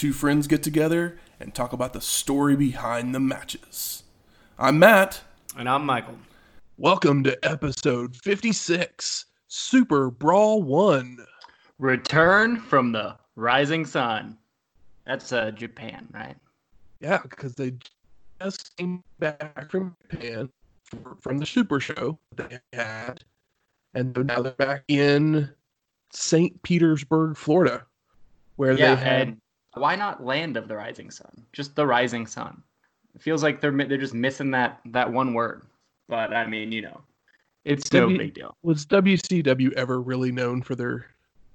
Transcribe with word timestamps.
two 0.00 0.14
friends 0.14 0.46
get 0.46 0.62
together 0.62 1.18
and 1.38 1.54
talk 1.54 1.74
about 1.74 1.92
the 1.92 2.00
story 2.00 2.56
behind 2.56 3.14
the 3.14 3.20
matches. 3.20 4.02
I'm 4.58 4.78
Matt. 4.78 5.20
And 5.58 5.68
I'm 5.68 5.84
Michael. 5.84 6.16
Welcome 6.78 7.22
to 7.24 7.38
episode 7.44 8.16
56 8.16 9.26
Super 9.48 10.08
Brawl 10.08 10.62
1. 10.62 11.18
Return 11.78 12.56
from 12.56 12.92
the 12.92 13.14
Rising 13.36 13.84
Sun. 13.84 14.38
That's 15.04 15.34
uh, 15.34 15.50
Japan, 15.50 16.08
right? 16.14 16.36
Yeah, 17.00 17.18
because 17.22 17.54
they 17.54 17.74
just 18.40 18.74
came 18.78 19.04
back 19.18 19.70
from 19.70 19.94
Japan 20.10 20.48
from 21.20 21.36
the 21.36 21.44
Super 21.44 21.78
Show 21.78 22.18
they 22.36 22.58
had, 22.72 23.22
and 23.92 24.16
now 24.16 24.40
they're 24.40 24.52
back 24.52 24.82
in 24.88 25.50
St. 26.10 26.62
Petersburg, 26.62 27.36
Florida, 27.36 27.84
where 28.56 28.72
yeah, 28.72 28.94
they 28.94 29.00
had. 29.02 29.39
Why 29.74 29.96
not 29.96 30.24
Land 30.24 30.56
of 30.56 30.68
the 30.68 30.76
Rising 30.76 31.10
Sun? 31.10 31.44
Just 31.52 31.76
the 31.76 31.86
Rising 31.86 32.26
Sun. 32.26 32.62
It 33.14 33.22
feels 33.22 33.42
like 33.42 33.60
they're 33.60 33.72
they're 33.72 33.98
just 33.98 34.14
missing 34.14 34.50
that 34.52 34.80
that 34.86 35.12
one 35.12 35.34
word. 35.34 35.62
But 36.08 36.32
I 36.32 36.46
mean, 36.46 36.72
you 36.72 36.82
know, 36.82 37.00
it's 37.64 37.92
no 37.92 38.08
big 38.08 38.34
deal. 38.34 38.56
Was 38.62 38.86
WCW 38.86 39.72
ever 39.74 40.00
really 40.00 40.32
known 40.32 40.62
for 40.62 40.74
their 40.74 41.06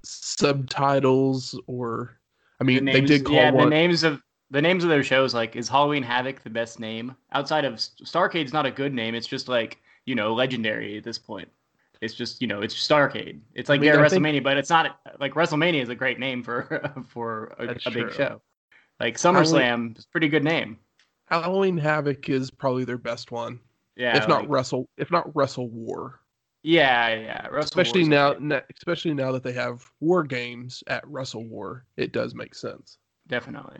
subtitles 0.02 1.58
or? 1.66 2.18
I 2.60 2.64
The 2.64 2.80
mean, 2.80 2.84
they 2.86 3.00
did 3.02 3.24
call 3.24 3.34
yeah, 3.34 3.50
the 3.50 3.66
names 3.66 4.02
of 4.02 4.22
the 4.50 4.62
names 4.62 4.84
of 4.84 4.90
their 4.90 5.02
shows 5.02 5.34
like 5.34 5.56
is 5.56 5.68
Halloween 5.68 6.02
Havoc 6.02 6.42
the 6.42 6.50
best 6.50 6.80
name 6.80 7.14
outside 7.32 7.64
of 7.64 7.74
Starcade's 7.74 8.52
not 8.52 8.64
a 8.64 8.70
good 8.70 8.94
name. 8.94 9.14
It's 9.14 9.26
just 9.26 9.48
like 9.48 9.78
you 10.04 10.14
know 10.14 10.34
legendary 10.34 10.96
at 10.96 11.04
this 11.04 11.18
point. 11.18 11.48
It's 12.00 12.14
just 12.14 12.40
you 12.42 12.46
know 12.48 12.60
it's 12.62 12.74
Starcade. 12.74 13.40
It's 13.54 13.68
like 13.68 13.78
I 13.78 13.80
mean, 13.82 13.94
yeah, 13.94 14.00
I 14.02 14.08
think- 14.08 14.24
WrestleMania, 14.24 14.42
but 14.42 14.56
it's 14.56 14.70
not 14.70 15.00
like 15.20 15.32
WrestleMania 15.34 15.82
is 15.82 15.88
a 15.88 15.94
great 15.94 16.18
name 16.18 16.42
for 16.42 16.92
for 17.08 17.54
a, 17.58 17.68
a 17.86 17.90
big 17.90 18.12
show. 18.12 18.40
Like 19.00 19.16
SummerSlam 19.16 19.98
is 19.98 20.04
a 20.04 20.08
pretty 20.08 20.28
good 20.28 20.44
name. 20.44 20.78
Halloween 21.26 21.76
Havoc 21.76 22.28
is 22.28 22.50
probably 22.50 22.84
their 22.84 22.98
best 22.98 23.30
one, 23.32 23.58
Yeah, 23.96 24.16
if 24.16 24.28
not 24.28 24.48
Wrestle, 24.48 24.88
if 24.96 25.10
not 25.10 25.34
Wrestle 25.34 25.68
War. 25.70 26.20
yeah, 26.62 27.08
yeah. 27.14 27.46
Wrestle 27.48 27.64
especially 27.80 28.08
War's 28.08 28.40
now, 28.40 28.60
especially 28.76 29.12
now 29.14 29.32
that 29.32 29.42
they 29.42 29.52
have 29.52 29.84
war 30.00 30.22
games 30.22 30.84
at 30.86 31.06
Wrestle 31.08 31.44
War, 31.44 31.84
it 31.96 32.12
does 32.12 32.34
make 32.34 32.54
sense. 32.54 32.98
definitely. 33.26 33.78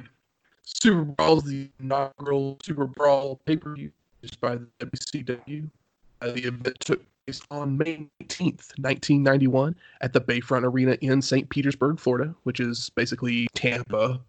Super 0.65 1.05
Brawl 1.05 1.39
is 1.39 1.45
the 1.45 1.71
inaugural 1.79 2.59
Super 2.63 2.87
Brawl 2.89 3.41
pay 3.47 3.57
per 3.57 3.75
view 3.75 3.93
by 4.41 4.57
the 4.57 4.67
WCW. 4.81 5.71
Uh, 6.21 6.33
the 6.33 6.43
event 6.45 6.77
took 6.81 7.01
on 7.51 7.77
May 7.77 8.09
19th, 8.23 8.71
1991, 8.79 9.75
at 10.01 10.13
the 10.13 10.21
Bayfront 10.21 10.65
Arena 10.65 10.97
in 11.01 11.21
St. 11.21 11.49
Petersburg, 11.49 11.99
Florida, 11.99 12.35
which 12.45 12.61
is 12.61 12.91
basically 12.91 13.49
Tampa, 13.55 14.21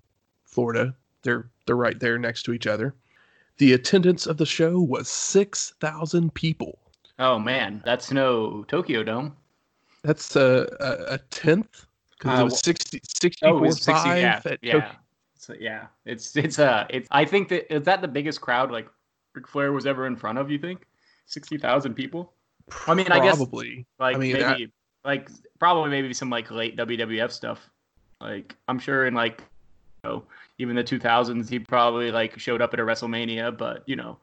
Florida. 0.46 0.96
They're 1.24 1.50
they're 1.66 1.76
right 1.76 2.00
there 2.00 2.18
next 2.18 2.44
to 2.44 2.54
each 2.54 2.68
other. 2.68 2.96
The 3.58 3.74
attendance 3.74 4.26
of 4.28 4.38
the 4.38 4.46
show 4.46 4.80
was 4.80 5.10
6,000 5.10 6.34
people. 6.34 6.80
Oh 7.20 7.38
man, 7.40 7.82
that's 7.86 8.12
no 8.12 8.64
Tokyo 8.68 9.04
Dome. 9.04 9.36
That's 10.04 10.36
a 10.36 10.68
a, 10.80 11.14
a 11.16 11.18
tenth 11.30 11.86
because 12.18 12.40
Uh, 12.40 12.42
it 12.42 12.46
was 12.46 12.54
wh- 12.60 12.66
60, 12.66 13.00
Oh, 13.44 13.62
64 13.62 13.66
it's 13.66 13.76
60, 13.78 13.92
5 13.92 14.18
yeah, 14.18 14.42
at 14.46 14.60
yeah. 14.62 14.92
So, 15.36 15.54
yeah, 15.60 15.88
it's 16.06 16.36
it's 16.36 16.58
uh 16.60 16.86
it's. 16.90 17.08
I 17.12 17.26
think 17.26 17.50
that 17.50 17.72
is 17.74 17.84
that 17.84 18.02
the 18.02 18.08
biggest 18.08 18.42
crowd 18.42 18.72
like 18.72 18.88
Ric 19.36 19.48
Flair 19.48 19.72
was 19.72 19.86
ever 19.86 20.08
in 20.08 20.16
front 20.16 20.38
of. 20.40 20.50
You 20.50 20.58
think 20.58 20.88
sixty 21.26 21.58
thousand 21.58 21.94
people? 21.94 22.34
I 22.88 22.94
mean, 22.94 23.08
I 23.12 23.20
guess- 23.20 23.38
Probably. 23.38 23.86
Like 24.00 24.18
mean, 24.18 24.34
maybe 24.34 24.72
like 25.06 25.30
probably 25.60 25.90
maybe 25.90 26.14
some 26.14 26.30
like 26.30 26.52
late 26.52 26.76
WWF 26.78 27.32
stuff. 27.32 27.70
Like 28.22 28.56
I'm 28.68 28.80
sure 28.80 29.08
in 29.08 29.14
like 29.14 29.42
you 30.04 30.10
know 30.10 30.24
even 30.60 30.76
the 30.76 30.84
2000s 30.84 31.50
he 31.50 31.60
probably 31.60 32.12
like 32.12 32.38
showed 32.40 32.62
up 32.62 32.74
at 32.74 32.80
a 32.80 32.84
WrestleMania, 32.84 33.58
but 33.58 33.84
you 33.86 33.96
know 33.96 34.18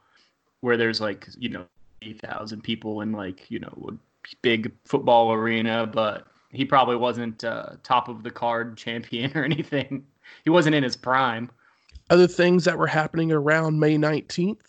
where 0.60 0.76
there's 0.76 1.00
like 1.00 1.28
you 1.38 1.48
know 1.48 1.64
8,000 2.02 2.62
people 2.62 3.00
in 3.00 3.12
like 3.12 3.50
you 3.50 3.58
know 3.58 3.88
a 3.88 4.34
big 4.42 4.72
football 4.84 5.32
arena, 5.32 5.86
but 5.86 6.26
he 6.50 6.64
probably 6.64 6.96
wasn't 6.96 7.44
uh, 7.44 7.70
top 7.82 8.08
of 8.08 8.22
the 8.22 8.30
card 8.30 8.76
champion 8.78 9.32
or 9.36 9.44
anything. 9.44 10.04
He 10.44 10.50
wasn't 10.50 10.74
in 10.74 10.82
his 10.82 10.96
prime. 10.96 11.50
Other 12.10 12.26
things 12.26 12.64
that 12.64 12.78
were 12.78 12.86
happening 12.86 13.32
around 13.32 13.80
May 13.80 13.96
19th. 13.96 14.60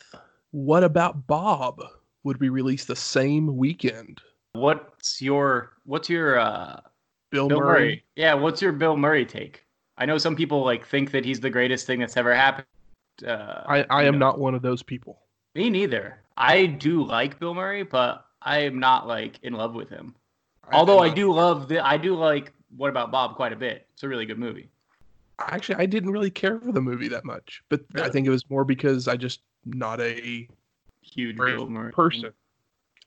What 0.52 0.84
about 0.84 1.28
Bob? 1.28 1.81
Would 2.25 2.40
be 2.40 2.50
released 2.50 2.88
the 2.88 2.96
same 2.96 3.56
weekend. 3.56 4.19
What's 4.52 5.22
your 5.22 5.72
what's 5.86 6.09
your 6.09 6.38
uh, 6.38 6.81
Bill, 7.31 7.47
Bill 7.47 7.59
Murray. 7.59 7.80
Murray. 7.80 8.03
Yeah, 8.16 8.34
what's 8.34 8.62
your 8.62 8.72
Bill 8.72 8.97
Murray 8.97 9.25
take? 9.25 9.66
I 9.97 10.06
know 10.06 10.18
some 10.18 10.35
people 10.35 10.64
like 10.64 10.85
think 10.85 11.12
that 11.12 11.24
he's 11.25 11.40
the 11.40 11.50
greatest 11.50 11.85
thing 11.85 12.00
that's 12.00 12.18
ever 12.18 12.35
happened. 12.35 12.68
Uh, 13.25 13.64
I, 13.68 13.85
I 13.90 14.03
am 14.03 14.14
know. 14.14 14.25
not 14.25 14.40
one 14.40 14.56
of 14.56 14.62
those 14.62 14.84
people. 14.84 15.19
Me 15.53 15.69
neither. 15.69 16.18
I 16.38 16.66
do 16.66 17.03
like 17.03 17.40
Bill 17.40 17.53
Murray, 17.53 17.84
but 17.84 18.25
I 18.41 18.59
am 18.59 18.80
not 18.80 19.08
like 19.08 19.40
in 19.44 19.53
love 19.53 19.74
with 19.74 19.90
him. 19.90 20.16
Although 20.72 21.00
I 21.00 21.09
do 21.09 21.31
love 21.31 21.68
the 21.68 21.85
I 21.85 21.97
do 21.97 22.16
like 22.16 22.52
What 22.75 22.90
About 22.90 23.12
Bob 23.12 23.35
quite 23.35 23.53
a 23.53 23.56
bit. 23.56 23.88
It's 23.94 24.03
a 24.03 24.08
really 24.08 24.25
good 24.25 24.40
movie. 24.40 24.69
Actually, 25.40 25.75
I 25.75 25.85
didn't 25.85 26.12
really 26.12 26.31
care 26.31 26.59
for 26.59 26.72
the 26.72 26.81
movie 26.81 27.08
that 27.09 27.25
much, 27.25 27.62
but 27.69 27.81
I 27.96 28.09
think 28.09 28.25
it 28.25 28.31
was 28.31 28.50
more 28.50 28.64
because 28.64 29.08
I 29.08 29.16
just 29.16 29.41
not 29.66 30.00
a 30.02 30.47
Huge 31.13 31.38
Bill 31.38 31.67
Murray 31.67 31.91
person. 31.91 32.33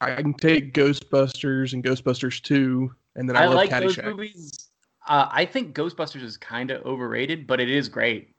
I 0.00 0.14
can 0.14 0.34
take 0.34 0.74
Ghostbusters 0.74 1.72
and 1.72 1.82
Ghostbusters 1.82 2.40
2, 2.42 2.90
and 3.16 3.28
then 3.28 3.36
I, 3.36 3.42
I 3.42 3.46
love 3.46 3.56
like 3.56 3.70
those 3.70 3.96
Caddyshack. 3.96 4.04
movies. 4.04 4.70
Uh, 5.08 5.28
I 5.30 5.44
think 5.44 5.74
Ghostbusters 5.74 6.22
is 6.22 6.36
kind 6.36 6.70
of 6.70 6.84
overrated, 6.84 7.46
but 7.46 7.60
it 7.60 7.68
is 7.68 7.88
great. 7.88 8.34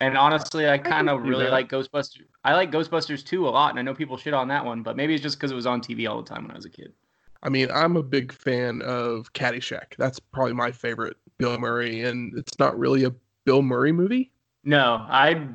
And 0.00 0.16
honestly, 0.16 0.68
I 0.68 0.78
kind 0.78 1.08
of 1.10 1.22
really 1.22 1.44
that. 1.44 1.52
like 1.52 1.68
Ghostbusters. 1.68 2.26
I 2.44 2.54
like 2.54 2.72
Ghostbusters 2.72 3.24
2 3.24 3.46
a 3.46 3.50
lot, 3.50 3.70
and 3.70 3.78
I 3.78 3.82
know 3.82 3.94
people 3.94 4.16
shit 4.16 4.34
on 4.34 4.48
that 4.48 4.64
one, 4.64 4.82
but 4.82 4.96
maybe 4.96 5.14
it's 5.14 5.22
just 5.22 5.36
because 5.36 5.52
it 5.52 5.54
was 5.54 5.66
on 5.66 5.80
TV 5.80 6.10
all 6.10 6.22
the 6.22 6.28
time 6.28 6.42
when 6.42 6.52
I 6.52 6.56
was 6.56 6.64
a 6.64 6.70
kid. 6.70 6.92
I 7.42 7.48
mean, 7.48 7.68
I'm 7.72 7.96
a 7.96 8.02
big 8.02 8.32
fan 8.32 8.82
of 8.82 9.32
Caddyshack. 9.32 9.96
That's 9.98 10.18
probably 10.18 10.54
my 10.54 10.72
favorite 10.72 11.16
Bill 11.38 11.58
Murray, 11.58 12.02
and 12.02 12.36
it's 12.38 12.58
not 12.58 12.78
really 12.78 13.04
a 13.04 13.12
Bill 13.44 13.62
Murray 13.62 13.92
movie. 13.92 14.30
No, 14.64 15.04
I 15.08 15.48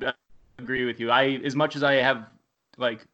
agree 0.60 0.86
with 0.86 1.00
you. 1.00 1.12
I 1.12 1.40
as 1.46 1.56
much 1.56 1.76
as 1.76 1.84
I 1.84 1.94
have 1.96 2.28
like 2.78 3.06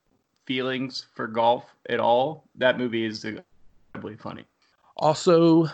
feelings 0.45 1.05
for 1.13 1.27
golf 1.27 1.65
at 1.89 1.99
all, 1.99 2.45
that 2.55 2.77
movie 2.77 3.05
is 3.05 3.25
incredibly 3.25 4.15
funny. 4.17 4.45
Also, 4.97 5.67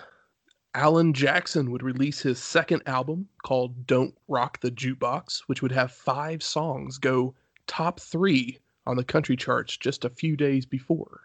Alan 0.75 1.13
Jackson 1.13 1.71
would 1.71 1.83
release 1.83 2.21
his 2.21 2.39
second 2.41 2.83
album 2.85 3.27
called 3.43 3.87
Don't 3.87 4.15
Rock 4.27 4.59
the 4.61 4.71
Jukebox, 4.71 5.41
which 5.47 5.61
would 5.61 5.71
have 5.71 5.91
five 5.91 6.43
songs 6.43 6.97
go 6.97 7.33
top 7.67 7.99
three 7.99 8.59
on 8.85 8.95
the 8.95 9.03
country 9.03 9.35
charts 9.35 9.77
just 9.77 10.05
a 10.05 10.09
few 10.09 10.35
days 10.37 10.65
before. 10.65 11.21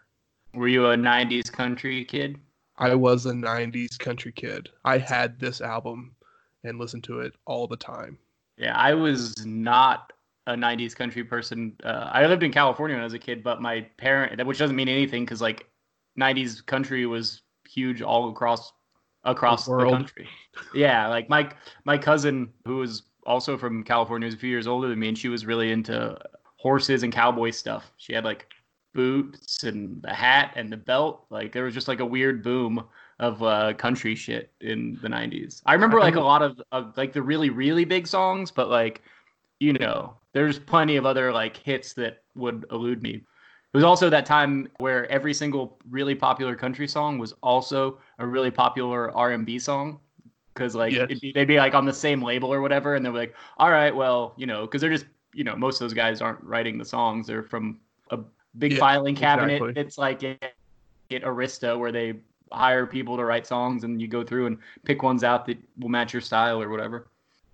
Were 0.53 0.67
you 0.67 0.87
a 0.87 0.95
'90s 0.95 1.51
country 1.51 2.05
kid? 2.05 2.39
I 2.77 2.93
was 2.95 3.25
a 3.25 3.31
90s 3.31 3.97
country 3.97 4.33
kid. 4.33 4.69
I 4.83 4.97
had 4.97 5.39
this 5.39 5.61
album 5.61 6.15
and 6.63 6.77
listened 6.77 7.05
to 7.05 7.21
it 7.21 7.33
all 7.45 7.67
the 7.67 7.77
time. 7.77 8.17
Yeah, 8.57 8.77
I 8.77 8.93
was 8.93 9.45
not 9.45 10.11
a 10.47 10.55
'90s 10.55 10.95
country 10.95 11.23
person. 11.23 11.73
Uh, 11.83 12.09
I 12.11 12.25
lived 12.25 12.43
in 12.43 12.51
California 12.51 12.95
when 12.95 13.01
I 13.01 13.05
was 13.05 13.13
a 13.13 13.19
kid, 13.19 13.43
but 13.43 13.61
my 13.61 13.81
parent, 13.97 14.45
which 14.45 14.57
doesn't 14.57 14.75
mean 14.75 14.89
anything, 14.89 15.25
because 15.25 15.41
like 15.41 15.67
'90s 16.19 16.65
country 16.65 17.05
was 17.05 17.41
huge 17.67 18.01
all 18.01 18.29
across 18.29 18.71
across 19.23 19.65
the, 19.65 19.71
world. 19.71 19.93
country. 19.93 20.27
Yeah, 20.73 21.07
like 21.07 21.29
my 21.29 21.51
my 21.83 21.97
cousin 21.97 22.49
who 22.65 22.77
was 22.77 23.03
also 23.25 23.57
from 23.57 23.83
California 23.83 24.25
was 24.25 24.35
a 24.35 24.37
few 24.37 24.49
years 24.49 24.67
older 24.67 24.87
than 24.87 24.99
me, 24.99 25.09
and 25.09 25.17
she 25.17 25.29
was 25.29 25.45
really 25.45 25.71
into 25.71 26.17
horses 26.57 27.03
and 27.03 27.11
cowboy 27.11 27.51
stuff. 27.51 27.91
She 27.97 28.13
had 28.13 28.23
like 28.23 28.47
boots 28.93 29.63
and 29.63 30.01
the 30.01 30.13
hat 30.13 30.53
and 30.55 30.71
the 30.71 30.77
belt. 30.77 31.25
Like 31.29 31.51
there 31.51 31.63
was 31.63 31.73
just 31.73 31.87
like 31.87 31.99
a 31.99 32.05
weird 32.05 32.43
boom 32.43 32.83
of 33.19 33.41
uh, 33.43 33.73
country 33.73 34.15
shit 34.15 34.51
in 34.61 34.97
the 35.01 35.07
90s. 35.07 35.61
I 35.65 35.73
remember 35.73 35.99
like 35.99 36.15
a 36.15 36.21
lot 36.21 36.41
of, 36.41 36.61
of 36.71 36.97
like 36.97 37.13
the 37.13 37.21
really 37.21 37.49
really 37.49 37.85
big 37.85 38.07
songs, 38.07 38.51
but 38.51 38.69
like 38.69 39.01
you 39.59 39.73
know, 39.73 40.17
there's 40.33 40.59
plenty 40.59 40.97
of 40.97 41.05
other 41.05 41.31
like 41.31 41.57
hits 41.57 41.93
that 41.93 42.23
would 42.35 42.65
elude 42.71 43.01
me. 43.01 43.11
It 43.15 43.77
was 43.77 43.83
also 43.83 44.09
that 44.09 44.25
time 44.25 44.69
where 44.79 45.09
every 45.11 45.33
single 45.33 45.79
really 45.89 46.15
popular 46.15 46.55
country 46.55 46.87
song 46.87 47.17
was 47.19 47.33
also 47.43 47.99
a 48.19 48.25
really 48.27 48.51
popular 48.51 49.11
R&B 49.15 49.59
song. 49.59 49.99
because 50.53 50.75
like 50.75 50.93
Yes. 50.93 51.07
it'd 51.09 51.21
be, 51.21 51.31
they'd 51.33 51.47
be 51.47 51.57
like 51.57 51.73
on 51.75 51.85
the 51.85 51.93
same 51.93 52.21
label 52.21 52.53
or 52.53 52.61
whatever, 52.61 52.95
and 52.95 53.05
they're 53.05 53.13
like, 53.13 53.35
all 53.57 53.71
right, 53.71 53.95
well, 53.95 54.33
you 54.37 54.45
know, 54.45 54.61
because 54.61 54.81
they're 54.81 54.89
just 54.91 55.05
you 55.33 55.43
know 55.43 55.55
most 55.55 55.75
of 55.75 55.79
those 55.85 55.93
guys 55.93 56.21
aren't 56.21 56.41
writing 56.43 56.77
the 56.77 56.85
songs; 56.85 57.27
they're 57.27 57.43
from 57.43 57.79
a 58.11 58.19
big 58.57 58.73
Yeah, 58.73 58.79
filing 58.79 59.15
cabinet. 59.15 59.67
exactly. 59.67 59.81
It's 59.81 59.97
like 59.97 60.23
at 60.23 60.55
at 61.11 61.23
Arista 61.23 61.77
where 61.77 61.91
they 61.91 62.15
hire 62.51 62.85
people 62.87 63.17
to 63.17 63.25
write 63.25 63.45
songs, 63.47 63.83
and 63.83 64.01
you 64.01 64.07
go 64.07 64.23
through 64.23 64.47
and 64.47 64.57
pick 64.85 65.03
ones 65.03 65.23
out 65.23 65.45
that 65.47 65.57
will 65.79 65.89
match 65.89 66.13
your 66.13 66.21
style 66.21 66.61
or 66.61 66.69
whatever. 66.69 67.09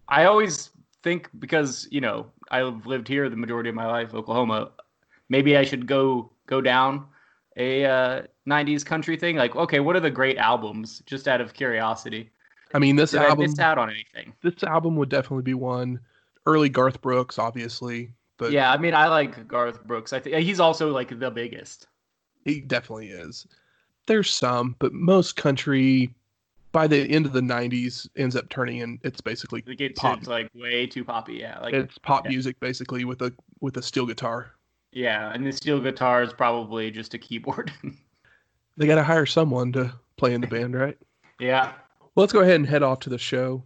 I 0.07 0.25
always 0.25 0.69
think 1.03 1.29
because 1.39 1.87
you 1.91 2.01
know 2.01 2.31
I've 2.49 2.85
lived 2.85 3.07
here 3.07 3.29
the 3.29 3.35
majority 3.35 3.69
of 3.69 3.75
my 3.75 3.87
life, 3.87 4.13
Oklahoma. 4.13 4.71
Maybe 5.29 5.55
I 5.57 5.63
should 5.63 5.87
go 5.87 6.31
go 6.47 6.61
down 6.61 7.05
a 7.57 7.85
uh, 7.85 8.21
'90s 8.47 8.85
country 8.85 9.17
thing. 9.17 9.35
Like, 9.35 9.55
okay, 9.55 9.79
what 9.79 9.95
are 9.95 10.01
the 10.01 10.11
great 10.11 10.37
albums? 10.37 11.01
Just 11.05 11.27
out 11.27 11.41
of 11.41 11.53
curiosity. 11.53 12.31
I 12.73 12.79
mean, 12.79 12.95
this 12.95 13.11
Did 13.11 13.21
I 13.21 13.29
album 13.29 13.43
miss 13.43 13.59
out 13.59 13.77
on 13.77 13.89
anything? 13.89 14.33
this 14.41 14.63
album 14.63 14.95
would 14.95 15.09
definitely 15.09 15.43
be 15.43 15.53
one. 15.53 15.99
Early 16.45 16.69
Garth 16.69 17.01
Brooks, 17.01 17.37
obviously, 17.37 18.13
but 18.37 18.51
yeah, 18.51 18.71
I 18.71 18.77
mean, 18.77 18.95
I 18.95 19.07
like 19.07 19.47
Garth 19.47 19.83
Brooks. 19.85 20.11
I 20.13 20.19
think 20.19 20.37
he's 20.37 20.59
also 20.59 20.91
like 20.91 21.19
the 21.19 21.29
biggest. 21.29 21.87
he 22.45 22.61
definitely 22.61 23.09
is. 23.09 23.45
There's 24.07 24.31
some, 24.31 24.75
but 24.79 24.93
most 24.93 25.35
country 25.35 26.15
by 26.71 26.87
the 26.87 26.97
end 27.09 27.25
of 27.25 27.33
the 27.33 27.41
90s 27.41 28.07
ends 28.17 28.35
up 28.35 28.49
turning 28.49 28.77
in 28.77 28.99
it's 29.03 29.21
basically 29.21 29.63
Like 29.67 29.81
it's, 29.81 29.99
Pop. 29.99 30.25
like 30.27 30.49
way 30.55 30.87
too 30.87 31.03
poppy. 31.03 31.33
Yeah, 31.35 31.59
like 31.59 31.73
it's 31.73 31.97
pop 31.97 32.25
yeah. 32.25 32.29
music 32.31 32.59
basically 32.59 33.05
with 33.05 33.21
a 33.21 33.33
with 33.59 33.77
a 33.77 33.81
steel 33.81 34.05
guitar. 34.05 34.53
yeah, 34.91 35.31
and 35.33 35.45
the 35.45 35.51
steel 35.51 35.79
guitar 35.79 36.23
is 36.23 36.33
probably 36.33 36.91
just 36.91 37.13
a 37.13 37.17
keyboard. 37.17 37.71
They 38.77 38.87
got 38.87 38.95
to 38.95 39.03
hire 39.03 39.25
someone 39.25 39.73
to 39.73 39.93
play 40.17 40.33
in 40.33 40.41
the 40.41 40.47
band, 40.47 40.73
right? 40.75 40.97
yeah, 41.39 41.73
Well, 41.99 42.23
let's 42.23 42.33
go 42.33 42.39
ahead 42.39 42.55
and 42.55 42.65
head 42.65 42.83
off 42.83 42.99
to 43.01 43.09
the 43.09 43.17
show. 43.17 43.63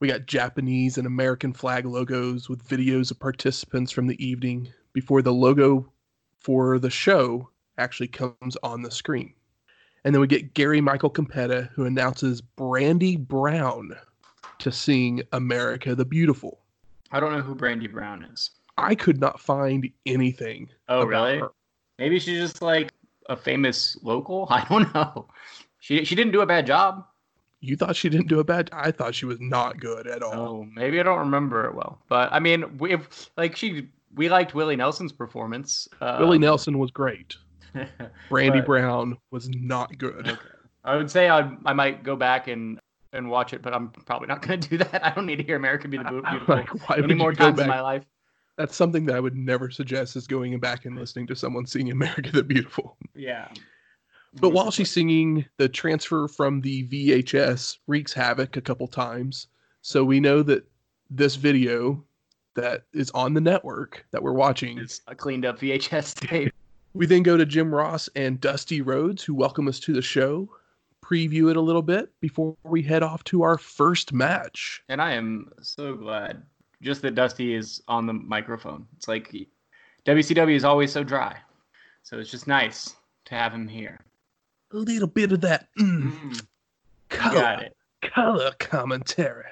We 0.00 0.08
got 0.08 0.26
Japanese 0.26 0.96
and 0.96 1.06
American 1.06 1.52
flag 1.52 1.84
logos 1.84 2.48
with 2.48 2.66
videos 2.66 3.10
of 3.10 3.20
participants 3.20 3.92
from 3.92 4.06
the 4.06 4.20
evening 4.24 4.72
before 4.94 5.20
the 5.22 5.32
logo 5.34 5.92
for 6.38 6.78
the 6.78 6.90
show 6.90 7.50
actually 7.76 8.08
comes 8.08 8.56
on 8.62 8.82
the 8.82 8.90
screen. 8.90 9.34
And 10.04 10.14
then 10.14 10.20
we 10.20 10.26
get 10.26 10.54
Gary 10.54 10.80
Michael 10.80 11.10
Cappetta, 11.10 11.70
who 11.74 11.84
announces 11.84 12.40
Brandy 12.40 13.16
Brown 13.16 13.96
to 14.58 14.72
sing 14.72 15.22
America 15.32 15.94
the 15.94 16.04
Beautiful. 16.04 16.60
I 17.10 17.20
don't 17.20 17.32
know 17.32 17.40
who 17.40 17.54
Brandy 17.54 17.86
Brown 17.86 18.24
is. 18.24 18.50
I 18.76 18.94
could 18.94 19.20
not 19.20 19.40
find 19.40 19.88
anything. 20.06 20.68
Oh, 20.88 21.04
really? 21.04 21.38
her. 21.38 21.50
Maybe 21.98 22.18
she's 22.20 22.38
just 22.38 22.62
like 22.62 22.92
a 23.28 23.36
famous 23.36 23.98
local. 24.02 24.46
I 24.50 24.64
don't 24.68 24.92
know. 24.94 25.26
She 25.80 26.04
she 26.04 26.14
didn't 26.14 26.32
do 26.32 26.40
a 26.40 26.46
bad 26.46 26.66
job. 26.66 27.04
You 27.60 27.76
thought 27.76 27.96
she 27.96 28.08
didn't 28.08 28.28
do 28.28 28.38
a 28.38 28.44
bad 28.44 28.70
I 28.72 28.92
thought 28.92 29.14
she 29.14 29.26
was 29.26 29.40
not 29.40 29.80
good 29.80 30.06
at 30.06 30.22
all. 30.22 30.34
Oh, 30.34 30.68
maybe 30.74 31.00
I 31.00 31.02
don't 31.02 31.18
remember 31.18 31.64
it 31.66 31.74
well. 31.74 31.98
But 32.08 32.32
I 32.32 32.38
mean, 32.38 32.78
we 32.78 32.92
if, 32.92 33.30
like 33.36 33.56
she 33.56 33.88
we 34.14 34.28
liked 34.28 34.54
Willie 34.54 34.76
Nelson's 34.76 35.12
performance. 35.12 35.88
Uh, 36.00 36.18
Willie 36.20 36.38
Nelson 36.38 36.78
was 36.78 36.90
great. 36.90 37.36
Brandy 38.28 38.58
But- 38.60 38.66
Brown 38.66 39.16
was 39.30 39.48
not 39.48 39.96
good. 39.98 40.28
Okay. 40.28 40.38
I 40.84 40.96
would 40.96 41.10
say 41.10 41.28
I 41.28 41.50
I 41.64 41.72
might 41.72 42.02
go 42.02 42.16
back 42.16 42.48
and 42.48 42.78
and 43.12 43.28
watch 43.30 43.52
it, 43.52 43.62
but 43.62 43.74
I'm 43.74 43.88
probably 43.90 44.28
not 44.28 44.42
going 44.42 44.60
to 44.60 44.68
do 44.68 44.78
that. 44.78 45.04
I 45.04 45.10
don't 45.10 45.26
need 45.26 45.36
to 45.36 45.42
hear 45.44 45.56
America 45.56 45.88
be 45.88 45.98
the 45.98 46.04
beautiful 46.04 46.54
Like, 46.88 46.98
any 46.98 47.14
more 47.14 47.30
you 47.32 47.36
go 47.36 47.48
in 47.48 47.56
back? 47.56 47.66
my 47.66 47.80
life. 47.80 48.04
That's 48.56 48.74
something 48.76 49.06
that 49.06 49.14
I 49.16 49.20
would 49.20 49.36
never 49.36 49.70
suggest 49.70 50.16
is 50.16 50.26
going 50.26 50.58
back 50.58 50.84
and 50.84 50.96
listening 50.98 51.26
to 51.28 51.36
someone 51.36 51.64
sing 51.66 51.90
America 51.90 52.30
the 52.32 52.42
Beautiful. 52.42 52.96
Yeah. 53.14 53.48
But 54.40 54.50
while 54.50 54.70
she's 54.70 54.90
singing, 54.90 55.44
the 55.58 55.68
transfer 55.68 56.26
from 56.28 56.60
the 56.60 56.86
VHS 56.88 57.78
wreaks 57.86 58.12
havoc 58.12 58.56
a 58.56 58.60
couple 58.60 58.86
times. 58.88 59.46
So 59.82 60.04
we 60.04 60.20
know 60.20 60.42
that 60.42 60.64
this 61.08 61.36
video 61.36 62.04
that 62.56 62.82
is 62.92 63.10
on 63.12 63.32
the 63.32 63.40
network 63.40 64.04
that 64.10 64.22
we're 64.22 64.32
watching, 64.32 64.78
is 64.78 65.00
a 65.06 65.14
cleaned 65.14 65.46
up 65.46 65.58
VHS 65.60 66.14
tape. 66.14 66.52
We 66.98 67.06
then 67.06 67.22
go 67.22 67.36
to 67.36 67.46
Jim 67.46 67.72
Ross 67.72 68.08
and 68.16 68.40
Dusty 68.40 68.80
Rhodes, 68.82 69.22
who 69.22 69.32
welcome 69.32 69.68
us 69.68 69.78
to 69.80 69.92
the 69.92 70.02
show, 70.02 70.48
preview 71.04 71.48
it 71.48 71.56
a 71.56 71.60
little 71.60 71.80
bit 71.80 72.10
before 72.20 72.56
we 72.64 72.82
head 72.82 73.04
off 73.04 73.22
to 73.24 73.42
our 73.42 73.56
first 73.56 74.12
match. 74.12 74.82
And 74.88 75.00
I 75.00 75.12
am 75.12 75.50
so 75.62 75.94
glad 75.94 76.42
just 76.82 77.00
that 77.02 77.14
Dusty 77.14 77.54
is 77.54 77.80
on 77.86 78.06
the 78.06 78.12
microphone. 78.12 78.84
It's 78.96 79.06
like 79.06 79.30
he- 79.30 79.48
WCW 80.06 80.56
is 80.56 80.64
always 80.64 80.90
so 80.90 81.04
dry. 81.04 81.36
So 82.02 82.18
it's 82.18 82.32
just 82.32 82.48
nice 82.48 82.96
to 83.26 83.34
have 83.36 83.52
him 83.54 83.68
here. 83.68 84.00
A 84.72 84.76
little 84.76 85.06
bit 85.08 85.30
of 85.30 85.40
that 85.42 85.68
mm, 85.78 86.10
Mm, 86.12 86.46
color. 87.10 87.34
got 87.40 87.62
it. 87.62 87.76
color 88.02 88.50
commentary. 88.58 89.44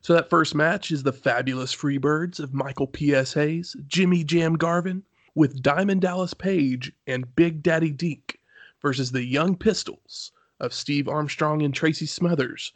So 0.00 0.14
that 0.14 0.30
first 0.30 0.54
match 0.54 0.90
is 0.92 1.02
the 1.02 1.12
fabulous 1.12 1.74
Freebirds 1.76 2.40
of 2.40 2.54
Michael 2.54 2.86
P.S. 2.86 3.34
Hayes, 3.34 3.76
Jimmy 3.86 4.24
Jam 4.24 4.54
Garvin, 4.54 5.02
with 5.34 5.62
Diamond 5.62 6.02
Dallas 6.02 6.34
Page 6.34 6.92
and 7.06 7.34
Big 7.36 7.62
Daddy 7.62 7.90
Dink 7.90 8.38
versus 8.82 9.12
the 9.12 9.24
Young 9.24 9.56
Pistols 9.56 10.32
of 10.60 10.74
Steve 10.74 11.08
Armstrong 11.08 11.62
and 11.62 11.74
Tracy 11.74 12.06
Smothers 12.06 12.72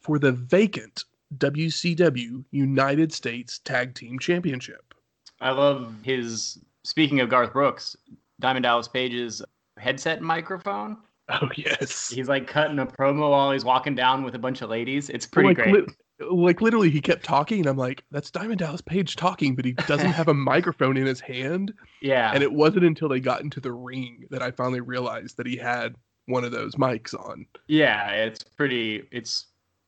for 0.00 0.18
the 0.18 0.32
vacant 0.32 1.04
WCW 1.38 2.44
United 2.50 3.12
States 3.12 3.58
Tag 3.60 3.94
Team 3.94 4.18
Championship. 4.18 4.94
I 5.40 5.50
love 5.50 5.94
his. 6.02 6.58
Speaking 6.84 7.20
of 7.20 7.28
Garth 7.28 7.52
Brooks, 7.52 7.96
Diamond 8.38 8.62
Dallas 8.62 8.88
Page's 8.88 9.42
headset 9.76 10.22
microphone. 10.22 10.98
Oh 11.28 11.48
yes. 11.56 12.08
He's 12.08 12.28
like 12.28 12.46
cutting 12.46 12.78
a 12.78 12.86
promo 12.86 13.30
while 13.30 13.50
he's 13.50 13.64
walking 13.64 13.96
down 13.96 14.22
with 14.22 14.36
a 14.36 14.38
bunch 14.38 14.62
of 14.62 14.70
ladies. 14.70 15.10
It's 15.10 15.26
pretty 15.26 15.48
like, 15.48 15.56
great. 15.56 15.74
li- 15.74 15.94
like 16.18 16.60
literally 16.60 16.90
he 16.90 17.00
kept 17.00 17.24
talking 17.24 17.58
and 17.60 17.66
I'm 17.66 17.76
like, 17.76 18.04
that's 18.10 18.30
Diamond 18.30 18.58
Dallas 18.58 18.80
Page 18.80 19.16
talking, 19.16 19.54
but 19.54 19.64
he 19.64 19.72
doesn't 19.72 20.12
have 20.12 20.28
a 20.28 20.34
microphone 20.34 20.96
in 20.96 21.06
his 21.06 21.20
hand. 21.20 21.74
yeah. 22.00 22.30
And 22.32 22.42
it 22.42 22.52
wasn't 22.52 22.84
until 22.84 23.08
they 23.08 23.20
got 23.20 23.42
into 23.42 23.60
the 23.60 23.72
ring 23.72 24.24
that 24.30 24.42
I 24.42 24.50
finally 24.50 24.80
realized 24.80 25.36
that 25.36 25.46
he 25.46 25.56
had 25.56 25.96
one 26.26 26.44
of 26.44 26.52
those 26.52 26.74
mics 26.76 27.14
on. 27.14 27.46
Yeah, 27.68 28.10
it's 28.10 28.42
pretty. 28.42 29.06
It's 29.12 29.46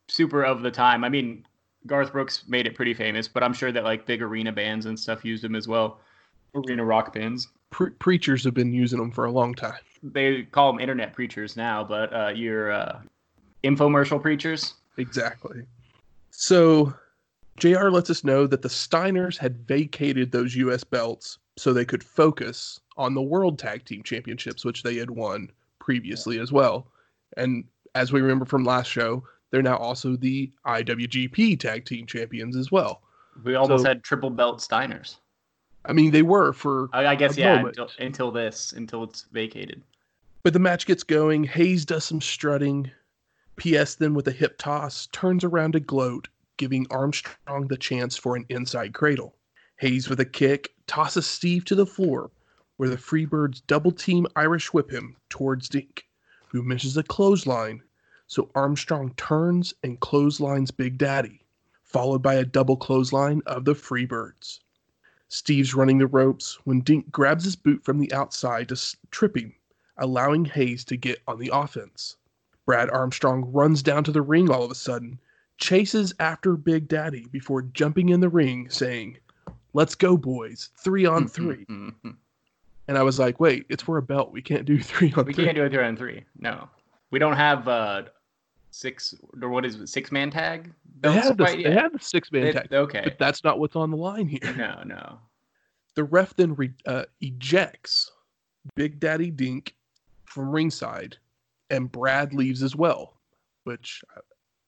super 0.09 0.45
of 0.45 0.63
the 0.63 0.71
time. 0.71 1.05
I 1.05 1.09
mean, 1.09 1.45
Garth 1.87 2.13
Brooks 2.13 2.45
made 2.49 2.67
it 2.67 2.75
pretty 2.75 2.95
famous, 2.95 3.29
but 3.29 3.43
I'm 3.43 3.53
sure 3.53 3.73
that 3.73 3.85
like 3.85 4.07
big 4.07 4.23
arena 4.23 4.53
bands 4.53 4.87
and 4.87 4.99
stuff 4.99 5.25
used 5.25 5.43
them 5.43 5.55
as 5.55 5.67
well. 5.67 6.01
Arena 6.55 6.85
rock 6.85 7.13
bands. 7.13 7.49
Pre- 7.71 7.91
preachers 7.91 8.45
have 8.45 8.55
been 8.55 8.73
using 8.73 8.99
them 8.99 9.11
for 9.11 9.27
a 9.27 9.31
long 9.31 9.55
time. 9.55 9.79
They 10.03 10.43
call 10.45 10.73
them 10.73 10.81
internet 10.81 11.13
preachers 11.13 11.57
now, 11.57 11.85
but 11.85 12.13
uh, 12.13 12.29
your 12.29 12.73
uh, 12.73 13.01
infomercial 13.65 14.21
preachers. 14.21 14.75
Exactly. 14.97 15.63
So 16.40 16.94
JR 17.56 17.88
lets 17.88 18.11
us 18.11 18.23
know 18.23 18.46
that 18.46 18.62
the 18.62 18.69
Steiners 18.69 19.37
had 19.37 19.67
vacated 19.67 20.31
those 20.31 20.55
US 20.55 20.84
belts 20.84 21.36
so 21.56 21.72
they 21.72 21.84
could 21.84 22.05
focus 22.05 22.79
on 22.96 23.13
the 23.15 23.20
World 23.20 23.58
Tag 23.58 23.84
Team 23.84 24.05
Championships, 24.05 24.65
which 24.65 24.84
they 24.84 24.94
had 24.94 25.10
won 25.10 25.51
previously 25.81 26.39
as 26.39 26.53
well. 26.53 26.86
And 27.36 27.65
as 27.96 28.13
we 28.13 28.20
remember 28.20 28.44
from 28.44 28.63
last 28.63 28.86
show, 28.86 29.24
they're 29.51 29.63
now 29.63 29.79
also 29.79 30.15
the 30.15 30.53
IWGP 30.65 31.58
Tag 31.58 31.84
Team 31.84 32.06
Champions 32.06 32.56
as 32.56 32.70
well. 32.70 33.03
We 33.43 33.56
almost 33.56 33.82
So- 33.82 33.89
had 33.89 34.05
triple 34.05 34.31
belt 34.31 34.60
Steiners. 34.60 35.17
I 35.86 35.93
mean, 35.93 36.13
they 36.13 36.22
were 36.22 36.53
for 36.53 36.89
I, 36.93 37.06
I 37.06 37.15
guess 37.17 37.36
yeah. 37.36 37.67
Until, 37.67 37.91
until 37.98 38.31
this, 38.31 38.72
until 38.74 39.03
it's 39.03 39.22
vacated. 39.32 39.82
But 40.44 40.53
the 40.53 40.60
match 40.60 40.86
gets 40.86 41.03
going. 41.03 41.43
Hayes 41.43 41.84
does 41.84 42.05
some 42.05 42.20
strutting. 42.20 42.93
PS 43.58 43.94
then 43.96 44.15
with 44.15 44.27
a 44.29 44.32
hip 44.32 44.56
toss 44.58 45.06
turns 45.08 45.44
around 45.44 45.72
to 45.72 45.81
gloat, 45.81 46.29
giving 46.56 46.86
Armstrong 46.91 47.69
the 47.69 47.77
chance 47.77 48.17
for 48.17 48.36
an 48.36 48.46
inside 48.48 48.94
cradle. 48.94 49.36
Hayes 49.77 50.08
with 50.08 50.20
a 50.20 50.24
kick 50.24 50.74
tosses 50.86 51.27
Steve 51.27 51.65
to 51.67 51.74
the 51.74 51.84
floor, 51.84 52.31
where 52.77 52.88
the 52.88 52.96
Freebirds 52.96 53.60
double 53.67 53.93
team 53.93 54.27
Irish 54.36 54.72
whip 54.72 54.91
him 54.91 55.17
towards 55.29 55.69
Dink, 55.69 56.06
who 56.48 56.62
misses 56.62 56.96
a 56.96 57.03
clothesline. 57.03 57.82
So 58.27 58.50
Armstrong 58.55 59.15
turns 59.17 59.74
and 59.82 60.00
clotheslines 60.00 60.70
Big 60.70 60.96
Daddy, 60.98 61.44
followed 61.82 62.22
by 62.22 62.34
a 62.34 62.44
double 62.44 62.77
clothesline 62.77 63.43
of 63.46 63.65
the 63.65 63.74
Freebirds. 63.74 64.60
Steve's 65.29 65.74
running 65.74 65.98
the 65.98 66.06
ropes 66.06 66.58
when 66.65 66.81
Dink 66.81 67.10
grabs 67.10 67.44
his 67.44 67.56
boot 67.56 67.84
from 67.84 67.98
the 67.98 68.12
outside 68.12 68.69
to 68.69 68.96
trip 69.10 69.36
him 69.36 69.55
allowing 69.98 70.44
Hayes 70.44 70.84
to 70.84 70.96
get 70.96 71.20
on 71.27 71.38
the 71.38 71.50
offense. 71.53 72.18
Brad 72.69 72.91
Armstrong 72.91 73.51
runs 73.51 73.82
down 73.82 74.05
to 74.05 74.13
the 74.13 74.20
ring 74.20 74.51
all 74.51 74.63
of 74.63 74.70
a 74.70 74.75
sudden, 74.75 75.19
chases 75.56 76.13
after 76.20 76.55
Big 76.55 76.87
Daddy 76.87 77.27
before 77.32 77.63
jumping 77.63 78.10
in 78.10 78.20
the 78.20 78.29
ring, 78.29 78.69
saying, 78.69 79.17
Let's 79.72 79.94
go, 79.94 80.19
boys, 80.19 80.69
three 80.77 81.06
on 81.06 81.29
three. 81.29 81.65
And 81.69 82.98
I 82.98 83.03
was 83.03 83.19
like, 83.19 83.41
Wait, 83.41 83.65
it's 83.70 83.82
for 83.82 83.96
a 83.96 84.03
belt. 84.03 84.32
We 84.32 84.43
can't 84.43 84.67
do 84.67 84.79
three 84.82 85.10
on 85.17 85.25
we 85.25 85.32
three. 85.32 85.46
can't 85.46 85.56
do 85.56 85.65
it 85.65 85.72
three 85.72 85.82
on 85.82 85.96
three. 85.96 86.25
No, 86.39 86.69
we 87.10 87.19
don't 87.19 87.37
have 87.37 87.67
uh 87.69 88.03
six 88.70 89.15
or 89.41 89.48
what 89.48 89.65
is 89.65 89.77
it? 89.77 89.89
Six 89.89 90.13
man 90.13 90.31
tag. 90.31 90.70
They 91.01 91.10
had, 91.10 91.39
the, 91.39 91.44
they 91.44 91.72
had 91.72 91.94
the 91.94 91.98
six 92.01 92.31
man 92.31 92.53
tag, 92.53 92.69
Okay. 92.70 93.01
but 93.03 93.19
that's 93.19 93.44
not 93.44 93.58
what's 93.58 93.77
on 93.77 93.91
the 93.91 93.96
line 93.96 94.29
here. 94.29 94.55
No, 94.58 94.82
no. 94.84 95.19
The 95.94 96.05
ref 96.05 96.34
then 96.34 96.55
re- 96.55 96.75
uh, 96.84 97.05
ejects 97.22 98.10
Big 98.75 99.01
Daddy 99.01 99.31
Dink 99.31 99.75
from 100.27 100.51
ringside, 100.51 101.17
and 101.70 101.91
Brad 101.91 102.34
leaves 102.34 102.63
as 102.63 102.75
well, 102.75 103.15
which 103.65 104.03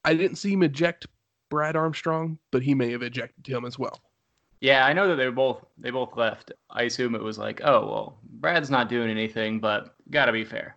I 0.04 0.14
didn't 0.14 0.36
see 0.36 0.52
him 0.52 0.62
eject 0.62 1.06
Brad 1.48 1.76
Armstrong, 1.76 2.38
but 2.50 2.62
he 2.62 2.74
may 2.74 2.90
have 2.92 3.02
ejected 3.02 3.46
him 3.46 3.64
as 3.64 3.78
well. 3.78 4.00
Yeah, 4.60 4.84
I 4.84 4.92
know 4.92 5.08
that 5.08 5.16
they 5.16 5.28
both 5.30 5.64
they 5.78 5.90
both 5.90 6.16
left. 6.16 6.52
I 6.70 6.82
assume 6.82 7.14
it 7.14 7.22
was 7.22 7.38
like, 7.38 7.60
oh 7.64 7.86
well, 7.86 8.18
Brad's 8.24 8.70
not 8.70 8.88
doing 8.88 9.10
anything, 9.10 9.58
but 9.58 9.94
gotta 10.10 10.32
be 10.32 10.44
fair. 10.44 10.76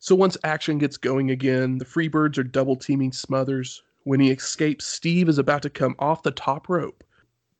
So 0.00 0.16
once 0.16 0.36
action 0.42 0.78
gets 0.78 0.96
going 0.96 1.30
again, 1.30 1.78
the 1.78 1.84
Freebirds 1.84 2.36
are 2.36 2.42
double 2.42 2.74
teaming 2.74 3.12
Smothers. 3.12 3.82
When 4.02 4.18
he 4.18 4.32
escapes, 4.32 4.84
Steve 4.84 5.28
is 5.28 5.38
about 5.38 5.62
to 5.62 5.70
come 5.70 5.94
off 6.00 6.24
the 6.24 6.32
top 6.32 6.68
rope, 6.68 7.04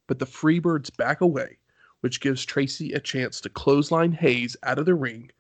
but 0.09 0.19
the 0.19 0.27
Freebirds 0.27 0.95
back 0.97 1.21
away, 1.21 1.59
which 2.01 2.21
gives 2.21 2.45
Tracy 2.45 2.93
a 2.93 3.01
chance 3.01 3.41
to 3.41 3.49
clothesline 3.49 4.11
Hayes 4.11 4.57
out 4.65 4.81
of 4.81 4.87
the 4.87 4.95
ring, 4.97 5.31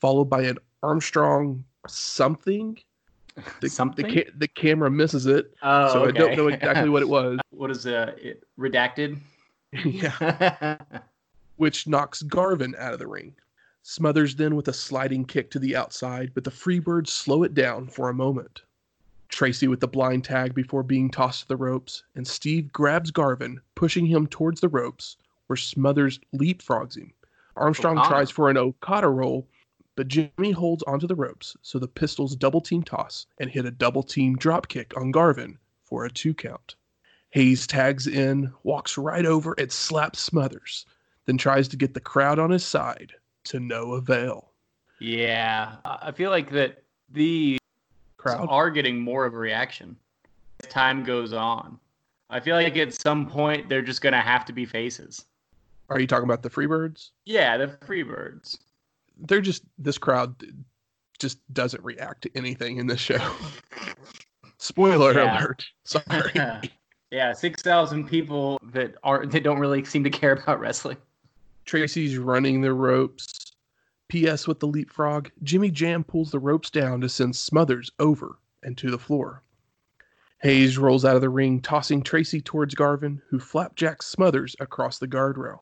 followed 0.00 0.24
by 0.24 0.42
an 0.42 0.58
Armstrong 0.82 1.64
something. 1.88 2.78
The, 3.60 3.68
Something? 3.68 4.08
The, 4.08 4.24
ca- 4.24 4.30
the 4.36 4.48
camera 4.48 4.90
misses 4.90 5.26
it, 5.26 5.54
Oh, 5.62 5.92
so 5.92 6.04
I 6.06 6.10
don't 6.10 6.36
know 6.36 6.48
exactly 6.48 6.88
what 6.88 7.02
it 7.02 7.08
was. 7.08 7.38
what 7.50 7.70
is 7.70 7.86
uh, 7.86 8.12
it, 8.18 8.42
redacted? 8.58 9.16
yeah. 9.84 10.76
which 11.54 11.86
knocks 11.86 12.22
Garvin 12.22 12.74
out 12.80 12.92
of 12.94 12.98
the 12.98 13.06
ring. 13.06 13.36
Smothers 13.84 14.34
then 14.34 14.56
with 14.56 14.66
a 14.66 14.72
sliding 14.72 15.24
kick 15.24 15.52
to 15.52 15.60
the 15.60 15.76
outside, 15.76 16.32
but 16.34 16.42
the 16.42 16.50
Freebirds 16.50 17.10
slow 17.10 17.44
it 17.44 17.54
down 17.54 17.86
for 17.86 18.08
a 18.08 18.14
moment. 18.14 18.62
Tracy 19.28 19.68
with 19.68 19.78
the 19.78 19.86
blind 19.86 20.24
tag 20.24 20.52
before 20.52 20.82
being 20.82 21.08
tossed 21.08 21.42
to 21.42 21.48
the 21.48 21.56
ropes, 21.56 22.02
and 22.16 22.26
Steve 22.26 22.72
grabs 22.72 23.12
Garvin, 23.12 23.60
pushing 23.76 24.04
him 24.04 24.26
towards 24.26 24.60
the 24.60 24.68
ropes, 24.68 25.16
where 25.46 25.56
Smothers 25.56 26.18
leapfrogs 26.34 26.96
him. 26.98 27.12
Armstrong 27.54 28.02
tries 28.08 28.30
for 28.30 28.50
an 28.50 28.56
O'Connor 28.56 29.12
roll, 29.12 29.46
but 29.98 30.06
Jimmy 30.06 30.52
holds 30.52 30.84
onto 30.84 31.08
the 31.08 31.16
ropes, 31.16 31.56
so 31.60 31.80
the 31.80 31.88
Pistols 31.88 32.36
double 32.36 32.60
team 32.60 32.84
toss 32.84 33.26
and 33.40 33.50
hit 33.50 33.66
a 33.66 33.70
double 33.72 34.04
team 34.04 34.36
drop 34.36 34.68
kick 34.68 34.96
on 34.96 35.10
Garvin 35.10 35.58
for 35.82 36.04
a 36.04 36.10
two 36.10 36.34
count. 36.34 36.76
Hayes 37.30 37.66
tags 37.66 38.06
in, 38.06 38.52
walks 38.62 38.96
right 38.96 39.26
over, 39.26 39.56
and 39.58 39.72
slaps 39.72 40.20
Smothers, 40.20 40.86
then 41.26 41.36
tries 41.36 41.66
to 41.66 41.76
get 41.76 41.94
the 41.94 42.00
crowd 42.00 42.38
on 42.38 42.50
his 42.52 42.64
side 42.64 43.12
to 43.46 43.58
no 43.58 43.94
avail. 43.94 44.52
yeah, 45.00 45.78
I 45.84 45.98
I 46.02 46.12
feel 46.12 46.30
like 46.30 46.52
that 46.52 46.84
the 47.10 47.58
Crowd? 48.18 48.46
are 48.48 48.70
getting 48.70 49.00
more 49.00 49.26
of 49.26 49.34
a 49.34 49.38
reaction 49.38 49.96
as 50.62 50.70
time 50.70 51.02
goes 51.02 51.32
on. 51.32 51.76
I 52.30 52.38
feel 52.38 52.54
like 52.54 52.76
at 52.76 52.94
some 52.94 53.26
point 53.26 53.68
they're 53.68 53.82
just 53.82 54.00
gonna 54.00 54.20
have 54.20 54.44
to 54.44 54.52
be 54.52 54.64
faces. 54.64 55.24
Are 55.88 55.98
you 55.98 56.06
talking 56.06 56.22
about 56.24 56.44
the 56.44 56.50
Freebirds? 56.50 57.10
Yeah, 57.24 57.56
the 57.56 57.66
Freebirds. 57.66 58.58
They're 59.18 59.40
just, 59.40 59.62
this 59.78 59.98
crowd 59.98 60.34
just 61.18 61.38
doesn't 61.52 61.82
react 61.84 62.22
to 62.22 62.30
anything 62.36 62.76
in 62.78 62.86
this 62.86 63.00
show. 63.00 63.18
Spoiler 64.58 65.14
Yeah. 65.14 65.38
alert. 65.40 65.66
Sorry. 65.84 66.32
yeah, 67.10 67.32
six 67.32 67.62
thousand 67.62 68.06
people 68.08 68.60
that 68.72 68.94
aren't 69.02 69.32
that 69.32 69.42
don't 69.42 69.58
really 69.58 69.84
seem 69.84 70.04
to 70.04 70.10
care 70.10 70.32
about 70.32 70.60
wrestling. 70.60 70.96
Tracy's 71.64 72.18
running 72.18 72.60
the 72.60 72.72
ropes. 72.72 73.52
P.S. 74.08 74.46
with 74.48 74.58
the 74.58 74.66
leapfrog, 74.66 75.28
Jimmy 75.42 75.70
Jam 75.70 76.02
pulls 76.02 76.30
the 76.30 76.38
ropes 76.38 76.70
down 76.70 77.00
to 77.02 77.08
send 77.10 77.36
Smothers 77.36 77.90
over 77.98 78.38
and 78.62 78.76
to 78.78 78.90
the 78.90 78.98
floor. 78.98 79.42
Hayes 80.40 80.78
rolls 80.78 81.04
out 81.04 81.14
of 81.16 81.20
the 81.20 81.28
ring, 81.28 81.60
tossing 81.60 82.02
Tracy 82.02 82.40
towards 82.40 82.74
Garvin, 82.74 83.20
who 83.28 83.38
flapjacks 83.38 84.06
Smothers 84.06 84.56
across 84.60 84.98
the 84.98 85.08
guardrail. 85.08 85.58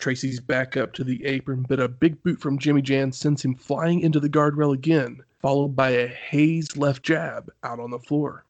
Tracy's 0.00 0.40
back 0.40 0.76
up 0.76 0.92
to 0.94 1.04
the 1.04 1.24
apron, 1.24 1.64
but 1.68 1.78
a 1.78 1.88
big 1.88 2.22
boot 2.22 2.40
from 2.40 2.58
Jimmy 2.58 2.82
Jam 2.82 3.12
sends 3.12 3.44
him 3.44 3.54
flying 3.54 4.00
into 4.00 4.18
the 4.18 4.28
guardrail 4.28 4.74
again, 4.74 5.22
followed 5.40 5.76
by 5.76 5.90
a 5.90 6.06
Hayes 6.08 6.76
left 6.76 7.02
jab 7.02 7.52
out 7.62 7.78
on 7.78 7.90
the 7.90 7.98
floor. 7.98 8.44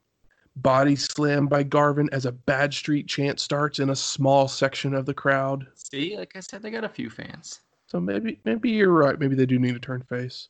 Body 0.56 0.96
slam 0.96 1.46
by 1.46 1.62
Garvin 1.62 2.08
as 2.12 2.26
a 2.26 2.32
Badstreet 2.32 3.06
chant 3.08 3.40
starts 3.40 3.78
in 3.78 3.90
a 3.90 3.96
small 3.96 4.48
section 4.48 4.94
of 4.94 5.06
the 5.06 5.14
crowd. 5.14 5.66
See, 5.74 6.16
like 6.16 6.36
I 6.36 6.40
said, 6.40 6.62
they 6.62 6.70
got 6.70 6.84
a 6.84 6.88
few 6.88 7.10
fans. 7.10 7.60
So 7.86 8.00
maybe 8.00 8.40
maybe 8.44 8.70
you're 8.70 8.92
right. 8.92 9.18
Maybe 9.18 9.34
they 9.34 9.46
do 9.46 9.58
need 9.58 9.74
to 9.74 9.80
turn 9.80 10.02
face. 10.02 10.48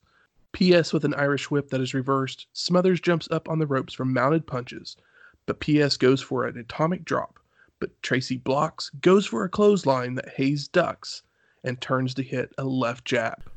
PS 0.53 0.93
with 0.93 1.05
an 1.05 1.15
Irish 1.15 1.51
whip 1.51 1.71
that 1.71 1.81
is 1.81 1.95
reversed. 1.95 2.47
Smothers 2.53 3.01
jumps 3.01 3.29
up 3.31 3.49
on 3.49 3.59
the 3.59 3.67
ropes 3.67 3.95
from 3.95 4.13
mounted 4.13 4.47
punches, 4.47 4.97
but 5.47 5.61
PS 5.61 5.97
goes 5.97 6.21
for 6.21 6.47
an 6.47 6.59
atomic 6.59 7.05
drop. 7.05 7.40
But 7.81 8.01
Tracy 8.03 8.37
blocks, 8.37 8.91
goes 9.01 9.27
for 9.27 9.43
a 9.43 9.49
clothesline 9.49 10.15
that 10.15 10.35
Hayes 10.37 10.69
ducks, 10.69 11.23
and 11.65 11.81
turns 11.81 12.15
to 12.15 12.23
hit 12.23 12.53
a 12.57 12.65
left 12.65 13.05
jab. 13.05 13.51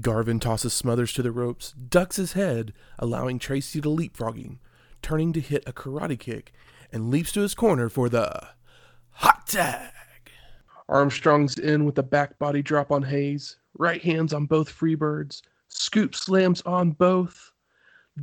Garvin 0.00 0.38
tosses 0.38 0.72
Smothers 0.72 1.12
to 1.14 1.22
the 1.22 1.32
ropes, 1.32 1.72
ducks 1.72 2.16
his 2.16 2.34
head, 2.34 2.72
allowing 2.98 3.38
Tracy 3.38 3.80
to 3.80 3.90
leapfrog 3.90 4.36
him, 4.36 4.60
turning 5.02 5.32
to 5.32 5.40
hit 5.40 5.64
a 5.66 5.72
karate 5.72 6.18
kick, 6.18 6.52
and 6.92 7.10
leaps 7.10 7.32
to 7.32 7.40
his 7.40 7.54
corner 7.54 7.88
for 7.88 8.08
the 8.08 8.48
hot 9.10 9.46
tag. 9.48 9.92
Armstrong's 10.88 11.58
in 11.58 11.84
with 11.84 11.98
a 11.98 12.02
back 12.02 12.38
body 12.38 12.62
drop 12.62 12.92
on 12.92 13.02
Hayes, 13.02 13.56
right 13.78 14.00
hands 14.02 14.32
on 14.32 14.46
both 14.46 14.68
Freebirds, 14.70 15.42
scoop 15.68 16.14
slams 16.14 16.62
on 16.62 16.92
both, 16.92 17.52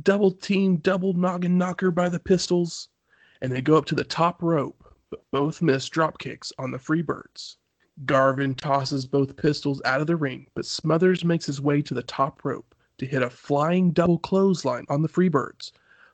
double 0.02 0.30
team, 0.30 0.76
double 0.76 1.12
noggin 1.12 1.58
knocker 1.58 1.90
by 1.90 2.08
the 2.08 2.18
Pistols, 2.18 2.88
and 3.40 3.52
they 3.52 3.60
go 3.60 3.76
up 3.76 3.84
to 3.86 3.94
the 3.94 4.04
top 4.04 4.42
rope, 4.42 4.87
but 5.10 5.24
both 5.30 5.62
miss 5.62 5.88
drop 5.88 6.18
kicks 6.18 6.52
on 6.58 6.70
the 6.70 6.78
Freebirds. 6.78 7.56
Garvin 8.04 8.54
tosses 8.54 9.06
both 9.06 9.36
pistols 9.36 9.82
out 9.84 10.00
of 10.00 10.06
the 10.06 10.16
ring, 10.16 10.46
but 10.54 10.66
Smothers 10.66 11.24
makes 11.24 11.46
his 11.46 11.60
way 11.60 11.82
to 11.82 11.94
the 11.94 12.02
top 12.02 12.44
rope 12.44 12.74
to 12.98 13.06
hit 13.06 13.22
a 13.22 13.30
flying 13.30 13.90
double 13.90 14.18
clothesline 14.18 14.84
on 14.88 15.02
the 15.02 15.08
Freebirds, 15.08 15.72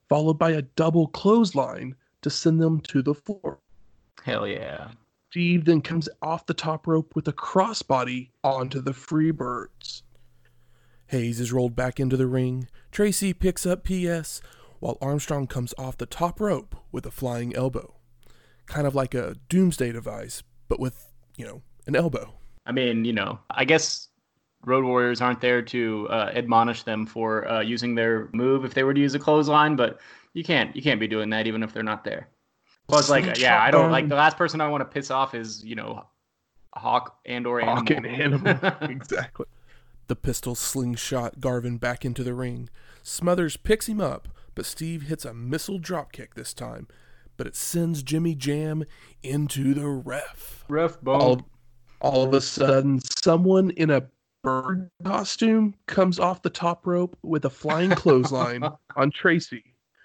followed 0.09 0.39
by 0.39 0.51
a 0.53 0.63
double 0.63 1.09
clothesline 1.09 1.95
to 2.23 2.31
send 2.31 2.61
them 2.61 2.81
to 2.81 3.03
the 3.03 3.15
floor. 3.15 3.59
Hell 4.23 4.47
yeah. 4.47 4.93
Steve 5.31 5.65
then 5.65 5.81
comes 5.81 6.09
off 6.23 6.47
the 6.47 6.55
top 6.55 6.87
rope 6.87 7.15
with 7.15 7.27
a 7.29 7.33
crossbody 7.33 8.31
onto 8.43 8.81
the 8.81 8.93
Freebirds. 8.93 10.03
Hayes 11.09 11.41
is 11.41 11.53
rolled 11.53 11.77
back 11.77 12.01
into 12.01 12.17
the 12.17 12.27
ring. 12.27 12.69
Tracy 12.91 13.35
picks 13.35 13.67
up 13.67 13.85
PS, 13.85 14.41
while 14.81 14.97
Armstrong 15.01 15.47
comes 15.47 15.75
off 15.77 15.99
the 15.99 16.07
top 16.07 16.41
rope 16.41 16.77
with 16.93 17.05
a 17.05 17.11
flying 17.11 17.55
elbow. 17.55 17.95
Kind 18.67 18.87
of 18.87 18.95
like 18.95 19.15
a 19.15 19.37
doomsday 19.49 19.93
device, 19.93 20.43
but 20.69 20.81
with, 20.81 21.13
you 21.37 21.45
know, 21.45 21.63
an 21.87 21.97
elbow. 21.97 22.35
I 22.67 22.73
mean, 22.73 23.05
you 23.05 23.13
know, 23.13 23.39
I 23.51 23.65
guess 23.65 24.09
Road 24.65 24.85
Warriors 24.85 25.21
aren't 25.21 25.41
there 25.41 25.63
to 25.63 26.09
uh, 26.09 26.31
admonish 26.35 26.83
them 26.83 27.07
for 27.07 27.47
uh, 27.49 27.61
using 27.61 27.95
their 27.95 28.29
move 28.33 28.65
if 28.65 28.75
they 28.75 28.85
were 28.85 28.95
to 28.95 29.01
use 29.01 29.15
a 29.15 29.19
clothesline, 29.19 29.77
but 29.77 30.01
you 30.33 30.43
can't 30.43 30.75
you 30.75 30.83
can't 30.83 31.01
be 31.01 31.07
doing 31.07 31.31
that 31.31 31.47
even 31.47 31.63
if 31.63 31.73
they're 31.73 31.83
not 31.83 32.05
there. 32.05 32.29
Plus, 32.89 33.09
like, 33.09 33.39
yeah, 33.39 33.63
I 33.63 33.71
don't 33.71 33.91
like 33.91 34.09
the 34.09 34.15
last 34.15 34.37
person 34.37 34.61
I 34.61 34.69
want 34.69 34.83
to 34.83 34.85
piss 34.85 35.11
off 35.11 35.35
is 35.35 35.65
you 35.65 35.75
know, 35.75 36.05
Hawk 36.75 37.19
and 37.25 37.47
or 37.47 37.61
Hawk 37.61 37.91
and 37.91 38.07
Animal. 38.07 38.49
Animal. 38.49 38.73
exactly. 38.83 39.47
The 40.07 40.17
pistol 40.17 40.55
slingshot 40.55 41.41
Garvin 41.41 41.79
back 41.79 42.05
into 42.05 42.23
the 42.23 42.35
ring. 42.35 42.69
Smothers 43.03 43.57
picks 43.57 43.89
him 43.89 44.01
up, 44.01 44.29
but 44.55 44.67
Steve 44.67 45.03
hits 45.03 45.25
a 45.25 45.33
missile 45.33 45.79
dropkick 45.79 46.35
this 46.35 46.53
time, 46.53 46.89
but 47.37 47.47
it 47.47 47.57
sends 47.57 48.03
Jimmy 48.03 48.35
Jam 48.35 48.85
into 49.23 49.75
the 49.75 49.87
ref. 49.89 50.65
Rough 50.69 51.01
bone. 51.01 51.21
All, 51.21 51.43
all 52.01 52.23
of 52.25 52.35
a 52.35 52.41
sudden, 52.41 53.01
someone 53.23 53.71
in 53.71 53.91
a 53.91 54.05
bird 54.43 54.91
costume 55.05 55.75
comes 55.87 56.19
off 56.19 56.43
the 56.43 56.51
top 56.51 56.87
rope 56.87 57.17
with 57.23 57.45
a 57.45 57.51
flying 57.51 57.91
clothesline 57.97 58.63
on 58.97 59.11
Tracy, 59.11 59.65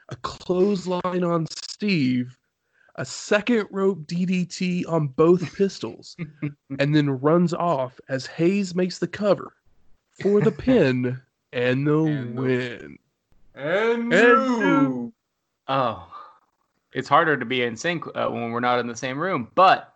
a 0.09 0.15
clothesline 0.17 1.24
on 1.24 1.45
Steve, 1.51 2.38
a 2.95 3.05
second 3.05 3.67
rope 3.71 4.00
DDT 4.07 4.83
on 4.88 5.07
both 5.07 5.55
pistols, 5.55 6.15
and 6.79 6.95
then 6.95 7.09
runs 7.09 7.53
off 7.53 8.00
as 8.09 8.25
Hayes 8.27 8.75
makes 8.75 9.00
the 9.00 9.07
cover 9.07 9.53
for 10.21 10.41
the 10.41 10.51
pin 10.51 11.19
and 11.53 11.86
the 11.88 12.03
And 12.03 12.38
the- 12.38 12.41
win. 12.41 13.00
And 13.55 14.07
new. 14.09 15.12
Oh, 15.67 16.07
it's 16.93 17.10
harder 17.10 17.38
to 17.38 17.46
be 17.46 17.63
in 17.63 17.75
sync 17.75 18.05
uh, 18.15 18.27
when 18.29 18.51
we're 18.51 18.60
not 18.60 18.79
in 18.79 18.88
the 18.88 18.96
same 18.96 19.19
room. 19.19 19.50
But 19.55 19.93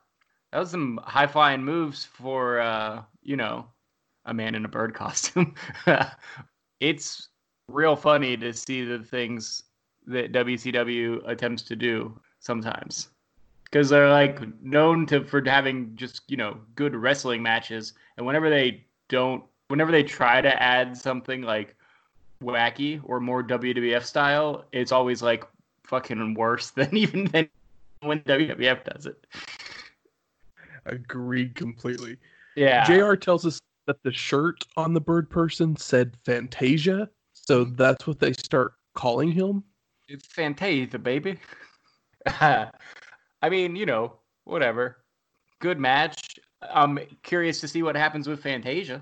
that 0.51 0.59
was 0.59 0.71
some 0.71 0.99
high 1.03 1.27
flying 1.27 1.63
moves 1.63 2.05
for 2.05 2.59
uh, 2.59 3.03
you 3.21 3.35
know 3.35 3.67
a 4.25 4.33
man 4.33 4.55
in 4.55 4.65
a 4.65 4.69
bird 4.69 4.93
costume. 4.95 5.55
it's 6.79 7.29
real 7.67 7.95
funny 7.95 8.37
to 8.37 8.53
see 8.53 8.83
the 8.83 8.99
things 8.99 9.63
that 10.05 10.33
WCW 10.33 11.27
attempts 11.27 11.63
to 11.63 11.75
do 11.75 12.19
sometimes 12.39 13.07
because 13.73 13.89
they're 13.89 14.11
like 14.11 14.39
known 14.61 15.05
to 15.07 15.23
for 15.23 15.41
having 15.43 15.95
just 15.95 16.21
you 16.27 16.37
know 16.37 16.57
good 16.75 16.95
wrestling 16.95 17.41
matches, 17.41 17.93
and 18.17 18.25
whenever 18.25 18.49
they 18.49 18.85
don't, 19.09 19.43
whenever 19.69 19.91
they 19.91 20.03
try 20.03 20.41
to 20.41 20.61
add 20.61 20.95
something 20.95 21.41
like 21.41 21.75
wacky 22.43 23.01
or 23.03 23.19
more 23.19 23.43
WWF 23.43 24.03
style, 24.03 24.65
it's 24.71 24.91
always 24.91 25.23
like 25.23 25.45
fucking 25.83 26.33
worse 26.33 26.69
than 26.75 26.95
even 26.95 27.25
than 27.25 27.49
when 28.01 28.19
WWF 28.21 28.83
does 28.83 29.05
it. 29.05 29.25
Agreed 30.85 31.55
completely. 31.55 32.17
Yeah. 32.55 32.83
JR 32.83 33.15
tells 33.15 33.45
us 33.45 33.59
that 33.87 34.03
the 34.03 34.11
shirt 34.11 34.63
on 34.77 34.93
the 34.93 35.01
bird 35.01 35.29
person 35.29 35.75
said 35.75 36.17
Fantasia, 36.25 37.09
so 37.33 37.63
that's 37.63 38.05
what 38.07 38.19
they 38.19 38.33
start 38.33 38.73
calling 38.93 39.31
him. 39.31 39.63
It's 40.07 40.25
Fantasia, 40.27 40.99
baby. 40.99 41.39
I 42.27 42.69
mean, 43.49 43.75
you 43.75 43.85
know, 43.85 44.13
whatever. 44.43 44.97
Good 45.59 45.79
match. 45.79 46.39
I'm 46.61 46.99
curious 47.23 47.59
to 47.61 47.67
see 47.67 47.83
what 47.83 47.95
happens 47.95 48.27
with 48.27 48.41
Fantasia. 48.41 49.01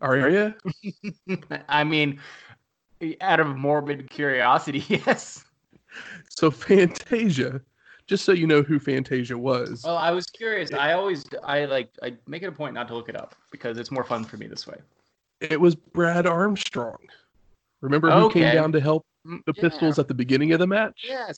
Are 0.00 0.28
you? 0.28 0.54
I 1.68 1.84
mean, 1.84 2.20
out 3.20 3.40
of 3.40 3.56
morbid 3.56 4.08
curiosity, 4.10 4.84
yes. 4.88 5.44
So 6.28 6.50
Fantasia, 6.50 7.60
just 8.06 8.24
so 8.24 8.32
you 8.32 8.46
know 8.46 8.62
who 8.62 8.78
Fantasia 8.78 9.36
was. 9.36 9.82
Well, 9.84 9.96
I 9.96 10.10
was 10.10 10.26
curious. 10.26 10.72
I 10.72 10.92
always, 10.92 11.24
I 11.42 11.64
like, 11.64 11.90
I 12.02 12.16
make 12.26 12.42
it 12.42 12.46
a 12.48 12.52
point 12.52 12.74
not 12.74 12.88
to 12.88 12.94
look 12.94 13.08
it 13.08 13.16
up 13.16 13.34
because 13.50 13.78
it's 13.78 13.90
more 13.90 14.04
fun 14.04 14.24
for 14.24 14.36
me 14.36 14.46
this 14.46 14.66
way. 14.66 14.78
It 15.40 15.60
was 15.60 15.74
Brad 15.74 16.26
Armstrong. 16.26 16.98
Remember 17.80 18.10
who 18.10 18.26
Okay. 18.26 18.40
came 18.40 18.54
down 18.54 18.72
to 18.72 18.80
help 18.80 19.04
Mm, 19.26 19.44
the 19.44 19.52
yeah. 19.56 19.62
Pistols 19.68 19.98
at 19.98 20.06
the 20.08 20.14
beginning 20.14 20.52
of 20.52 20.60
the 20.60 20.66
match? 20.66 21.02
Yes, 21.04 21.36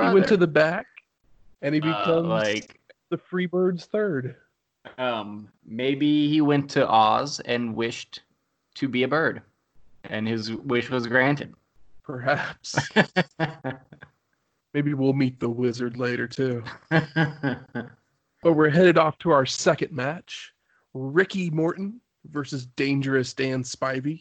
He 0.00 0.08
went 0.08 0.26
to 0.26 0.36
the 0.36 0.46
back, 0.46 0.86
and 1.62 1.74
he 1.74 1.80
Uh, 1.80 1.94
becomes 1.94 2.28
like, 2.28 2.80
the 3.10 3.16
Freebirds 3.16 3.84
third. 3.86 4.36
um, 4.98 5.48
maybe 5.64 6.28
he 6.28 6.40
went 6.40 6.68
to 6.70 6.88
Oz 6.88 7.40
and 7.40 7.76
wished 7.76 8.22
to 8.74 8.88
be 8.88 9.04
a 9.04 9.08
bird, 9.08 9.42
and 10.04 10.26
his 10.26 10.52
wish 10.52 10.90
was 10.90 11.06
granted. 11.06 11.54
Perhaps. 12.08 12.74
Maybe 14.74 14.94
we'll 14.94 15.12
meet 15.12 15.38
the 15.38 15.48
wizard 15.48 15.96
later 15.98 16.26
too. 16.26 16.64
But 18.40 18.52
we're 18.52 18.70
headed 18.70 18.96
off 18.98 19.18
to 19.18 19.30
our 19.32 19.44
second 19.44 19.90
match. 19.90 20.52
Ricky 20.94 21.50
Morton 21.50 22.00
versus 22.30 22.66
Dangerous 22.66 23.32
Dan 23.34 23.64
Spivey. 23.64 24.20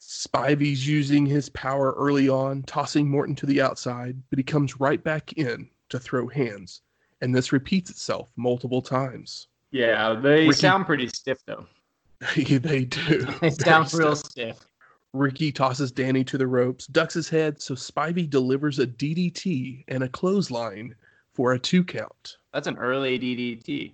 Spivey's 0.00 0.84
using 0.84 1.24
his 1.24 1.48
power 1.50 1.94
early 1.96 2.28
on, 2.28 2.64
tossing 2.64 3.08
Morton 3.08 3.36
to 3.36 3.46
the 3.46 3.62
outside, 3.62 4.20
but 4.30 4.38
he 4.40 4.42
comes 4.42 4.80
right 4.80 5.02
back 5.04 5.34
in 5.34 5.68
to 5.90 6.00
throw 6.00 6.26
hands. 6.26 6.82
And 7.20 7.32
this 7.32 7.52
repeats 7.52 7.88
itself 7.88 8.30
multiple 8.34 8.82
times. 8.82 9.46
yeah, 9.70 10.12
they 10.14 10.48
Ricky- 10.48 10.54
sound 10.54 10.84
pretty 10.84 11.06
stiff 11.06 11.38
though. 11.46 11.64
they 12.34 12.84
do. 12.84 13.26
They 13.40 13.50
sound 13.50 13.94
real 13.94 14.16
stiff. 14.16 14.56
stiff. 14.56 14.66
Ricky 15.14 15.52
tosses 15.52 15.92
Danny 15.92 16.24
to 16.24 16.38
the 16.38 16.46
ropes, 16.46 16.86
ducks 16.86 17.12
his 17.12 17.28
head, 17.28 17.60
so 17.60 17.74
Spivey 17.74 18.28
delivers 18.28 18.78
a 18.78 18.86
DDT 18.86 19.84
and 19.88 20.02
a 20.02 20.08
clothesline 20.08 20.94
for 21.34 21.52
a 21.52 21.58
two 21.58 21.84
count. 21.84 22.38
That's 22.54 22.66
an 22.66 22.78
early 22.78 23.18
DDT. 23.18 23.92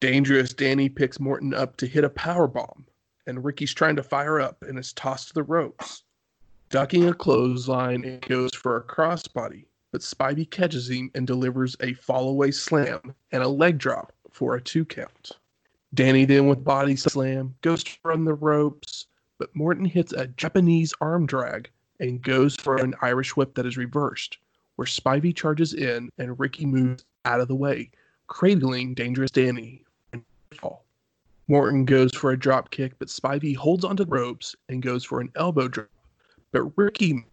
Dangerous 0.00 0.52
Danny 0.52 0.90
picks 0.90 1.18
Morton 1.18 1.54
up 1.54 1.76
to 1.78 1.86
hit 1.86 2.04
a 2.04 2.10
power 2.10 2.46
bomb, 2.46 2.84
and 3.26 3.42
Ricky's 3.42 3.72
trying 3.72 3.96
to 3.96 4.02
fire 4.02 4.40
up 4.40 4.62
and 4.62 4.78
is 4.78 4.92
tossed 4.92 5.28
to 5.28 5.34
the 5.34 5.42
ropes. 5.42 6.02
Ducking 6.68 7.08
a 7.08 7.14
clothesline, 7.14 8.04
it 8.04 8.28
goes 8.28 8.54
for 8.54 8.76
a 8.76 8.82
crossbody, 8.82 9.64
but 9.90 10.02
Spivey 10.02 10.50
catches 10.50 10.90
him 10.90 11.10
and 11.14 11.26
delivers 11.26 11.76
a 11.80 11.94
fallaway 11.94 12.52
slam 12.52 13.14
and 13.30 13.42
a 13.42 13.48
leg 13.48 13.78
drop 13.78 14.12
for 14.30 14.54
a 14.54 14.60
two 14.60 14.84
count. 14.84 15.32
Danny 15.94 16.26
then 16.26 16.46
with 16.46 16.64
body 16.64 16.96
slam 16.96 17.54
goes 17.60 17.84
to 17.84 17.92
run 18.02 18.24
the 18.24 18.34
ropes, 18.34 19.06
but 19.42 19.56
Morton 19.56 19.84
hits 19.84 20.12
a 20.12 20.28
Japanese 20.28 20.94
arm 21.00 21.26
drag 21.26 21.68
and 21.98 22.22
goes 22.22 22.54
for 22.54 22.76
an 22.76 22.94
Irish 23.02 23.34
whip 23.34 23.56
that 23.56 23.66
is 23.66 23.76
reversed, 23.76 24.38
where 24.76 24.86
Spivey 24.86 25.34
charges 25.34 25.74
in 25.74 26.10
and 26.16 26.38
Ricky 26.38 26.64
moves 26.64 27.04
out 27.24 27.40
of 27.40 27.48
the 27.48 27.56
way, 27.56 27.90
cradling 28.28 28.94
Dangerous 28.94 29.32
Danny 29.32 29.82
and 30.12 30.22
fall. 30.54 30.84
Morton 31.48 31.84
goes 31.84 32.14
for 32.14 32.30
a 32.30 32.38
drop 32.38 32.70
kick, 32.70 32.96
but 33.00 33.08
Spivey 33.08 33.56
holds 33.56 33.84
onto 33.84 34.04
the 34.04 34.10
ropes 34.12 34.54
and 34.68 34.80
goes 34.80 35.02
for 35.04 35.20
an 35.20 35.32
elbow 35.34 35.66
drop. 35.66 35.88
But 36.52 36.70
Ricky 36.76 37.26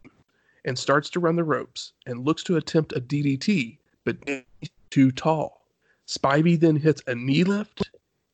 and 0.65 0.79
starts 0.79 1.11
to 1.11 1.19
run 1.19 1.35
the 1.35 1.43
ropes 1.43 1.93
and 2.07 2.25
looks 2.25 2.41
to 2.45 2.57
attempt 2.57 2.93
a 2.93 3.01
DDT, 3.01 3.77
but 4.03 4.19
Danny's 4.25 4.71
too 4.89 5.11
tall. 5.11 5.67
Spivey 6.07 6.59
then 6.59 6.75
hits 6.75 7.03
a 7.05 7.13
knee 7.13 7.43
lift, 7.43 7.87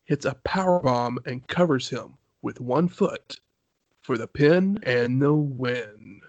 hits 0.06 0.24
a 0.24 0.36
power 0.46 0.80
bomb, 0.80 1.20
and 1.26 1.46
covers 1.48 1.90
him 1.90 2.14
with 2.42 2.62
one 2.62 2.88
foot 2.88 3.42
for 4.06 4.18
the 4.18 4.28
pin 4.28 4.80
and 4.84 5.22
the 5.22 5.34
win. 5.34 6.22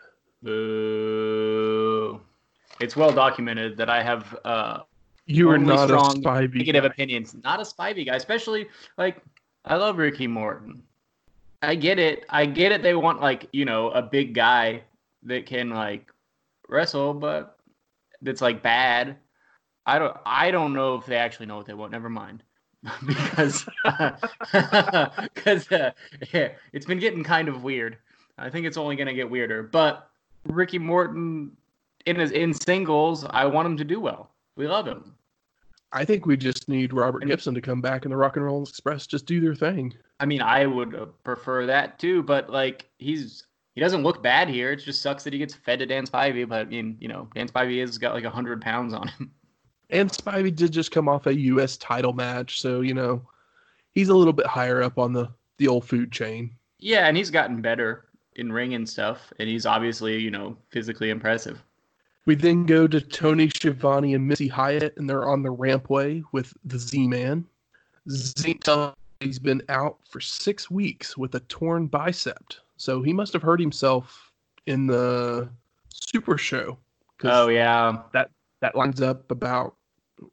Boo. 0.43 2.21
It's 2.81 2.97
well 2.97 3.13
documented 3.13 3.77
that 3.77 3.89
I 3.91 4.03
have 4.03 4.37
uh, 4.45 4.81
You 5.27 5.51
are 5.51 5.59
not 5.59 5.85
a 5.85 5.87
strong 5.89 6.23
Spivey. 6.23 6.55
negative 6.55 6.83
guy. 6.83 6.89
opinions. 6.89 7.35
Not 7.45 7.61
a 7.61 7.65
Spivey 7.65 8.07
guy, 8.07 8.17
especially 8.17 8.67
like 8.99 9.23
I 9.65 9.77
love 9.77 9.99
Ricky 9.99 10.27
Morton. 10.27 10.83
I 11.63 11.75
get 11.75 11.99
it. 11.99 12.25
I 12.29 12.47
get 12.47 12.73
it. 12.73 12.83
They 12.83 12.95
want 12.95 13.21
like 13.21 13.49
you 13.53 13.65
know 13.65 13.91
a 13.91 14.03
big 14.03 14.35
guy 14.35 14.83
that 15.25 15.47
can 15.47 15.71
like 15.71 16.13
wrestle, 16.69 17.15
but 17.15 17.59
that's 18.23 18.41
like 18.41 18.63
bad. 18.63 19.17
I 19.87 19.99
don't. 19.99 20.17
I 20.27 20.51
don't 20.51 20.73
know 20.73 20.97
if 20.97 21.07
they 21.07 21.17
actually 21.17 21.47
know 21.47 21.57
what 21.57 21.67
they 21.67 21.75
want. 21.75 21.93
Never 21.93 22.11
mind, 22.11 22.43
because 23.07 23.67
because 25.35 25.71
uh, 25.73 25.91
yeah, 26.33 26.49
it's 26.73 26.87
been 26.87 26.99
getting 26.99 27.25
kind 27.25 27.49
of 27.49 27.63
weird. 27.63 27.99
I 28.39 28.51
think 28.51 28.67
it's 28.67 28.77
only 28.77 28.97
gonna 28.97 29.15
get 29.15 29.29
weirder. 29.31 29.63
But 29.63 30.11
Ricky 30.47 30.79
Morton 30.79 31.57
in 32.07 32.17
his 32.17 32.31
in 32.31 32.53
singles, 32.55 33.25
I 33.31 33.47
want 33.47 33.67
him 33.67 33.77
to 33.79 33.85
do 33.85 34.01
well. 34.01 34.31
We 34.57 34.67
love 34.67 34.87
him. 34.87 35.15
I 35.93 36.05
think 36.05 36.27
we 36.27 36.37
just 36.37 36.69
need 36.69 36.93
Robert 36.93 37.23
And- 37.23 37.31
Gibson 37.31 37.55
to 37.55 37.61
come 37.61 37.81
back 37.81 38.05
and 38.05 38.13
the 38.13 38.17
Rock 38.17 38.37
and 38.37 38.45
Roll 38.45 38.63
Express 38.63 39.07
just 39.07 39.25
do 39.27 39.41
their 39.41 39.55
thing. 39.55 39.95
I 40.21 40.27
mean, 40.27 40.43
I 40.43 40.67
would 40.67 40.95
uh, 40.95 41.07
prefer 41.25 41.67
that 41.67 41.99
too, 41.99 42.23
but 42.23 42.51
like 42.51 42.87
he's 42.99 43.45
he 43.75 43.81
doesn't 43.81 44.03
look 44.03 44.23
bad 44.23 44.49
here. 44.49 44.73
It 44.73 44.77
just 44.77 45.03
sucks 45.03 45.25
that 45.25 45.33
he 45.33 45.39
gets 45.39 45.55
fed 45.55 45.79
to 45.81 45.87
Dan 45.87 46.07
Spivey, 46.07 46.49
but 46.49 46.61
I 46.61 46.65
mean, 46.65 46.97
you 47.01 47.09
know, 47.09 47.29
Dan 47.35 47.49
Spivey 47.49 47.81
has 47.81 47.99
got 47.99 48.15
like 48.15 48.25
hundred 48.25 48.61
pounds 48.63 48.95
on 48.95 49.09
him. 49.09 49.31
And 49.91 50.11
Spivey 50.11 50.55
did 50.55 50.73
just 50.73 50.91
come 50.91 51.09
off 51.09 51.27
a 51.27 51.35
U.S. 51.35 51.77
title 51.77 52.13
match, 52.13 52.61
so 52.61 52.81
you 52.81 52.95
know 52.95 53.23
he's 53.93 54.09
a 54.09 54.15
little 54.15 54.33
bit 54.33 54.47
higher 54.47 54.83
up 54.83 54.99
on 54.99 55.13
the 55.13 55.29
the 55.59 55.69
old 55.69 55.85
food 55.85 56.13
chain. 56.13 56.51
Yeah, 56.79 57.07
and 57.07 57.17
he's 57.17 57.31
gotten 57.31 57.61
better 57.61 58.05
in 58.35 58.53
ring 58.53 58.75
and 58.75 58.89
stuff, 58.89 59.33
and 59.39 59.49
he's 59.49 59.67
obviously 59.67 60.19
you 60.19 60.31
know 60.31 60.57
physically 60.71 61.11
impressive. 61.11 61.63
We 62.27 62.35
then 62.35 62.67
go 62.67 62.89
to 62.89 63.01
Tony 63.01 63.49
Schiavone 63.49 64.15
and 64.15 64.27
Missy 64.27 64.49
Hyatt, 64.49 64.95
and 64.97 65.09
they're 65.09 65.29
on 65.29 65.43
the 65.43 65.55
rampway 65.55 66.25
with 66.33 66.53
the 66.65 66.79
Z-Man. 66.79 67.45
Z 68.11 68.59
he's 69.21 69.39
been 69.39 69.63
out 69.69 69.99
for 70.09 70.21
six 70.21 70.71
weeks 70.71 71.17
with 71.17 71.35
a 71.37 71.41
torn 71.41 71.87
bicep, 71.87 72.55
so 72.77 73.01
he 73.01 73.13
must 73.13 73.33
have 73.33 73.43
hurt 73.43 73.61
himself 73.61 74.33
in 74.67 74.87
the 74.87 75.49
Super 75.89 76.37
Show. 76.37 76.77
Oh 77.23 77.49
yeah, 77.49 78.03
that 78.13 78.31
lines 78.75 79.01
up 79.01 79.31
about 79.31 79.77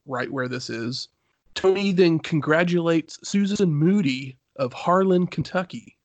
right 0.06 0.32
where 0.32 0.48
this 0.48 0.70
is. 0.70 1.10
Tony 1.56 1.92
then 1.92 2.20
congratulates 2.20 3.20
Susan 3.24 3.74
Moody 3.74 4.38
of 4.56 4.74
Harlan, 4.74 5.28
Kentucky. 5.28 5.98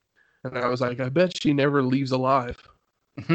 And 0.44 0.58
I 0.58 0.68
was 0.68 0.80
like, 0.80 1.00
I 1.00 1.08
bet 1.08 1.40
she 1.40 1.52
never 1.52 1.82
leaves 1.82 2.12
alive. 2.12 2.60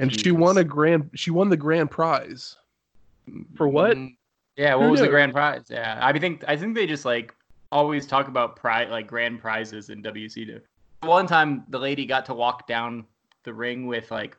And 0.00 0.18
she 0.18 0.30
won 0.30 0.56
a 0.56 0.64
grand 0.64 1.10
she 1.14 1.30
won 1.30 1.50
the 1.50 1.58
grand 1.58 1.90
prize. 1.90 2.56
For 3.54 3.68
what? 3.68 3.98
Mm, 3.98 4.16
Yeah, 4.56 4.74
what 4.74 4.84
Who 4.86 4.90
was 4.92 5.00
the 5.00 5.08
grand 5.08 5.32
prize? 5.32 5.66
Yeah, 5.68 5.98
I 6.00 6.18
think 6.18 6.42
I 6.48 6.56
think 6.56 6.74
they 6.74 6.86
just 6.86 7.04
like 7.04 7.34
always 7.70 8.06
talk 8.06 8.26
about 8.26 8.56
pri 8.56 8.86
like 8.86 9.06
grand 9.06 9.40
prizes 9.40 9.90
in 9.90 10.02
WCW. 10.02 10.62
One 11.02 11.26
time, 11.26 11.64
the 11.68 11.78
lady 11.78 12.06
got 12.06 12.24
to 12.26 12.34
walk 12.34 12.66
down 12.66 13.04
the 13.44 13.52
ring 13.52 13.86
with 13.86 14.10
like, 14.10 14.36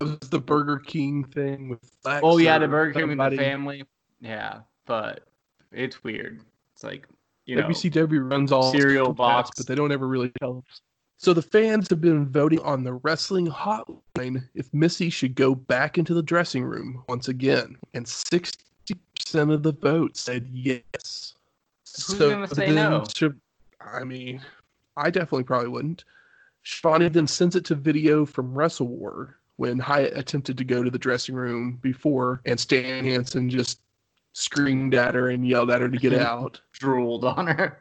was 0.00 0.18
the 0.30 0.38
Burger 0.38 0.78
King 0.78 1.24
thing 1.24 1.68
with 1.68 1.80
Lex 2.04 2.20
oh 2.24 2.38
yeah, 2.38 2.58
the 2.58 2.68
Burger 2.68 3.00
King 3.00 3.16
with 3.16 3.30
the 3.30 3.36
family. 3.36 3.84
Yeah, 4.20 4.60
but 4.86 5.26
it's 5.72 6.02
weird. 6.02 6.40
It's 6.74 6.84
like 6.84 7.06
you 7.46 7.56
know, 7.56 7.62
WCW 7.62 8.30
runs 8.30 8.52
all 8.52 8.72
cereal 8.72 9.12
box. 9.12 9.50
but 9.56 9.66
they 9.66 9.74
don't 9.74 9.92
ever 9.92 10.08
really 10.08 10.32
tell 10.40 10.58
us. 10.58 10.80
So 11.16 11.32
the 11.32 11.42
fans 11.42 11.88
have 11.90 12.00
been 12.00 12.26
voting 12.28 12.60
on 12.60 12.84
the 12.84 12.94
wrestling 12.94 13.46
hotline 13.46 14.48
if 14.54 14.72
Missy 14.74 15.10
should 15.10 15.34
go 15.34 15.54
back 15.54 15.96
into 15.96 16.12
the 16.12 16.22
dressing 16.22 16.64
room 16.64 17.02
once 17.08 17.28
again, 17.28 17.76
and 17.94 18.06
sixty 18.06 18.64
percent 19.14 19.50
of 19.50 19.62
the 19.62 19.72
vote 19.72 20.16
said 20.16 20.48
yes. 20.52 21.34
Who's 21.96 22.18
gonna 22.18 22.48
say 22.48 22.72
no? 22.72 23.04
I 23.80 24.04
mean, 24.04 24.40
I 24.96 25.10
definitely 25.10 25.44
probably 25.44 25.68
wouldn't. 25.68 26.04
Schiavone 26.62 27.08
then 27.08 27.26
sends 27.26 27.56
it 27.56 27.64
to 27.66 27.74
video 27.74 28.24
from 28.24 28.54
Wrestle 28.54 28.88
War 28.88 29.36
when 29.56 29.78
Hyatt 29.78 30.16
attempted 30.16 30.58
to 30.58 30.64
go 30.64 30.82
to 30.82 30.90
the 30.90 30.98
dressing 30.98 31.34
room 31.34 31.78
before, 31.82 32.40
and 32.44 32.58
Stan 32.58 33.04
Hansen 33.04 33.48
just 33.48 33.80
screamed 34.32 34.94
at 34.94 35.14
her 35.14 35.30
and 35.30 35.46
yelled 35.46 35.70
at 35.70 35.80
her 35.80 35.88
to 35.88 35.98
get 35.98 36.12
out. 36.20 36.60
drooled 36.72 37.24
on 37.24 37.46
her. 37.46 37.80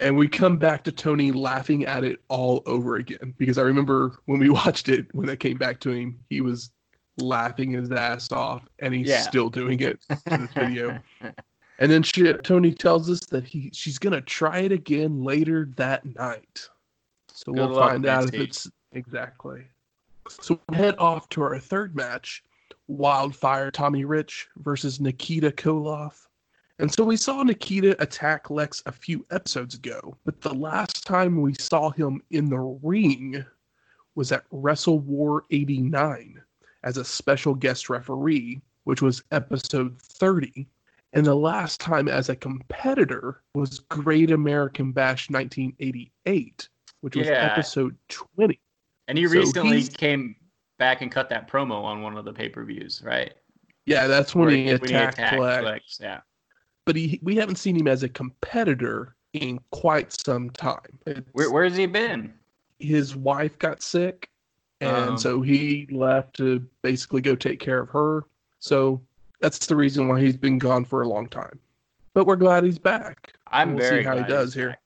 And 0.00 0.16
we 0.16 0.28
come 0.28 0.58
back 0.58 0.84
to 0.84 0.92
Tony 0.92 1.32
laughing 1.32 1.84
at 1.86 2.04
it 2.04 2.20
all 2.28 2.62
over 2.66 2.96
again 2.96 3.34
because 3.36 3.58
I 3.58 3.62
remember 3.62 4.20
when 4.26 4.38
we 4.38 4.48
watched 4.60 4.88
it 4.88 5.12
when 5.12 5.28
it 5.28 5.40
came 5.40 5.58
back 5.58 5.80
to 5.80 5.90
him, 5.90 6.20
he 6.30 6.40
was 6.40 6.70
laughing 7.16 7.72
his 7.72 7.90
ass 7.90 8.30
off, 8.30 8.62
and 8.78 8.94
he's 8.94 9.08
Yeah. 9.08 9.22
still 9.22 9.50
doing 9.50 9.80
it 9.80 9.98
in 10.30 10.42
this 10.42 10.50
video. 10.54 11.00
and 11.80 11.90
then 11.90 12.04
she, 12.04 12.32
Tony 12.44 12.72
tells 12.72 13.10
us 13.10 13.18
that 13.30 13.42
he 13.44 13.70
she's 13.74 13.98
gonna 13.98 14.20
try 14.20 14.58
it 14.60 14.70
again 14.70 15.24
later 15.24 15.68
that 15.74 16.04
night. 16.14 16.68
So 17.32 17.52
Good 17.52 17.68
we'll 17.70 17.76
find 17.76 18.06
out 18.06 18.28
if 18.32 18.34
it's 18.34 18.70
exactly. 18.92 19.64
So 20.30 20.60
we 20.68 20.76
head 20.76 20.94
off 20.98 21.28
to 21.30 21.42
our 21.42 21.58
third 21.58 21.94
match 21.96 22.42
Wildfire 22.86 23.70
Tommy 23.70 24.04
Rich 24.04 24.48
versus 24.58 25.00
Nikita 25.00 25.50
Koloff. 25.50 26.26
And 26.78 26.92
so 26.92 27.02
we 27.04 27.16
saw 27.16 27.42
Nikita 27.42 28.00
attack 28.00 28.50
Lex 28.50 28.82
a 28.86 28.92
few 28.92 29.26
episodes 29.30 29.74
ago, 29.74 30.16
but 30.24 30.40
the 30.40 30.54
last 30.54 31.04
time 31.06 31.40
we 31.40 31.54
saw 31.54 31.90
him 31.90 32.22
in 32.30 32.48
the 32.48 32.58
ring 32.82 33.44
was 34.14 34.30
at 34.32 34.44
Wrestle 34.52 35.00
War 35.00 35.44
89 35.50 36.40
as 36.84 36.96
a 36.96 37.04
special 37.04 37.54
guest 37.54 37.90
referee, 37.90 38.60
which 38.84 39.02
was 39.02 39.22
episode 39.32 40.00
30. 40.00 40.66
And 41.14 41.26
the 41.26 41.34
last 41.34 41.80
time 41.80 42.06
as 42.08 42.28
a 42.28 42.36
competitor 42.36 43.42
was 43.54 43.80
Great 43.80 44.30
American 44.30 44.92
Bash 44.92 45.30
1988, 45.30 46.68
which 47.00 47.16
was 47.16 47.26
Yeah. 47.26 47.50
episode 47.52 47.96
20. 48.08 48.60
And 49.08 49.18
he 49.18 49.26
So 49.26 49.32
recently 49.32 49.82
came 49.84 50.36
back 50.78 51.00
and 51.02 51.10
cut 51.10 51.28
that 51.30 51.50
promo 51.50 51.82
on 51.82 52.02
one 52.02 52.16
of 52.16 52.24
the 52.24 52.32
pay 52.32 52.48
per 52.48 52.64
views, 52.64 53.02
right? 53.04 53.34
Yeah, 53.86 54.06
that's 54.06 54.34
when 54.34 54.46
Where 54.48 54.54
he 54.56 54.68
attacked, 54.68 55.18
Lex. 55.38 55.64
Lex, 55.64 55.98
Yeah. 56.00 56.20
But 56.84 56.94
he, 56.96 57.18
we 57.22 57.34
haven't 57.36 57.56
seen 57.56 57.74
him 57.76 57.88
as 57.88 58.02
a 58.02 58.08
competitor 58.08 59.16
in 59.32 59.60
quite 59.72 60.12
some 60.12 60.50
time. 60.50 60.98
Where, 61.32 61.50
where's 61.50 61.76
he 61.76 61.86
been? 61.86 62.32
his 62.80 63.16
wife 63.16 63.58
got 63.58 63.82
sick, 63.82 64.28
and 64.80 65.10
Oh. 65.10 65.16
so 65.16 65.42
he 65.42 65.88
left 65.90 66.36
to 66.36 66.64
basically 66.82 67.20
go 67.20 67.34
take 67.34 67.58
care 67.58 67.80
of 67.80 67.88
her. 67.90 68.24
So 68.60 69.02
that's 69.40 69.66
the 69.66 69.74
reason 69.74 70.06
why 70.06 70.20
he's 70.20 70.36
been 70.36 70.58
gone 70.58 70.84
for 70.84 71.02
a 71.02 71.08
long 71.08 71.28
time. 71.28 71.58
But 72.14 72.26
we're 72.26 72.36
glad 72.36 72.62
he's 72.62 72.78
back. 72.78 73.32
I'm 73.48 73.74
We'll 73.74 73.82
see 73.84 73.88
very 73.90 74.04
how 74.04 74.16
he 74.16 74.22
does 74.24 74.54
here. 74.54 74.70
back. 74.70 74.80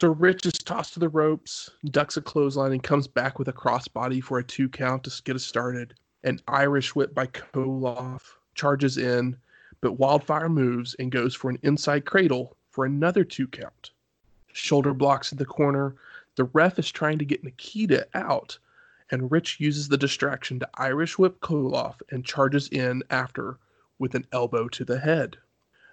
So 0.00 0.08
Rich 0.08 0.44
is 0.44 0.54
tossed 0.54 0.94
to 0.94 0.98
the 0.98 1.08
ropes, 1.08 1.70
ducks 1.84 2.16
a 2.16 2.20
clothesline, 2.20 2.72
and 2.72 2.82
comes 2.82 3.06
back 3.06 3.38
with 3.38 3.46
a 3.46 3.52
crossbody 3.52 4.20
for 4.20 4.40
a 4.40 4.44
two 4.44 4.68
count 4.68 5.04
to 5.04 5.22
get 5.22 5.36
us 5.36 5.44
started. 5.44 5.94
An 6.24 6.40
Irish 6.48 6.96
whip 6.96 7.14
by 7.14 7.28
Koloff 7.28 8.34
charges 8.56 8.98
in, 8.98 9.36
but 9.80 9.92
Wildfire 9.92 10.48
moves 10.48 10.94
and 10.98 11.12
goes 11.12 11.32
for 11.32 11.48
an 11.48 11.60
inside 11.62 12.06
cradle 12.06 12.56
for 12.70 12.84
another 12.84 13.22
two 13.22 13.46
count. 13.46 13.92
Shoulder 14.52 14.94
blocks 14.94 15.30
in 15.30 15.38
the 15.38 15.46
corner. 15.46 15.94
The 16.34 16.44
ref 16.44 16.76
is 16.80 16.90
trying 16.90 17.20
to 17.20 17.24
get 17.24 17.44
Nikita 17.44 18.08
out, 18.14 18.58
and 19.12 19.30
Rich 19.30 19.60
uses 19.60 19.86
the 19.86 19.96
distraction 19.96 20.58
to 20.58 20.68
Irish 20.74 21.18
whip 21.18 21.38
Koloff 21.38 22.02
and 22.10 22.24
charges 22.24 22.66
in 22.70 23.04
after 23.10 23.58
with 24.00 24.16
an 24.16 24.26
elbow 24.32 24.66
to 24.70 24.84
the 24.84 24.98
head. 24.98 25.36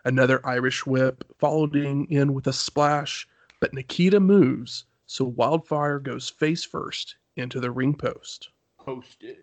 Another 0.03 0.43
Irish 0.43 0.87
whip, 0.87 1.23
followed 1.37 1.75
in 1.75 2.07
in 2.07 2.33
with 2.33 2.47
a 2.47 2.53
splash, 2.53 3.27
but 3.61 3.73
Nikita 3.73 4.19
moves, 4.19 4.85
so 5.05 5.23
Wildfire 5.23 5.99
goes 5.99 6.29
face 6.29 6.65
first 6.65 7.15
into 7.37 7.61
the 7.61 7.71
ring 7.71 7.93
post. 7.93 8.49
Posted. 8.77 9.37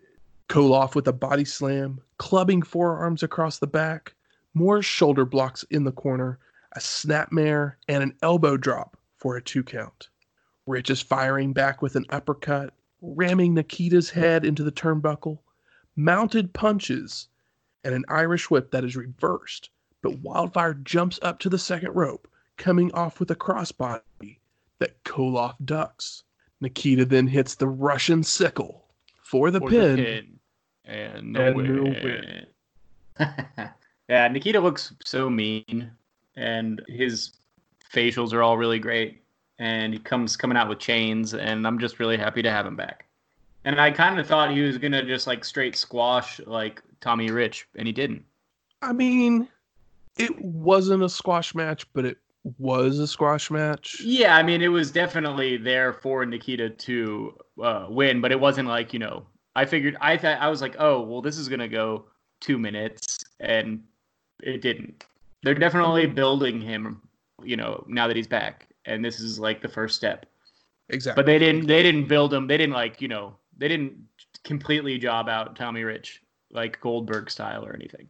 Koloff 0.49 0.93
with 0.93 1.07
a 1.07 1.13
body 1.13 1.45
slam, 1.45 2.01
clubbing 2.17 2.61
forearms 2.61 3.23
across 3.23 3.59
the 3.59 3.67
back, 3.67 4.13
more 4.53 4.81
shoulder 4.81 5.25
blocks 5.25 5.63
in 5.71 5.85
the 5.85 5.91
corner, 5.91 6.37
a 6.73 6.79
snapmare, 6.79 7.75
and 7.87 8.03
an 8.03 8.13
elbow 8.21 8.57
drop 8.57 8.97
for 9.15 9.37
a 9.37 9.41
two 9.41 9.63
count. 9.63 10.09
Rich 10.65 10.89
is 10.89 11.01
firing 11.01 11.53
back 11.53 11.81
with 11.81 11.95
an 11.95 12.05
uppercut, 12.09 12.73
ramming 13.01 13.53
Nikita's 13.53 14.09
head 14.09 14.43
into 14.43 14.63
the 14.63 14.71
turnbuckle, 14.71 15.39
mounted 15.95 16.53
punches, 16.53 17.29
and 17.83 17.95
an 17.95 18.03
Irish 18.09 18.51
whip 18.51 18.71
that 18.71 18.83
is 18.83 18.97
reversed, 18.97 19.69
but 20.01 20.19
Wildfire 20.19 20.73
jumps 20.73 21.19
up 21.21 21.39
to 21.39 21.49
the 21.49 21.57
second 21.57 21.93
rope, 21.93 22.27
coming 22.59 22.91
off 22.93 23.19
with 23.19 23.31
a 23.31 23.35
crossbody 23.35 24.37
that 24.77 25.03
Koloff 25.03 25.55
ducks. 25.65 26.23
Nikita 26.61 27.05
then 27.05 27.25
hits 27.25 27.55
the 27.55 27.67
Russian 27.67 28.21
sickle 28.21 28.85
for 29.23 29.49
the 29.49 29.59
For 29.59 29.69
pin. 29.69 29.95
the 29.95 30.03
pin. 30.03 30.39
And 30.85 31.33
no 31.33 31.47
And 31.47 31.55
win. 31.55 31.83
win. 31.83 32.45
yeah, 34.09 34.27
Nikita 34.27 34.59
looks 34.59 34.93
so 35.05 35.29
mean, 35.29 35.91
and 36.35 36.81
his 36.87 37.31
facials 37.93 38.33
are 38.33 38.43
all 38.43 38.57
really 38.57 38.79
great. 38.79 39.23
And 39.59 39.93
he 39.93 39.99
comes 39.99 40.37
coming 40.37 40.57
out 40.57 40.69
with 40.69 40.79
chains, 40.79 41.33
and 41.33 41.67
I'm 41.67 41.79
just 41.79 41.99
really 41.99 42.17
happy 42.17 42.41
to 42.41 42.49
have 42.51 42.65
him 42.65 42.75
back. 42.77 43.05
And 43.65 43.79
I 43.79 43.91
kind 43.91 44.17
of 44.19 44.25
thought 44.25 44.51
he 44.51 44.61
was 44.61 44.77
gonna 44.77 45.03
just 45.03 45.27
like 45.27 45.43
straight 45.43 45.75
squash 45.75 46.39
like 46.45 46.81
Tommy 47.01 47.29
Rich, 47.29 47.67
and 47.75 47.85
he 47.85 47.91
didn't. 47.93 48.23
I 48.81 48.93
mean, 48.93 49.49
it 50.17 50.39
wasn't 50.41 51.03
a 51.03 51.09
squash 51.09 51.53
match, 51.53 51.85
but 51.93 52.05
it 52.05 52.17
was 52.57 52.99
a 52.99 53.07
squash 53.07 53.51
match. 53.51 54.01
Yeah, 54.01 54.35
I 54.35 54.43
mean, 54.43 54.61
it 54.61 54.69
was 54.69 54.91
definitely 54.91 55.57
there 55.57 55.93
for 55.93 56.25
Nikita 56.25 56.69
to 56.69 57.37
uh, 57.61 57.87
win, 57.89 58.21
but 58.21 58.31
it 58.31 58.39
wasn't 58.39 58.67
like 58.67 58.93
you 58.93 58.99
know. 58.99 59.25
I 59.55 59.65
figured 59.65 59.97
I 59.99 60.15
thought 60.17 60.39
I 60.39 60.47
was 60.47 60.61
like, 60.61 60.75
oh, 60.79 61.01
well, 61.01 61.21
this 61.21 61.37
is 61.37 61.49
gonna 61.49 61.67
go 61.67 62.05
two 62.39 62.57
minutes, 62.57 63.17
and 63.39 63.83
it 64.41 64.61
didn't. 64.61 65.05
They're 65.43 65.53
definitely 65.53 66.05
building 66.05 66.61
him, 66.61 67.01
you 67.43 67.55
know, 67.57 67.83
now 67.87 68.07
that 68.07 68.15
he's 68.15 68.27
back, 68.27 68.67
and 68.85 69.03
this 69.03 69.19
is 69.19 69.39
like 69.39 69.61
the 69.61 69.69
first 69.69 69.95
step. 69.95 70.25
Exactly. 70.89 71.21
But 71.21 71.25
they 71.25 71.39
didn't. 71.39 71.67
They 71.67 71.83
didn't 71.83 72.07
build 72.07 72.33
him. 72.33 72.47
They 72.47 72.57
didn't 72.57 72.73
like 72.73 73.01
you 73.01 73.07
know. 73.07 73.35
They 73.57 73.67
didn't 73.67 73.97
completely 74.43 74.97
job 74.97 75.27
out 75.27 75.55
Tommy 75.55 75.83
Rich 75.83 76.21
like 76.51 76.79
Goldberg 76.81 77.29
style 77.29 77.65
or 77.65 77.73
anything. 77.73 78.07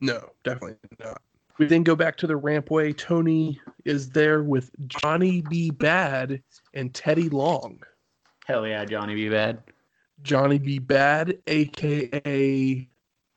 No, 0.00 0.30
definitely 0.44 0.76
not. 0.98 1.20
We 1.62 1.68
then 1.68 1.84
go 1.84 1.94
back 1.94 2.16
to 2.16 2.26
the 2.26 2.34
rampway. 2.34 2.96
Tony 2.96 3.60
is 3.84 4.10
there 4.10 4.42
with 4.42 4.72
Johnny 4.88 5.42
B. 5.42 5.70
Badd 5.70 6.42
and 6.74 6.92
Teddy 6.92 7.28
Long. 7.28 7.80
Hell 8.46 8.66
yeah, 8.66 8.84
Johnny 8.84 9.14
B. 9.14 9.28
Badd. 9.28 9.58
Johnny 10.22 10.58
B. 10.58 10.80
Badd, 10.80 11.38
aka 11.46 12.88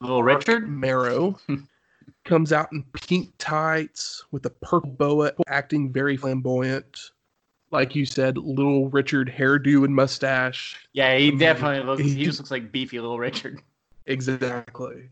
Little 0.02 0.24
Richard. 0.24 0.68
Mero, 0.68 1.38
comes 2.26 2.52
out 2.52 2.70
in 2.72 2.84
pink 2.94 3.32
tights 3.38 4.26
with 4.32 4.44
a 4.48 4.50
purple 4.50 4.90
boa, 4.90 5.32
acting 5.46 5.94
very 5.94 6.18
flamboyant. 6.18 7.12
Like 7.70 7.94
you 7.94 8.08
said, 8.08 8.40
little 8.40 8.90
Richard 8.90 9.32
hairdo 9.32 9.86
and 9.86 9.94
mustache. 9.94 10.88
Yeah, 10.94 11.16
he 11.16 11.30
definitely 11.30 11.86
looks. 11.86 12.02
He 12.02 12.26
just 12.26 12.40
looks 12.40 12.50
like 12.50 12.72
beefy 12.72 13.00
Little 13.00 13.20
Richard. 13.20 13.62
Exactly. 14.08 15.10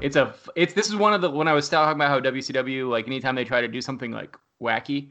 It's 0.00 0.16
a 0.16 0.34
it's 0.56 0.72
this 0.72 0.88
is 0.88 0.96
one 0.96 1.12
of 1.12 1.20
the 1.20 1.30
when 1.30 1.48
I 1.48 1.52
was 1.52 1.68
talking 1.68 1.96
about 1.96 2.08
how 2.08 2.20
WCW 2.20 2.88
like 2.88 3.06
anytime 3.06 3.34
they 3.34 3.44
try 3.44 3.60
to 3.60 3.68
do 3.68 3.80
something 3.80 4.12
like 4.12 4.36
wacky, 4.62 5.10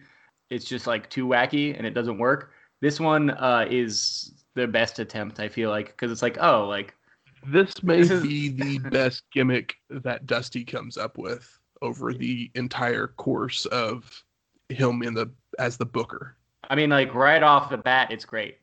it's 0.49 0.65
just 0.65 0.87
like 0.87 1.09
too 1.09 1.27
wacky 1.27 1.77
and 1.77 1.85
it 1.85 1.93
doesn't 1.93 2.17
work. 2.17 2.51
This 2.81 2.99
one 2.99 3.31
uh, 3.31 3.65
is 3.69 4.33
the 4.55 4.67
best 4.67 4.99
attempt 4.99 5.39
I 5.39 5.47
feel 5.49 5.69
like 5.69 5.87
because 5.87 6.11
it's 6.11 6.21
like 6.21 6.37
oh 6.41 6.65
like 6.67 6.95
This 7.45 7.83
may 7.83 7.99
This 8.01 8.11
is- 8.11 8.23
be 8.23 8.49
the 8.49 8.79
best 8.89 9.23
gimmick 9.31 9.75
that 9.89 10.25
Dusty 10.25 10.63
comes 10.63 10.97
up 10.97 11.17
with 11.17 11.59
over 11.81 12.13
the 12.13 12.49
entire 12.55 13.07
course 13.07 13.65
of 13.67 14.23
him 14.69 15.01
in 15.03 15.13
the 15.13 15.29
as 15.59 15.77
the 15.77 15.85
booker. 15.85 16.35
I 16.69 16.75
mean 16.75 16.89
like 16.89 17.13
right 17.13 17.43
off 17.43 17.69
the 17.69 17.77
bat 17.77 18.11
it's 18.11 18.25
great. 18.25 18.57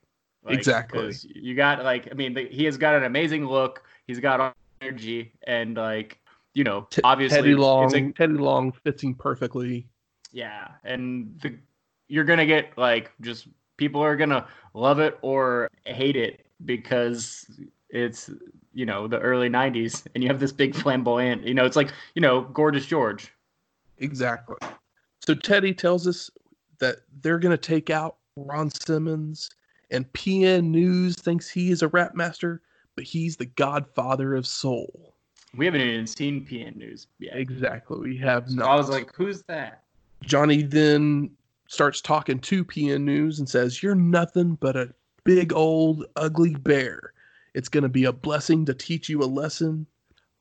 Like, 0.44 0.54
Exactly. 0.58 1.12
You 1.34 1.54
got 1.54 1.84
like 1.84 2.08
I 2.10 2.14
mean 2.14 2.34
the, 2.34 2.48
he 2.48 2.64
has 2.64 2.76
got 2.76 2.94
an 2.94 3.04
amazing 3.04 3.46
look. 3.46 3.82
He's 4.06 4.18
got 4.20 4.56
energy 4.80 5.32
and 5.46 5.76
like 5.76 6.18
you 6.54 6.64
know 6.64 6.86
T- 6.90 7.00
obviously 7.04 7.38
Teddy 7.38 7.54
Long, 7.54 7.84
it's 7.84 7.94
a, 7.94 8.12
Teddy 8.12 8.34
Long 8.34 8.72
fits 8.72 9.04
perfectly. 9.18 9.86
Yeah, 10.32 10.68
and 10.84 11.38
the, 11.40 11.56
you're 12.08 12.24
gonna 12.24 12.46
get 12.46 12.76
like 12.76 13.12
just 13.20 13.48
people 13.76 14.00
are 14.00 14.16
gonna 14.16 14.46
love 14.74 14.98
it 14.98 15.18
or 15.22 15.68
hate 15.84 16.16
it 16.16 16.46
because 16.64 17.46
it's 17.90 18.30
you 18.72 18.86
know 18.86 19.06
the 19.06 19.18
early 19.18 19.48
'90s, 19.48 20.06
and 20.14 20.22
you 20.22 20.28
have 20.28 20.40
this 20.40 20.52
big 20.52 20.74
flamboyant. 20.82 21.46
You 21.46 21.54
know, 21.54 21.64
it's 21.64 21.76
like 21.76 21.92
you 22.14 22.22
know 22.22 22.42
gorgeous 22.42 22.86
George. 22.86 23.32
Exactly. 23.98 24.56
So 25.20 25.34
Teddy 25.34 25.74
tells 25.74 26.06
us 26.06 26.30
that 26.78 26.98
they're 27.20 27.38
going 27.38 27.56
to 27.56 27.58
take 27.58 27.90
out 27.90 28.16
Ron 28.36 28.70
Simmons, 28.70 29.50
and 29.90 30.10
PN 30.12 30.64
News 30.64 31.16
thinks 31.16 31.48
he 31.48 31.70
is 31.70 31.82
a 31.82 31.88
rap 31.88 32.14
master, 32.14 32.62
but 32.96 33.04
he's 33.04 33.36
the 33.36 33.46
godfather 33.46 34.34
of 34.34 34.46
soul. 34.46 35.14
We 35.56 35.64
haven't 35.66 35.80
even 35.82 36.06
seen 36.06 36.44
PN 36.44 36.76
News 36.76 37.06
yet. 37.18 37.36
Exactly. 37.36 37.98
We 37.98 38.16
have 38.18 38.48
So 38.48 38.56
not. 38.56 38.70
I 38.70 38.76
was 38.76 38.88
like, 38.88 39.14
who's 39.14 39.42
that? 39.44 39.84
Johnny 40.24 40.62
then 40.62 41.30
starts 41.68 42.00
talking 42.00 42.38
to 42.40 42.64
PN 42.64 43.02
News 43.02 43.38
and 43.38 43.48
says, 43.48 43.82
You're 43.82 43.94
nothing 43.94 44.56
but 44.60 44.76
a 44.76 44.92
big 45.24 45.52
old 45.52 46.06
ugly 46.16 46.54
bear. 46.54 47.12
It's 47.54 47.68
going 47.68 47.82
to 47.82 47.88
be 47.88 48.04
a 48.04 48.12
blessing 48.12 48.64
to 48.66 48.74
teach 48.74 49.08
you 49.08 49.20
a 49.20 49.24
lesson. 49.24 49.86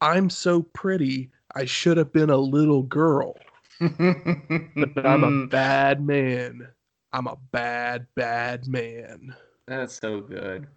I'm 0.01 0.29
so 0.29 0.63
pretty, 0.73 1.31
I 1.55 1.65
should 1.65 1.97
have 1.97 2.11
been 2.11 2.29
a 2.29 2.37
little 2.37 2.83
girl, 2.83 3.37
but 3.79 3.91
I'm 5.05 5.23
a 5.23 5.47
bad 5.47 6.05
man. 6.05 6.67
I'm 7.13 7.27
a 7.27 7.37
bad, 7.51 8.07
bad 8.15 8.67
man. 8.67 9.33
That's 9.67 9.97
so 9.99 10.19
good. 10.19 10.67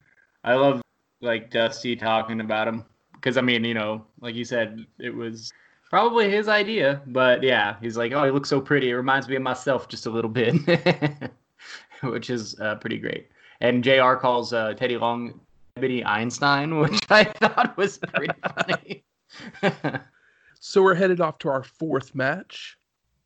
I 0.44 0.54
love 0.54 0.80
like 1.20 1.50
Dusty 1.50 1.96
talking 1.96 2.40
about 2.40 2.68
him 2.68 2.84
because 3.14 3.36
I 3.36 3.40
mean, 3.40 3.64
you 3.64 3.74
know, 3.74 4.04
like 4.20 4.34
you 4.34 4.44
said, 4.44 4.86
it 4.98 5.14
was 5.14 5.52
probably 5.90 6.30
his 6.30 6.48
idea, 6.48 7.02
but 7.06 7.42
yeah, 7.42 7.76
he's 7.80 7.96
like, 7.96 8.12
oh, 8.12 8.24
he 8.24 8.30
looks 8.30 8.48
so 8.48 8.60
pretty. 8.60 8.90
It 8.90 8.94
reminds 8.94 9.28
me 9.28 9.36
of 9.36 9.42
myself 9.42 9.88
just 9.88 10.06
a 10.06 10.10
little 10.10 10.30
bit, 10.30 10.54
which 12.02 12.30
is 12.30 12.58
uh, 12.60 12.76
pretty 12.76 12.98
great. 12.98 13.28
And 13.60 13.82
Jr. 13.82 14.14
calls 14.14 14.52
uh, 14.52 14.74
Teddy 14.74 14.96
Long 14.96 15.40
Ebony 15.76 16.04
Einstein, 16.04 16.78
which 16.80 17.00
I 17.10 17.24
thought 17.24 17.76
was 17.76 17.98
pretty 17.98 18.34
funny. 18.56 19.04
So 20.60 20.82
we're 20.82 20.94
headed 20.94 21.20
off 21.20 21.38
to 21.38 21.48
our 21.48 21.62
fourth 21.62 22.14
match 22.14 22.76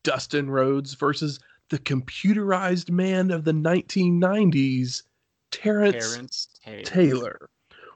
Dustin 0.03 0.49
Rhodes 0.49 0.93
versus 0.93 1.39
the 1.69 1.79
computerized 1.79 2.91
man 2.91 3.31
of 3.31 3.43
the 3.43 3.51
1990s, 3.51 5.01
Terrence, 5.51 6.13
Terrence 6.13 6.47
Taylor. 6.63 6.83
Taylor, 6.83 7.49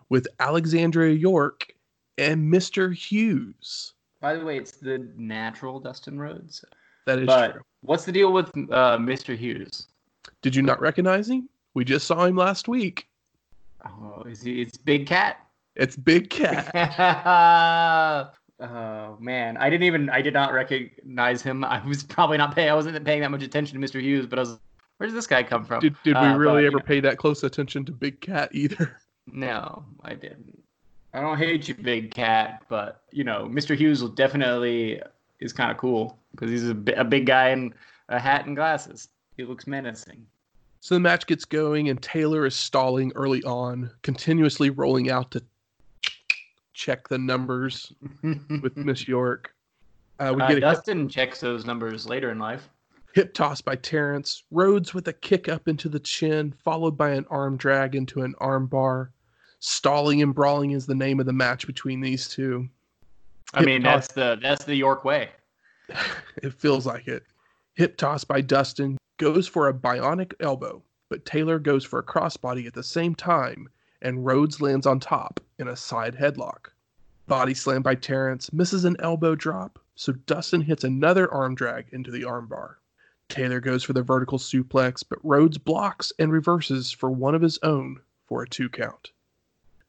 with 0.09 0.27
Alexandra 0.39 1.09
York 1.11 1.73
and 2.17 2.51
Mr. 2.51 2.93
Hughes. 2.93 3.93
By 4.19 4.35
the 4.35 4.43
way, 4.43 4.57
it's 4.57 4.71
the 4.71 5.07
natural 5.15 5.79
Dustin 5.79 6.19
Rhodes. 6.19 6.63
That 7.05 7.19
is 7.19 7.25
But 7.27 7.51
true. 7.53 7.61
what's 7.81 8.05
the 8.05 8.11
deal 8.11 8.33
with 8.33 8.47
uh, 8.71 8.97
Mr. 8.97 9.37
Hughes? 9.37 9.87
Did 10.41 10.55
you 10.55 10.61
not 10.61 10.79
recognize 10.81 11.29
him? 11.29 11.47
We 11.73 11.85
just 11.85 12.07
saw 12.07 12.25
him 12.25 12.35
last 12.35 12.67
week. 12.67 13.07
Oh, 13.85 14.23
is 14.27 14.41
he? 14.41 14.61
It's 14.61 14.77
Big 14.77 15.05
Cat. 15.05 15.37
It's 15.75 15.95
Big 15.95 16.29
Cat. 16.31 16.71
oh 18.59 19.17
man, 19.19 19.57
I 19.57 19.69
didn't 19.69 19.83
even. 19.83 20.09
I 20.09 20.21
did 20.21 20.33
not 20.33 20.51
recognize 20.53 21.41
him. 21.43 21.63
I 21.63 21.85
was 21.85 22.03
probably 22.03 22.37
not 22.37 22.55
paying. 22.55 22.69
I 22.69 22.73
wasn't 22.73 23.05
paying 23.05 23.21
that 23.21 23.29
much 23.29 23.43
attention 23.43 23.79
to 23.79 23.87
Mr. 23.87 24.01
Hughes, 24.01 24.25
but 24.25 24.39
I 24.39 24.41
was. 24.41 24.57
Where 24.97 25.05
does 25.07 25.13
this 25.13 25.27
guy 25.27 25.43
come 25.43 25.63
from? 25.63 25.79
Did, 25.81 25.95
did 26.03 26.15
we 26.15 26.21
Uh, 26.21 26.35
really 26.37 26.63
but, 26.63 26.67
ever 26.67 26.77
yeah. 26.79 26.87
pay 26.87 26.99
that 27.01 27.17
close 27.19 27.43
attention 27.43 27.85
to 27.85 27.91
Big 27.91 28.19
Cat 28.19 28.49
either? 28.51 28.97
No, 29.31 29.83
I 30.03 30.13
didn't. 30.13 30.57
I 31.13 31.21
don't 31.21 31.37
hate 31.37 31.67
you, 31.67 31.73
Big 31.73 32.13
Cat, 32.13 32.63
but 32.69 33.01
you 33.11 33.23
know, 33.23 33.47
Mr. 33.51 33.75
Hughes 33.75 34.01
will 34.01 34.09
definitely 34.09 35.01
is 35.39 35.53
kind 35.53 35.71
of 35.71 35.77
cool 35.77 36.17
because 36.31 36.49
he's 36.49 36.69
a, 36.69 36.73
big 36.73 37.25
guy 37.25 37.49
in 37.49 37.73
a 38.09 38.19
hat 38.19 38.45
and 38.45 38.55
glasses. 38.55 39.09
He 39.35 39.43
looks 39.43 39.67
menacing. 39.67 40.25
So 40.79 40.95
the 40.95 40.99
match 41.01 41.25
gets 41.27 41.45
going, 41.45 41.89
and 41.89 42.01
Taylor 42.01 42.45
is 42.45 42.55
stalling 42.55 43.11
early 43.15 43.43
on, 43.43 43.91
continuously 44.03 44.69
rolling 44.69 45.09
out 45.09 45.31
to 45.31 45.43
check 46.73 47.07
the 47.07 47.17
numbers 47.17 47.91
with 48.23 48.77
Miss 48.77 49.07
York. 49.07 49.53
Uh, 50.19 50.33
we 50.35 50.41
Uh, 50.41 50.47
get 50.47 50.51
a 50.51 50.53
hip, 50.53 50.61
Dustin 50.61 51.09
checks 51.09 51.39
those 51.39 51.65
numbers 51.65 52.07
later 52.07 52.31
in 52.31 52.39
life. 52.39 52.69
hip 53.13 53.33
toss 53.33 53.61
by 53.61 53.75
Terrence, 53.75 54.43
Rhodes 54.51 54.93
with 54.93 55.07
a 55.07 55.13
kick 55.13 55.49
up 55.49 55.67
into 55.67 55.89
the 55.89 55.99
chin, 55.99 56.53
followed 56.63 56.97
by 56.97 57.09
an 57.11 57.25
arm 57.29 57.57
drag 57.57 57.95
into 57.95 58.21
an 58.21 58.35
arm 58.39 58.67
bar. 58.67 59.11
Stalling 59.59 60.21
and 60.21 60.35
brawling 60.35 60.71
is 60.71 60.85
the 60.85 60.95
name 60.95 61.19
of 61.19 61.25
the 61.25 61.33
match 61.33 61.65
between 61.65 62.01
these 62.01 62.27
two. 62.27 62.69
I 63.53 63.59
Hip 63.59 63.65
mean, 63.65 63.83
toss. 63.83 64.07
that's 64.07 64.13
the 64.13 64.39
that's 64.41 64.65
the 64.65 64.75
York 64.75 65.03
way. 65.03 65.29
it 66.43 66.53
feels 66.53 66.85
like 66.85 67.07
it. 67.07 67.23
Hip 67.75 67.97
toss 67.97 68.23
by 68.23 68.41
Dustin 68.41 68.97
goes 69.17 69.47
for 69.47 69.67
a 69.67 69.73
bionic 69.73 70.33
elbow, 70.39 70.83
but 71.09 71.25
Taylor 71.25 71.59
goes 71.59 71.83
for 71.83 71.99
a 71.99 72.03
crossbody 72.03 72.67
at 72.67 72.73
the 72.73 72.83
same 72.83 73.15
time, 73.15 73.69
and 74.01 74.25
Rhodes 74.25 74.61
lands 74.61 74.85
on 74.85 74.99
top 74.99 75.39
in 75.57 75.67
a 75.67 75.75
side 75.75 76.15
headlock. 76.15 76.67
Body 77.27 77.53
slam 77.53 77.81
by 77.81 77.95
Terrence 77.95 78.53
misses 78.53 78.85
an 78.85 78.95
elbow 78.99 79.35
drop, 79.35 79.79
so 79.95 80.11
Dustin 80.11 80.61
hits 80.61 80.83
another 80.83 81.31
arm 81.33 81.55
drag 81.55 81.87
into 81.91 82.11
the 82.11 82.21
armbar. 82.21 82.75
Taylor 83.27 83.59
goes 83.59 83.83
for 83.83 83.93
the 83.93 84.03
vertical 84.03 84.37
suplex, 84.37 85.03
but 85.07 85.19
Rhodes 85.23 85.57
blocks 85.57 86.13
and 86.19 86.31
reverses 86.31 86.91
for 86.91 87.09
one 87.09 87.35
of 87.35 87.41
his 87.41 87.59
own 87.63 87.99
for 88.25 88.43
a 88.43 88.47
two 88.47 88.69
count. 88.69 89.11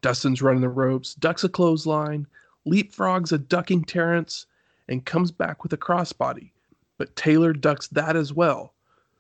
Dustin's 0.01 0.43
running 0.43 0.61
the 0.61 0.69
ropes, 0.69 1.15
ducks 1.15 1.45
a 1.45 1.49
clothesline, 1.49 2.27
leapfrogs 2.67 3.33
a 3.33 3.39
ducking 3.39 3.85
Terrence, 3.85 4.47
and 4.89 5.05
comes 5.05 5.31
back 5.31 5.63
with 5.63 5.73
a 5.73 5.77
crossbody, 5.77 6.53
but 6.97 7.17
Taylor 7.17 7.53
ducks 7.53 7.89
that 7.89 8.17
as 8.17 8.33
well, 8.33 8.75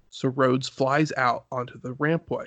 so 0.08 0.28
Rhodes 0.28 0.68
flies 0.68 1.12
out 1.16 1.46
onto 1.50 1.78
the 1.80 1.94
rampway. 1.94 2.46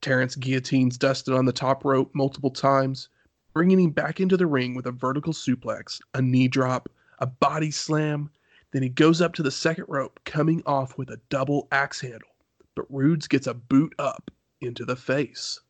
Terrence 0.00 0.36
guillotines 0.36 0.98
Dustin 0.98 1.34
on 1.34 1.46
the 1.46 1.52
top 1.52 1.84
rope 1.84 2.10
multiple 2.14 2.50
times, 2.50 3.08
bringing 3.52 3.80
him 3.80 3.90
back 3.90 4.20
into 4.20 4.36
the 4.36 4.46
ring 4.46 4.74
with 4.74 4.86
a 4.86 4.92
vertical 4.92 5.32
suplex, 5.32 6.00
a 6.14 6.20
knee 6.20 6.48
drop, 6.48 6.88
a 7.20 7.26
body 7.26 7.70
slam. 7.70 8.30
Then 8.72 8.82
he 8.82 8.88
goes 8.88 9.22
up 9.22 9.32
to 9.34 9.42
the 9.42 9.50
second 9.50 9.86
rope, 9.88 10.20
coming 10.24 10.62
off 10.66 10.98
with 10.98 11.10
a 11.10 11.20
double 11.30 11.68
axe 11.72 12.00
handle, 12.00 12.28
but 12.74 12.90
Rhodes 12.90 13.26
gets 13.26 13.46
a 13.46 13.54
boot 13.54 13.94
up 13.98 14.30
into 14.60 14.84
the 14.84 14.96
face. 14.96 15.60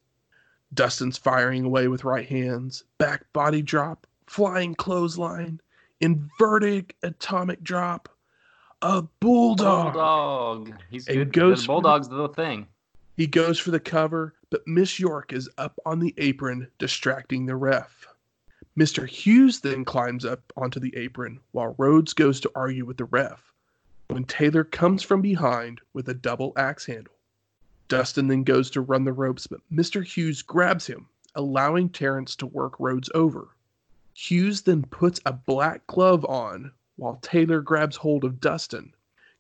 Dustin's 0.75 1.19
firing 1.19 1.65
away 1.65 1.89
with 1.89 2.05
right 2.05 2.27
hands, 2.27 2.85
back 2.99 3.33
body 3.33 3.63
drop, 3.63 4.07
flying 4.27 4.75
clothesline, 4.75 5.61
inverted 6.01 6.93
atomic 7.03 7.63
drop, 7.63 8.09
a 8.83 9.03
bulldog. 9.21 9.95
Bulldog. 9.95 10.75
He's 10.91 11.09
And 11.09 11.17
good. 11.17 11.33
goes 11.33 11.63
the 11.63 11.67
Bulldog's 11.69 12.09
the 12.09 12.29
thing. 12.29 12.67
He 13.17 13.27
goes 13.27 13.59
for 13.59 13.71
the 13.71 13.81
cover, 13.81 14.35
but 14.51 14.67
Miss 14.67 15.01
York 15.01 15.33
is 15.33 15.49
up 15.57 15.79
on 15.87 16.01
the 16.01 16.15
apron, 16.19 16.69
distracting 16.79 17.47
the 17.47 17.57
ref. 17.57 18.07
Mr. 18.79 19.09
Hughes 19.09 19.61
then 19.61 19.87
climbs 19.87 20.27
up 20.27 20.53
onto 20.55 20.79
the 20.79 20.95
apron 20.97 21.41
while 21.53 21.75
Rhodes 21.79 22.13
goes 22.13 22.41
to 22.41 22.53
argue 22.55 22.85
with 22.85 22.99
the 22.99 23.07
ref. 23.07 23.55
When 24.09 24.25
Taylor 24.25 24.65
comes 24.65 25.03
from 25.03 25.23
behind 25.23 25.81
with 25.95 26.09
a 26.11 26.15
double 26.15 26.53
axe 26.57 26.85
handle, 26.85 27.16
Dustin 27.89 28.29
then 28.29 28.43
goes 28.43 28.71
to 28.71 28.81
run 28.81 29.05
the 29.05 29.13
ropes, 29.13 29.47
but 29.47 29.61
Mr. 29.73 30.05
Hughes 30.05 30.43
grabs 30.43 30.87
him, 30.87 31.09
allowing 31.35 31.89
Terrence 31.89 32.35
to 32.37 32.47
work 32.47 32.75
Rhodes 32.79 33.11
over. 33.15 33.49
Hughes 34.15 34.63
then 34.63 34.83
puts 34.83 35.21
a 35.27 35.33
black 35.33 35.87
glove 35.87 36.25
on 36.25 36.73
while 36.97 37.19
Taylor 37.23 37.61
grabs 37.61 37.97
hold 37.97 38.25
of 38.25 38.41
Dustin, 38.41 38.93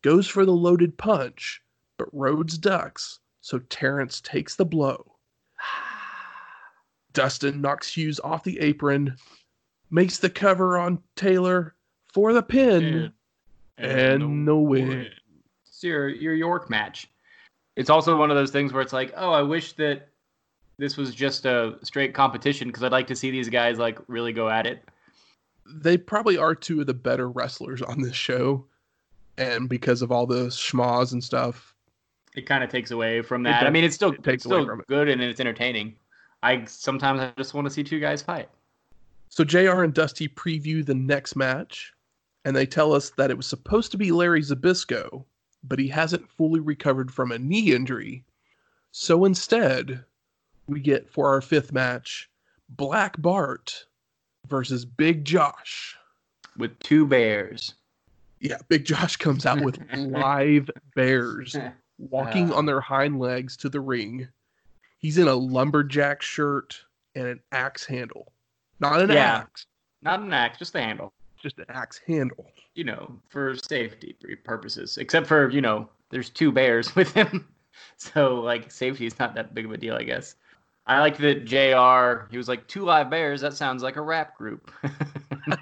goes 0.02 0.28
for 0.28 0.44
the 0.44 0.52
loaded 0.52 0.96
punch, 0.98 1.62
but 1.96 2.12
Rhodes 2.12 2.58
ducks, 2.58 3.20
so 3.40 3.58
Terrence 3.58 4.20
takes 4.20 4.54
the 4.54 4.66
blow. 4.66 5.14
Dustin 7.12 7.60
knocks 7.60 7.96
Hughes 7.96 8.20
off 8.20 8.44
the 8.44 8.60
apron, 8.60 9.16
makes 9.90 10.18
the 10.18 10.30
cover 10.30 10.76
on 10.76 11.02
Taylor 11.16 11.74
for 12.12 12.32
the 12.32 12.42
pin, 12.42 13.12
and, 13.78 14.44
no 14.44 14.58
win. 14.58 15.08
It's 15.64 15.82
your 15.82 16.08
your 16.08 16.34
York 16.34 16.70
match. 16.70 17.10
It's 17.76 17.90
also 17.90 18.16
one 18.16 18.30
of 18.30 18.36
those 18.36 18.50
things 18.50 18.72
where 18.72 18.82
it's 18.82 18.92
like, 18.92 19.12
oh, 19.16 19.30
I 19.32 19.42
wish 19.42 19.74
that 19.74 20.08
this 20.78 20.96
was 20.96 21.14
just 21.14 21.44
a 21.46 21.78
straight 21.82 22.14
competition 22.14 22.68
because 22.68 22.82
I'd 22.82 22.92
like 22.92 23.06
to 23.08 23.16
see 23.16 23.30
these 23.30 23.48
guys 23.48 23.78
like 23.78 23.98
really 24.08 24.32
go 24.32 24.48
at 24.48 24.66
it. 24.66 24.84
They 25.66 25.96
probably 25.96 26.36
are 26.38 26.54
two 26.54 26.80
of 26.80 26.86
the 26.86 26.94
better 26.94 27.28
wrestlers 27.30 27.82
on 27.82 28.00
this 28.00 28.14
show, 28.14 28.64
and 29.36 29.68
because 29.68 30.00
of 30.02 30.12
all 30.12 30.26
the 30.26 30.46
schmas 30.46 31.12
and 31.12 31.22
stuff, 31.22 31.74
It 32.34 32.46
kind 32.46 32.62
of 32.62 32.70
takes 32.70 32.90
away 32.90 33.22
from 33.22 33.42
that. 33.44 33.66
I 33.66 33.70
mean, 33.70 33.84
it's 33.84 33.94
still 33.94 34.12
It 34.12 34.22
takes 34.22 34.34
it's 34.34 34.44
still 34.44 34.58
away 34.58 34.66
from 34.66 34.80
it. 34.80 34.86
good 34.86 35.08
and 35.08 35.20
it's 35.22 35.40
entertaining. 35.40 35.96
I 36.42 36.64
sometimes 36.66 37.20
I 37.20 37.32
just 37.36 37.52
want 37.54 37.66
to 37.66 37.70
see 37.70 37.82
two 37.82 37.98
guys 38.00 38.22
fight. 38.22 38.48
So 39.28 39.42
JR 39.44 39.82
and 39.82 39.92
Dusty 39.92 40.28
preview 40.28 40.84
the 40.86 40.94
next 40.94 41.34
match, 41.36 41.92
and 42.44 42.54
they 42.54 42.64
tell 42.66 42.92
us 42.92 43.10
that 43.16 43.30
it 43.30 43.36
was 43.36 43.46
supposed 43.46 43.90
to 43.92 43.98
be 43.98 44.12
Larry 44.12 44.42
Zbyszko, 44.42 45.24
but 45.68 45.78
he 45.78 45.88
hasn't 45.88 46.30
fully 46.30 46.60
recovered 46.60 47.12
from 47.12 47.32
a 47.32 47.38
knee 47.38 47.72
injury. 47.72 48.24
So 48.92 49.24
instead, 49.24 50.04
we 50.66 50.80
get 50.80 51.10
for 51.10 51.28
our 51.28 51.40
fifth 51.40 51.72
match 51.72 52.30
Black 52.68 53.20
Bart 53.20 53.86
versus 54.48 54.84
Big 54.84 55.24
Josh. 55.24 55.96
with 56.56 56.78
two 56.78 57.06
bears. 57.06 57.74
Yeah, 58.40 58.58
Big 58.68 58.84
Josh 58.86 59.16
comes 59.16 59.44
out 59.44 59.60
with 59.60 59.78
live 59.96 60.70
bears 60.94 61.54
walking 61.98 62.50
Ah. 62.52 62.56
on 62.56 62.66
their 62.66 62.80
hind 62.80 63.18
legs 63.18 63.56
to 63.58 63.68
the 63.68 63.80
ring. 63.80 64.28
He's 64.98 65.18
in 65.18 65.28
a 65.28 65.34
lumberjack 65.34 66.22
shirt 66.22 66.82
and 67.14 67.26
an 67.26 67.40
axe 67.52 67.84
handle. 67.84 68.32
Not 68.80 69.00
an 69.02 69.10
Yeah. 69.10 69.38
axe, 69.38 69.66
Not 70.02 70.20
an 70.20 70.32
axe, 70.32 70.58
just 70.58 70.72
the 70.72 70.80
handle. 70.80 71.12
Just 71.46 71.58
an 71.58 71.66
axe 71.68 72.00
handle. 72.06 72.50
You 72.74 72.84
know, 72.84 73.12
for 73.28 73.54
safety 73.56 74.16
purposes. 74.44 74.98
Except 74.98 75.26
for 75.26 75.48
you 75.50 75.60
know, 75.60 75.88
there's 76.10 76.30
two 76.30 76.50
bears 76.50 76.94
with 76.96 77.12
him, 77.12 77.46
so 77.96 78.40
like 78.40 78.70
safety 78.70 79.06
is 79.06 79.18
not 79.18 79.34
that 79.36 79.54
big 79.54 79.64
of 79.64 79.72
a 79.72 79.76
deal, 79.76 79.94
I 79.94 80.02
guess. 80.02 80.34
I 80.88 81.00
liked 81.00 81.18
that 81.18 81.44
Jr. 81.44 82.30
He 82.30 82.36
was 82.36 82.48
like 82.48 82.66
two 82.68 82.84
live 82.84 83.10
bears. 83.10 83.40
That 83.40 83.54
sounds 83.54 83.82
like 83.82 83.96
a 83.96 84.02
rap 84.02 84.36
group. 84.36 84.70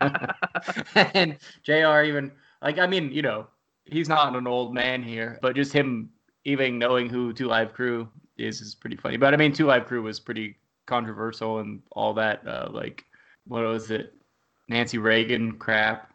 and 1.14 1.38
Jr. 1.62 2.02
even 2.02 2.32
like 2.62 2.78
I 2.78 2.86
mean, 2.86 3.12
you 3.12 3.22
know, 3.22 3.46
he's 3.84 4.08
not 4.08 4.34
an 4.34 4.46
old 4.46 4.74
man 4.74 5.02
here, 5.02 5.38
but 5.42 5.54
just 5.56 5.72
him 5.72 6.10
even 6.44 6.78
knowing 6.78 7.08
who 7.08 7.32
Two 7.32 7.48
Live 7.48 7.72
Crew 7.72 8.08
is 8.36 8.60
is 8.60 8.74
pretty 8.74 8.96
funny. 8.96 9.16
But 9.16 9.34
I 9.34 9.36
mean, 9.36 9.52
Two 9.52 9.66
Live 9.66 9.86
Crew 9.86 10.02
was 10.02 10.20
pretty 10.20 10.56
controversial 10.86 11.58
and 11.60 11.82
all 11.92 12.14
that. 12.14 12.46
Uh, 12.46 12.68
like, 12.70 13.04
what 13.46 13.64
was 13.64 13.90
it? 13.90 14.14
Nancy 14.68 14.98
Reagan 14.98 15.52
crap, 15.58 16.12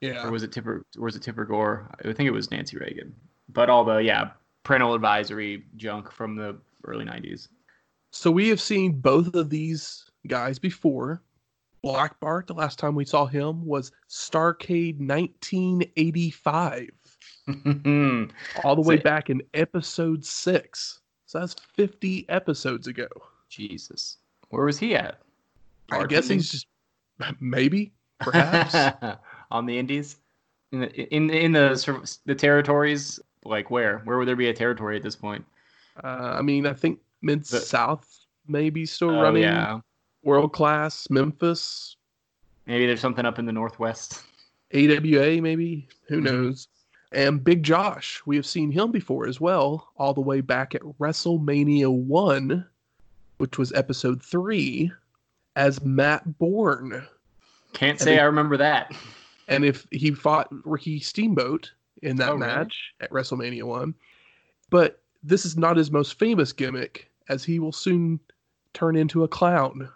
Yeah. 0.00 0.26
or 0.26 0.30
was 0.30 0.42
it 0.42 0.52
Tipper? 0.52 0.84
Or 0.98 1.04
was 1.04 1.16
it 1.16 1.22
Tipper 1.22 1.44
Gore? 1.44 1.90
I 2.00 2.12
think 2.12 2.26
it 2.28 2.30
was 2.32 2.50
Nancy 2.50 2.76
Reagan. 2.78 3.14
But 3.48 3.68
all 3.70 3.84
the 3.84 3.96
yeah, 3.98 4.30
parental 4.62 4.94
advisory 4.94 5.64
junk 5.76 6.10
from 6.12 6.36
the 6.36 6.56
early 6.84 7.04
'90s. 7.04 7.48
So 8.12 8.30
we 8.30 8.48
have 8.48 8.60
seen 8.60 9.00
both 9.00 9.34
of 9.34 9.50
these 9.50 10.04
guys 10.26 10.58
before. 10.58 11.22
Black 11.82 12.20
Bart, 12.20 12.46
the 12.46 12.52
last 12.54 12.78
time 12.78 12.94
we 12.94 13.06
saw 13.06 13.24
him 13.24 13.64
was 13.64 13.90
Starcade 14.10 14.98
1985, 14.98 16.90
all 18.64 18.76
the 18.76 18.82
way 18.82 18.96
So- 18.98 19.02
back 19.02 19.30
in 19.30 19.42
episode 19.54 20.24
six. 20.24 21.00
So 21.26 21.38
that's 21.40 21.54
50 21.54 22.28
episodes 22.28 22.86
ago. 22.88 23.06
Jesus. 23.48 24.18
Where 24.50 24.64
was 24.66 24.78
he 24.78 24.94
at? 24.96 25.20
I 25.92 26.04
guess 26.06 26.28
he's 26.28 26.50
just 26.50 26.66
maybe, 27.40 27.92
perhaps 28.18 28.74
on 29.50 29.66
the 29.66 29.78
Indies, 29.78 30.16
in 30.72 30.80
the 30.80 31.14
in 31.14 31.30
in 31.30 31.52
the 31.52 32.18
the 32.26 32.34
territories. 32.34 33.20
Like 33.44 33.70
where? 33.70 34.00
Where 34.00 34.18
would 34.18 34.28
there 34.28 34.36
be 34.36 34.48
a 34.48 34.54
territory 34.54 34.96
at 34.96 35.02
this 35.02 35.16
point? 35.16 35.44
Uh, 36.04 36.34
I 36.38 36.42
mean, 36.42 36.66
I 36.66 36.74
think 36.74 37.00
mid 37.22 37.46
South 37.46 38.06
maybe 38.46 38.84
still 38.84 39.10
oh, 39.10 39.22
running. 39.22 39.42
Yeah. 39.44 39.80
World 40.22 40.52
class, 40.52 41.08
Memphis. 41.08 41.96
Maybe 42.66 42.86
there's 42.86 43.00
something 43.00 43.24
up 43.24 43.38
in 43.38 43.46
the 43.46 43.52
Northwest. 43.52 44.22
AWA, 44.74 45.40
maybe. 45.40 45.88
Who 46.08 46.16
Mm-hmm. 46.16 46.24
knows? 46.24 46.68
And 47.12 47.42
Big 47.42 47.62
Josh, 47.62 48.22
we 48.26 48.36
have 48.36 48.46
seen 48.46 48.70
him 48.70 48.92
before 48.92 49.26
as 49.26 49.40
well, 49.40 49.90
all 49.96 50.14
the 50.14 50.20
way 50.20 50.40
back 50.42 50.74
at 50.76 50.82
WrestleMania 50.82 51.90
1, 51.90 52.64
which 53.38 53.58
was 53.58 53.72
episode 53.72 54.22
3, 54.22 54.92
as 55.60 55.84
Matt 55.84 56.38
Borne. 56.38 57.06
Can't 57.74 57.90
And 57.92 58.00
say 58.00 58.14
they- 58.14 58.20
I 58.20 58.24
remember 58.24 58.56
that. 58.56 58.92
And 59.46 59.62
if 59.64 59.86
he 59.90 60.10
fought 60.12 60.48
Ricky 60.64 61.00
Steamboat 61.00 61.72
in 62.02 62.16
that 62.16 62.30
Oh, 62.30 62.34
really? 62.36 62.46
match 62.46 62.94
at 63.00 63.10
WrestleMania 63.10 63.64
1. 63.64 63.94
But 64.70 65.02
this 65.22 65.44
is 65.44 65.56
not 65.58 65.76
his 65.76 65.90
most 65.90 66.18
famous 66.18 66.52
gimmick, 66.52 67.10
as 67.28 67.44
he 67.44 67.58
will 67.58 67.72
soon 67.72 68.20
turn 68.72 68.96
into 68.96 69.22
a 69.24 69.28
clown. 69.28 69.90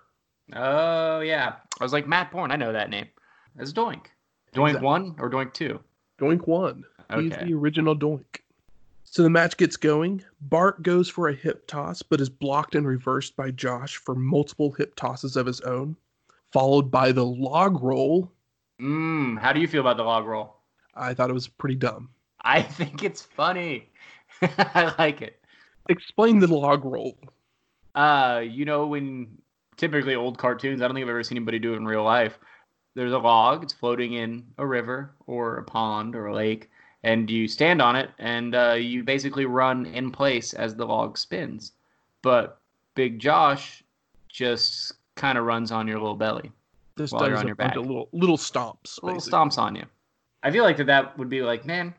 Oh 0.52 1.20
yeah, 1.20 1.54
I 1.80 1.84
was 1.84 1.94
like 1.94 2.06
Matt 2.06 2.30
Borne. 2.30 2.50
I 2.50 2.56
know 2.56 2.72
that 2.72 2.90
name. 2.90 3.06
That's 3.56 3.72
Doink. 3.72 4.06
Doink 4.52 4.68
Exactly. 4.68 4.84
one 4.84 5.14
or 5.18 5.30
Doink 5.30 5.54
two? 5.54 5.80
Doink 6.18 6.46
1. 6.46 6.84
He's 7.18 7.32
Okay. 7.32 7.44
the 7.46 7.54
original 7.54 7.96
Doink. 7.96 8.40
So 9.14 9.22
the 9.22 9.30
match 9.30 9.56
gets 9.56 9.76
going. 9.76 10.24
Bart 10.40 10.82
goes 10.82 11.08
for 11.08 11.28
a 11.28 11.34
hip 11.36 11.68
toss, 11.68 12.02
but 12.02 12.20
is 12.20 12.28
blocked 12.28 12.74
and 12.74 12.84
reversed 12.84 13.36
by 13.36 13.52
Josh 13.52 13.94
for 13.96 14.16
multiple 14.16 14.72
hip 14.72 14.96
tosses 14.96 15.36
of 15.36 15.46
his 15.46 15.60
own, 15.60 15.96
followed 16.52 16.90
by 16.90 17.12
the 17.12 17.24
log 17.24 17.80
roll. 17.80 18.32
Mmm. 18.82 19.38
How 19.38 19.52
do 19.52 19.60
you 19.60 19.68
feel 19.68 19.82
about 19.82 19.98
the 19.98 20.02
log 20.02 20.26
roll? 20.26 20.56
I 20.96 21.14
thought 21.14 21.30
it 21.30 21.34
was 21.34 21.46
pretty 21.46 21.76
dumb. 21.76 22.08
I 22.40 22.60
think 22.78 23.04
it's 23.04 23.22
funny. 23.22 23.88
I 24.42 24.92
like 24.98 25.22
it. 25.22 25.40
Explain 25.88 26.40
the 26.40 26.48
log 26.48 26.84
roll. 26.84 27.16
Uh, 27.94 28.42
you 28.44 28.64
know 28.64 28.88
when 28.88 29.28
typically 29.76 30.16
old 30.16 30.38
cartoons, 30.38 30.82
I 30.82 30.88
don't 30.88 30.96
think 30.96 31.04
I've 31.04 31.10
ever 31.10 31.22
seen 31.22 31.38
anybody 31.38 31.60
do 31.60 31.74
it 31.74 31.76
in 31.76 31.86
real 31.86 32.02
life. 32.02 32.36
There's 32.96 33.12
a 33.12 33.18
log, 33.18 33.62
it's 33.62 33.72
floating 33.72 34.14
in 34.14 34.44
a 34.58 34.66
river 34.66 35.14
or 35.28 35.58
a 35.58 35.62
pond 35.62 36.16
or 36.16 36.26
a 36.26 36.34
lake, 36.34 36.68
and 37.04 37.30
you 37.30 37.46
stand 37.46 37.80
on 37.82 37.94
it 37.94 38.10
and 38.18 38.54
uh, 38.54 38.72
you 38.72 39.04
basically 39.04 39.44
run 39.44 39.86
in 39.86 40.10
place 40.10 40.54
as 40.54 40.74
the 40.74 40.86
log 40.86 41.16
spins. 41.18 41.72
But 42.22 42.58
Big 42.94 43.18
Josh 43.18 43.84
just 44.28 44.94
kind 45.14 45.36
of 45.38 45.44
runs 45.44 45.70
on 45.70 45.86
your 45.86 45.98
little 45.98 46.16
belly. 46.16 46.50
This 46.96 47.12
While 47.12 47.28
you're 47.28 47.36
on 47.36 47.44
a 47.44 47.48
your 47.48 47.56
back. 47.56 47.76
little 47.76 48.08
little 48.12 48.38
stomps. 48.38 49.02
little 49.02 49.20
stomps 49.20 49.58
on 49.58 49.76
you. 49.76 49.84
I 50.42 50.50
feel 50.50 50.64
like 50.64 50.78
that 50.78 50.86
that 50.86 51.18
would 51.18 51.28
be 51.28 51.42
like, 51.42 51.66
man, 51.66 51.94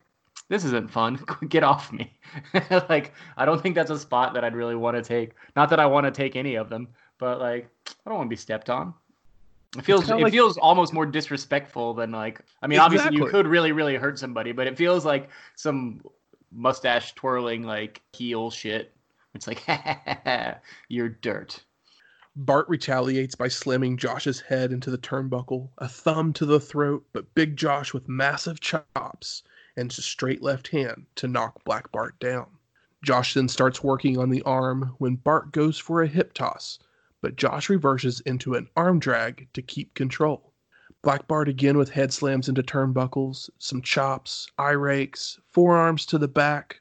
this 0.50 0.63
isn't 0.65 0.89
fun. 0.89 1.24
Get 1.50 1.63
off 1.63 1.94
me. 1.94 2.18
like, 2.89 3.13
I 3.38 3.46
don't 3.46 3.62
think 3.62 3.76
that's 3.76 3.91
a 3.91 4.00
spot 4.00 4.34
that 4.34 4.44
I'd 4.44 4.56
really 4.56 4.76
want 4.76 4.98
to 4.98 5.04
take. 5.04 5.32
Not 5.56 5.70
that 5.70 5.80
I 5.80 5.86
want 5.86 6.06
to 6.06 6.12
take 6.12 6.36
any 6.36 6.56
of 6.56 6.70
them, 6.70 6.88
but 7.20 7.39
like, 7.39 7.70
I 7.88 8.10
don't 8.10 8.18
want 8.18 8.28
to 8.28 8.34
be 8.34 8.36
stepped 8.36 8.70
on. 8.70 8.94
It 9.78 9.84
feels 9.84 10.10
it 10.10 10.15
like- 10.15 10.32
feels 10.32 10.58
almost 10.58 10.93
more 10.93 11.06
disrespectful 11.06 11.93
than 11.93 12.12
like. 12.12 12.41
I 12.62 12.67
mean, 12.67 12.80
obviously 12.80 13.15
you 13.15 13.28
could 13.28 13.47
really 13.47 13.71
really 13.71 13.95
hurt 13.95 14.19
somebody, 14.19 14.51
but 14.51 14.67
it 14.67 14.78
feels 14.78 15.06
like 15.06 15.30
some 15.56 16.01
mustache 16.51 17.13
twirling 17.15 17.63
like 17.63 18.01
heel 18.13 18.49
shit. 18.51 18.93
It's 19.34 19.47
like, 19.47 19.63
you're 20.88 21.10
dirt. 21.10 21.62
Bart 22.38 22.67
retaliates 22.67 23.36
by 23.36 23.47
slamming 23.47 23.97
Josh's 23.97 24.41
head 24.41 24.73
into 24.73 24.91
the 24.91 24.97
turnbuckle, 24.97 25.69
a 25.78 25.88
thumb 25.88 26.34
to 26.34 26.45
the 26.45 26.60
throat, 26.60 27.06
but 27.13 27.34
Big 27.34 27.56
Josh 27.56 27.93
with 27.93 28.10
massive 28.10 28.60
chops 28.60 29.43
and 29.78 29.89
a 29.91 30.01
straight 30.01 30.41
left 30.41 30.69
hand 30.69 31.06
to 31.15 31.28
knock 31.28 31.63
Black 31.63 31.91
Bart 31.91 32.19
down. 32.19 32.47
Josh 33.04 33.34
then 33.34 33.47
starts 33.47 33.84
working 33.84 34.17
on 34.17 34.30
the 34.30 34.41
arm 34.43 34.95
when 34.97 35.15
Bart 35.15 35.51
goes 35.51 35.78
for 35.78 36.01
a 36.01 36.08
hip 36.08 36.34
toss, 36.34 36.80
but 37.26 37.38
Josh 37.38 37.70
reverses 37.72 38.20
into 38.20 38.54
an 38.54 38.68
arm 38.76 39.00
drag 39.00 39.48
to 39.54 39.64
keep 39.64 39.96
control. 39.96 40.54
Black 41.02 41.28
Bart 41.28 41.50
again 41.50 41.76
with 41.76 41.90
head 41.90 42.14
slams 42.14 42.48
into 42.48 42.62
turnbuckles, 42.62 43.50
some 43.58 43.82
chops, 43.82 44.48
eye 44.60 44.74
rakes, 44.74 45.40
forearms 45.48 46.06
to 46.06 46.20
the 46.20 46.28
back, 46.28 46.76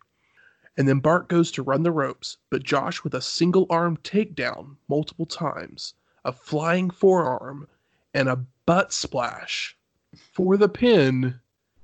and 0.76 0.86
then 0.86 0.98
Bart 1.00 1.30
goes 1.30 1.50
to 1.52 1.62
run 1.62 1.82
the 1.82 1.90
ropes, 1.92 2.36
but 2.50 2.62
Josh 2.62 3.02
with 3.02 3.14
a 3.14 3.22
single 3.22 3.66
arm 3.70 3.96
takedown 4.04 4.76
multiple 4.86 5.24
times, 5.24 5.94
a 6.26 6.32
flying 6.32 6.90
forearm, 6.90 7.66
and 8.12 8.28
a 8.28 8.44
butt 8.66 8.92
splash 8.92 9.78
for 10.14 10.58
the 10.58 10.68
pin 10.68 11.40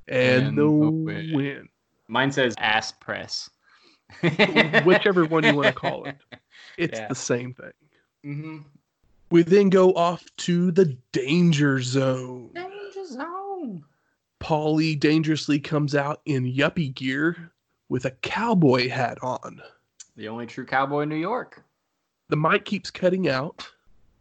and, 0.07 0.49
And 0.49 0.59
the 0.59 0.65
the 0.65 0.69
win. 0.69 1.33
win. 1.33 1.69
Mine 2.09 2.31
says 2.31 2.55
ass 2.59 2.93
press. 2.93 3.49
Whichever 4.85 5.25
one 5.25 5.45
you 5.47 5.55
want 5.55 5.69
to 5.69 5.73
call 5.73 6.05
it. 6.05 6.17
It's 6.77 6.99
Yeah. 6.99 7.09
the 7.09 7.15
same 7.15 7.53
thing. 7.55 7.73
Hmm 8.25 8.59
We 9.31 9.43
then 9.43 9.71
go 9.71 9.93
off 9.95 10.25
to 10.39 10.71
the 10.73 10.97
danger 11.13 11.81
zone. 11.81 12.51
Danger 12.55 13.07
zone. 13.07 13.85
Paulie 14.41 14.99
dangerously 14.99 15.59
comes 15.61 15.95
out 15.95 16.21
in 16.25 16.45
yuppie 16.45 16.95
gear 16.95 17.53
with 17.89 18.05
a 18.07 18.11
cowboy 18.11 18.89
hat 18.89 19.19
on. 19.23 19.61
The 20.17 20.29
only 20.29 20.47
true 20.47 20.65
cowboy 20.65 21.03
in 21.03 21.09
New 21.09 21.17
York. 21.17 21.63
The 22.29 22.37
mic 22.37 22.65
keeps 22.65 22.91
cutting 22.91 23.29
out, 23.29 23.69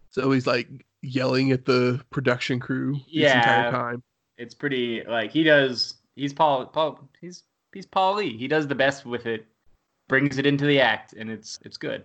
so 0.09 0.31
he's 0.31 0.47
like 0.47 0.67
yelling 1.01 1.51
at 1.51 1.65
the 1.65 2.01
production 2.09 2.59
crew 2.59 2.93
this 2.95 3.03
Yeah. 3.13 3.37
entire 3.37 3.71
time. 3.71 4.03
It's 4.37 4.53
pretty 4.53 5.03
like 5.03 5.31
he 5.31 5.43
does. 5.43 5.95
He's 6.15 6.33
Paul. 6.33 6.65
Paul. 6.65 7.07
He's 7.21 7.43
he's 7.73 7.85
Paul 7.85 8.15
Lee. 8.15 8.35
He 8.37 8.47
does 8.47 8.67
the 8.67 8.75
best 8.75 9.05
with 9.05 9.25
it. 9.25 9.45
Brings 10.07 10.37
it 10.37 10.45
into 10.45 10.65
the 10.65 10.79
act, 10.79 11.13
and 11.13 11.29
it's 11.29 11.59
it's 11.63 11.77
good. 11.77 12.03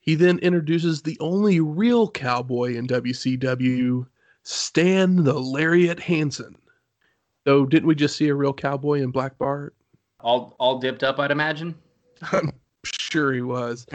He 0.00 0.14
then 0.14 0.38
introduces 0.38 1.02
the 1.02 1.18
only 1.20 1.60
real 1.60 2.08
cowboy 2.08 2.74
in 2.74 2.86
WCW, 2.86 4.06
Stan 4.42 5.24
the 5.24 5.38
Lariat 5.38 6.00
Hansen. 6.00 6.56
Though, 7.44 7.66
didn't 7.66 7.88
we 7.88 7.94
just 7.94 8.16
see 8.16 8.28
a 8.28 8.34
real 8.34 8.52
cowboy 8.52 9.00
in 9.02 9.10
Black 9.10 9.38
Bart? 9.38 9.74
All 10.20 10.56
all 10.58 10.78
dipped 10.78 11.02
up, 11.02 11.18
I'd 11.18 11.30
imagine. 11.30 11.74
I'm 12.32 12.52
sure 12.84 13.32
he 13.32 13.42
was. 13.42 13.86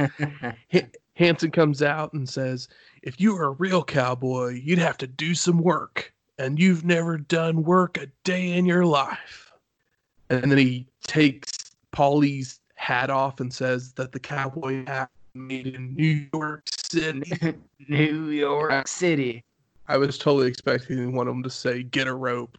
H- 0.71 0.85
Hansen 1.15 1.51
comes 1.51 1.81
out 1.81 2.13
and 2.13 2.27
says, 2.27 2.67
If 3.03 3.19
you 3.19 3.35
were 3.35 3.45
a 3.45 3.51
real 3.51 3.83
cowboy, 3.83 4.59
you'd 4.63 4.79
have 4.79 4.97
to 4.99 5.07
do 5.07 5.35
some 5.35 5.59
work, 5.59 6.13
and 6.37 6.59
you've 6.59 6.83
never 6.85 7.17
done 7.17 7.63
work 7.63 7.97
a 7.97 8.07
day 8.23 8.53
in 8.53 8.65
your 8.65 8.85
life. 8.85 9.51
And 10.29 10.49
then 10.49 10.57
he 10.57 10.87
takes 11.05 11.75
Paulie's 11.91 12.59
hat 12.75 13.09
off 13.09 13.39
and 13.39 13.53
says 13.53 13.93
that 13.93 14.11
the 14.11 14.19
cowboy 14.19 14.85
hat 14.87 15.11
made 15.35 15.67
in 15.67 15.93
New 15.95 16.27
York 16.33 16.63
City. 16.67 17.55
New 17.89 18.29
York 18.29 18.87
City. 18.87 19.43
I 19.87 19.97
was 19.97 20.17
totally 20.17 20.47
expecting 20.47 21.13
one 21.13 21.27
of 21.27 21.33
them 21.33 21.43
to 21.43 21.49
say, 21.49 21.83
Get 21.83 22.07
a 22.07 22.13
rope. 22.13 22.57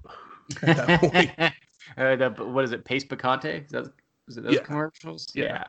At 0.63 0.77
that 0.77 1.01
point. 1.13 1.31
uh, 1.97 2.17
the, 2.17 2.45
what 2.45 2.65
is 2.65 2.73
it? 2.73 2.85
Pace 2.85 3.05
Picante? 3.05 3.65
Is 3.65 3.71
that 3.71 3.93
is 4.29 4.37
it 4.37 4.45
those 4.45 4.55
Yeah. 4.55 4.61
commercials? 4.63 5.29
Yeah. 5.35 5.65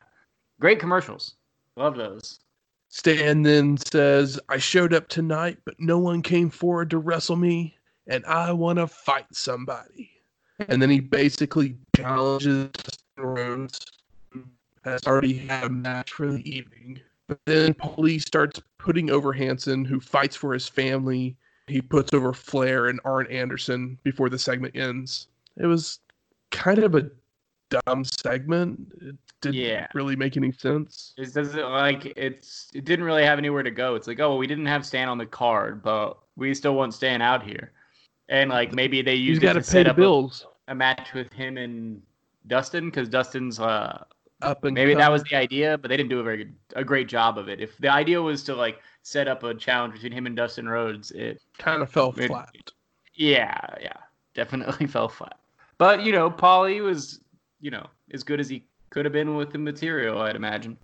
Great 0.60 0.78
commercials. 0.80 1.36
Love 1.76 1.96
those. 1.96 2.40
Stan 2.88 3.42
then 3.42 3.76
says, 3.76 4.38
I 4.48 4.58
showed 4.58 4.94
up 4.94 5.08
tonight, 5.08 5.58
but 5.64 5.74
no 5.78 5.98
one 5.98 6.22
came 6.22 6.48
forward 6.48 6.88
to 6.90 6.98
wrestle 6.98 7.36
me, 7.36 7.76
and 8.06 8.24
I 8.24 8.52
want 8.52 8.78
to 8.78 8.86
fight 8.86 9.26
somebody. 9.32 10.10
And 10.68 10.80
then 10.80 10.88
he 10.88 11.00
basically 11.00 11.76
challenges 11.94 12.68
Dustin 12.72 13.02
Rhodes, 13.18 13.78
who 13.84 13.95
has 14.86 15.06
already 15.06 15.34
had 15.34 15.64
a 15.64 15.68
match 15.68 16.12
for 16.12 16.26
the 16.32 16.48
evening. 16.48 17.00
But 17.28 17.38
then 17.44 17.74
Paulie 17.74 18.20
starts 18.20 18.60
putting 18.78 19.10
over 19.10 19.32
Hansen, 19.32 19.84
who 19.84 20.00
fights 20.00 20.36
for 20.36 20.52
his 20.52 20.68
family. 20.68 21.36
He 21.66 21.82
puts 21.82 22.14
over 22.14 22.32
Flair 22.32 22.86
and 22.86 23.00
Arn 23.04 23.26
Anderson 23.26 23.98
before 24.04 24.28
the 24.28 24.38
segment 24.38 24.76
ends. 24.76 25.26
It 25.56 25.66
was 25.66 25.98
kind 26.52 26.78
of 26.78 26.94
a 26.94 27.10
dumb 27.86 28.04
segment. 28.04 28.92
It 29.00 29.16
didn't 29.40 29.56
Yeah. 29.56 29.88
really 29.92 30.14
make 30.14 30.36
any 30.36 30.52
sense. 30.52 31.14
It 31.18 31.34
doesn't 31.34 31.68
like 31.70 32.12
it's 32.16 32.70
it 32.72 32.84
didn't 32.84 33.04
really 33.04 33.24
have 33.24 33.38
anywhere 33.38 33.64
to 33.64 33.72
go. 33.72 33.96
It's 33.96 34.06
like, 34.06 34.20
oh, 34.20 34.28
well, 34.30 34.38
we 34.38 34.46
didn't 34.46 34.66
have 34.66 34.86
Stan 34.86 35.08
on 35.08 35.18
the 35.18 35.26
card, 35.26 35.82
but 35.82 36.18
we 36.36 36.54
still 36.54 36.76
want 36.76 36.94
Stan 36.94 37.20
out 37.20 37.42
here. 37.42 37.72
And 38.28 38.50
like 38.50 38.72
maybe 38.72 39.02
they 39.02 39.20
got 39.34 39.56
it 39.56 39.60
to 39.60 39.62
set 39.64 39.84
the 39.84 39.90
up 39.90 39.98
a, 39.98 40.00
bills. 40.00 40.46
a 40.68 40.74
match 40.74 41.12
with 41.14 41.32
him 41.32 41.56
and 41.56 42.00
Dustin 42.46 42.86
because 42.86 43.08
Dustin's 43.08 43.58
uh 43.58 44.04
Up 44.42 44.64
and 44.64 44.74
maybe 44.74 44.94
that 44.94 45.10
was 45.10 45.22
the 45.24 45.34
idea, 45.34 45.78
but 45.78 45.88
they 45.88 45.96
didn't 45.96 46.10
do 46.10 46.20
a 46.20 46.22
very 46.22 46.36
good 46.38 46.54
a 46.74 46.84
great 46.84 47.08
job 47.08 47.38
of 47.38 47.48
it. 47.48 47.58
If 47.60 47.76
the 47.78 47.88
idea 47.88 48.20
was 48.20 48.44
to 48.44 48.54
like 48.54 48.80
set 49.02 49.28
up 49.28 49.42
a 49.44 49.54
challenge 49.54 49.94
between 49.94 50.12
him 50.12 50.26
and 50.26 50.36
Dustin 50.36 50.68
Rhodes, 50.68 51.10
it 51.12 51.40
kind 51.58 51.80
of 51.80 51.90
fell 51.90 52.12
It- 52.18 52.26
flat. 52.28 52.54
yeah, 53.14 53.58
yeah, 53.80 53.96
definitely 54.34 54.86
fell 54.96 55.08
flat. 55.08 55.38
But 55.78 56.02
you 56.04 56.12
know, 56.12 56.30
Paulie 56.30 56.82
was 56.82 57.20
you 57.60 57.70
know 57.70 57.86
as 58.12 58.22
good 58.22 58.38
as 58.38 58.48
he 58.50 58.66
could 58.90 59.06
have 59.06 59.12
been 59.12 59.36
with 59.36 59.52
the 59.52 59.58
material, 59.58 60.20
I'd 60.20 60.36
imagine. 60.36 60.76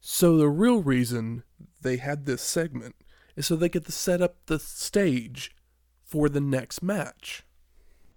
So 0.00 0.36
the 0.36 0.48
real 0.48 0.82
reason 0.82 1.42
they 1.80 1.96
had 1.96 2.26
this 2.26 2.42
segment 2.42 2.94
is 3.36 3.46
so 3.46 3.56
they 3.56 3.68
get 3.70 3.86
to 3.86 3.92
set 3.92 4.20
up 4.20 4.36
the 4.46 4.58
stage 4.58 5.54
for 6.04 6.28
the 6.28 6.40
next 6.40 6.82
match. 6.82 7.42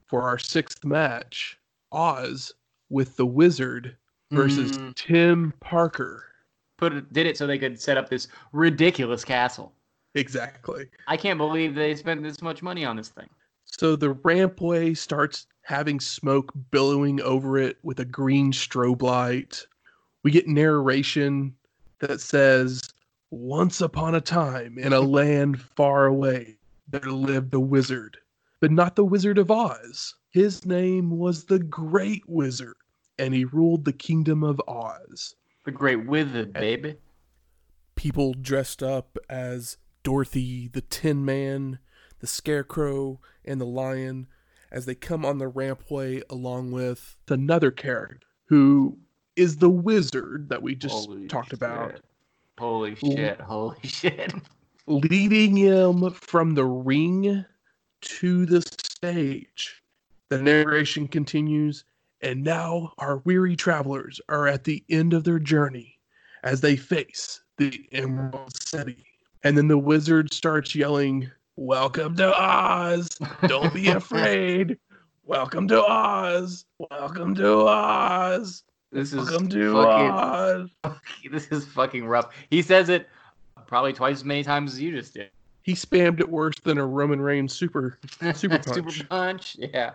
For 0.06 0.24
our 0.24 0.38
sixth 0.38 0.84
match, 0.84 1.58
Oz 1.94 2.54
with 2.90 3.16
the 3.16 3.26
Wizard 3.26 3.98
versus 4.34 4.78
Mm. 4.78 4.96
Tim 4.96 5.54
Parker. 5.60 6.26
Put 6.78 6.94
it, 6.94 7.14
did 7.14 7.28
it 7.28 7.38
so 7.38 7.48
they 7.48 7.58
could 7.60 7.80
set 7.80 7.98
up 7.98 8.10
this 8.10 8.28
ridiculous 8.52 9.24
castle. 9.24 9.74
Exactly. 10.16 10.86
I 11.08 11.18
can't 11.18 11.38
believe 11.38 11.76
they 11.76 11.96
spent 11.96 12.22
this 12.24 12.42
much 12.42 12.62
money 12.62 12.86
on 12.86 12.96
this 12.96 13.10
thing. 13.10 13.30
So 13.66 13.96
the 13.96 14.14
rampway 14.16 14.96
starts 14.96 15.48
having 15.64 16.00
smoke 16.00 16.52
billowing 16.72 17.22
over 17.22 17.58
it 17.58 17.78
with 17.84 18.00
a 18.00 18.06
green 18.06 18.52
strobe 18.52 19.02
light. 19.02 19.66
We 20.24 20.32
get 20.32 20.48
narration 20.48 21.56
that 22.00 22.22
says, 22.22 22.82
Once 23.32 23.82
upon 23.82 24.14
a 24.16 24.22
time, 24.22 24.78
in 24.78 24.94
a 24.94 25.00
land 25.20 25.60
far 25.62 26.06
away, 26.06 26.58
there 26.88 27.02
lived 27.02 27.54
a 27.54 27.60
wizard, 27.60 28.18
but 28.60 28.72
not 28.72 28.96
the 28.96 29.06
Wizard 29.06 29.38
of 29.38 29.50
Oz. 29.50 30.14
His 30.32 30.66
name 30.66 31.18
was 31.18 31.46
the 31.46 31.60
Great 31.60 32.24
Wizard, 32.28 32.76
and 33.24 33.34
he 33.34 33.46
ruled 33.46 33.86
the 33.86 33.94
kingdom 33.94 34.44
of 34.44 34.62
Oz. 34.68 35.36
The 35.64 35.72
Great 35.72 36.06
Wizard, 36.06 36.52
baby. 36.52 36.98
People 37.96 38.34
dressed 38.34 38.84
up 38.84 39.18
as 39.30 39.78
Dorothy, 40.04 40.68
the 40.68 40.82
Tin 40.82 41.24
Man, 41.24 41.80
the 42.20 42.28
Scarecrow, 42.28 43.22
and 43.46 43.62
the 43.62 43.66
Lion 43.66 44.28
as 44.72 44.86
they 44.86 44.96
come 44.96 45.24
on 45.24 45.38
the 45.38 45.50
rampway 45.50 46.22
along 46.30 46.72
with 46.72 47.16
another 47.30 47.72
character 47.72 48.20
who 48.46 48.98
is 49.38 49.58
the 49.58 49.70
wizard 49.70 50.50
that 50.50 50.62
we 50.62 50.76
just 50.76 51.06
Holy 51.06 51.28
talked 51.28 51.54
about. 51.54 52.02
Holy 52.60 52.96
shit! 52.96 53.40
Holy 53.40 53.78
shit! 53.84 54.34
leading 54.86 55.56
him 55.56 56.12
from 56.12 56.56
the 56.56 56.66
ring 56.66 57.46
to 58.02 58.46
the 58.46 58.62
stage. 58.62 59.82
The 60.28 60.42
narration 60.42 61.08
continues, 61.08 61.86
and 62.24 62.42
now 62.42 62.94
our 63.00 63.18
weary 63.26 63.56
travelers 63.56 64.22
are 64.30 64.48
at 64.48 64.64
the 64.64 64.82
end 64.90 65.14
of 65.14 65.26
their 65.26 65.40
journey 65.40 66.00
as 66.44 66.62
they 66.62 66.78
face 66.78 67.42
the 67.58 67.86
Emerald 67.92 68.56
City. 68.66 69.06
And 69.44 69.58
then 69.58 69.68
the 69.68 69.78
wizard 69.78 70.34
starts 70.34 70.74
yelling, 70.74 71.30
Welcome 71.58 72.16
to 72.16 72.34
Oz! 72.34 73.10
Don't 73.48 73.74
be 73.74 73.88
afraid! 73.90 74.80
Welcome 75.26 75.68
to 75.68 75.84
Oz! 75.84 76.64
Welcome 76.90 77.36
to 77.36 77.68
Oz! 77.68 78.64
This 78.94 79.12
is 79.12 79.30
Welcome 79.30 79.50
to 79.50 79.74
fucking. 79.74 80.12
Oz! 80.12 80.70
This 81.32 81.48
is 81.52 81.66
fucking 81.66 82.06
rough. 82.06 82.34
He 82.50 82.62
says 82.62 82.88
it 82.88 83.10
probably 83.68 83.92
twice 83.92 84.18
as 84.18 84.24
many 84.24 84.44
times 84.44 84.74
as 84.74 84.82
you 84.82 84.92
just 84.96 85.14
did. 85.14 85.30
He 85.64 85.74
spammed 85.74 86.20
it 86.22 86.30
worse 86.30 86.56
than 86.64 86.78
a 86.78 86.86
Roman 86.86 87.22
Reigns 87.22 87.54
super 87.54 87.98
Super 88.34 88.60
punch. 88.60 88.76
Super 88.76 88.90
punch. 88.90 89.10
punch. 89.10 89.58
Yeah. 89.60 89.92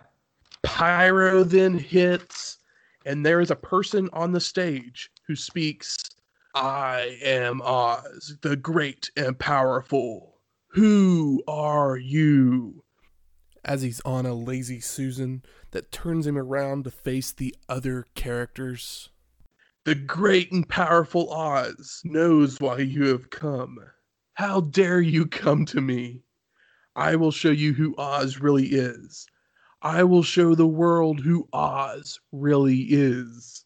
Pyro 0.63 1.43
then 1.43 1.77
hits 1.77 2.57
and 3.05 3.25
there 3.25 3.39
is 3.39 3.51
a 3.51 3.55
person 3.55 4.09
on 4.13 4.31
the 4.31 4.41
stage 4.41 5.09
who 5.27 5.35
speaks 5.35 5.97
i 6.55 7.17
am 7.21 7.61
oz 7.61 8.35
the 8.41 8.55
great 8.55 9.11
and 9.15 9.37
powerful. 9.37 10.41
Who 10.69 11.43
are 11.47 11.97
you? 11.97 12.83
As 13.63 13.81
he's 13.81 14.01
on 14.01 14.25
a 14.25 14.33
lazy 14.33 14.79
susan 14.79 15.43
that 15.71 15.91
turns 15.91 16.25
him 16.25 16.37
around 16.37 16.85
to 16.85 16.91
face 16.91 17.31
the 17.31 17.55
other 17.67 18.05
characters. 18.15 19.09
The 19.85 19.95
great 19.95 20.51
and 20.51 20.67
powerful 20.67 21.31
oz 21.31 22.01
knows 22.03 22.59
why 22.59 22.79
you 22.79 23.05
have 23.05 23.29
come. 23.29 23.77
How 24.33 24.61
dare 24.61 25.01
you 25.01 25.25
come 25.27 25.65
to 25.67 25.81
me? 25.81 26.23
I 26.95 27.15
will 27.15 27.31
show 27.31 27.51
you 27.51 27.73
who 27.73 27.95
oz 27.97 28.39
really 28.39 28.67
is 28.67 29.27
I 29.81 30.03
will 30.03 30.23
show 30.23 30.55
the 30.55 30.67
world 30.67 31.21
who 31.21 31.47
Oz 31.53 32.19
really 32.31 32.81
is. 32.89 33.63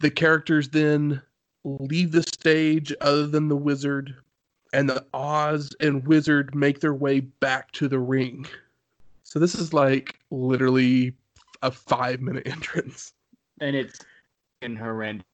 The 0.00 0.10
characters 0.10 0.68
then 0.68 1.22
leave 1.64 2.12
the 2.12 2.22
stage, 2.22 2.92
other 3.00 3.26
than 3.26 3.48
the 3.48 3.56
wizard, 3.56 4.14
and 4.72 4.88
the 4.88 5.06
Oz 5.14 5.74
and 5.80 6.06
wizard 6.06 6.54
make 6.54 6.80
their 6.80 6.92
way 6.92 7.20
back 7.20 7.72
to 7.72 7.88
the 7.88 7.98
ring. 7.98 8.46
So 9.22 9.38
this 9.38 9.54
is 9.54 9.72
like 9.72 10.18
literally 10.30 11.14
a 11.62 11.70
five 11.70 12.20
minute 12.20 12.46
entrance. 12.46 13.14
and 13.60 13.74
it's 13.74 14.00
fucking 14.60 14.76
horrendous. 14.76 15.24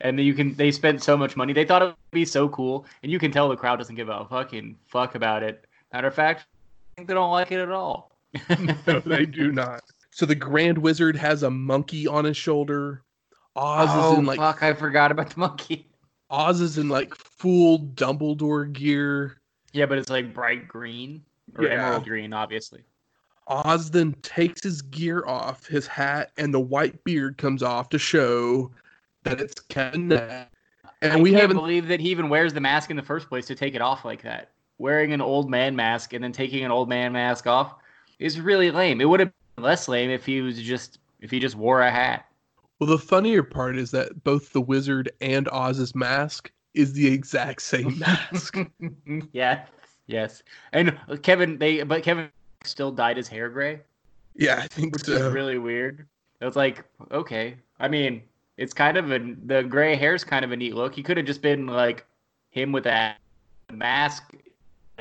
And 0.00 0.20
you 0.20 0.34
can 0.34 0.54
they 0.54 0.70
spent 0.70 1.02
so 1.02 1.16
much 1.16 1.36
money. 1.36 1.52
They 1.52 1.64
thought 1.64 1.82
it 1.82 1.86
would 1.86 1.96
be 2.12 2.24
so 2.24 2.48
cool, 2.50 2.86
and 3.02 3.10
you 3.10 3.18
can 3.18 3.32
tell 3.32 3.48
the 3.48 3.56
crowd 3.56 3.76
doesn't 3.76 3.94
give 3.94 4.10
a 4.10 4.26
fucking 4.26 4.76
fuck 4.84 5.14
about 5.14 5.42
it. 5.42 5.64
Matter 5.92 6.08
of 6.08 6.14
fact, 6.14 6.42
I 6.42 6.94
think 6.96 7.08
they 7.08 7.14
don't 7.14 7.32
like 7.32 7.50
it 7.50 7.60
at 7.60 7.70
all. 7.70 8.15
no, 8.86 9.00
they 9.00 9.26
do 9.26 9.52
not. 9.52 9.82
So 10.10 10.26
the 10.26 10.34
Grand 10.34 10.78
Wizard 10.78 11.16
has 11.16 11.42
a 11.42 11.50
monkey 11.50 12.06
on 12.06 12.24
his 12.24 12.36
shoulder. 12.36 13.02
Oz 13.54 13.88
oh 13.92 14.12
is 14.12 14.18
in 14.18 14.24
oh, 14.24 14.28
like 14.28 14.38
fuck! 14.38 14.62
I 14.62 14.72
forgot 14.74 15.10
about 15.10 15.30
the 15.30 15.40
monkey. 15.40 15.88
Oz 16.30 16.60
is 16.60 16.78
in 16.78 16.88
like 16.88 17.14
full 17.14 17.80
Dumbledore 17.80 18.72
gear. 18.72 19.40
Yeah, 19.72 19.86
but 19.86 19.98
it's 19.98 20.10
like 20.10 20.34
bright 20.34 20.66
green 20.68 21.22
or 21.56 21.64
Yeah. 21.64 21.70
emerald 21.74 22.04
green, 22.04 22.32
obviously. 22.32 22.82
Oz 23.48 23.90
then 23.90 24.12
takes 24.22 24.62
his 24.62 24.82
gear 24.82 25.24
off, 25.26 25.66
his 25.66 25.86
hat, 25.86 26.32
and 26.36 26.52
the 26.52 26.60
white 26.60 27.02
beard 27.04 27.38
comes 27.38 27.62
off 27.62 27.88
to 27.90 27.98
show 27.98 28.72
that 29.22 29.40
it's 29.40 29.60
Kevin 29.60 30.08
Nash. 30.08 30.48
And 31.02 31.12
I 31.12 31.20
we 31.20 31.30
can't 31.30 31.42
haven't. 31.42 31.56
believe 31.56 31.86
that 31.88 32.00
he 32.00 32.08
even 32.10 32.28
wears 32.28 32.52
the 32.54 32.60
mask 32.60 32.90
in 32.90 32.96
the 32.96 33.02
first 33.02 33.28
place 33.28 33.46
to 33.46 33.54
take 33.54 33.74
it 33.74 33.82
off 33.82 34.04
like 34.04 34.22
that. 34.22 34.50
Wearing 34.78 35.12
an 35.12 35.20
old 35.20 35.48
man 35.50 35.76
mask 35.76 36.12
and 36.12 36.24
then 36.24 36.32
taking 36.32 36.64
an 36.64 36.70
old 36.70 36.88
man 36.88 37.12
mask 37.12 37.46
off 37.46 37.74
is 38.18 38.40
really 38.40 38.70
lame. 38.70 39.00
It 39.00 39.08
would 39.08 39.20
have 39.20 39.32
been 39.56 39.64
less 39.64 39.88
lame 39.88 40.10
if 40.10 40.24
he 40.24 40.40
was 40.40 40.60
just 40.60 40.98
if 41.20 41.30
he 41.30 41.38
just 41.38 41.56
wore 41.56 41.82
a 41.82 41.90
hat. 41.90 42.26
Well, 42.78 42.88
the 42.88 42.98
funnier 42.98 43.42
part 43.42 43.76
is 43.76 43.90
that 43.92 44.22
both 44.22 44.52
the 44.52 44.60
wizard 44.60 45.10
and 45.20 45.48
Oz's 45.50 45.94
mask 45.94 46.50
is 46.74 46.92
the 46.92 47.06
exact 47.06 47.62
same 47.62 47.98
mask. 48.00 48.58
yeah. 49.32 49.64
Yes. 50.06 50.42
And 50.72 50.98
Kevin 51.22 51.58
they 51.58 51.82
but 51.82 52.02
Kevin 52.02 52.30
still 52.64 52.92
dyed 52.92 53.16
his 53.16 53.28
hair 53.28 53.48
gray, 53.48 53.80
yeah, 54.38 54.60
I 54.62 54.66
think 54.68 54.94
which 54.94 55.04
so. 55.04 55.12
is 55.12 55.32
really 55.32 55.58
weird. 55.58 56.06
It 56.40 56.44
was 56.44 56.56
like, 56.56 56.84
okay. 57.10 57.56
I 57.80 57.88
mean, 57.88 58.22
it's 58.56 58.72
kind 58.72 58.96
of 58.96 59.10
a 59.12 59.18
the 59.44 59.62
gray 59.62 59.96
hair's 59.96 60.24
kind 60.24 60.44
of 60.44 60.52
a 60.52 60.56
neat 60.56 60.74
look. 60.74 60.94
He 60.94 61.02
could 61.02 61.16
have 61.16 61.26
just 61.26 61.42
been 61.42 61.66
like 61.66 62.04
him 62.50 62.72
with 62.72 62.84
that 62.84 63.18
mask 63.72 64.34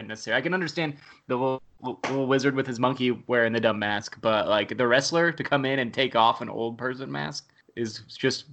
necessary. 0.01 0.37
I 0.37 0.41
can 0.41 0.53
understand 0.53 0.95
the 1.27 1.59
little, 1.85 2.27
wizard 2.27 2.55
with 2.55 2.67
his 2.67 2.79
monkey 2.79 3.11
wearing 3.27 3.53
the 3.53 3.59
dumb 3.59 3.79
mask, 3.79 4.17
but 4.21 4.47
like 4.47 4.77
the 4.77 4.87
wrestler 4.87 5.31
to 5.31 5.43
come 5.43 5.65
in 5.65 5.79
and 5.79 5.93
take 5.93 6.15
off 6.15 6.41
an 6.41 6.49
old 6.49 6.77
person 6.77 7.11
mask 7.11 7.49
is 7.75 7.99
just 8.07 8.45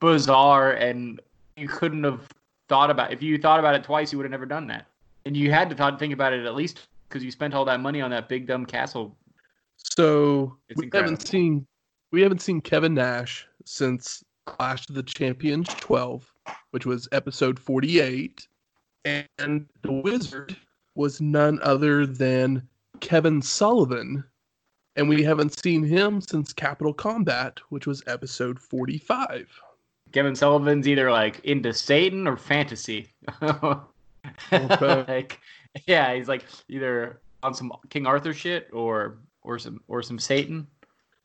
bizarre 0.00 0.72
and 0.72 1.20
you 1.56 1.68
couldn't 1.68 2.04
have 2.04 2.28
thought 2.68 2.90
about 2.90 3.12
if 3.12 3.22
you 3.22 3.38
thought 3.38 3.58
about 3.58 3.74
it 3.74 3.84
twice 3.84 4.12
you 4.12 4.18
would 4.18 4.24
have 4.24 4.30
never 4.30 4.46
done 4.46 4.66
that. 4.68 4.86
And 5.26 5.36
you 5.36 5.50
had 5.50 5.68
to 5.70 5.76
thought, 5.76 5.98
think 5.98 6.14
about 6.14 6.32
it 6.32 6.46
at 6.46 6.54
least 6.54 6.86
because 7.08 7.22
you 7.22 7.30
spent 7.30 7.54
all 7.54 7.64
that 7.66 7.80
money 7.80 8.00
on 8.00 8.10
that 8.10 8.28
big 8.28 8.46
dumb 8.46 8.64
castle. 8.64 9.16
So 9.76 10.56
It's 10.68 10.78
we 10.78 10.84
incredible. 10.86 11.12
haven't 11.12 11.26
seen 11.26 11.66
we 12.12 12.22
haven't 12.22 12.40
seen 12.40 12.60
Kevin 12.60 12.94
Nash 12.94 13.46
since 13.64 14.24
Clash 14.46 14.88
of 14.88 14.94
the 14.94 15.02
Champions 15.02 15.68
12, 15.68 16.32
which 16.72 16.86
was 16.86 17.08
episode 17.12 17.58
48, 17.58 18.48
and 19.04 19.66
the 19.82 19.92
Wizard 19.92 20.56
was 20.94 21.20
none 21.20 21.58
other 21.62 22.06
than 22.06 22.66
Kevin 23.00 23.40
Sullivan, 23.42 24.24
and 24.96 25.08
we 25.08 25.22
haven't 25.22 25.58
seen 25.58 25.82
him 25.82 26.20
since 26.20 26.52
Capital 26.52 26.92
Combat, 26.92 27.58
which 27.68 27.86
was 27.86 28.02
episode 28.06 28.58
45. 28.58 29.48
Kevin 30.12 30.34
Sullivan's 30.34 30.88
either 30.88 31.10
like 31.10 31.44
into 31.44 31.72
Satan 31.72 32.26
or 32.26 32.36
fantasy. 32.36 33.08
Like, 34.50 35.40
yeah, 35.86 36.14
he's 36.14 36.28
like 36.28 36.44
either 36.68 37.20
on 37.42 37.54
some 37.54 37.72
King 37.88 38.06
Arthur 38.06 38.34
shit 38.34 38.68
or 38.70 39.18
or 39.42 39.58
some 39.58 39.80
or 39.88 40.02
some 40.02 40.18
Satan. 40.18 40.66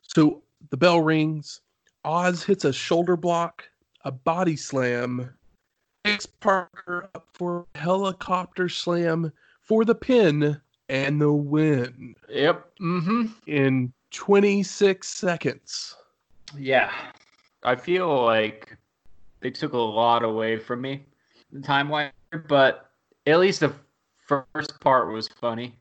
So 0.01 0.43
the 0.69 0.77
bell 0.77 1.01
rings. 1.01 1.61
Oz 2.05 2.43
hits 2.43 2.65
a 2.65 2.71
shoulder 2.71 3.17
block, 3.17 3.67
a 4.05 4.11
body 4.11 4.55
slam, 4.55 5.33
takes 6.05 6.25
Parker 6.25 7.09
up 7.15 7.27
for 7.33 7.65
a 7.73 7.79
helicopter 7.79 8.69
slam 8.69 9.31
for 9.65 9.83
the 9.83 9.95
pin 9.95 10.59
and 10.89 11.19
the 11.21 11.31
win 11.31 12.15
Yep. 12.29 12.71
Mm-hmm. 12.79 13.25
in 13.47 13.93
26 14.11 15.07
seconds. 15.07 15.95
Yeah. 16.57 16.91
I 17.63 17.75
feel 17.75 18.23
like 18.23 18.77
they 19.41 19.49
took 19.51 19.73
a 19.73 19.77
lot 19.77 20.23
away 20.23 20.57
from 20.57 20.81
me 20.81 21.05
time 21.63 21.89
wise, 21.89 22.11
but 22.47 22.91
at 23.25 23.39
least 23.39 23.61
the 23.61 23.73
first 24.27 24.79
part 24.79 25.11
was 25.11 25.27
funny. 25.27 25.75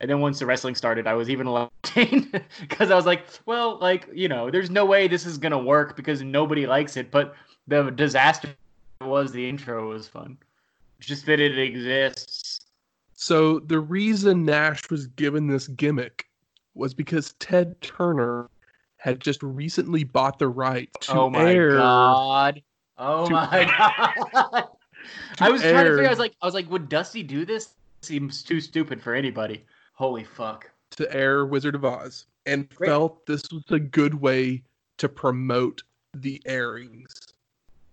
And 0.00 0.10
then 0.10 0.20
once 0.20 0.38
the 0.38 0.46
wrestling 0.46 0.74
started, 0.74 1.06
I 1.06 1.14
was 1.14 1.28
even 1.28 1.46
laughing 1.46 2.32
because 2.60 2.90
I 2.90 2.94
was 2.94 3.04
like, 3.06 3.26
well, 3.46 3.78
like, 3.80 4.08
you 4.14 4.28
know, 4.28 4.50
there's 4.50 4.70
no 4.70 4.84
way 4.84 5.08
this 5.08 5.26
is 5.26 5.36
going 5.36 5.52
to 5.52 5.58
work 5.58 5.94
because 5.96 6.22
nobody 6.22 6.66
likes 6.66 6.96
it. 6.96 7.10
But 7.10 7.34
the 7.68 7.90
disaster 7.90 8.48
was 9.02 9.32
the 9.32 9.46
intro 9.46 9.88
was 9.90 10.08
fun. 10.08 10.38
Just 11.00 11.26
that 11.26 11.40
it 11.40 11.58
exists. 11.58 12.59
So 13.22 13.58
the 13.58 13.78
reason 13.78 14.46
Nash 14.46 14.88
was 14.88 15.06
given 15.08 15.46
this 15.46 15.68
gimmick 15.68 16.26
was 16.74 16.94
because 16.94 17.34
Ted 17.34 17.78
Turner 17.82 18.48
had 18.96 19.20
just 19.20 19.42
recently 19.42 20.04
bought 20.04 20.38
the 20.38 20.48
right 20.48 20.88
to 21.02 21.12
oh 21.12 21.28
my 21.28 21.52
air. 21.52 21.76
god. 21.76 22.62
Oh 22.96 23.28
my 23.28 23.64
god. 23.66 24.68
I 25.38 25.50
was 25.50 25.60
trying 25.60 25.74
to 25.74 25.80
air- 25.80 25.96
figure. 25.96 26.06
I 26.06 26.10
was 26.10 26.18
like, 26.18 26.32
I 26.40 26.46
was 26.46 26.54
like, 26.54 26.70
would 26.70 26.88
Dusty 26.88 27.22
do 27.22 27.44
this? 27.44 27.74
Seems 28.00 28.42
too 28.42 28.58
stupid 28.58 29.02
for 29.02 29.12
anybody. 29.14 29.66
Holy 29.92 30.24
fuck. 30.24 30.70
to 30.92 31.14
air 31.14 31.44
Wizard 31.44 31.74
of 31.74 31.84
Oz 31.84 32.24
and 32.46 32.70
Great. 32.70 32.88
felt 32.88 33.26
this 33.26 33.42
was 33.52 33.64
a 33.68 33.78
good 33.78 34.14
way 34.14 34.62
to 34.96 35.10
promote 35.10 35.82
the 36.14 36.40
airings. 36.46 37.12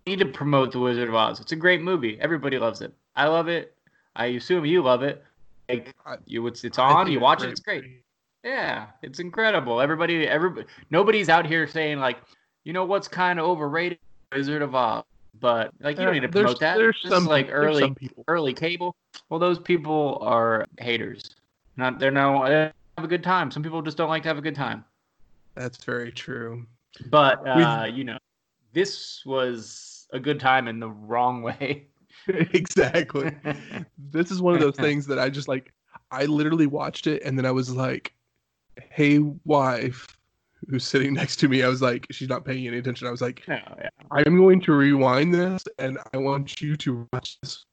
need 0.06 0.20
to 0.20 0.26
promote 0.26 0.72
the 0.72 0.80
Wizard 0.80 1.10
of 1.10 1.16
Oz. 1.16 1.42
It's 1.42 1.52
a 1.52 1.58
great 1.58 1.82
movie. 1.82 2.18
Everybody 2.22 2.58
loves 2.58 2.80
it. 2.80 2.94
I 3.18 3.28
love 3.28 3.50
it. 3.50 3.74
I 4.18 4.26
assume 4.28 4.66
you 4.66 4.82
love 4.82 5.04
it. 5.04 5.24
Like 5.70 5.94
you, 6.26 6.46
it's 6.48 6.64
it's 6.64 6.80
on. 6.80 7.10
You 7.10 7.20
watch 7.20 7.44
it. 7.44 7.50
It's 7.50 7.60
great. 7.62 8.04
Yeah, 8.44 8.88
it's 9.02 9.20
incredible. 9.20 9.80
Everybody, 9.82 10.28
everybody, 10.28 10.68
nobody's 10.90 11.30
out 11.30 11.46
here 11.46 11.68
saying 11.68 12.00
like, 12.00 12.18
you 12.64 12.74
know 12.74 12.86
what's 12.86 13.08
kind 13.08 13.40
of 13.40 13.46
overrated, 13.46 14.00
Wizard 14.34 14.62
of 14.62 14.76
Oz. 14.76 15.04
But 15.40 15.72
like, 15.82 15.98
you 15.98 16.06
don't 16.06 16.14
need 16.14 16.22
to 16.22 16.28
there's- 16.30 16.46
promote 16.46 16.60
that. 16.62 16.78
There's 16.78 17.00
some 17.08 17.26
like 17.26 17.48
early, 17.52 17.82
some 17.82 17.96
people. 17.96 18.24
early 18.28 18.54
cable. 18.54 18.96
Well, 19.30 19.40
those 19.40 19.60
people 19.60 20.18
are 20.22 20.66
haters. 20.80 21.36
Not 21.76 22.00
they're 22.00 22.10
no 22.12 22.44
they 22.48 22.72
have 22.98 23.06
a 23.06 23.08
good 23.08 23.24
time. 23.24 23.52
Some 23.52 23.62
people 23.62 23.82
just 23.84 23.98
don't 23.98 24.10
like 24.10 24.24
to 24.24 24.30
have 24.30 24.38
a 24.38 24.42
good 24.42 24.56
time. 24.56 24.84
That's 25.54 25.84
very 25.84 26.12
true. 26.12 26.66
But 27.10 27.46
uh, 27.48 27.88
you 27.94 28.04
know, 28.04 28.18
this 28.74 29.24
was 29.26 30.08
a 30.12 30.20
good 30.20 30.40
time 30.40 30.68
in 30.68 30.80
the 30.80 30.90
wrong 30.90 31.42
way. 31.44 31.88
exactly. 32.28 33.32
This 33.98 34.32
is 34.32 34.42
one 34.42 34.56
of 34.56 34.62
those 34.62 34.76
things 34.78 35.06
that 35.08 35.20
I 35.20 35.30
just 35.30 35.48
like. 35.48 35.74
I 36.12 36.26
literally 36.26 36.68
watched 36.68 37.08
it 37.08 37.22
and 37.24 37.38
then 37.38 37.46
I 37.46 37.52
was 37.52 37.74
like, 37.74 38.14
"Hey, 38.92 39.20
wife." 39.46 40.08
Who's 40.70 40.86
sitting 40.86 41.14
next 41.14 41.36
to 41.38 41.48
me? 41.48 41.62
I 41.62 41.68
was 41.68 41.84
like, 41.84 42.08
she's 42.10 42.28
not 42.28 42.44
paying 42.44 42.66
any 42.68 42.80
attention. 42.80 43.08
I 43.08 43.12
was 43.12 43.22
like, 43.22 43.44
no, 43.48 43.60
yeah. 43.78 43.90
I'm 44.10 44.38
going 44.38 44.60
to 44.62 44.74
rewind 44.74 45.32
this 45.32 45.64
and 45.78 46.00
I 46.14 46.18
want 46.18 46.60
you 46.60 46.76
to 46.78 47.08
watch 47.14 47.38
this 47.42 47.64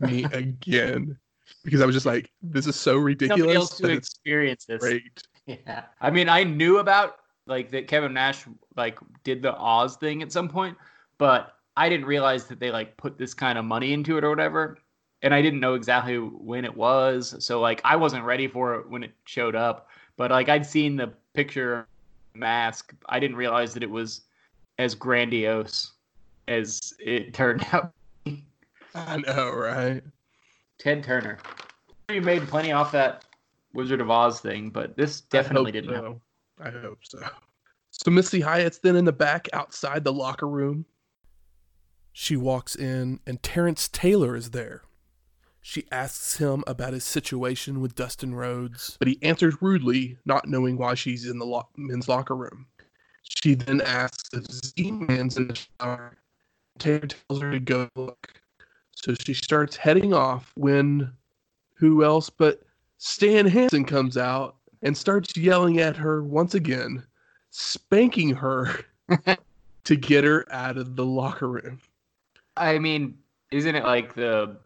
with 0.00 0.10
me 0.10 0.24
again 0.32 1.16
because 1.62 1.80
I 1.80 1.86
was 1.86 1.94
just 1.94 2.06
like, 2.06 2.30
this 2.42 2.66
is 2.66 2.74
so 2.76 2.94
Somebody 2.94 3.14
ridiculous 3.14 3.56
else 3.56 3.78
that 3.78 3.86
to 3.88 3.92
experience 3.94 4.64
this. 4.64 4.80
great. 4.80 5.22
Yeah. 5.46 5.84
I 6.00 6.10
mean, 6.10 6.28
I 6.28 6.42
knew 6.44 6.78
about 6.78 7.16
like 7.46 7.70
that 7.70 7.86
Kevin 7.86 8.14
Nash 8.14 8.44
like 8.76 8.98
did 9.22 9.42
the 9.42 9.54
Oz 9.56 9.96
thing 9.96 10.22
at 10.22 10.32
some 10.32 10.48
point, 10.48 10.76
but 11.18 11.53
I 11.76 11.88
didn't 11.88 12.06
realize 12.06 12.44
that 12.46 12.60
they 12.60 12.70
like 12.70 12.96
put 12.96 13.18
this 13.18 13.34
kind 13.34 13.58
of 13.58 13.64
money 13.64 13.92
into 13.92 14.16
it 14.16 14.24
or 14.24 14.30
whatever. 14.30 14.78
And 15.22 15.34
I 15.34 15.40
didn't 15.40 15.60
know 15.60 15.74
exactly 15.74 16.18
when 16.18 16.64
it 16.64 16.76
was. 16.76 17.34
So 17.38 17.60
like 17.60 17.80
I 17.84 17.96
wasn't 17.96 18.24
ready 18.24 18.46
for 18.46 18.74
it 18.74 18.88
when 18.88 19.02
it 19.02 19.12
showed 19.24 19.54
up. 19.54 19.88
But 20.16 20.30
like 20.30 20.48
I'd 20.48 20.66
seen 20.66 20.96
the 20.96 21.12
picture 21.32 21.86
mask. 22.34 22.94
I 23.08 23.18
didn't 23.18 23.36
realize 23.36 23.74
that 23.74 23.82
it 23.82 23.90
was 23.90 24.22
as 24.78 24.94
grandiose 24.94 25.92
as 26.48 26.94
it 26.98 27.34
turned 27.34 27.66
out. 27.72 27.92
I 28.94 29.16
know, 29.18 29.50
right? 29.50 30.02
Ted 30.78 31.02
Turner. 31.02 31.38
You 32.10 32.20
made 32.20 32.46
plenty 32.46 32.72
off 32.72 32.92
that 32.92 33.24
Wizard 33.72 34.00
of 34.00 34.10
Oz 34.10 34.40
thing, 34.40 34.70
but 34.70 34.96
this 34.96 35.22
definitely 35.22 35.72
didn't 35.72 35.94
happen. 35.94 36.20
so. 36.58 36.64
I 36.64 36.70
hope 36.70 36.98
so. 37.02 37.18
So 37.90 38.10
Missy 38.10 38.40
Hyatt's 38.40 38.78
then 38.78 38.96
in 38.96 39.04
the 39.04 39.12
back 39.12 39.48
outside 39.52 40.04
the 40.04 40.12
locker 40.12 40.48
room. 40.48 40.84
She 42.16 42.36
walks 42.36 42.76
in 42.76 43.18
and 43.26 43.42
Terrence 43.42 43.88
Taylor 43.88 44.36
is 44.36 44.52
there. 44.52 44.82
She 45.60 45.84
asks 45.90 46.36
him 46.36 46.62
about 46.64 46.92
his 46.92 47.02
situation 47.02 47.80
with 47.80 47.96
Dustin 47.96 48.36
Rhodes, 48.36 48.96
but 49.00 49.08
he 49.08 49.18
answers 49.20 49.60
rudely, 49.60 50.16
not 50.24 50.46
knowing 50.46 50.78
why 50.78 50.94
she's 50.94 51.26
in 51.26 51.40
the 51.40 51.44
lo- 51.44 51.68
men's 51.76 52.08
locker 52.08 52.36
room. 52.36 52.66
She 53.24 53.54
then 53.54 53.80
asks 53.80 54.30
if 54.32 54.44
Z-Man's 54.46 55.36
in 55.38 55.48
the 55.48 55.58
shower. 55.80 56.16
Taylor 56.78 57.08
tells 57.08 57.40
her 57.42 57.50
to 57.50 57.58
go 57.58 57.88
look. 57.96 58.32
So 58.92 59.14
she 59.14 59.34
starts 59.34 59.74
heading 59.74 60.14
off 60.14 60.52
when 60.54 61.12
who 61.74 62.04
else 62.04 62.30
but 62.30 62.62
Stan 62.98 63.44
Hansen 63.44 63.84
comes 63.84 64.16
out 64.16 64.54
and 64.82 64.96
starts 64.96 65.36
yelling 65.36 65.80
at 65.80 65.96
her 65.96 66.22
once 66.22 66.54
again, 66.54 67.02
spanking 67.50 68.30
her 68.30 68.84
to 69.84 69.96
get 69.96 70.22
her 70.22 70.46
out 70.52 70.76
of 70.76 70.94
the 70.94 71.04
locker 71.04 71.48
room. 71.48 71.80
I 72.56 72.78
mean, 72.78 73.16
isn't 73.50 73.74
it 73.74 73.84
like 73.84 74.14
the 74.14 74.56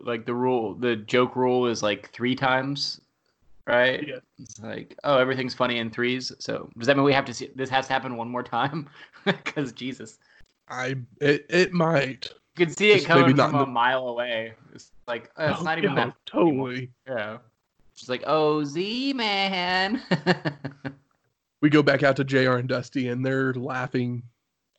like 0.00 0.26
the 0.26 0.34
rule 0.34 0.74
the 0.74 0.96
joke 0.96 1.36
rule 1.36 1.66
is 1.66 1.82
like 1.82 2.10
three 2.10 2.34
times, 2.34 3.00
right? 3.66 4.06
Yeah. 4.06 4.16
It's 4.38 4.60
like, 4.60 4.96
oh, 5.04 5.16
everything's 5.18 5.54
funny 5.54 5.78
in 5.78 5.90
threes. 5.90 6.32
So 6.38 6.68
does 6.76 6.86
that 6.86 6.96
mean 6.96 7.04
we 7.04 7.12
have 7.12 7.24
to 7.26 7.34
see 7.34 7.50
this 7.54 7.70
has 7.70 7.86
to 7.86 7.92
happen 7.92 8.16
one 8.16 8.28
more 8.28 8.42
time? 8.42 8.88
Because 9.24 9.72
Jesus. 9.72 10.18
I 10.68 10.96
it, 11.20 11.44
it 11.50 11.72
might. 11.72 12.32
You 12.56 12.66
can 12.66 12.74
see 12.74 12.92
it 12.92 13.04
coming 13.04 13.36
from 13.36 13.54
a 13.54 13.58
the- 13.60 13.66
mile 13.66 14.08
away. 14.08 14.54
It's 14.74 14.90
like 15.06 15.30
oh, 15.36 15.50
it's 15.50 15.60
Oh, 15.60 15.64
not 15.64 15.78
even 15.78 15.94
no, 15.94 16.06
that 16.06 16.14
totally. 16.26 16.90
Yeah. 17.06 17.38
She's 17.94 18.08
like, 18.08 18.22
oh 18.26 18.64
Z 18.64 19.12
man. 19.14 20.02
We 21.60 21.70
go 21.70 21.82
back 21.82 22.04
out 22.04 22.14
to 22.16 22.24
JR 22.24 22.52
and 22.52 22.68
Dusty 22.68 23.08
and 23.08 23.26
they're 23.26 23.52
laughing 23.54 24.22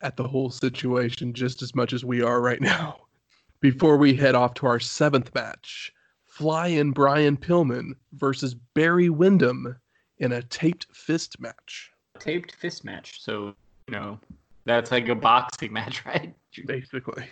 at 0.02 0.16
the 0.16 0.26
whole 0.26 0.50
situation 0.50 1.32
just 1.32 1.62
as 1.62 1.74
much 1.74 1.92
as 1.92 2.04
we 2.04 2.22
are 2.22 2.40
right 2.40 2.60
now. 2.60 2.96
Before 3.60 3.96
we 3.96 4.14
head 4.14 4.34
off 4.34 4.54
to 4.54 4.66
our 4.66 4.80
seventh 4.80 5.34
match, 5.34 5.92
Fly-In 6.24 6.92
Brian 6.92 7.36
Pillman 7.36 7.92
versus 8.12 8.54
Barry 8.54 9.10
Windham 9.10 9.76
in 10.18 10.32
a 10.32 10.42
taped 10.42 10.86
fist 10.94 11.38
match. 11.40 11.90
Taped 12.18 12.54
fist 12.56 12.84
match. 12.84 13.20
So, 13.20 13.54
you 13.86 13.92
know, 13.92 14.18
that's 14.64 14.90
like 14.90 15.08
a 15.08 15.14
boxing 15.14 15.72
match, 15.74 16.04
right? 16.06 16.34
basically. 16.66 17.26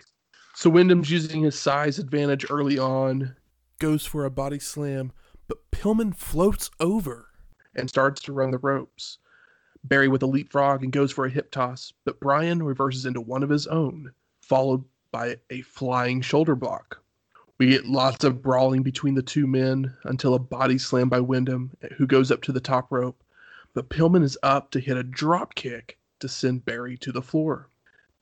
So 0.55 0.71
Windham's 0.71 1.11
using 1.11 1.43
his 1.43 1.59
size 1.59 1.99
advantage 1.99 2.47
early 2.51 2.79
on, 2.79 3.37
goes 3.79 4.05
for 4.05 4.25
a 4.25 4.31
body 4.31 4.59
slam, 4.59 5.13
but 5.47 5.71
Pillman 5.71 6.15
floats 6.15 6.71
over 6.81 7.29
and 7.75 7.89
starts 7.89 8.21
to 8.23 8.33
run 8.33 8.51
the 8.51 8.59
ropes. 8.59 9.19
Barry 9.85 10.09
with 10.09 10.23
a 10.23 10.27
leapfrog 10.27 10.83
and 10.83 10.93
goes 10.93 11.13
for 11.13 11.25
a 11.25 11.31
hip 11.31 11.51
toss, 11.51 11.93
but 12.05 12.21
Brian 12.21 12.63
reverses 12.63 13.07
into 13.07 13.21
one 13.21 13.43
of 13.43 13.51
his 13.51 13.67
own, 13.67 14.13
followed 14.41 14.85
by 15.11 15.39
a 15.51 15.63
flying 15.63 16.21
shoulder 16.21 16.55
block. 16.55 17.01
We 17.59 17.71
get 17.71 17.87
lots 17.87 18.25
of 18.25 18.43
brawling 18.43 18.83
between 18.83 19.15
the 19.15 19.23
two 19.23 19.47
men 19.47 19.97
until 20.05 20.35
a 20.35 20.39
body 20.39 20.79
slam 20.79 21.09
by 21.09 21.21
Windham, 21.21 21.73
who 21.97 22.07
goes 22.07 22.31
up 22.31 22.43
to 22.43 22.53
the 22.53 22.61
top 22.61 22.93
rope. 22.93 23.23
But 23.75 23.89
Pillman 23.89 24.23
is 24.23 24.39
up 24.43 24.71
to 24.73 24.81
hit 24.81 24.97
a 24.97 25.03
drop 25.03 25.55
kick 25.55 25.99
to 26.21 26.29
send 26.29 26.65
Barry 26.65 26.97
to 26.99 27.13
the 27.13 27.23
floor. 27.23 27.69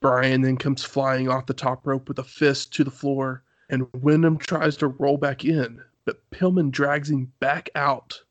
Brian 0.00 0.42
then 0.42 0.56
comes 0.56 0.84
flying 0.84 1.28
off 1.28 1.46
the 1.46 1.54
top 1.54 1.86
rope 1.86 2.08
with 2.08 2.18
a 2.18 2.24
fist 2.24 2.72
to 2.74 2.84
the 2.84 2.90
floor, 2.90 3.42
and 3.68 3.86
Windham 3.94 4.38
tries 4.38 4.76
to 4.78 4.88
roll 4.88 5.16
back 5.16 5.44
in, 5.44 5.82
but 6.04 6.30
Pillman 6.30 6.70
drags 6.70 7.10
him 7.10 7.32
back 7.40 7.68
out, 7.74 8.22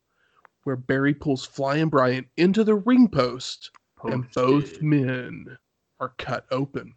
where 0.66 0.76
Barry 0.76 1.14
pulls 1.14 1.46
Flying 1.46 1.90
Brian 1.90 2.26
into 2.38 2.64
the 2.64 2.76
ring 2.76 3.08
post, 3.08 3.72
and 4.04 4.30
both 4.34 4.82
men 4.82 5.58
are 6.00 6.14
cut 6.18 6.46
open. 6.52 6.94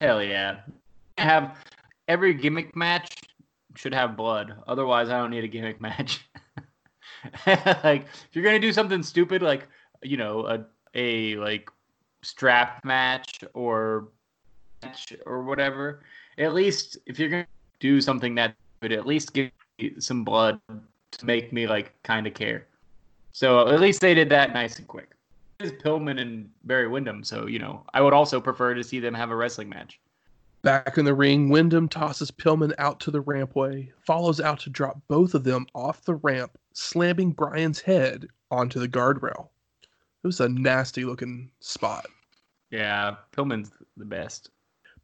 Hell 0.00 0.22
yeah. 0.22 0.60
Have 1.18 1.58
every 2.08 2.34
gimmick 2.34 2.74
match 2.74 3.14
should 3.76 3.94
have 3.94 4.16
blood. 4.16 4.54
Otherwise, 4.66 5.10
I 5.10 5.18
don't 5.18 5.30
need 5.30 5.44
a 5.44 5.48
gimmick 5.48 5.80
match. 5.80 6.26
like 7.46 8.06
if 8.06 8.28
you're 8.32 8.44
gonna 8.44 8.58
do 8.58 8.72
something 8.72 9.02
stupid, 9.02 9.42
like 9.42 9.68
you 10.02 10.16
know 10.16 10.46
a 10.46 10.64
a 10.94 11.36
like 11.36 11.70
strap 12.22 12.84
match 12.84 13.44
or 13.54 14.08
match 14.82 15.12
or 15.26 15.42
whatever, 15.42 16.02
at 16.38 16.54
least 16.54 16.98
if 17.06 17.18
you're 17.18 17.28
gonna 17.28 17.46
do 17.78 18.00
something 18.00 18.34
that 18.36 18.54
would 18.80 18.92
at 18.92 19.06
least 19.06 19.34
give 19.34 19.50
me 19.78 19.92
some 20.00 20.24
blood 20.24 20.58
to 20.68 21.26
make 21.26 21.52
me 21.52 21.66
like 21.66 21.92
kind 22.02 22.26
of 22.26 22.34
care. 22.34 22.66
So 23.32 23.68
at 23.68 23.80
least 23.80 24.00
they 24.00 24.14
did 24.14 24.28
that 24.28 24.52
nice 24.52 24.78
and 24.78 24.86
quick. 24.86 25.10
It's 25.58 25.82
Pillman 25.82 26.20
and 26.20 26.50
Barry 26.64 26.88
Windham, 26.88 27.24
so 27.24 27.46
you 27.46 27.58
know 27.58 27.84
I 27.94 28.00
would 28.00 28.12
also 28.12 28.40
prefer 28.40 28.74
to 28.74 28.84
see 28.84 29.00
them 29.00 29.14
have 29.14 29.30
a 29.30 29.36
wrestling 29.36 29.68
match. 29.68 30.00
Back 30.62 30.96
in 30.96 31.04
the 31.04 31.14
ring, 31.14 31.48
Windham 31.48 31.88
tosses 31.88 32.30
Pillman 32.30 32.72
out 32.78 33.00
to 33.00 33.10
the 33.10 33.22
rampway, 33.22 33.90
follows 34.06 34.40
out 34.40 34.60
to 34.60 34.70
drop 34.70 35.00
both 35.08 35.34
of 35.34 35.42
them 35.42 35.66
off 35.74 36.04
the 36.04 36.14
ramp, 36.14 36.56
slamming 36.72 37.32
Brian's 37.32 37.80
head 37.80 38.28
onto 38.50 38.78
the 38.78 38.88
guardrail. 38.88 39.48
It 40.22 40.26
was 40.26 40.40
a 40.40 40.48
nasty 40.48 41.04
looking 41.04 41.50
spot. 41.58 42.06
Yeah, 42.70 43.16
Pillman's 43.36 43.72
the 43.96 44.04
best. 44.04 44.50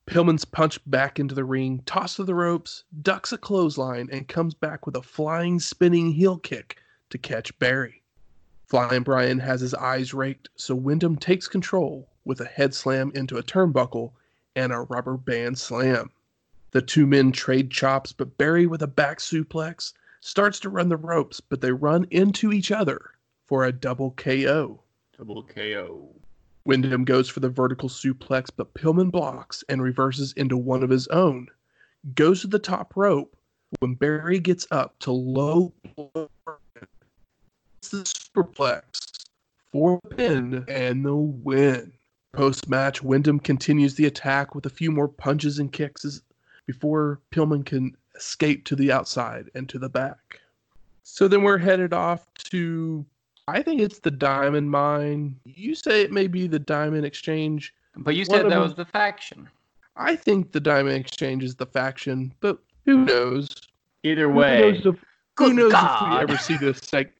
Pillman's 0.07 0.45
punched 0.45 0.89
back 0.89 1.19
into 1.19 1.35
the 1.35 1.45
ring, 1.45 1.83
tossed 1.87 2.17
to 2.17 2.25
the 2.25 2.35
ropes, 2.35 2.85
ducks 3.03 3.33
a 3.33 3.39
clothesline, 3.39 4.09
and 4.13 4.29
comes 4.29 4.55
back 4.55 4.87
with 4.87 4.97
a 4.97 5.03
flying, 5.03 5.59
spinning 5.59 6.13
heel 6.13 6.39
kick 6.39 6.79
to 7.11 7.19
catch 7.19 7.59
Barry. 7.59 7.98
Flying 8.69 9.03
Brian 9.03 9.39
has 9.39 9.63
his 9.63 9.73
eyes 9.73 10.13
raked, 10.13 10.51
so 10.57 10.75
Windham 10.75 11.17
takes 11.17 11.49
control 11.49 12.11
with 12.27 12.39
a 12.43 12.45
head 12.45 12.75
slam 12.75 13.11
into 13.15 13.39
a 13.39 13.43
turnbuckle 13.43 14.13
and 14.55 14.73
a 14.73 14.81
rubber 14.81 15.17
band 15.17 15.59
slam. 15.59 16.11
The 16.73 16.83
two 16.83 17.07
men 17.07 17.33
trade 17.33 17.71
chops, 17.71 18.13
but 18.13 18.37
Barry 18.37 18.67
with 18.67 18.83
a 18.83 18.87
back 18.87 19.21
suplex 19.21 19.95
starts 20.21 20.61
to 20.61 20.69
run 20.69 20.91
the 20.91 20.99
ropes, 20.99 21.41
but 21.41 21.63
they 21.63 21.73
run 21.73 22.07
into 22.11 22.53
each 22.53 22.71
other 22.71 23.13
for 23.47 23.65
a 23.65 23.73
double 23.73 24.11
KO. 24.11 24.83
Double 25.17 25.45
KO. 25.45 26.15
Windham 26.67 27.07
goes 27.07 27.31
for 27.31 27.41
the 27.41 27.49
vertical 27.49 27.89
suplex, 27.89 28.51
but 28.55 28.75
Pillman 28.75 29.11
blocks 29.11 29.65
and 29.71 29.83
reverses 29.83 30.35
into 30.35 30.59
one 30.59 30.83
of 30.83 30.91
his 30.91 31.07
own. 31.09 31.47
Goes 32.15 32.43
to 32.43 32.47
the 32.47 32.59
top 32.59 32.95
rope 32.97 33.35
when 33.81 33.95
Barry 33.95 34.41
gets 34.41 34.67
up 34.71 34.99
to 34.99 35.11
low 35.11 35.73
the 37.91 37.99
superplex 37.99 39.25
for 39.73 40.01
the 40.09 40.15
pin 40.15 40.65
and 40.69 41.05
the 41.05 41.15
win. 41.15 41.93
Post 42.33 42.69
match, 42.69 43.03
Windham 43.03 43.41
continues 43.41 43.95
the 43.95 44.07
attack 44.07 44.55
with 44.55 44.67
a 44.67 44.71
few 44.71 44.91
more 44.93 45.09
punches 45.09 45.59
and 45.59 45.73
kicks 45.73 46.21
before 46.67 47.21
Pillman 47.33 47.65
can 47.65 47.97
escape 48.17 48.65
to 48.67 48.77
the 48.77 48.93
outside 48.93 49.51
and 49.55 49.69
to 49.71 49.79
the 49.79 49.89
back. 49.89 50.41
So 51.03 51.27
then 51.27 51.43
we're 51.43 51.59
headed 51.59 51.93
off 51.95 52.27
to, 52.51 53.05
I 53.49 53.63
think 53.63 53.81
it's 53.81 54.01
the 54.01 54.11
Diamond 54.11 54.71
Mine. 54.71 55.37
You 55.45 55.75
say 55.75 56.03
it 56.03 56.13
may 56.13 56.27
be 56.27 56.47
the 56.47 56.59
Diamond 56.59 57.07
Exchange. 57.07 57.73
But 57.97 58.15
you 58.15 58.25
said 58.27 58.45
that 58.45 58.51
them- 58.51 58.63
was 58.63 58.75
the 58.75 58.85
faction. 58.85 59.49
I 59.97 60.15
think 60.15 60.53
the 60.53 60.61
Diamond 60.61 60.97
Exchange 60.97 61.43
is 61.43 61.57
the 61.57 61.67
faction, 61.67 62.33
but 62.41 62.59
who 62.85 62.99
knows? 63.05 63.49
Either 64.05 64.29
Who 64.31 64.35
way, 64.39 64.61
knows 64.61 64.87
if, 64.87 65.05
who 65.37 65.53
knows 65.55 65.73
if 65.73 65.73
God. 65.73 66.13
we 66.13 66.19
ever 66.23 66.37
see 66.39 66.57
this 66.57 66.79
seg- 66.81 67.11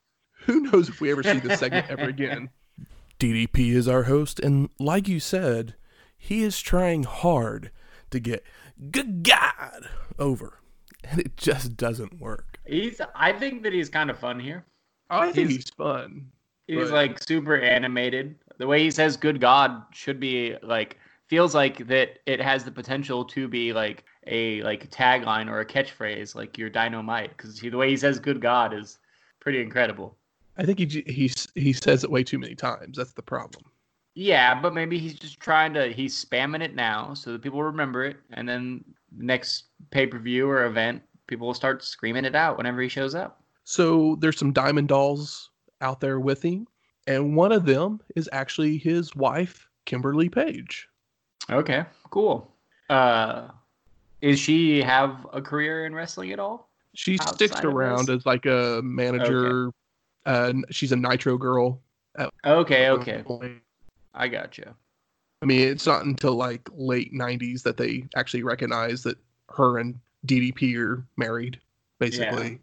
Who 0.49 0.61
knows 0.61 0.89
if 0.89 1.01
we 1.01 1.11
ever 1.13 1.23
see 1.23 1.39
this 1.39 1.61
segment 1.61 1.89
ever 1.91 2.05
again? 2.09 2.49
DDP 3.21 3.73
is 3.73 3.87
our 3.87 4.05
host, 4.05 4.41
and 4.41 4.71
like 4.81 5.07
you 5.09 5.21
said, 5.21 5.75
he 6.17 6.43
is 6.43 6.61
trying 6.61 7.03
hard 7.05 7.71
to 8.11 8.19
get 8.19 8.43
good 8.91 9.23
God 9.25 9.89
over, 10.19 10.61
and 11.05 11.21
it 11.21 11.37
just 11.37 11.77
doesn't 11.77 12.21
work. 12.21 12.59
he's. 12.67 13.01
I 13.15 13.33
think 13.33 13.63
that 13.65 13.73
he's 13.73 13.89
kind 13.89 14.09
of 14.11 14.19
fun 14.19 14.41
here. 14.41 14.65
I 15.11 15.27
think 15.33 15.49
He's- 15.51 15.65
he's 15.65 15.71
fun. 15.71 16.31
He's 16.67 16.77
But- 16.91 16.91
like 16.93 17.23
super 17.23 17.57
animated. 17.59 18.37
The 18.59 18.67
way 18.67 18.83
he 18.83 18.91
says 18.91 19.17
"Good 19.17 19.41
God" 19.41 19.83
should 19.93 20.21
be 20.21 20.57
like 20.63 20.99
feels 21.29 21.55
like 21.55 21.87
that. 21.89 22.19
It 22.27 22.41
has 22.41 22.65
the 22.65 22.71
potential 22.71 23.25
to 23.27 23.49
be 23.49 23.73
like 23.73 24.05
a 24.27 24.63
like 24.63 24.91
tagline 24.91 25.49
or 25.51 25.61
a 25.61 25.67
catchphrase, 25.67 26.35
like 26.35 26.57
your 26.59 26.69
dynamite. 26.71 27.31
Because 27.37 27.59
the 27.61 27.71
way 27.77 27.89
he 27.91 27.97
says 27.97 28.19
"Good 28.19 28.41
God" 28.41 28.75
is 28.75 28.99
pretty 29.41 29.61
incredible. 29.63 30.18
I 30.59 30.65
think 30.65 30.79
he 30.79 31.05
he 31.07 31.33
he 31.55 31.73
says 31.73 32.05
it 32.05 32.11
way 32.11 32.25
too 32.25 32.39
many 32.39 32.55
times. 32.55 32.97
That's 32.97 33.13
the 33.13 33.23
problem. 33.23 33.65
Yeah, 34.15 34.61
but 34.61 34.75
maybe 34.75 34.99
he's 34.99 35.15
just 35.15 35.39
trying 35.39 35.73
to. 35.75 35.93
He's 35.93 36.25
spamming 36.25 36.63
it 36.63 36.75
now 36.75 37.15
so 37.15 37.33
that 37.33 37.43
people 37.43 37.63
remember 37.63 38.05
it, 38.05 38.17
and 38.33 38.49
then 38.49 38.85
next 39.17 39.67
pay 39.91 40.07
per 40.07 40.19
view 40.19 40.49
or 40.49 40.67
event, 40.67 41.03
people 41.29 41.47
will 41.47 41.55
start 41.55 41.85
screaming 41.85 42.25
it 42.25 42.35
out 42.35 42.57
whenever 42.57 42.81
he 42.81 42.89
shows 42.89 43.15
up. 43.15 43.43
So 43.63 44.17
there's 44.21 44.39
some 44.39 44.53
diamond 44.53 44.89
dolls 44.89 45.51
out 45.81 46.01
there 46.01 46.19
with 46.19 46.43
him, 46.43 46.67
and 47.07 47.37
one 47.37 47.53
of 47.53 47.65
them 47.65 48.01
is 48.17 48.29
actually 48.33 48.79
his 48.79 49.15
wife, 49.15 49.69
Kimberly 49.85 50.29
Page. 50.29 50.89
Okay, 51.51 51.85
cool. 52.11 52.53
Uh, 52.91 53.49
is 54.21 54.41
she 54.41 54.83
have 54.83 55.27
a 55.33 55.41
career 55.41 55.87
in 55.87 55.95
wrestling 55.95 56.33
at 56.33 56.41
all? 56.41 56.71
She 56.95 57.19
sticks 57.19 57.61
around 57.63 58.11
as 58.11 58.27
like 58.27 58.47
a 58.47 58.81
manager. 58.83 59.71
Uh, 60.29 60.53
she's 60.71 60.93
a 60.93 60.97
Nitro 60.97 61.39
girl. 61.39 61.81
at 62.19 62.31
Okay, 62.45 62.91
okay, 62.91 63.23
point. 63.23 63.63
I 64.15 64.29
you. 64.59 64.75
I 65.41 65.47
mean, 65.47 65.61
it's 65.61 65.87
not 65.87 66.05
until 66.05 66.35
like 66.35 66.69
late 66.75 67.15
'90s 67.15 67.63
that 67.63 67.79
they 67.79 68.05
actually 68.15 68.43
recognize 68.43 69.03
that 69.05 69.17
her 69.49 69.79
and 69.79 69.99
DDP 70.27 70.77
are 70.77 71.07
married, 71.17 71.59
basically. 71.99 72.61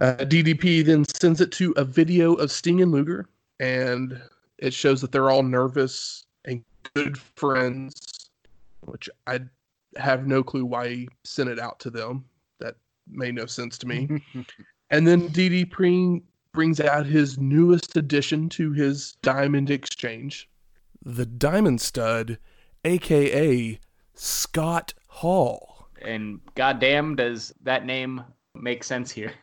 Uh, 0.00 0.16
DDP 0.16 0.84
then 0.84 1.04
sends 1.04 1.40
it 1.40 1.52
to 1.52 1.72
a 1.76 1.84
video 1.84 2.34
of 2.34 2.50
Sting 2.50 2.82
and 2.82 2.90
Luger, 2.90 3.28
and 3.60 4.20
it 4.58 4.74
shows 4.74 5.00
that 5.00 5.12
they're 5.12 5.30
all 5.30 5.44
nervous 5.44 6.26
and 6.44 6.64
good 6.94 7.16
friends, 7.18 8.30
which 8.80 9.08
I 9.28 9.40
have 9.96 10.26
no 10.26 10.42
clue 10.42 10.64
why 10.64 10.88
he 10.88 11.08
sent 11.24 11.50
it 11.50 11.60
out 11.60 11.78
to 11.80 11.90
them. 11.90 12.24
That 12.58 12.74
made 13.08 13.36
no 13.36 13.46
sense 13.46 13.78
to 13.78 13.86
me. 13.86 14.22
And 14.88 15.04
then 15.04 15.28
DDP 15.30 16.22
brings 16.56 16.80
out 16.80 17.04
his 17.04 17.36
newest 17.38 17.98
addition 17.98 18.48
to 18.48 18.72
his 18.72 19.12
Diamond 19.20 19.70
Exchange. 19.70 20.48
The 21.04 21.26
Diamond 21.26 21.82
Stud, 21.82 22.38
aka 22.82 23.78
Scott 24.14 24.94
Hall. 25.06 25.90
and 26.00 26.40
goddamn, 26.54 27.14
does 27.14 27.52
that 27.62 27.84
name 27.84 28.24
make 28.54 28.84
sense 28.84 29.10
here? 29.10 29.34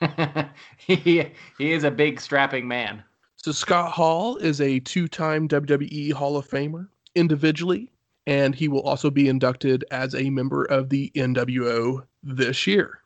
he 0.78 1.28
he 1.58 1.72
is 1.72 1.84
a 1.84 1.92
big 1.92 2.20
strapping 2.20 2.66
man. 2.66 3.04
So 3.36 3.52
Scott 3.52 3.92
Hall 3.92 4.36
is 4.38 4.60
a 4.60 4.80
two-time 4.80 5.46
WWE 5.46 6.12
Hall 6.12 6.36
of 6.36 6.48
Famer 6.48 6.88
individually, 7.14 7.88
and 8.26 8.52
he 8.52 8.66
will 8.66 8.82
also 8.82 9.10
be 9.10 9.28
inducted 9.28 9.84
as 9.92 10.12
a 10.12 10.28
member 10.28 10.64
of 10.64 10.88
the 10.88 11.12
NWO 11.14 12.04
this 12.24 12.66
year. 12.66 12.98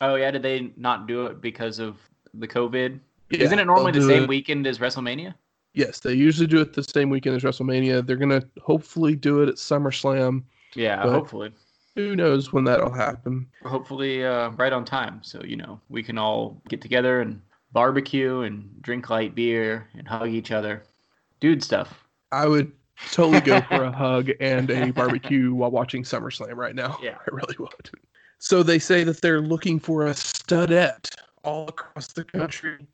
Oh 0.00 0.14
yeah, 0.14 0.30
did 0.30 0.42
they 0.42 0.72
not 0.78 1.06
do 1.06 1.26
it 1.26 1.42
because 1.42 1.78
of 1.78 1.98
the 2.40 2.48
COVID? 2.48 2.98
Yeah, 3.30 3.42
Isn't 3.42 3.58
it 3.58 3.64
normally 3.66 3.92
the 3.92 4.02
same 4.02 4.24
it- 4.24 4.28
weekend 4.28 4.66
as 4.66 4.78
WrestleMania? 4.78 5.34
Yes, 5.74 6.00
they 6.00 6.14
usually 6.14 6.46
do 6.46 6.60
it 6.62 6.72
the 6.72 6.82
same 6.82 7.10
weekend 7.10 7.36
as 7.36 7.42
WrestleMania. 7.42 8.06
They're 8.06 8.16
gonna 8.16 8.42
hopefully 8.62 9.14
do 9.14 9.42
it 9.42 9.48
at 9.50 9.56
SummerSlam. 9.56 10.42
Yeah, 10.74 11.02
hopefully. 11.02 11.52
Who 11.96 12.16
knows 12.16 12.52
when 12.52 12.64
that'll 12.64 12.92
happen? 12.92 13.46
hopefully 13.64 14.24
uh, 14.24 14.50
right 14.50 14.72
on 14.72 14.84
time 14.84 15.20
so 15.22 15.42
you 15.44 15.56
know 15.56 15.80
we 15.88 16.02
can 16.02 16.18
all 16.18 16.60
get 16.68 16.80
together 16.80 17.20
and 17.20 17.40
barbecue 17.72 18.40
and 18.40 18.70
drink 18.82 19.10
light 19.10 19.34
beer 19.34 19.88
and 19.98 20.06
hug 20.06 20.28
each 20.28 20.50
other 20.52 20.82
dude 21.40 21.62
stuff 21.62 22.04
I 22.32 22.46
would 22.46 22.70
totally 23.12 23.40
go 23.40 23.60
for 23.62 23.84
a 23.84 23.92
hug 24.04 24.30
and 24.40 24.70
a 24.70 24.90
barbecue 24.92 25.52
while 25.54 25.70
watching 25.70 26.02
SummerSlam 26.02 26.54
right 26.56 26.74
now. 26.74 26.98
Yeah. 27.02 27.16
I 27.18 27.34
really 27.34 27.54
would. 27.58 27.90
So 28.38 28.62
they 28.62 28.78
say 28.78 29.04
that 29.04 29.20
they're 29.22 29.40
looking 29.40 29.78
for 29.80 30.06
a 30.06 30.14
studette 30.14 31.10
all 31.46 31.68
across 31.68 32.08
the 32.08 32.24
country. 32.24 32.86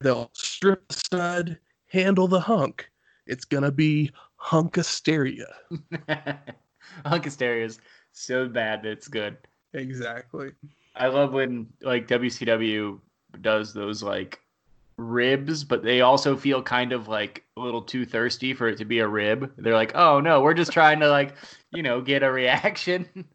They'll 0.00 0.30
strip 0.34 0.86
the 0.88 0.94
stud, 0.94 1.58
handle 1.86 2.28
the 2.28 2.40
hunk. 2.40 2.90
It's 3.26 3.44
gonna 3.44 3.70
be 3.72 4.10
hunk 4.36 4.76
hysteria. 4.76 5.54
hunk 7.06 7.24
hysteria 7.24 7.64
is 7.64 7.80
so 8.12 8.46
bad 8.48 8.82
that 8.82 8.90
it's 8.92 9.08
good 9.08 9.36
Exactly. 9.72 10.52
i 10.94 11.08
love 11.08 11.32
when 11.32 11.66
like 11.82 12.06
wcw 12.06 13.00
does 13.40 13.72
those 13.74 14.02
like 14.02 14.38
ribs 14.98 15.64
but 15.64 15.82
they 15.82 16.02
also 16.02 16.36
feel 16.36 16.62
kind 16.62 16.92
of 16.92 17.08
like 17.08 17.42
a 17.56 17.60
little 17.60 17.82
too 17.82 18.06
thirsty 18.06 18.54
for 18.54 18.68
it 18.68 18.78
to 18.78 18.84
be 18.84 19.00
a 19.00 19.08
rib 19.08 19.50
they're 19.58 19.74
like 19.74 19.90
oh 19.96 20.20
no 20.20 20.40
we're 20.40 20.54
just 20.54 20.70
trying 20.70 21.00
to 21.00 21.08
like 21.08 21.34
you 21.72 21.82
know 21.82 22.00
get 22.00 22.22
a 22.22 22.30
reaction 22.30 23.08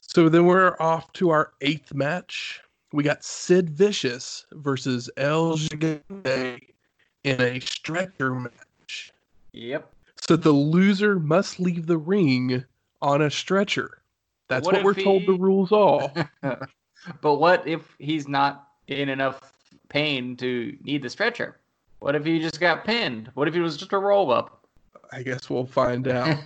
So 0.00 0.28
then 0.30 0.46
we're 0.46 0.74
off 0.80 1.12
to 1.14 1.30
our 1.30 1.52
eighth 1.60 1.92
match. 1.92 2.62
We 2.92 3.02
got 3.04 3.22
Sid 3.22 3.68
Vicious 3.70 4.46
versus 4.52 5.10
El 5.16 5.56
Gigante 5.58 6.60
in 7.24 7.40
a 7.40 7.60
stretcher 7.60 8.34
match. 8.34 9.12
yep 9.52 9.92
So 10.20 10.36
the 10.36 10.52
loser 10.52 11.18
must 11.18 11.60
leave 11.60 11.86
the 11.86 11.98
ring 11.98 12.64
on 13.02 13.22
a 13.22 13.30
stretcher. 13.30 14.02
That's 14.48 14.64
What 14.64 14.76
what, 14.76 14.84
we're 14.84 14.92
if 14.92 15.04
told 15.04 15.26
the 15.26 15.34
rules 15.34 15.70
are. 15.72 16.10
but 17.20 17.34
what 17.36 17.66
if 17.68 17.94
he's 17.98 18.26
not 18.26 18.68
in 18.86 19.08
enough 19.10 19.52
pain 19.90 20.36
to 20.38 20.76
need 20.82 21.02
the 21.02 21.10
stretcher? 21.10 21.56
What 21.98 22.14
if 22.14 22.24
he 22.24 22.38
just 22.38 22.58
got 22.60 22.84
pinned? 22.84 23.30
What 23.34 23.48
if 23.48 23.54
he 23.54 23.60
was 23.60 23.76
just 23.76 23.92
a 23.92 23.98
roll 23.98 24.32
up? 24.32 24.64
I 25.12 25.22
guess 25.22 25.50
we'll 25.50 25.66
find 25.66 26.08
out. 26.08 26.38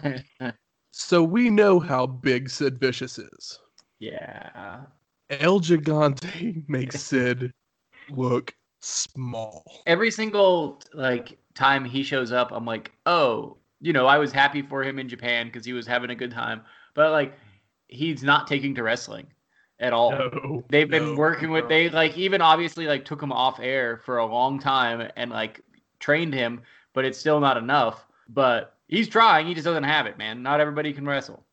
so 0.91 1.23
we 1.23 1.51
know 1.51 1.79
how 1.79 2.07
big 2.07 2.51
Sid 2.51 2.81
Vicious 2.81 3.19
is. 3.19 3.61
yeah. 4.01 4.81
El 5.41 5.61
Gigante 5.61 6.63
makes 6.69 7.01
Sid 7.03 7.53
look 8.11 8.55
small. 8.81 9.65
Every 9.87 10.11
single 10.11 10.81
like 10.93 11.39
time 11.55 11.85
he 11.85 12.03
shows 12.03 12.33
up, 12.33 12.51
I'm 12.53 12.65
like, 12.65 12.93
oh, 13.07 13.57
you 13.81 13.93
know, 13.93 14.07
I 14.07 14.19
was 14.19 14.33
happy 14.33 14.63
for 14.63 14.83
him 14.83 14.99
in 14.99 15.09
Japan 15.09 15.47
because 15.47 15.65
he 15.65 15.73
was 15.73 15.87
having 15.87 16.11
a 16.11 16.15
good 16.15 16.31
time. 16.31 16.63
But 16.95 17.13
like, 17.13 17.35
he's 17.89 18.23
not 18.23 18.47
taking 18.47 18.75
to 18.75 18.83
wrestling 18.83 19.27
at 19.81 19.93
all. 19.93 20.13
No, 20.13 20.65
They've 20.69 20.89
been 20.89 21.15
no, 21.15 21.15
working 21.15 21.51
with 21.51 21.65
no. 21.65 21.69
they 21.69 21.91
like 21.91 22.17
even 22.17 22.41
obviously 22.41 22.87
like 22.87 23.05
took 23.05 23.23
him 23.23 23.33
off 23.33 23.59
air 23.61 23.99
for 24.05 24.19
a 24.19 24.27
long 24.27 24.59
time 24.59 25.11
and 25.17 25.31
like 25.31 25.61
trained 25.99 26.35
him, 26.35 26.63
but 26.93 27.05
it's 27.05 27.19
still 27.19 27.41
not 27.41 27.57
enough. 27.57 28.07
But 28.29 28.77
he's 28.89 29.09
trying, 29.09 29.47
he 29.47 29.55
just 29.55 29.65
doesn't 29.65 29.85
have 29.85 30.07
it, 30.07 30.19
man. 30.19 30.43
Not 30.43 30.61
everybody 30.61 30.93
can 30.93 31.07
wrestle. 31.07 31.45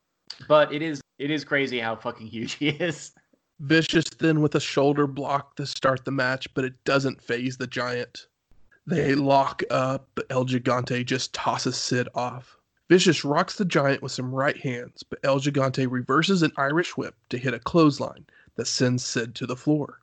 But 0.48 0.74
it 0.74 0.82
is 0.82 1.02
it 1.18 1.32
is 1.32 1.44
crazy 1.44 1.80
how 1.80 1.96
fucking 1.96 2.28
huge 2.28 2.54
he 2.60 2.70
is. 2.70 3.12
Vicious 3.60 4.05
then 4.20 4.41
with 4.41 4.55
a 4.55 4.60
shoulder 4.60 5.05
block 5.05 5.57
to 5.57 5.66
start 5.66 6.05
the 6.05 6.12
match, 6.12 6.53
but 6.53 6.64
it 6.64 6.82
doesn't 6.86 7.22
faze 7.22 7.57
the 7.57 7.68
giant. 7.68 8.28
They 8.88 9.16
lock 9.16 9.64
up, 9.70 10.07
but 10.16 10.26
El 10.30 10.45
Gigante 10.45 11.05
just 11.05 11.34
tosses 11.34 11.76
Sid 11.76 12.07
off. 12.16 12.57
Vicious 12.88 13.26
rocks 13.26 13.55
the 13.55 13.66
giant 13.66 14.01
with 14.01 14.14
some 14.14 14.34
right 14.34 14.57
hands, 14.57 15.03
but 15.03 15.20
El 15.24 15.39
Gigante 15.39 15.86
reverses 15.91 16.41
an 16.41 16.53
Irish 16.57 16.95
whip 16.95 17.16
to 17.30 17.38
hit 17.38 17.53
a 17.53 17.60
clothesline 17.60 18.26
that 18.55 18.66
sends 18.66 19.05
Sid 19.05 19.36
to 19.36 19.45
the 19.45 19.55
floor. 19.55 19.99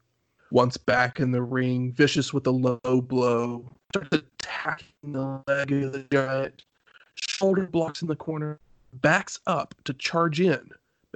Once 0.51 0.77
back 0.77 1.19
in 1.19 1.33
the 1.33 1.43
ring, 1.43 1.93
Vicious 1.93 2.33
with 2.33 2.47
a 2.47 2.51
low 2.51 3.01
blow 3.01 3.69
starts 3.91 4.17
attacking 4.17 5.13
the 5.13 5.43
leg 5.49 5.73
of 5.73 5.93
the 5.93 6.07
giant. 6.13 6.65
Shoulder 7.15 7.67
blocks 7.67 8.03
in 8.03 8.09
the 8.09 8.15
corner, 8.15 8.61
backs 8.93 9.41
up 9.47 9.75
to 9.85 9.95
charge 9.95 10.41
in. 10.41 10.71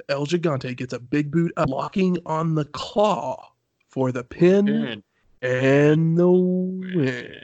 But 0.06 0.14
El 0.14 0.26
Gigante 0.26 0.74
gets 0.76 0.92
a 0.92 0.98
big 0.98 1.30
boot 1.30 1.52
up, 1.56 1.68
locking 1.68 2.16
on 2.24 2.54
the 2.54 2.64
claw 2.66 3.52
for 3.88 4.12
the 4.12 4.24
pin 4.24 4.64
Good. 4.64 5.02
and 5.42 6.16
the 6.16 6.30
win. 6.30 7.34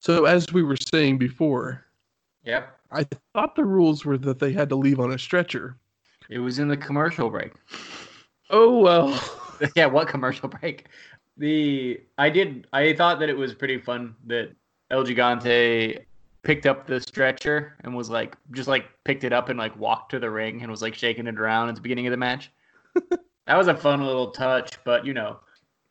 So, 0.00 0.24
as 0.24 0.52
we 0.52 0.62
were 0.62 0.76
saying 0.92 1.18
before, 1.18 1.84
Yep. 2.44 2.78
I 2.90 3.06
thought 3.32 3.54
the 3.54 3.64
rules 3.64 4.04
were 4.04 4.18
that 4.18 4.38
they 4.38 4.52
had 4.52 4.68
to 4.70 4.76
leave 4.76 5.00
on 5.00 5.12
a 5.12 5.18
stretcher. 5.18 5.76
It 6.28 6.38
was 6.38 6.58
in 6.58 6.68
the 6.68 6.76
commercial 6.76 7.30
break. 7.30 7.52
Oh 8.50 8.80
well. 8.80 9.18
yeah, 9.76 9.86
what 9.86 10.08
commercial 10.08 10.48
break? 10.48 10.86
The 11.36 12.00
I 12.18 12.28
did 12.28 12.66
I 12.72 12.92
thought 12.94 13.20
that 13.20 13.28
it 13.28 13.36
was 13.36 13.54
pretty 13.54 13.78
fun 13.78 14.14
that 14.26 14.50
El 14.90 15.04
Gigante 15.04 16.04
picked 16.44 16.66
up 16.66 16.86
the 16.86 17.00
stretcher 17.00 17.74
and 17.82 17.94
was 17.96 18.10
like 18.10 18.36
just 18.52 18.68
like 18.68 18.86
picked 19.04 19.24
it 19.24 19.32
up 19.32 19.48
and 19.48 19.58
like 19.58 19.76
walked 19.78 20.10
to 20.10 20.18
the 20.18 20.30
ring 20.30 20.62
and 20.62 20.70
was 20.70 20.82
like 20.82 20.94
shaking 20.94 21.26
it 21.26 21.38
around 21.40 21.68
at 21.70 21.74
the 21.74 21.80
beginning 21.80 22.06
of 22.06 22.10
the 22.12 22.16
match. 22.16 22.50
that 23.46 23.56
was 23.56 23.68
a 23.68 23.74
fun 23.76 24.04
little 24.04 24.30
touch, 24.30 24.78
but 24.84 25.04
you 25.04 25.14
know, 25.14 25.40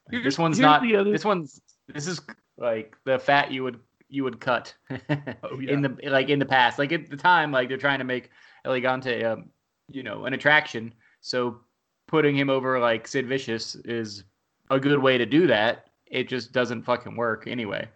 Here's- 0.09 0.23
this 0.23 0.37
one's 0.37 0.59
not 0.59 0.81
the 0.81 0.95
other- 0.95 1.11
this 1.11 1.25
one's 1.25 1.59
this 1.93 2.07
is 2.07 2.21
like 2.57 2.95
the 3.03 3.19
fat 3.19 3.51
you 3.51 3.63
would 3.63 3.79
you 4.09 4.23
would 4.23 4.39
cut 4.39 4.73
Oh, 4.91 5.59
yeah. 5.59 5.71
in 5.73 5.81
the 5.81 5.97
like 6.05 6.29
in 6.29 6.37
the 6.39 6.45
past. 6.45 6.77
Like 6.79 6.91
at 6.91 7.09
the 7.09 7.17
time, 7.17 7.51
like 7.51 7.67
they're 7.67 7.77
trying 7.77 7.99
to 7.99 8.05
make 8.05 8.29
El 8.63 8.73
Gigante 8.73 9.23
um, 9.25 9.49
you 9.91 10.03
know, 10.03 10.25
an 10.25 10.33
attraction. 10.33 10.93
So 11.21 11.59
putting 12.07 12.35
him 12.37 12.49
over 12.49 12.79
like 12.79 13.07
Sid 13.07 13.27
Vicious 13.27 13.75
is 13.85 14.23
a 14.69 14.79
good 14.79 14.99
way 14.99 15.17
to 15.17 15.25
do 15.25 15.47
that. 15.47 15.87
It 16.05 16.29
just 16.29 16.51
doesn't 16.51 16.83
fucking 16.83 17.15
work 17.15 17.47
anyway. 17.47 17.87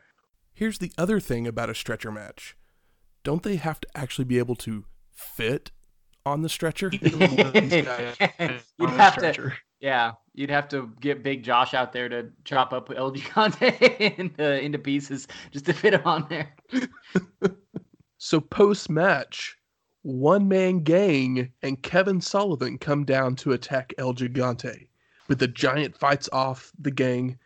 Here's 0.58 0.80
the 0.80 0.92
other 0.98 1.20
thing 1.20 1.46
about 1.46 1.70
a 1.70 1.76
stretcher 1.76 2.12
match. 2.12 2.58
Don't 3.24 3.44
they 3.44 3.58
have 3.58 3.80
to 3.80 3.88
actually 3.94 4.26
be 4.26 4.40
able 4.40 4.56
to 4.56 4.86
fit 5.14 5.70
on 6.26 6.42
the 6.42 6.50
stretcher? 6.50 6.90
You'd 8.80 8.90
have 8.90 9.18
to, 9.18 9.52
yeah, 9.80 10.14
you'd 10.34 10.50
have 10.50 10.68
to 10.70 10.92
get 11.00 11.22
Big 11.22 11.44
Josh 11.44 11.76
out 11.76 11.94
there 11.94 12.10
to 12.10 12.32
chop 12.44 12.74
up 12.74 12.90
El 12.90 13.12
Gigante 13.12 14.18
into, 14.18 14.60
into 14.60 14.80
pieces 14.80 15.28
just 15.52 15.66
to 15.66 15.74
fit 15.74 15.94
him 15.94 16.02
on 16.06 16.26
there. 16.28 16.56
So 18.18 18.42
post 18.42 18.90
match, 18.90 19.56
one 20.02 20.48
man 20.48 20.80
gang 20.80 21.52
and 21.62 21.84
Kevin 21.84 22.20
Sullivan 22.20 22.80
come 22.80 23.06
down 23.06 23.36
to 23.36 23.52
attack 23.52 23.94
El 24.00 24.16
Gigante. 24.16 24.88
But 25.28 25.38
the 25.38 25.50
giant 25.50 25.96
fights 25.96 26.28
off 26.34 26.72
the 26.80 26.90
gang, 26.90 27.38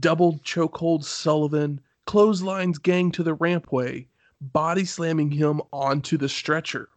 double 0.00 0.40
chokehold 0.40 1.04
Sullivan, 1.04 1.80
clotheslines 2.06 2.78
gang 2.78 3.10
to 3.12 3.22
the 3.22 3.36
rampway, 3.36 4.06
body 4.40 4.84
slamming 4.84 5.30
him 5.30 5.60
onto 5.72 6.16
the 6.16 6.28
stretcher. 6.28 6.88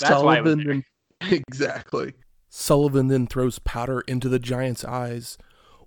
That's 0.00 0.22
why 0.22 0.40
then 0.40 0.84
exactly. 1.30 2.14
Sullivan 2.48 3.08
then 3.08 3.26
throws 3.26 3.58
powder 3.60 4.00
into 4.02 4.28
the 4.28 4.38
giant's 4.38 4.84
eyes. 4.84 5.38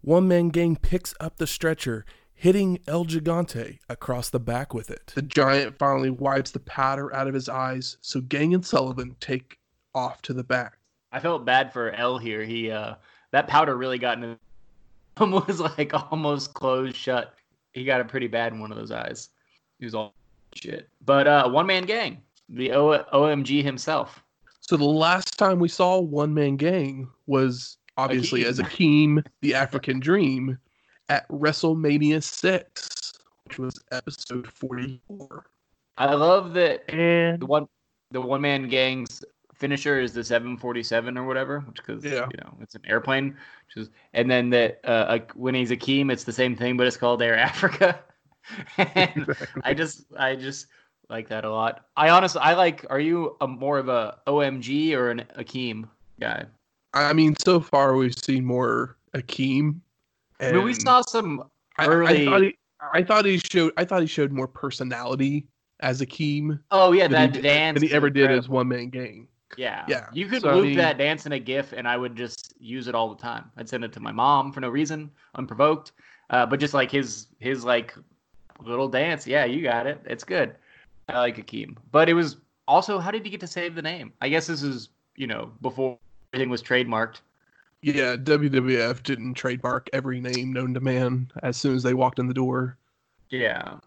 One 0.02 0.28
man 0.28 0.50
gang 0.50 0.76
picks 0.76 1.14
up 1.20 1.38
the 1.38 1.48
stretcher, 1.48 2.06
hitting 2.34 2.80
El 2.88 3.06
Gigante 3.06 3.80
across 3.88 4.30
the 4.30 4.40
back 4.40 4.74
with 4.74 4.90
it. 4.90 5.14
The 5.16 5.22
giant 5.22 5.78
finally 5.78 6.10
wipes 6.10 6.52
the 6.52 6.60
powder 6.60 7.14
out 7.16 7.28
of 7.28 7.34
his 7.34 7.48
eyes, 7.50 7.98
so 8.02 8.22
Gang 8.22 8.54
and 8.54 8.66
Sullivan 8.66 9.16
take 9.20 9.60
off 9.96 10.22
to 10.24 10.34
the 10.34 10.44
back. 10.44 10.78
I 11.12 11.20
felt 11.20 11.46
bad 11.46 11.72
for 11.72 11.92
L 11.92 12.18
here. 12.18 12.44
He 12.44 12.72
uh 12.72 12.96
that 13.32 13.48
powder 13.48 13.76
really 13.76 13.98
got 13.98 14.18
into 14.18 14.38
him 15.20 15.32
was 15.48 15.60
like 15.60 15.94
almost 16.12 16.54
closed 16.54 16.96
shut. 16.96 17.34
He 17.74 17.84
got 17.84 18.02
it 18.02 18.08
pretty 18.08 18.28
bad 18.28 18.54
in 18.54 18.60
one 18.60 18.72
of 18.72 18.78
those 18.78 18.92
eyes. 18.92 19.30
He 19.80 19.86
was 19.86 19.96
all 19.96 20.14
shit. 20.56 20.88
But 21.06 21.28
uh 21.28 21.50
one 21.50 21.66
man 21.66 21.86
gang, 21.86 22.22
the 22.50 22.72
o- 22.72 23.04
OMG 23.14 23.64
himself. 23.64 24.24
So 24.62 24.78
the 24.78 24.86
last 24.86 25.38
time 25.38 25.60
we 25.60 25.68
saw 25.68 26.00
One 26.00 26.34
Man 26.34 26.56
Gang 26.56 27.10
was 27.28 27.78
obviously 27.98 28.46
as 28.46 28.60
Akeem, 28.60 29.26
the 29.42 29.54
African 29.54 30.00
Dream, 30.00 30.58
at 31.10 31.28
WrestleMania 31.28 32.24
6, 32.24 33.14
which 33.44 33.60
was 33.60 33.78
episode 33.92 34.48
44. 34.48 35.46
I 35.98 36.14
love 36.14 36.54
that 36.54 36.90
And 36.90 37.42
the 37.42 37.46
one 37.46 37.68
the 38.12 38.22
one 38.22 38.42
man 38.42 38.70
gang's 38.70 39.24
finisher 39.64 39.98
is 40.02 40.12
the 40.12 40.24
747 40.26 41.18
or 41.18 41.24
whatever, 41.26 41.62
which 41.62 41.78
because 41.78 42.04
Yeah. 42.04 42.28
you 42.32 42.38
know 42.44 42.58
it's 42.60 42.76
an 42.76 42.82
airplane. 42.86 43.38
Which 43.68 43.84
is, 43.86 43.90
and 44.14 44.30
then 44.30 44.50
that 44.50 44.82
uh, 44.84 44.88
uh, 45.16 45.20
when 45.36 45.56
he's 45.56 45.72
Akeem, 45.72 46.12
it's 46.12 46.26
the 46.26 46.34
same 46.34 46.54
thing, 46.56 46.76
but 46.76 46.86
it's 46.86 46.98
called 46.98 47.22
Air 47.22 47.38
Africa. 47.52 48.00
and 48.78 49.26
I 49.64 49.74
just 49.74 50.04
I 50.18 50.36
just 50.36 50.68
like 51.10 51.30
that 51.30 51.46
a 51.46 51.50
lot. 51.50 51.86
I 51.96 52.10
honestly 52.10 52.42
I 52.42 52.56
like. 52.56 52.86
Are 52.90 53.00
you 53.00 53.38
a 53.40 53.48
more 53.48 53.78
of 53.80 53.88
a 53.88 54.18
OMG 54.28 54.94
or 54.96 55.12
an 55.12 55.24
Akeem 55.38 55.88
guy? 56.20 56.46
I 56.94 57.14
mean, 57.14 57.36
so 57.38 57.62
far 57.62 57.96
we've 57.96 58.18
seen 58.18 58.44
more 58.46 58.98
Akeem. 59.16 59.80
I 60.42 60.52
mean, 60.52 60.64
we 60.64 60.74
saw 60.74 61.02
some 61.02 61.44
I, 61.78 61.88
early- 61.88 62.28
I, 62.28 62.30
thought 62.30 62.42
he, 62.42 62.58
I 62.94 63.04
thought 63.04 63.26
he 63.26 63.38
showed. 63.38 63.72
I 63.78 63.86
thought 63.86 64.02
he 64.02 64.08
showed 64.08 64.34
more 64.34 64.48
personality 64.48 65.48
as 65.80 66.02
Akeem 66.02 66.60
Oh 66.72 66.92
yeah, 66.92 67.08
than 67.08 67.32
he, 67.34 67.40
that 67.40 67.44
dance. 67.44 67.80
than 67.80 67.88
he 67.88 67.96
ever 67.96 68.10
did 68.10 68.30
as. 68.30 68.50
One 68.50 68.68
Man 68.68 68.90
Gang. 68.90 69.28
Yeah. 69.58 69.86
Yeah, 69.88 70.08
You 70.14 70.28
could 70.28 70.42
so, 70.42 70.50
I 70.50 70.54
loop 70.56 70.66
mean- 70.68 70.78
that 70.78 70.98
dance 70.98 71.26
in 71.26 71.32
a 71.34 71.40
GIF, 71.40 71.74
and 71.74 71.88
I 71.88 71.98
would 71.98 72.16
just 72.16 72.54
use 72.60 72.88
it 72.88 72.96
all 72.96 73.14
the 73.14 73.22
time. 73.22 73.52
I'd 73.58 73.70
send 73.70 73.84
it 73.84 73.94
to 73.94 74.00
my 74.00 74.12
mom 74.12 74.52
for 74.52 74.60
no 74.62 74.70
reason, 74.70 75.12
unprovoked. 75.36 75.92
Uh, 76.30 76.46
but 76.46 76.60
just 76.60 76.74
like 76.74 76.90
his 76.90 77.28
his 77.40 77.64
like 77.66 77.94
little 78.64 78.88
dance, 78.88 79.28
yeah, 79.28 79.46
you 79.46 79.62
got 79.62 79.86
it. 79.88 80.00
It's 80.06 80.24
good. 80.24 80.56
I 81.10 81.20
like 81.20 81.38
Akeem, 81.38 81.76
but 81.92 82.08
it 82.10 82.14
was 82.14 82.38
also 82.68 82.98
how 82.98 83.12
did 83.12 83.26
he 83.26 83.30
get 83.30 83.42
to 83.42 83.48
save 83.48 83.76
the 83.76 83.82
name? 83.82 84.14
I 84.22 84.30
guess 84.30 84.48
this 84.48 84.64
is 84.64 84.90
you 85.16 85.28
know 85.28 85.52
before 85.62 85.98
everything 86.34 86.50
was 86.50 86.64
trademarked. 86.64 87.18
Yeah, 87.82 88.16
WWF 88.16 89.04
didn't 89.04 89.34
trademark 89.34 89.90
every 89.92 90.22
name 90.22 90.54
known 90.54 90.74
to 90.74 90.80
man 90.80 91.30
as 91.44 91.58
soon 91.58 91.76
as 91.76 91.84
they 91.84 91.94
walked 91.94 92.18
in 92.20 92.28
the 92.28 92.34
door. 92.34 92.78
Yeah. 93.30 93.80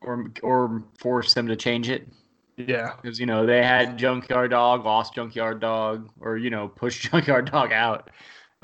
Or 0.00 0.30
or 0.42 0.82
force 0.98 1.34
them 1.34 1.46
to 1.48 1.56
change 1.56 1.90
it. 1.90 2.08
Yeah, 2.56 2.92
because 3.00 3.18
you 3.18 3.26
know 3.26 3.46
they 3.46 3.62
had 3.62 3.98
Junkyard 3.98 4.50
Dog, 4.50 4.84
lost 4.84 5.14
Junkyard 5.14 5.60
Dog, 5.60 6.10
or 6.20 6.36
you 6.36 6.50
know 6.50 6.68
pushed 6.76 7.10
Junkyard 7.10 7.50
Dog 7.50 7.72
out. 7.72 8.10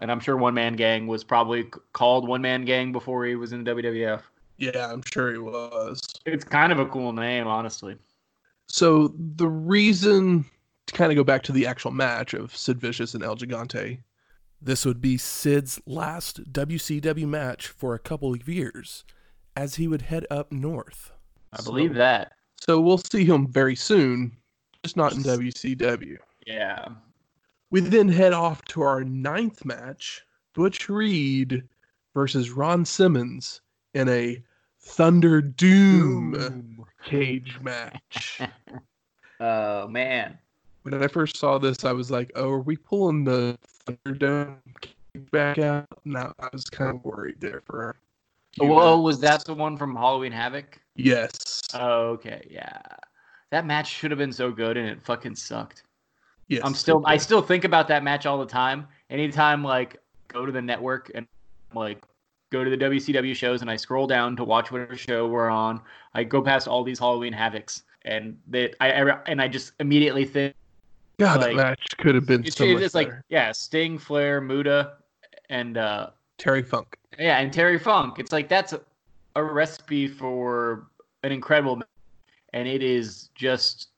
And 0.00 0.12
I'm 0.12 0.20
sure 0.20 0.36
One 0.36 0.54
Man 0.54 0.76
Gang 0.76 1.06
was 1.06 1.24
probably 1.24 1.64
called 1.92 2.28
One 2.28 2.40
Man 2.42 2.64
Gang 2.64 2.92
before 2.92 3.24
he 3.24 3.34
was 3.34 3.52
in 3.52 3.64
the 3.64 3.70
WWF. 3.72 4.22
yeah, 4.58 4.92
I'm 4.92 5.02
sure 5.12 5.32
he 5.32 5.38
was. 5.38 6.00
It's 6.26 6.44
kind 6.44 6.72
of 6.72 6.78
a 6.78 6.86
cool 6.86 7.12
name, 7.12 7.46
honestly. 7.48 7.96
So 8.68 9.14
the 9.36 9.48
reason 9.48 10.44
to 10.86 10.94
kind 10.94 11.10
of 11.12 11.16
go 11.16 11.24
back 11.24 11.42
to 11.44 11.52
the 11.52 11.66
actual 11.66 11.90
match 11.90 12.34
of 12.34 12.54
Sid 12.56 12.80
Vicious 12.80 13.14
and 13.14 13.24
El 13.24 13.36
Gigante, 13.36 14.00
This 14.60 14.84
would 14.84 15.00
be 15.00 15.16
Sid's 15.16 15.80
last 15.86 16.52
WCW 16.52 17.26
match 17.28 17.68
for 17.68 17.94
a 17.94 17.98
couple 17.98 18.32
of 18.34 18.48
years, 18.48 19.04
as 19.56 19.76
he 19.76 19.88
would 19.88 20.02
head 20.02 20.26
up 20.30 20.52
north. 20.52 21.12
I 21.52 21.62
believe 21.62 21.94
that. 21.94 22.32
So 22.64 22.80
we'll 22.80 22.98
see 22.98 23.24
him 23.24 23.46
very 23.46 23.76
soon, 23.76 24.36
just 24.82 24.96
not 24.96 25.12
in 25.14 25.22
WCW. 25.22 26.16
Yeah. 26.46 26.88
We 27.70 27.80
then 27.80 28.08
head 28.08 28.32
off 28.32 28.64
to 28.66 28.82
our 28.82 29.04
ninth 29.04 29.64
match: 29.64 30.24
Butch 30.54 30.88
Reed 30.88 31.62
versus 32.14 32.50
Ron 32.50 32.84
Simmons 32.84 33.60
in 33.94 34.08
a 34.08 34.42
Thunderdome 34.82 36.78
cage 37.04 37.58
match. 37.62 38.40
Oh 39.40 39.86
man. 39.88 40.38
when 40.82 41.02
I 41.02 41.06
first 41.06 41.36
saw 41.36 41.58
this, 41.58 41.84
I 41.84 41.92
was 41.92 42.10
like, 42.10 42.32
"Oh, 42.34 42.50
are 42.50 42.60
we 42.60 42.76
pulling 42.76 43.24
the 43.24 43.58
Thunderdome 43.86 44.56
back 45.30 45.58
out?" 45.58 45.86
No, 46.04 46.32
I 46.40 46.48
was 46.52 46.64
kind 46.64 46.96
of 46.96 47.04
worried 47.04 47.40
there 47.40 47.62
for. 47.66 47.96
Well, 48.58 49.02
was 49.02 49.20
that 49.20 49.44
the 49.44 49.54
one 49.54 49.76
from 49.76 49.94
Halloween 49.94 50.32
Havoc? 50.32 50.80
Yes. 50.98 51.62
Okay, 51.74 52.46
yeah. 52.50 52.82
That 53.50 53.64
match 53.64 53.88
should 53.88 54.10
have 54.10 54.18
been 54.18 54.32
so 54.32 54.50
good, 54.50 54.76
and 54.76 54.86
it 54.88 55.00
fucking 55.00 55.36
sucked. 55.36 55.84
yes. 56.48 56.60
I'm 56.64 56.74
still 56.74 57.02
I 57.06 57.16
still 57.16 57.40
think 57.40 57.64
about 57.64 57.88
that 57.88 58.02
match 58.02 58.26
all 58.26 58.38
the 58.38 58.46
time. 58.46 58.86
Anytime 59.08 59.64
like 59.64 59.96
go 60.26 60.44
to 60.44 60.52
the 60.52 60.60
network 60.60 61.10
and 61.14 61.26
like 61.74 62.02
go 62.50 62.64
to 62.64 62.70
the 62.70 62.76
WCW 62.76 63.34
shows 63.34 63.62
and 63.62 63.70
I 63.70 63.76
scroll 63.76 64.06
down 64.06 64.36
to 64.36 64.44
watch 64.44 64.72
whatever 64.72 64.96
show 64.96 65.28
we're 65.28 65.48
on, 65.48 65.80
I 66.14 66.24
go 66.24 66.42
past 66.42 66.66
all 66.66 66.82
these 66.82 66.98
Halloween 66.98 67.32
Havocs 67.32 67.82
and 68.02 68.36
that 68.48 68.74
I, 68.80 68.92
I 68.92 69.18
and 69.26 69.40
I 69.40 69.48
just 69.48 69.72
immediately 69.80 70.24
think 70.24 70.54
God, 71.18 71.40
like, 71.40 71.56
that 71.56 71.62
match 71.62 71.96
could 71.98 72.14
have 72.14 72.26
been 72.26 72.44
it's, 72.44 72.56
so 72.56 72.66
much 72.66 72.82
it's 72.82 72.94
like 72.94 73.10
yeah, 73.28 73.52
Sting, 73.52 73.98
Flair, 73.98 74.40
Muta, 74.40 74.94
and 75.48 75.78
uh 75.78 76.10
Terry 76.38 76.62
Funk. 76.62 76.96
yeah, 77.18 77.38
and 77.38 77.52
Terry 77.52 77.78
Funk. 77.78 78.18
It's 78.18 78.32
like 78.32 78.48
that's 78.48 78.74
a, 79.36 79.42
recipe 79.42 80.08
for 80.08 80.88
an 81.22 81.32
incredible 81.32 81.80
and 82.52 82.66
it 82.68 82.82
is 82.82 83.30
just 83.34 83.88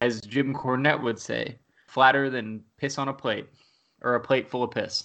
as 0.00 0.20
Jim 0.20 0.54
Cornette 0.54 1.02
would 1.02 1.18
say, 1.18 1.56
flatter 1.86 2.28
than 2.28 2.62
piss 2.76 2.98
on 2.98 3.08
a 3.08 3.12
plate 3.12 3.46
or 4.02 4.16
a 4.16 4.20
plate 4.20 4.48
full 4.48 4.62
of 4.62 4.70
piss. 4.70 5.04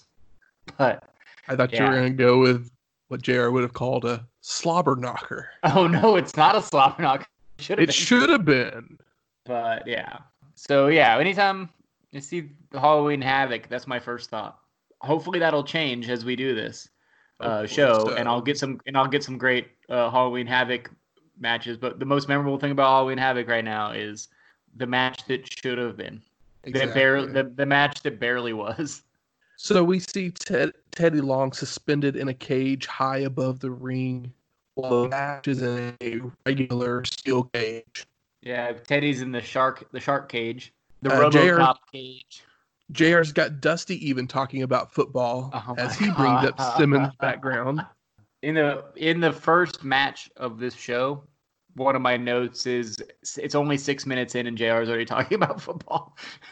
But 0.78 1.04
I 1.48 1.56
thought 1.56 1.72
you 1.72 1.84
were 1.84 1.94
gonna 1.94 2.10
go 2.10 2.40
with 2.40 2.70
what 3.08 3.22
JR 3.22 3.50
would 3.50 3.64
have 3.64 3.74
called 3.74 4.06
a 4.06 4.26
slobber 4.42 4.96
knocker. 4.96 5.50
Oh 5.64 5.88
no, 5.88 6.16
it's 6.16 6.36
not 6.36 6.56
a 6.56 6.62
slobber 6.62 7.02
knocker. 7.02 7.26
It 7.58 7.94
should 7.94 8.30
have 8.30 8.46
been. 8.46 8.98
But 9.46 9.88
yeah. 9.88 10.20
So 10.56 10.88
yeah, 10.88 11.18
anytime 11.18 11.70
you 12.12 12.22
see 12.22 12.52
the 12.72 12.80
Halloween 12.80 13.22
Havoc, 13.22 13.68
that's 13.68 13.88
my 13.88 14.00
first 14.00 14.30
thought. 14.30 14.60
Hopefully 15.02 15.40
that'll 15.40 15.64
change 15.64 16.10
as 16.10 16.26
we 16.26 16.36
do 16.36 16.54
this 16.54 16.90
uh, 17.40 17.60
Hopefully 17.60 17.68
show, 17.76 18.06
so. 18.08 18.16
and 18.16 18.28
I'll 18.28 18.42
get 18.42 18.58
some 18.58 18.80
and 18.86 18.98
I'll 18.98 19.08
get 19.08 19.24
some 19.24 19.38
great 19.38 19.68
uh, 19.90 20.10
Halloween 20.10 20.48
Havoc 20.48 20.92
matches. 21.40 21.78
But 21.78 22.00
the 22.00 22.06
most 22.06 22.28
memorable 22.28 22.58
thing 22.58 22.72
about 22.72 22.88
Halloween 22.90 23.18
Havoc 23.18 23.48
right 23.48 23.64
now 23.64 23.92
is 23.92 24.28
the 24.76 24.86
match 24.86 25.26
that 25.28 25.48
should 25.52 25.78
have 25.78 25.98
been. 25.98 26.22
That 26.64 26.94
barely, 26.94 27.24
Exactly. 27.24 27.44
the, 27.44 27.50
the 27.56 27.66
match 27.66 28.02
that 28.04 28.20
barely 28.20 28.54
was. 28.54 29.04
So 29.56 29.84
we 29.84 30.00
see 30.00 30.32
Ted, 30.32 30.72
Teddy 30.92 31.20
Long 31.22 31.52
suspended 31.52 32.16
in 32.16 32.30
a 32.30 32.34
cage 32.34 32.86
high 32.86 33.20
above 33.20 33.60
the 33.60 33.72
ring, 33.72 34.32
while 34.76 35.04
the 35.04 35.10
match 35.10 35.48
is 35.48 35.62
in 35.62 35.96
a 36.02 36.22
regular 36.46 37.04
steel 37.04 37.44
cage. 37.44 38.06
Yeah, 38.42 38.72
Teddy's 38.72 39.22
in 39.22 39.32
the 39.34 39.42
shark 39.42 39.90
the 39.92 40.00
shark 40.00 40.30
cage, 40.30 40.74
the 41.02 41.14
Uh, 41.14 41.30
JR 41.30 41.62
cage. 41.92 42.44
JR's 42.92 43.32
got 43.32 43.62
Dusty 43.62 44.08
even 44.08 44.28
talking 44.28 44.64
about 44.64 44.92
football 44.94 45.52
Oh 45.54 45.76
as 45.78 45.98
he 45.98 46.10
brings 46.12 46.46
up 46.46 46.60
Simmons' 46.78 47.14
background. 47.20 47.86
in 48.42 48.56
the 48.56 48.84
in 48.96 49.20
the 49.20 49.32
first 49.32 49.84
match 49.84 50.30
of 50.38 50.60
this 50.60 50.74
show, 50.74 51.24
one 51.76 51.96
of 51.96 52.02
my 52.02 52.18
notes 52.18 52.66
is 52.66 52.98
it's 53.38 53.56
only 53.56 53.78
six 53.78 54.06
minutes 54.06 54.36
in 54.36 54.48
and 54.48 54.58
JR's 54.58 54.90
already 54.90 55.06
talking 55.06 55.36
about 55.42 55.62
football. 55.62 56.18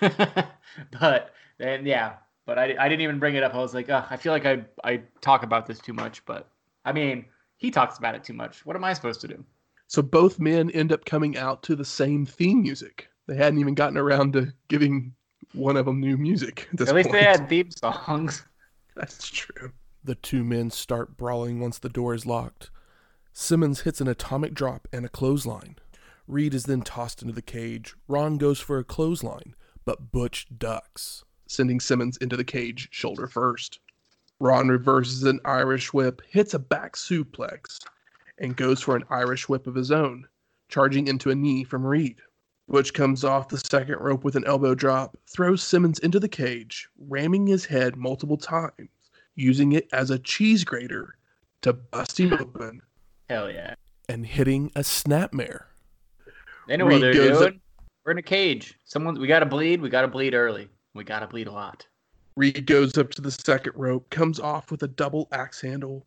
but 1.00 1.34
then 1.58 1.86
yeah, 1.86 2.14
but 2.46 2.60
I, 2.60 2.76
I 2.80 2.88
didn't 2.88 3.02
even 3.02 3.20
bring 3.20 3.36
it 3.36 3.44
up. 3.44 3.54
I 3.54 3.58
was 3.58 3.74
like, 3.74 3.90
I 3.90 4.16
feel 4.18 4.32
like 4.32 4.46
I 4.46 4.64
I 4.84 5.02
talk 5.22 5.44
about 5.44 5.66
this 5.66 5.80
too 5.80 5.94
much, 5.94 6.24
but 6.26 6.50
I 6.86 6.92
mean 6.94 7.26
he 7.58 7.72
talks 7.72 7.98
about 7.98 8.14
it 8.14 8.24
too 8.24 8.34
much. 8.34 8.66
What 8.66 8.76
am 8.76 8.84
I 8.84 8.94
supposed 8.94 9.22
to 9.22 9.28
do? 9.28 9.44
So 9.88 10.02
both 10.02 10.40
men 10.40 10.70
end 10.72 10.92
up 10.92 11.06
coming 11.06 11.38
out 11.38 11.64
to 11.64 11.76
the 11.76 11.86
same 11.86 12.26
theme 12.26 12.62
music. 12.62 13.08
They 13.28 13.36
hadn't 13.36 13.60
even 13.60 13.74
gotten 13.74 13.98
around 13.98 14.34
to 14.34 14.54
giving 14.68 15.14
one 15.54 15.78
of 15.78 15.86
them 15.86 16.00
new 16.00 16.18
music. 16.18 16.68
At, 16.72 16.78
this 16.78 16.90
At 16.90 16.96
least 16.96 17.12
they 17.12 17.24
had 17.24 17.50
theme 17.50 17.72
songs. 17.72 18.44
That's 18.96 19.30
true. 19.30 19.72
The 20.04 20.16
two 20.16 20.44
men 20.44 20.72
start 20.72 21.18
brawling 21.18 21.60
once 21.60 21.80
the 21.80 21.90
door 21.90 22.14
is 22.14 22.26
locked. 22.26 22.70
Simmons 23.34 23.82
hits 23.82 24.02
an 24.02 24.08
atomic 24.08 24.54
drop 24.54 24.88
and 24.92 25.06
a 25.06 25.10
clothesline. 25.10 25.76
Reed 26.28 26.54
is 26.54 26.64
then 26.64 26.82
tossed 26.82 27.22
into 27.22 27.34
the 27.34 27.42
cage. 27.42 27.96
Ron 28.08 28.38
goes 28.38 28.60
for 28.60 28.80
a 28.80 28.84
clothesline, 28.84 29.56
but 29.86 30.12
Butch 30.12 30.48
ducks. 30.58 31.24
sending 31.48 31.80
Simmons 31.80 32.18
into 32.18 32.36
the 32.36 32.44
cage 32.44 32.90
shoulder 32.92 33.28
first. 33.28 33.80
Ron 34.40 34.68
reverses 34.68 35.24
an 35.24 35.40
Irish 35.46 35.94
whip, 35.94 36.22
hits 36.28 36.54
a 36.54 36.60
back 36.60 36.96
suplex, 36.96 37.80
and 38.38 38.56
goes 38.56 38.82
for 38.82 38.96
an 38.96 39.06
Irish 39.10 39.48
whip 39.48 39.66
of 39.66 39.76
his 39.76 39.92
own, 39.92 40.28
charging 40.68 41.08
into 41.08 41.32
a 41.32 41.36
knee 41.36 41.64
from 41.64 41.86
Reed. 41.86 42.22
Butch 42.70 42.94
comes 42.94 43.24
off 43.24 43.48
the 43.48 43.58
second 43.58 43.96
rope 44.00 44.24
with 44.24 44.36
an 44.36 44.46
elbow 44.46 44.76
drop, 44.76 45.18
throws 45.28 45.64
Simmons 45.64 46.00
into 46.00 46.20
the 46.20 46.28
cage, 46.28 46.90
ramming 47.00 47.48
his 47.48 47.66
head 47.66 47.96
multiple 47.96 48.38
times, 48.38 48.90
using 49.36 49.72
it 49.72 49.88
as 49.94 50.10
a 50.12 50.20
cheese 50.20 50.64
grater 50.66 51.16
to 51.62 51.74
bust 51.74 52.20
him 52.20 52.34
open. 52.40 52.82
Hell 53.30 53.50
yeah. 53.50 53.76
And 54.10 54.26
hitting 54.26 54.72
a 54.76 54.82
snapmare. 54.82 55.64
They 56.68 56.76
know 56.78 56.86
Reed 56.88 56.96
what 56.96 57.02
they're 57.02 57.14
doing. 57.14 57.48
up- 57.48 57.54
We're 58.06 58.12
in 58.12 58.18
a 58.18 58.22
cage. 58.24 58.78
Someone 58.86 59.18
we 59.20 59.28
gotta 59.28 59.46
bleed. 59.46 59.82
We 59.82 59.90
gotta 59.90 60.08
bleed 60.10 60.34
early. 60.34 60.68
We 60.94 61.04
gotta 61.06 61.28
bleed 61.28 61.48
a 61.48 61.52
lot. 61.52 61.86
Reed 62.36 62.66
goes 62.66 62.98
up 62.98 63.12
to 63.12 63.22
the 63.22 63.32
second 63.32 63.74
rope, 63.76 64.10
comes 64.10 64.40
off 64.40 64.70
with 64.72 64.84
a 64.84 64.88
double 64.88 65.28
axe 65.32 65.62
handle. 65.62 66.06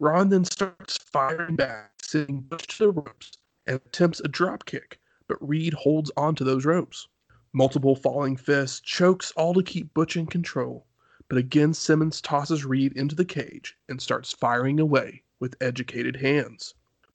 Ron 0.00 0.28
then 0.28 0.44
starts 0.44 0.98
firing 0.98 1.54
back, 1.56 1.92
sending 2.02 2.40
Butch 2.40 2.66
to 2.78 2.86
the 2.86 2.90
ropes, 2.90 3.32
and 3.66 3.76
attempts 3.86 4.20
a 4.20 4.28
drop 4.28 4.66
kick, 4.66 4.98
but 5.28 5.46
Reed 5.46 5.74
holds 5.74 6.10
onto 6.16 6.44
those 6.44 6.64
ropes. 6.64 7.08
Multiple 7.52 7.94
falling 7.94 8.36
fists, 8.36 8.80
chokes, 8.80 9.32
all 9.36 9.54
to 9.54 9.62
keep 9.62 9.92
Butch 9.94 10.16
in 10.16 10.26
control. 10.26 10.86
But 11.28 11.38
again, 11.38 11.74
Simmons 11.74 12.20
tosses 12.20 12.64
Reed 12.64 12.92
into 12.94 13.14
the 13.14 13.24
cage 13.24 13.76
and 13.88 14.00
starts 14.00 14.32
firing 14.32 14.80
away 14.80 15.22
with 15.40 15.56
educated 15.60 16.16
hands. 16.16 16.74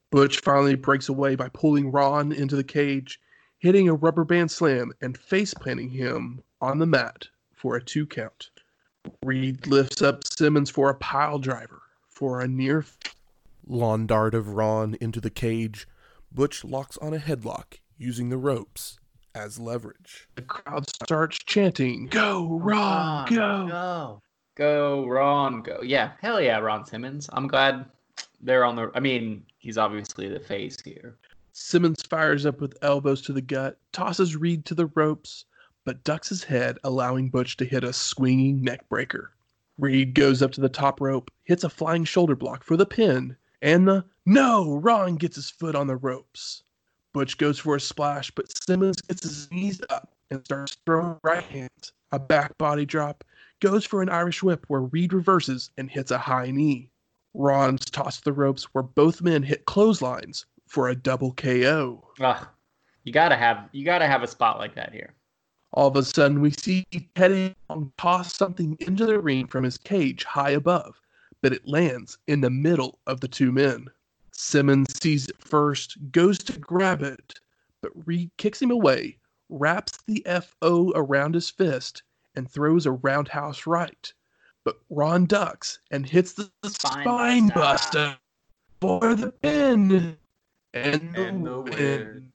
Butch 0.10 0.40
finally 0.40 0.76
breaks 0.76 1.10
away 1.10 1.36
by 1.36 1.50
pulling 1.50 1.92
Ron 1.92 2.32
into 2.32 2.56
the 2.56 2.64
cage, 2.64 3.20
hitting 3.60 3.90
a 3.90 3.94
rubber 3.94 4.24
band 4.24 4.52
slam 4.52 4.92
and 5.02 5.18
face 5.18 5.54
planting 5.54 5.90
him 5.90 6.42
on 6.62 6.80
the 6.80 6.86
mat 6.86 7.28
for 7.54 7.76
a 7.76 7.84
two 7.84 8.06
count. 8.06 8.50
Reed 9.24 9.68
lifts 9.68 10.02
up 10.02 10.24
Simmons 10.26 10.70
for 10.70 10.90
a 10.90 10.96
pile 10.96 11.40
driver 11.40 11.82
for 12.10 12.42
a 12.42 12.48
near 12.48 12.86
Lawn 13.66 14.08
dart 14.08 14.34
of 14.34 14.50
Ron 14.50 14.96
into 15.02 15.20
the 15.20 15.30
cage. 15.30 15.88
Butch 16.32 16.64
locks 16.64 16.98
on 16.98 17.14
a 17.14 17.20
headlock 17.20 17.80
using 17.98 18.30
the 18.30 18.38
ropes 18.38 19.00
as 19.36 19.60
leverage. 19.60 20.28
the 20.36 20.42
crowd 20.42 20.90
starts 20.90 21.38
chanting, 21.46 22.08
Go, 22.08 22.58
Ron, 22.62 23.28
go. 23.34 23.68
go, 23.68 24.22
go, 24.56 25.06
Ron, 25.08 25.62
go. 25.62 25.82
Yeah, 25.84 26.12
hell 26.22 26.42
yeah, 26.42 26.58
Ron 26.58 26.86
Simmons. 26.86 27.30
I'm 27.34 27.48
glad 27.48 27.86
they're 28.42 28.66
on 28.66 28.76
the. 28.76 28.92
I 28.96 29.00
mean, 29.00 29.46
he's 29.60 29.78
obviously 29.78 30.28
the 30.28 30.40
face 30.40 30.78
here. 30.84 31.18
Simmons 31.54 32.02
fires 32.04 32.46
up 32.46 32.62
with 32.62 32.78
elbows 32.82 33.22
to 33.24 33.34
the 33.34 33.42
gut, 33.42 33.78
tosses 33.92 34.36
Reed 34.36 34.64
to 34.66 34.76
the 34.76 34.88
ropes, 34.96 35.46
but 35.86 36.04
ducks 36.04 36.30
his 36.30 36.44
head, 36.44 36.78
allowing 36.84 37.30
Butch 37.30 37.58
to 37.58 37.66
hit 37.66 37.84
a 37.84 37.94
swinging 37.94 38.62
neck 38.62 38.88
breaker. 38.90 39.32
Reed 39.80 40.14
goes 40.16 40.42
up 40.42 40.52
to 40.54 40.62
the 40.62 40.70
top 40.70 41.00
rope, 41.02 41.30
hits 41.46 41.64
a 41.64 41.70
flying 41.70 42.04
shoulder 42.04 42.36
block 42.36 42.64
for 42.64 42.78
the 42.78 42.86
pin, 42.86 43.36
and 43.62 43.88
the 43.88 44.04
no, 44.26 44.76
Ron 44.78 45.16
gets 45.16 45.36
his 45.36 45.50
foot 45.50 45.76
on 45.76 45.88
the 45.88 45.96
ropes. 45.96 46.64
Butch 47.14 47.38
goes 47.38 47.60
for 47.60 47.76
a 47.76 47.80
splash, 47.80 48.32
but 48.32 48.52
Simmons 48.64 49.02
gets 49.02 49.24
his 49.24 49.52
knees 49.52 49.82
up 49.90 50.14
and 50.30 50.44
starts 50.46 50.78
throwing 50.86 51.18
right 51.24 51.44
hands. 51.44 51.94
A 52.12 52.20
back 52.20 52.58
body 52.58 52.86
drop, 52.86 53.24
goes 53.60 53.86
for 53.86 54.02
an 54.02 54.10
Irish 54.10 54.44
whip 54.44 54.66
where 54.68 54.82
Reed 54.82 55.14
reverses 55.14 55.72
and 55.78 55.90
hits 55.90 56.12
a 56.12 56.18
high 56.18 56.52
knee. 56.52 56.92
Ron's 57.34 57.86
tossed 57.86 58.24
the 58.24 58.34
ropes 58.34 58.66
where 58.74 58.84
both 58.84 59.22
men 59.22 59.44
hit 59.44 59.66
clotheslines 59.66 60.46
for 60.68 60.90
a 60.90 60.96
double 60.96 61.34
KO. 61.34 62.08
Ugh, 62.20 62.48
you 63.04 63.14
gotta 63.14 63.36
have 63.36 63.70
you 63.72 63.86
gotta 63.86 64.08
have 64.08 64.24
a 64.24 64.28
spot 64.28 64.58
like 64.58 64.76
that 64.76 64.94
here. 64.94 65.14
All 65.74 65.88
of 65.88 65.96
a 65.96 66.04
sudden, 66.04 66.42
we 66.42 66.52
see 66.52 66.86
Teddy 67.16 67.54
Long 67.70 67.92
toss 67.98 68.34
something 68.34 68.78
into 68.80 69.06
the 69.06 69.20
ring 69.20 69.48
from 69.48 69.64
his 69.64 69.78
cage 69.78 70.24
high 70.24 70.52
above, 70.52 71.00
but 71.42 71.54
it 71.54 71.68
lands 71.68 72.18
in 72.28 72.42
the 72.42 72.50
middle 72.50 73.00
of 73.06 73.20
the 73.20 73.28
two 73.28 73.52
men. 73.52 73.88
Simmons 74.38 75.00
sees 75.02 75.28
it 75.28 75.42
first, 75.42 75.98
goes 76.12 76.38
to 76.38 76.60
grab 76.60 77.02
it, 77.02 77.34
but 77.82 77.92
Reed 78.06 78.30
kicks 78.38 78.62
him 78.62 78.70
away, 78.72 79.18
wraps 79.50 79.98
the 80.06 80.26
FO 80.42 80.92
around 80.96 81.34
his 81.34 81.50
fist, 81.50 82.04
and 82.36 82.50
throws 82.50 82.86
a 82.86 82.92
roundhouse 82.92 83.66
right. 83.66 84.14
But 84.64 84.78
Ron 84.90 85.26
ducks 85.26 85.80
and 85.92 86.08
hits 86.08 86.34
the 86.34 86.52
Spine 86.64 87.04
spine, 87.04 87.48
buster. 87.50 88.00
buster 88.00 88.18
for 88.80 89.16
the 89.16 89.32
pin 89.32 90.18
and 90.74 91.16
the, 91.16 91.22
And 91.22 91.46
the 91.46 91.60
win. 91.60 91.72
win. 91.72 92.32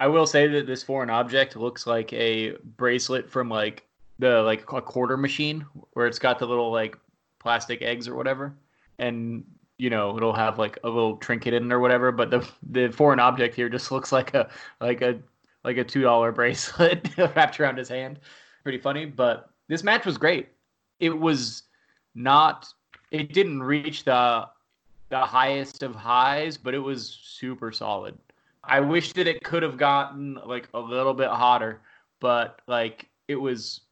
I 0.00 0.08
will 0.08 0.26
say 0.26 0.48
that 0.48 0.66
this 0.66 0.82
foreign 0.82 1.10
object 1.10 1.54
looks 1.54 1.86
like 1.86 2.12
a 2.12 2.56
bracelet 2.76 3.30
from 3.30 3.48
like 3.48 3.86
the 4.18 4.42
like 4.42 4.62
a 4.72 4.82
quarter 4.82 5.16
machine 5.16 5.64
where 5.92 6.06
it's 6.06 6.18
got 6.18 6.40
the 6.40 6.46
little 6.46 6.72
like 6.72 6.98
plastic 7.38 7.80
eggs 7.82 8.08
or 8.08 8.16
whatever, 8.16 8.56
and 8.98 9.44
you 9.78 9.90
know 9.90 10.16
it'll 10.16 10.32
have 10.32 10.58
like 10.58 10.78
a 10.84 10.88
little 10.88 11.16
trinket 11.16 11.54
in 11.54 11.70
it 11.70 11.74
or 11.74 11.80
whatever. 11.80 12.12
But 12.12 12.30
the 12.30 12.48
the 12.70 12.88
foreign 12.88 13.20
object 13.20 13.54
here 13.54 13.68
just 13.68 13.90
looks 13.90 14.12
like 14.12 14.34
a 14.34 14.48
like 14.80 15.02
a 15.02 15.18
like 15.64 15.76
a 15.76 15.84
two 15.84 16.02
dollar 16.02 16.32
bracelet 16.32 17.08
wrapped 17.18 17.58
around 17.60 17.78
his 17.78 17.88
hand. 17.88 18.20
Pretty 18.62 18.78
funny, 18.78 19.06
but 19.06 19.50
this 19.68 19.82
match 19.82 20.06
was 20.06 20.18
great. 20.18 20.48
It 21.00 21.16
was 21.16 21.64
not. 22.14 22.72
It 23.10 23.32
didn't 23.32 23.62
reach 23.62 24.04
the 24.04 24.48
the 25.10 25.20
highest 25.20 25.82
of 25.82 25.94
highs, 25.94 26.56
but 26.56 26.74
it 26.74 26.78
was 26.78 27.18
super 27.22 27.72
solid. 27.72 28.16
I 28.66 28.80
wish 28.80 29.12
that 29.12 29.26
it 29.26 29.42
could 29.44 29.62
have 29.62 29.76
gotten 29.76 30.38
like 30.46 30.68
a 30.74 30.80
little 30.80 31.14
bit 31.14 31.28
hotter, 31.28 31.82
but 32.20 32.60
like 32.66 33.08
it 33.28 33.36
was 33.36 33.82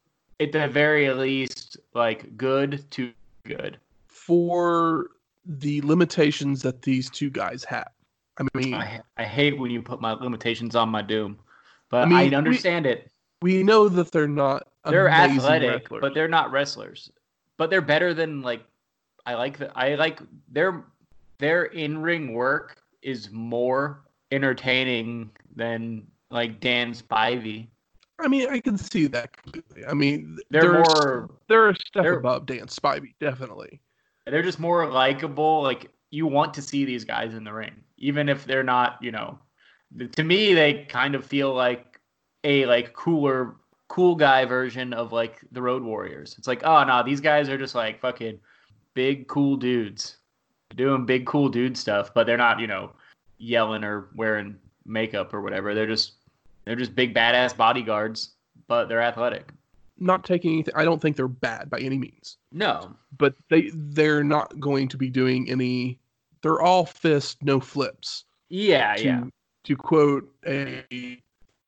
at 0.41 0.53
the 0.53 0.66
very 0.68 1.11
least 1.12 1.76
like 1.95 2.37
good 2.37 2.85
to 2.93 3.12
good. 3.45 3.78
for 4.07 5.11
the 5.45 5.80
limitations 5.82 6.62
that 6.62 6.82
these 6.82 7.11
two 7.11 7.30
guys 7.30 7.64
have. 7.64 7.88
I 8.38 8.45
mean, 8.55 8.74
I 8.74 9.01
I 9.16 9.24
hate 9.24 9.59
when 9.59 9.70
you 9.70 9.82
put 9.82 10.01
my 10.01 10.12
limitations 10.12 10.74
on 10.76 10.88
my 10.88 11.03
doom, 11.03 11.38
but 11.90 12.03
I, 12.03 12.07
mean, 12.07 12.30
we- 12.30 12.34
understand 12.36 12.86
it. 12.86 13.11
we 13.43 13.62
know 13.62 13.88
that 13.88 14.11
they're 14.12 14.28
not 14.28 14.68
They're 14.84 15.09
athletic, 15.09 15.70
wrestlers. 15.82 16.01
but 16.01 16.14
they're 16.14 16.28
not 16.28 16.51
wrestlers. 16.53 17.11
But 17.59 17.70
they're 17.70 17.80
better 17.82 18.14
than 18.14 18.40
like 18.43 18.64
I 19.26 19.34
like 19.34 19.59
the 19.59 19.76
I 19.78 19.95
like 19.97 20.20
their 20.49 20.84
their 21.38 21.64
in 21.64 21.99
ring 22.01 22.32
work 22.34 22.76
is 23.03 23.30
more 23.30 24.03
entertaining 24.30 25.30
than 25.55 26.07
like 26.30 26.61
Dan 26.61 26.93
Spivey. 26.95 27.68
I 28.18 28.28
mean, 28.28 28.49
I 28.49 28.61
can 28.61 28.78
see 28.78 29.07
that 29.09 29.36
completely. 29.36 29.84
I 29.84 29.95
mean, 29.95 30.38
They're 30.51 30.62
they're 30.62 30.72
more 30.72 31.30
they're 31.49 31.68
a 31.70 31.74
step 31.76 32.05
they're- 32.05 32.18
above 32.18 32.47
Dan 32.47 32.66
Spivey, 32.66 33.14
definitely. 33.20 33.80
They're 34.26 34.42
just 34.42 34.60
more 34.60 34.86
likable. 34.86 35.62
Like 35.62 35.90
you 36.10 36.26
want 36.26 36.54
to 36.54 36.62
see 36.62 36.84
these 36.84 37.04
guys 37.04 37.34
in 37.34 37.44
the 37.44 37.52
ring, 37.52 37.74
even 37.98 38.28
if 38.28 38.44
they're 38.44 38.62
not. 38.62 38.98
You 39.00 39.12
know, 39.12 39.38
to 40.16 40.22
me, 40.22 40.54
they 40.54 40.84
kind 40.84 41.14
of 41.14 41.24
feel 41.24 41.54
like 41.54 42.00
a 42.44 42.66
like 42.66 42.92
cooler, 42.92 43.56
cool 43.88 44.14
guy 44.14 44.44
version 44.44 44.92
of 44.92 45.12
like 45.12 45.40
the 45.52 45.62
Road 45.62 45.82
Warriors. 45.82 46.34
It's 46.38 46.48
like, 46.48 46.62
oh 46.64 46.84
no, 46.84 47.02
these 47.02 47.20
guys 47.20 47.48
are 47.48 47.58
just 47.58 47.74
like 47.74 48.00
fucking 48.00 48.38
big 48.94 49.26
cool 49.28 49.56
dudes 49.56 50.18
doing 50.76 51.04
big 51.06 51.26
cool 51.26 51.48
dude 51.48 51.76
stuff, 51.76 52.12
but 52.14 52.26
they're 52.26 52.36
not, 52.36 52.60
you 52.60 52.66
know, 52.66 52.92
yelling 53.38 53.84
or 53.84 54.08
wearing 54.14 54.56
makeup 54.86 55.34
or 55.34 55.40
whatever. 55.40 55.74
They're 55.74 55.86
just 55.86 56.14
they're 56.64 56.76
just 56.76 56.94
big 56.94 57.14
badass 57.14 57.56
bodyguards, 57.56 58.32
but 58.68 58.88
they're 58.88 59.02
athletic. 59.02 59.50
Not 60.03 60.24
taking 60.24 60.53
anything. 60.55 60.74
I 60.76 60.84
don't 60.84 61.00
think 61.00 61.16
they're 61.16 61.28
bad 61.28 61.70
by 61.70 61.78
any 61.78 61.96
means, 61.96 62.36
No. 62.50 62.94
but 63.16 63.34
they 63.50 63.70
they're 63.72 64.24
not 64.24 64.59
going 64.59 64.88
to 64.88 64.96
be 64.96 65.09
doing 65.09 65.48
any. 65.48 65.98
They're 66.42 66.61
all 66.61 66.84
fist, 66.84 67.38
no 67.42 67.61
flips. 67.61 68.24
Yeah, 68.48 68.94
to, 68.96 69.05
yeah. 69.05 69.24
To 69.64 69.76
quote 69.76 70.28
a, 70.44 70.82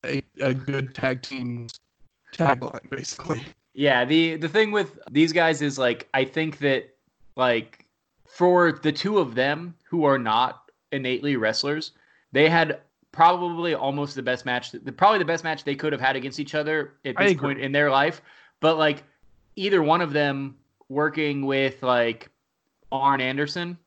a 0.05 0.21
a 0.41 0.53
good 0.53 0.93
tag 0.93 1.21
team's 1.21 1.79
tagline, 2.33 2.89
basically. 2.89 3.41
Yeah, 3.73 4.05
the 4.05 4.35
the 4.35 4.49
thing 4.49 4.71
with 4.71 4.99
these 5.11 5.31
guys 5.33 5.61
is 5.61 5.77
like 5.79 6.07
I 6.13 6.25
think 6.25 6.59
that 6.59 6.89
like 7.35 7.85
for 8.27 8.73
the 8.73 8.91
two 8.91 9.17
of 9.19 9.35
them 9.35 9.75
who 9.89 10.03
are 10.03 10.17
not 10.17 10.71
innately 10.91 11.35
wrestlers, 11.37 11.91
they 12.31 12.49
had 12.49 12.79
probably 13.15 13.73
almost 13.73 14.13
the 14.13 14.21
best 14.21 14.45
match, 14.45 14.75
probably 14.97 15.19
the 15.19 15.25
best 15.25 15.43
match 15.43 15.63
they 15.63 15.75
could 15.75 15.93
have 15.93 16.01
had 16.01 16.15
against 16.17 16.39
each 16.39 16.53
other 16.53 16.93
at 17.05 17.17
this 17.17 17.33
point 17.33 17.59
in 17.59 17.71
their 17.71 17.89
life. 17.89 18.21
But 18.59 18.77
like 18.77 19.03
either 19.55 19.81
one 19.81 20.01
of 20.01 20.11
them 20.11 20.55
working 20.89 21.45
with 21.45 21.81
like 21.81 22.29
Arn 22.91 23.21
Anderson, 23.21 23.77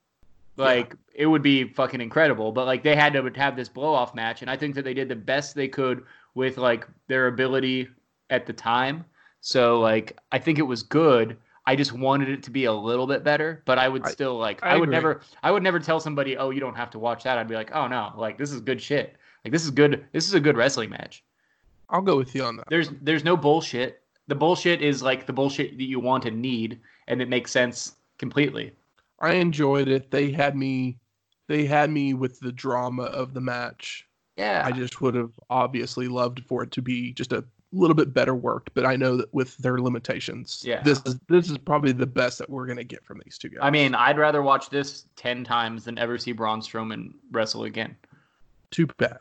like 0.57 0.97
it 1.14 1.26
would 1.26 1.43
be 1.43 1.64
fucking 1.64 2.01
incredible. 2.01 2.51
But 2.53 2.64
like 2.64 2.83
they 2.83 2.97
had 2.97 3.12
to 3.12 3.31
have 3.37 3.55
this 3.55 3.68
blow 3.68 3.93
off 3.93 4.14
match, 4.14 4.41
and 4.41 4.51
I 4.51 4.57
think 4.57 4.74
that 4.74 4.83
they 4.83 4.95
did 4.95 5.09
the 5.09 5.16
best 5.16 5.55
they 5.55 5.68
could 5.68 6.05
with 6.35 6.57
like 6.57 6.89
their 7.07 7.26
ability 7.26 7.89
at 8.31 8.47
the 8.47 8.55
time. 8.55 9.05
So 9.43 9.79
like 9.79 10.18
I 10.33 10.39
think 10.39 10.59
it 10.59 10.62
was 10.62 10.83
good. 10.83 11.37
I 11.66 11.76
just 11.76 11.93
wanted 11.93 12.31
it 12.31 12.43
to 12.45 12.51
be 12.51 12.64
a 12.64 12.72
little 12.72 13.07
bit 13.07 13.22
better, 13.22 13.62
but 13.66 13.79
I 13.79 13.91
would 13.91 14.07
still 14.07 14.39
like 14.39 14.64
I 14.64 14.70
I, 14.70 14.76
would 14.76 14.89
agree. 14.89 14.97
never 14.97 15.20
I 15.43 15.51
would 15.51 15.62
never 15.62 15.79
tell 15.79 16.01
somebody, 16.01 16.35
"Oh, 16.39 16.49
you 16.49 16.61
don't 16.61 16.74
have 16.74 16.89
to 16.93 16.99
watch 16.99 17.24
that." 17.24 17.37
I'd 17.37 17.47
be 17.47 17.57
like, 17.57 17.72
"Oh 17.74 17.87
no, 17.87 18.14
like 18.16 18.39
this 18.39 18.53
is 18.53 18.62
good 18.62 18.81
shit. 18.81 19.17
Like 19.45 19.53
this 19.53 19.64
is 19.64 19.70
good. 19.70 20.05
This 20.12 20.26
is 20.26 20.34
a 20.34 20.41
good 20.41 20.57
wrestling 20.57 20.91
match." 20.91 21.22
I'll 21.91 22.03
go 22.03 22.16
with 22.18 22.34
you 22.34 22.45
on 22.45 22.57
that. 22.57 22.66
There's 22.68 22.91
there's 23.03 23.24
no 23.24 23.36
bullshit. 23.36 24.03
The 24.26 24.34
bullshit 24.34 24.82
is 24.82 25.03
like 25.03 25.24
the 25.26 25.32
bullshit 25.32 25.78
that 25.78 25.84
you 25.84 26.01
want 26.01 26.26
and 26.26 26.43
need 26.43 26.80
and 27.07 27.22
it 27.22 27.28
makes 27.30 27.51
sense 27.51 27.95
completely. 28.18 28.72
I 29.20 29.34
enjoyed 29.34 29.89
it. 29.89 30.11
They 30.11 30.30
had 30.30 30.55
me. 30.55 30.99
They 31.47 31.64
had 31.64 31.91
me 31.91 32.12
with 32.12 32.39
the 32.41 32.53
drama 32.53 33.05
of 33.05 33.32
the 33.32 33.41
match. 33.41 34.07
Yeah. 34.36 34.62
I 34.66 34.70
just 34.70 35.01
would 35.01 35.14
have 35.14 35.32
obviously 35.49 36.09
loved 36.09 36.45
for 36.45 36.62
it 36.62 36.70
to 36.72 36.82
be 36.82 37.12
just 37.14 37.32
a 37.32 37.43
little 37.72 37.95
bit 37.97 38.12
better 38.14 38.34
worked, 38.34 38.70
but 38.74 38.84
I 38.86 38.97
know 38.97 39.16
that 39.16 39.32
with 39.32 39.57
their 39.57 39.78
limitations, 39.80 40.62
Yeah. 40.66 40.82
this 40.82 41.01
is 41.07 41.18
this 41.28 41.51
is 41.51 41.57
probably 41.57 41.93
the 41.93 42.07
best 42.07 42.39
that 42.39 42.51
we're 42.51 42.66
gonna 42.66 42.84
get 42.84 43.03
from 43.05 43.20
these 43.24 43.39
two 43.39 43.49
guys. 43.49 43.61
I 43.62 43.70
mean, 43.70 43.95
I'd 43.95 44.18
rather 44.18 44.43
watch 44.43 44.68
this 44.68 45.07
10 45.16 45.43
times 45.43 45.84
than 45.84 45.97
ever 45.99 46.18
see 46.18 46.32
Braun 46.32 46.61
Strowman 46.61 47.14
wrestle 47.32 47.64
again. 47.64 47.97
too 48.70 48.86
bad. 48.99 49.18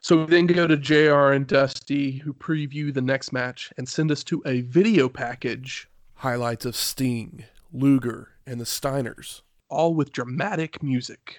So 0.00 0.18
we 0.18 0.26
then 0.26 0.46
go 0.46 0.68
to 0.68 0.76
JR 0.76 1.32
and 1.32 1.48
Dusty, 1.48 2.12
who 2.18 2.32
preview 2.32 2.94
the 2.94 3.02
next 3.02 3.32
match 3.32 3.72
and 3.76 3.88
send 3.88 4.12
us 4.12 4.22
to 4.24 4.40
a 4.46 4.60
video 4.60 5.08
package, 5.08 5.88
Highlights 6.14 6.64
of 6.64 6.76
Sting, 6.76 7.44
Luger, 7.72 8.28
and 8.46 8.60
the 8.60 8.64
Steiners. 8.64 9.42
all 9.68 9.94
with 9.94 10.12
dramatic 10.12 10.80
music. 10.80 11.38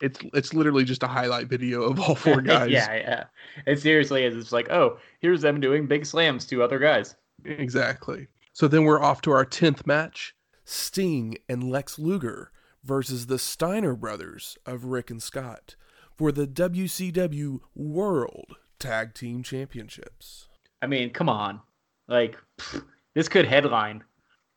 It's 0.00 0.18
it's 0.34 0.52
literally 0.52 0.82
just 0.82 1.04
a 1.04 1.06
highlight 1.06 1.46
video 1.46 1.82
of 1.84 2.00
all 2.00 2.16
four 2.16 2.40
guys. 2.52 2.72
yeah, 2.72 2.92
yeah. 2.96 3.24
It 3.68 3.80
seriously 3.80 4.24
is. 4.24 4.36
It's 4.36 4.50
like, 4.50 4.68
oh, 4.70 4.98
here's 5.20 5.42
them 5.42 5.60
doing 5.60 5.86
big 5.86 6.04
slams 6.04 6.44
to 6.46 6.60
other 6.60 6.80
guys. 6.80 7.14
Exactly. 7.44 8.26
So 8.52 8.66
then 8.66 8.82
we're 8.82 9.00
off 9.00 9.20
to 9.22 9.30
our 9.30 9.44
tenth 9.44 9.86
match. 9.86 10.34
Sting 10.64 11.38
and 11.48 11.70
Lex 11.70 12.00
Luger 12.00 12.50
versus 12.82 13.26
the 13.26 13.38
Steiner 13.38 13.94
brothers 13.94 14.58
of 14.66 14.86
Rick 14.86 15.08
and 15.12 15.22
Scott 15.22 15.76
for 16.16 16.32
the 16.32 16.46
WCW 16.46 17.60
World 17.74 18.56
Tag 18.78 19.14
Team 19.14 19.42
Championships. 19.42 20.48
I 20.80 20.86
mean, 20.86 21.10
come 21.10 21.28
on. 21.28 21.60
Like, 22.08 22.36
pfft, 22.58 22.84
this 23.14 23.28
could 23.28 23.46
headline. 23.46 24.02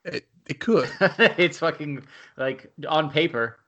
It 0.03 0.27
it 0.47 0.59
could. 0.59 0.89
it's 0.99 1.59
fucking, 1.59 2.05
like, 2.37 2.71
on 2.87 3.09
paper. 3.09 3.59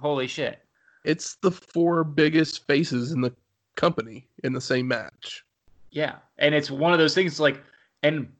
Holy 0.00 0.26
shit. 0.26 0.60
It's 1.04 1.36
the 1.36 1.50
four 1.50 2.04
biggest 2.04 2.66
faces 2.66 3.12
in 3.12 3.20
the 3.20 3.32
company 3.76 4.28
in 4.44 4.52
the 4.52 4.60
same 4.60 4.88
match. 4.88 5.44
Yeah. 5.90 6.16
And 6.38 6.54
it's 6.54 6.70
one 6.70 6.92
of 6.92 6.98
those 6.98 7.14
things 7.14 7.40
like, 7.40 7.62
and 8.02 8.30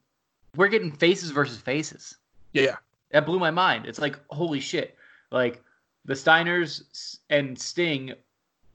we're 0.56 0.68
getting 0.68 0.92
faces 0.92 1.30
versus 1.30 1.58
faces. 1.58 2.16
Yeah. 2.52 2.76
That 3.12 3.24
blew 3.24 3.38
my 3.38 3.50
mind. 3.50 3.86
It's 3.86 4.00
like, 4.00 4.18
holy 4.30 4.60
shit. 4.60 4.96
Like, 5.30 5.62
the 6.04 6.14
Steiners 6.14 7.18
and 7.30 7.58
Sting, 7.58 8.12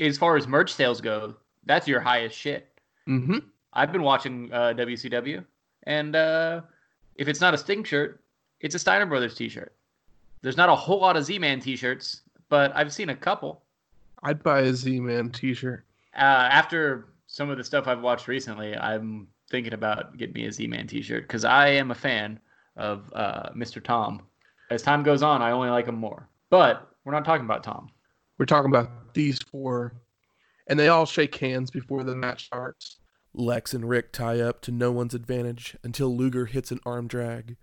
as 0.09 0.17
far 0.17 0.35
as 0.35 0.47
merch 0.47 0.73
sales 0.73 0.99
go, 0.99 1.35
that's 1.65 1.87
your 1.87 1.99
highest 1.99 2.35
shit. 2.35 2.67
Mm-hmm. 3.07 3.37
I've 3.73 3.91
been 3.91 4.03
watching 4.03 4.51
uh, 4.51 4.73
WCW, 4.75 5.45
and 5.83 6.15
uh, 6.15 6.61
if 7.15 7.27
it's 7.27 7.39
not 7.39 7.53
a 7.53 7.57
Sting 7.57 7.83
shirt, 7.83 8.21
it's 8.59 8.75
a 8.75 8.79
Steiner 8.79 9.05
Brothers 9.05 9.35
t-shirt. 9.35 9.73
There's 10.41 10.57
not 10.57 10.69
a 10.69 10.75
whole 10.75 10.99
lot 10.99 11.15
of 11.15 11.23
Z-Man 11.23 11.59
t-shirts, 11.59 12.21
but 12.49 12.75
I've 12.75 12.91
seen 12.91 13.09
a 13.09 13.15
couple. 13.15 13.61
I'd 14.23 14.43
buy 14.43 14.61
a 14.61 14.73
Z-Man 14.73 15.29
T-shirt. 15.31 15.83
Uh, 16.15 16.19
after 16.51 17.07
some 17.27 17.49
of 17.49 17.57
the 17.57 17.63
stuff 17.63 17.87
I've 17.87 18.01
watched 18.01 18.27
recently, 18.27 18.75
I'm 18.75 19.27
thinking 19.49 19.73
about 19.73 20.17
getting 20.17 20.33
me 20.33 20.45
a 20.45 20.51
Z-Man 20.51 20.87
t-shirt 20.87 21.23
because 21.23 21.45
I 21.45 21.69
am 21.69 21.91
a 21.91 21.95
fan 21.95 22.39
of 22.75 23.11
uh, 23.13 23.49
Mr. 23.55 23.83
Tom. 23.83 24.21
As 24.69 24.81
time 24.81 25.03
goes 25.03 25.23
on, 25.23 25.41
I 25.41 25.51
only 25.51 25.69
like 25.69 25.87
him 25.87 25.95
more. 25.95 26.27
But 26.49 26.87
we're 27.03 27.13
not 27.13 27.25
talking 27.25 27.45
about 27.45 27.63
Tom. 27.63 27.89
We're 28.37 28.45
talking 28.45 28.71
about 28.71 29.13
these 29.13 29.39
four, 29.51 29.93
and 30.67 30.79
they 30.79 30.87
all 30.87 31.05
shake 31.05 31.35
hands 31.35 31.71
before 31.71 32.03
the 32.03 32.15
match 32.15 32.45
starts. 32.45 32.97
Lex 33.33 33.73
and 33.73 33.87
Rick 33.87 34.11
tie 34.11 34.39
up 34.39 34.61
to 34.61 34.71
no 34.71 34.91
one's 34.91 35.13
advantage 35.13 35.77
until 35.83 36.15
Luger 36.15 36.45
hits 36.45 36.71
an 36.71 36.79
arm 36.85 37.07
drag. 37.07 37.55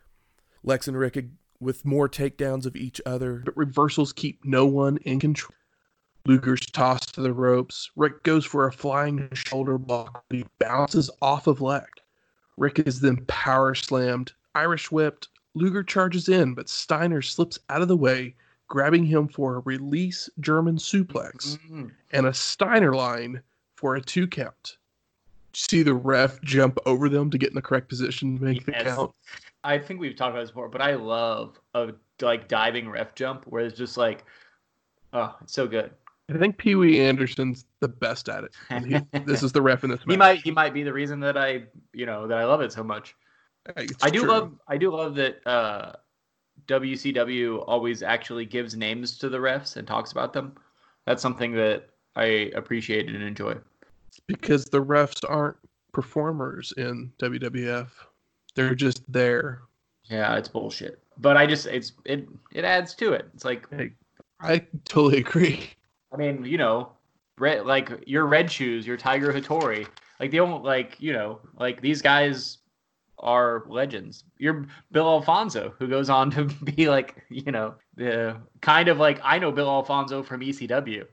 Lex 0.62 0.88
and 0.88 0.98
Rick 0.98 1.18
with 1.60 1.84
more 1.84 2.08
takedowns 2.08 2.66
of 2.66 2.76
each 2.76 3.00
other. 3.04 3.42
but 3.44 3.56
reversals 3.56 4.12
keep 4.12 4.44
no 4.44 4.66
one 4.66 4.96
in 4.98 5.20
control. 5.20 5.54
Luger's 6.26 6.66
tossed 6.66 7.14
to 7.14 7.22
the 7.22 7.32
ropes. 7.32 7.90
Rick 7.96 8.22
goes 8.22 8.44
for 8.44 8.66
a 8.66 8.72
flying 8.72 9.28
shoulder 9.32 9.78
block, 9.78 10.24
but 10.28 10.38
he 10.38 10.44
bounces 10.58 11.10
off 11.22 11.46
of 11.46 11.60
Lex. 11.60 11.88
Rick 12.56 12.80
is 12.80 13.00
then 13.00 13.24
power 13.26 13.74
slammed, 13.74 14.32
Irish 14.54 14.90
whipped. 14.90 15.28
Luger 15.54 15.82
charges 15.82 16.28
in, 16.28 16.54
but 16.54 16.68
Steiner 16.68 17.22
slips 17.22 17.58
out 17.70 17.82
of 17.82 17.88
the 17.88 17.96
way, 17.96 18.34
grabbing 18.68 19.04
him 19.04 19.26
for 19.28 19.56
a 19.56 19.60
release 19.60 20.28
German 20.40 20.76
suplex 20.76 21.58
Mm. 21.70 21.90
and 22.12 22.26
a 22.26 22.34
Steiner 22.34 22.94
line 22.94 23.42
for 23.76 23.96
a 23.96 24.00
two 24.00 24.26
count. 24.26 24.76
See 25.54 25.82
the 25.82 25.94
ref 25.94 26.40
jump 26.42 26.78
over 26.86 27.08
them 27.08 27.30
to 27.30 27.38
get 27.38 27.48
in 27.48 27.54
the 27.54 27.62
correct 27.62 27.88
position 27.88 28.36
to 28.38 28.44
make 28.44 28.64
the 28.66 28.72
count. 28.72 29.12
I 29.64 29.78
think 29.78 29.98
we've 30.00 30.14
talked 30.14 30.32
about 30.32 30.42
this 30.42 30.50
before, 30.50 30.68
but 30.68 30.82
I 30.82 30.94
love 30.94 31.58
a 31.74 31.92
like 32.20 32.48
diving 32.48 32.88
ref 32.90 33.14
jump 33.14 33.44
where 33.46 33.64
it's 33.64 33.76
just 33.76 33.96
like, 33.96 34.24
oh, 35.12 35.34
it's 35.42 35.52
so 35.54 35.66
good. 35.66 35.90
I 36.30 36.36
think 36.36 36.58
Pee 36.58 36.74
Wee 36.74 37.00
Anderson's 37.00 37.64
the 37.80 37.88
best 37.88 38.28
at 38.28 38.44
it. 38.44 38.54
he- 38.84 39.18
this 39.24 39.42
is 39.42 39.52
the 39.52 39.62
ref 39.62 39.82
in 39.82 39.90
this 39.90 40.00
match. 40.00 40.10
he 40.12 40.16
might 40.16 40.38
he 40.40 40.50
might 40.50 40.74
be 40.74 40.82
the 40.82 40.92
reason 40.92 41.20
that 41.20 41.38
I 41.38 41.64
you 41.94 42.04
know 42.06 42.26
that 42.28 42.36
I 42.38 42.44
love 42.44 42.60
it 42.60 42.72
so 42.72 42.84
much. 42.84 43.16
It's 43.76 44.04
I 44.04 44.10
do 44.10 44.20
true. 44.20 44.28
love 44.28 44.52
I 44.68 44.76
do 44.76 44.90
love 44.94 45.14
that 45.16 45.46
uh, 45.46 45.92
WCW 46.68 47.64
always 47.66 48.02
actually 48.02 48.44
gives 48.44 48.76
names 48.76 49.18
to 49.18 49.28
the 49.28 49.38
refs 49.38 49.76
and 49.76 49.88
talks 49.88 50.12
about 50.12 50.32
them. 50.32 50.54
That's 51.06 51.22
something 51.22 51.52
that 51.52 51.88
I 52.16 52.50
appreciate 52.54 53.08
and 53.08 53.22
enjoy. 53.22 53.56
because 54.26 54.66
the 54.66 54.82
refs 54.82 55.24
aren't 55.28 55.56
performers 55.92 56.72
in 56.76 57.10
WWF. 57.18 57.88
They're 58.54 58.74
just 58.74 59.10
there. 59.10 59.62
Yeah, 60.04 60.36
it's 60.36 60.48
bullshit, 60.48 60.98
but 61.18 61.36
I 61.36 61.46
just 61.46 61.66
it's 61.66 61.92
it 62.04 62.28
it 62.52 62.64
adds 62.64 62.94
to 62.96 63.12
it. 63.12 63.28
It's 63.34 63.44
like 63.44 63.66
I 64.40 64.66
totally 64.84 65.18
agree. 65.18 65.70
I 66.12 66.16
mean, 66.16 66.44
you 66.44 66.58
know, 66.58 66.92
red 67.38 67.66
like 67.66 67.90
your 68.06 68.26
red 68.26 68.50
shoes, 68.50 68.86
your 68.86 68.96
Tiger 68.96 69.32
Hattori, 69.32 69.86
like 70.18 70.30
they 70.30 70.38
don't 70.38 70.64
like 70.64 70.96
you 70.98 71.12
know 71.12 71.40
like 71.58 71.80
these 71.80 72.02
guys 72.02 72.58
are 73.20 73.64
legends. 73.66 74.24
You're 74.38 74.66
Bill 74.92 75.08
Alfonso, 75.08 75.74
who 75.78 75.88
goes 75.88 76.10
on 76.10 76.30
to 76.32 76.44
be 76.64 76.88
like 76.88 77.16
you 77.28 77.52
know 77.52 77.74
the 77.96 78.36
kind 78.60 78.88
of 78.88 78.98
like 78.98 79.20
I 79.22 79.38
know 79.38 79.52
Bill 79.52 79.68
Alfonso 79.68 80.22
from 80.22 80.40
ECW. 80.40 81.06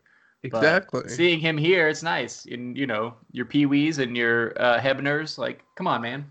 But 0.51 0.63
Exactly. 0.63 1.09
Seeing 1.09 1.39
him 1.39 1.57
here, 1.57 1.87
it's 1.87 2.03
nice. 2.03 2.45
In 2.45 2.75
you 2.75 2.87
know 2.87 3.15
your 3.31 3.45
Pee 3.45 3.65
Wees 3.65 3.97
and 3.97 4.15
your 4.15 4.53
uh, 4.61 4.79
Hebners, 4.79 5.37
like 5.37 5.63
come 5.75 5.87
on, 5.87 6.01
man, 6.01 6.29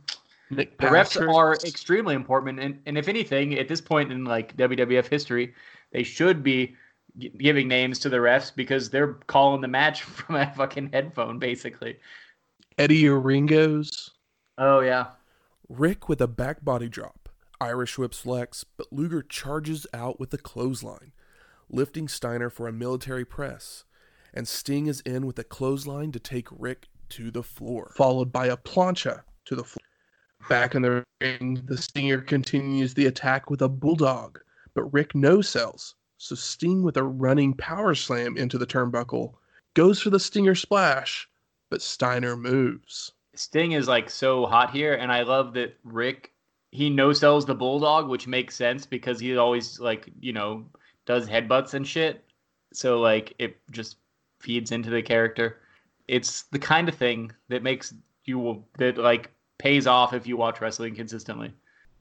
The 0.78 0.86
refs 0.86 1.34
are 1.34 1.54
extremely 1.54 2.14
important, 2.14 2.60
and, 2.60 2.80
and 2.86 2.96
if 2.98 3.08
anything, 3.08 3.58
at 3.58 3.68
this 3.68 3.80
point 3.80 4.12
in 4.12 4.24
like 4.24 4.56
WWF 4.56 5.06
history, 5.06 5.54
they 5.92 6.02
should 6.02 6.42
be 6.42 6.76
gi- 7.18 7.30
giving 7.38 7.66
names 7.66 7.98
to 8.00 8.08
the 8.08 8.18
refs 8.18 8.54
because 8.54 8.90
they're 8.90 9.14
calling 9.26 9.60
the 9.60 9.68
match 9.68 10.02
from 10.02 10.36
a 10.36 10.52
fucking 10.54 10.90
headphone, 10.92 11.38
basically. 11.38 11.98
Eddie 12.78 13.04
Oringos. 13.04 14.10
Oh 14.58 14.80
yeah, 14.80 15.06
Rick 15.68 16.08
with 16.08 16.20
a 16.20 16.28
back 16.28 16.62
body 16.64 16.88
drop. 16.88 17.30
Irish 17.60 17.96
whips 17.96 18.26
Lex, 18.26 18.64
but 18.64 18.92
Luger 18.92 19.22
charges 19.22 19.86
out 19.94 20.20
with 20.20 20.34
a 20.34 20.38
clothesline, 20.38 21.12
lifting 21.70 22.08
Steiner 22.08 22.50
for 22.50 22.68
a 22.68 22.72
military 22.72 23.24
press. 23.24 23.84
And 24.34 24.46
Sting 24.46 24.88
is 24.88 25.00
in 25.00 25.26
with 25.26 25.38
a 25.38 25.44
clothesline 25.44 26.12
to 26.12 26.18
take 26.18 26.48
Rick 26.50 26.88
to 27.10 27.30
the 27.30 27.42
floor. 27.42 27.92
followed 27.96 28.32
by 28.32 28.46
a 28.46 28.56
plancha 28.56 29.22
to 29.46 29.54
the 29.54 29.64
floor. 29.64 29.82
Back 30.48 30.74
in 30.74 30.82
the 30.82 31.04
ring, 31.22 31.62
the 31.64 31.78
Stinger 31.78 32.20
continues 32.20 32.92
the 32.92 33.06
attack 33.06 33.48
with 33.48 33.62
a 33.62 33.68
bulldog, 33.68 34.40
but 34.74 34.92
Rick 34.92 35.14
no 35.14 35.40
sells. 35.40 35.94
So 36.18 36.34
Sting 36.34 36.82
with 36.82 36.98
a 36.98 37.02
running 37.02 37.54
power 37.54 37.94
slam 37.94 38.36
into 38.36 38.58
the 38.58 38.66
turnbuckle 38.66 39.34
goes 39.74 40.00
for 40.00 40.10
the 40.10 40.20
Stinger 40.20 40.54
splash, 40.54 41.28
but 41.70 41.80
Steiner 41.80 42.36
moves. 42.36 43.12
Sting 43.34 43.72
is 43.72 43.88
like 43.88 44.10
so 44.10 44.46
hot 44.46 44.70
here, 44.70 44.94
and 44.94 45.10
I 45.10 45.22
love 45.22 45.54
that 45.54 45.76
Rick 45.84 46.32
he 46.74 46.90
no 46.90 47.12
sells 47.12 47.46
the 47.46 47.54
bulldog, 47.54 48.08
which 48.08 48.26
makes 48.26 48.56
sense 48.56 48.84
because 48.84 49.20
he 49.20 49.36
always 49.36 49.78
like 49.78 50.10
you 50.20 50.32
know 50.32 50.64
does 51.06 51.28
headbutts 51.28 51.74
and 51.74 51.86
shit. 51.86 52.24
So 52.72 53.00
like 53.00 53.32
it 53.38 53.56
just 53.70 53.98
feeds 54.40 54.72
into 54.72 54.90
the 54.90 55.00
character. 55.00 55.60
It's 56.08 56.42
the 56.50 56.58
kind 56.58 56.88
of 56.88 56.96
thing 56.96 57.30
that 57.48 57.62
makes 57.62 57.94
you 58.24 58.64
that 58.78 58.98
like 58.98 59.30
pays 59.58 59.86
off 59.86 60.12
if 60.14 60.26
you 60.26 60.36
watch 60.36 60.60
wrestling 60.60 60.96
consistently. 60.96 61.54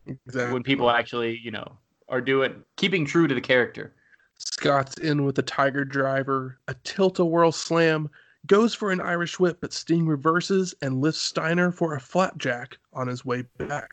Exactly. 0.07 0.53
When 0.53 0.63
people 0.63 0.89
actually 0.89 1.39
you 1.43 1.51
know 1.51 1.77
are 2.09 2.21
doing 2.21 2.63
keeping 2.75 3.05
true 3.05 3.27
to 3.27 3.35
the 3.35 3.41
character. 3.41 3.93
Scott's 4.39 4.97
in 4.97 5.23
with 5.23 5.37
a 5.37 5.43
Tiger 5.43 5.85
Driver, 5.85 6.57
a 6.67 6.73
tilt 6.83 7.19
a 7.19 7.25
whirl 7.25 7.51
slam, 7.51 8.09
goes 8.47 8.73
for 8.73 8.91
an 8.91 9.01
Irish 9.01 9.39
whip, 9.39 9.59
but 9.61 9.73
Sting 9.73 10.05
reverses 10.05 10.73
and 10.81 11.01
lifts 11.01 11.21
Steiner 11.21 11.71
for 11.71 11.95
a 11.95 11.99
flapjack 11.99 12.77
on 12.93 13.07
his 13.07 13.23
way 13.23 13.43
back. 13.57 13.91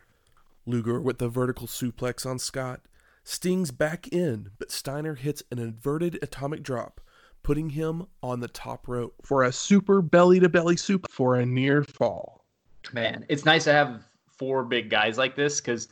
Luger 0.65 0.99
with 0.99 1.17
the 1.17 1.29
vertical 1.29 1.67
suplex 1.67 2.25
on 2.25 2.39
Scott. 2.39 2.81
Sting's 3.23 3.71
back 3.71 4.07
in, 4.07 4.49
but 4.57 4.71
Steiner 4.71 5.15
hits 5.15 5.43
an 5.51 5.59
inverted 5.59 6.19
atomic 6.21 6.63
drop, 6.63 7.01
putting 7.43 7.69
him 7.69 8.07
on 8.21 8.39
the 8.39 8.47
top 8.47 8.87
rope. 8.87 9.15
For 9.23 9.43
a 9.43 9.51
super 9.51 10.01
belly 10.01 10.39
to 10.39 10.49
belly 10.49 10.77
soup 10.77 11.09
for 11.09 11.35
a 11.35 11.45
near 11.45 11.83
fall. 11.83 12.45
Man, 12.93 13.25
it's 13.29 13.45
nice 13.45 13.63
to 13.65 13.73
have 13.73 14.03
four 14.27 14.63
big 14.63 14.89
guys 14.89 15.17
like 15.17 15.35
this 15.35 15.61
because 15.61 15.87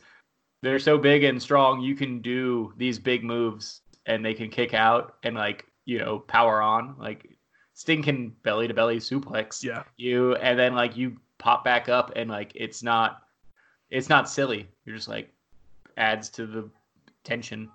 they're 0.62 0.78
so 0.78 0.98
big 0.98 1.24
and 1.24 1.40
strong. 1.40 1.80
You 1.80 1.94
can 1.94 2.20
do 2.20 2.74
these 2.76 2.98
big 2.98 3.22
moves 3.24 3.82
and 4.06 4.24
they 4.24 4.34
can 4.34 4.50
kick 4.50 4.74
out 4.74 5.16
and 5.22 5.36
like 5.36 5.66
you 5.84 5.98
know 5.98 6.18
power 6.18 6.60
on. 6.60 6.96
Like 6.98 7.38
Sting 7.80 8.02
can 8.02 8.28
belly 8.42 8.68
to 8.68 8.74
belly 8.74 8.98
suplex 8.98 9.64
Yeah. 9.64 9.84
you, 9.96 10.34
and 10.36 10.58
then 10.58 10.74
like 10.74 10.98
you 10.98 11.16
pop 11.38 11.64
back 11.64 11.88
up 11.88 12.12
and 12.14 12.28
like 12.28 12.52
it's 12.54 12.82
not 12.82 13.22
it's 13.88 14.10
not 14.10 14.28
silly. 14.28 14.68
You're 14.84 14.96
just 14.96 15.08
like 15.08 15.32
adds 15.96 16.28
to 16.30 16.46
the 16.46 16.68
tension. 17.24 17.70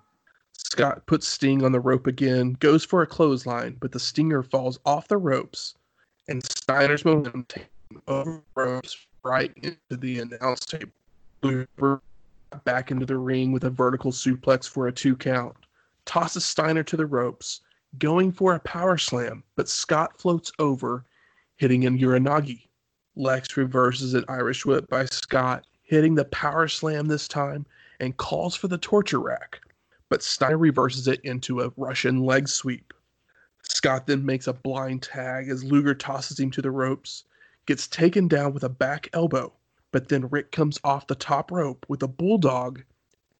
Scott 0.52 1.04
puts 1.06 1.26
Sting 1.26 1.64
on 1.64 1.72
the 1.72 1.80
rope 1.80 2.06
again, 2.06 2.52
goes 2.60 2.84
for 2.84 3.02
a 3.02 3.06
clothesline, 3.06 3.78
but 3.80 3.90
the 3.90 3.98
Stinger 3.98 4.44
falls 4.44 4.78
off 4.86 5.08
the 5.08 5.16
ropes, 5.16 5.74
and 6.28 6.40
Steiner's 6.40 7.04
momentum 7.04 7.44
takes 7.48 7.66
over 8.06 8.44
ropes 8.54 9.08
right 9.24 9.52
into 9.56 9.96
the 9.96 10.20
announce 10.20 10.60
table. 10.66 10.92
Back 12.64 12.92
into 12.92 13.06
the 13.06 13.18
ring 13.18 13.50
with 13.50 13.64
a 13.64 13.70
vertical 13.70 14.12
suplex 14.12 14.68
for 14.68 14.86
a 14.86 14.92
two 14.92 15.16
count, 15.16 15.56
tosses 16.04 16.44
Steiner 16.44 16.84
to 16.84 16.96
the 16.96 17.06
ropes, 17.06 17.62
going 17.98 18.32
for 18.32 18.54
a 18.54 18.60
power 18.60 18.98
slam, 18.98 19.42
but 19.56 19.68
Scott 19.68 20.20
floats 20.20 20.52
over, 20.58 21.04
hitting 21.56 21.86
an 21.86 21.98
Uranage. 21.98 22.68
Lex 23.14 23.56
reverses 23.56 24.14
an 24.14 24.24
Irish 24.28 24.66
whip 24.66 24.88
by 24.88 25.06
Scott, 25.06 25.66
hitting 25.82 26.14
the 26.14 26.26
power 26.26 26.68
slam 26.68 27.06
this 27.06 27.26
time, 27.26 27.64
and 28.00 28.16
calls 28.16 28.54
for 28.54 28.68
the 28.68 28.78
torture 28.78 29.20
rack 29.20 29.60
but 30.08 30.22
Steiner 30.22 30.58
reverses 30.58 31.08
it 31.08 31.20
into 31.22 31.60
a 31.60 31.72
Russian 31.76 32.24
leg 32.24 32.48
sweep. 32.48 32.92
Scott 33.62 34.06
then 34.06 34.24
makes 34.24 34.46
a 34.46 34.52
blind 34.52 35.02
tag 35.02 35.48
as 35.48 35.64
Luger 35.64 35.94
tosses 35.94 36.38
him 36.38 36.50
to 36.52 36.62
the 36.62 36.70
ropes, 36.70 37.24
gets 37.66 37.88
taken 37.88 38.28
down 38.28 38.54
with 38.54 38.62
a 38.64 38.68
back 38.68 39.08
elbow, 39.12 39.52
but 39.92 40.08
then 40.08 40.28
Rick 40.28 40.52
comes 40.52 40.78
off 40.84 41.06
the 41.06 41.14
top 41.16 41.50
rope 41.50 41.84
with 41.88 42.02
a 42.02 42.08
bulldog 42.08 42.82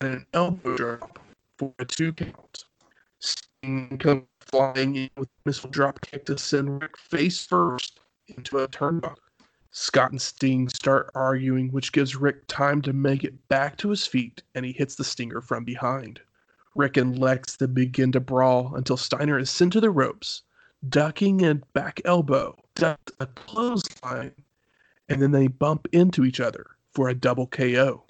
and 0.01 0.15
an 0.15 0.27
elbow 0.35 0.77
drop 0.77 1.19
for 1.59 1.73
a 1.79 1.85
two 1.85 2.13
count. 2.13 2.65
Sting 3.21 3.99
comes 3.99 4.25
flying 4.47 4.97
in 4.97 5.11
with 5.17 5.29
a 5.29 5.49
missile 5.49 5.71
drop 5.71 6.01
kick 6.01 6.25
to 6.27 6.39
send 6.39 6.83
Rick 6.83 6.97
face 6.97 7.45
first 7.45 8.01
into 8.29 8.59
a 8.59 8.69
turnbuckle. 8.69 9.17
Scott 9.71 10.11
and 10.11 10.23
Sting 10.23 10.69
start 10.69 11.11
arguing, 11.15 11.71
which 11.71 11.93
gives 11.93 12.17
Rick 12.17 12.47
time 12.47 12.81
to 12.83 12.93
make 12.93 13.25
it 13.25 13.49
back 13.49 13.77
to 13.79 13.91
his 13.91 14.07
feet, 14.07 14.43
and 14.55 14.65
he 14.65 14.73
hits 14.73 14.95
the 14.95 15.05
Stinger 15.05 15.43
from 15.43 15.65
behind. 15.65 16.21
Rick 16.75 16.97
and 16.97 17.19
Lex 17.19 17.57
then 17.57 17.75
begin 17.75 18.13
to 18.13 18.21
brawl 18.21 18.75
until 18.75 18.97
Steiner 18.97 19.39
is 19.39 19.51
sent 19.51 19.73
to 19.75 19.81
the 19.81 19.91
ropes, 19.91 20.43
ducking 20.89 21.45
a 21.45 21.55
back 21.57 22.01
elbow, 22.05 22.57
ducks 22.75 23.13
a 23.21 23.27
clothesline, 23.27 24.33
and 25.09 25.21
then 25.21 25.33
they 25.33 25.47
bump 25.47 25.89
into 25.93 26.25
each 26.25 26.41
other 26.41 26.67
for 26.93 27.09
a 27.09 27.15
double 27.15 27.47
KO. 27.47 28.05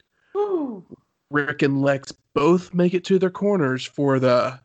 Rick 1.31 1.63
and 1.63 1.83
Lex 1.83 2.13
both 2.35 2.73
make 2.73 2.95
it 2.95 3.05
to 3.07 3.19
their 3.19 3.31
corners 3.31 3.85
for 3.85 4.21
the 4.21 4.61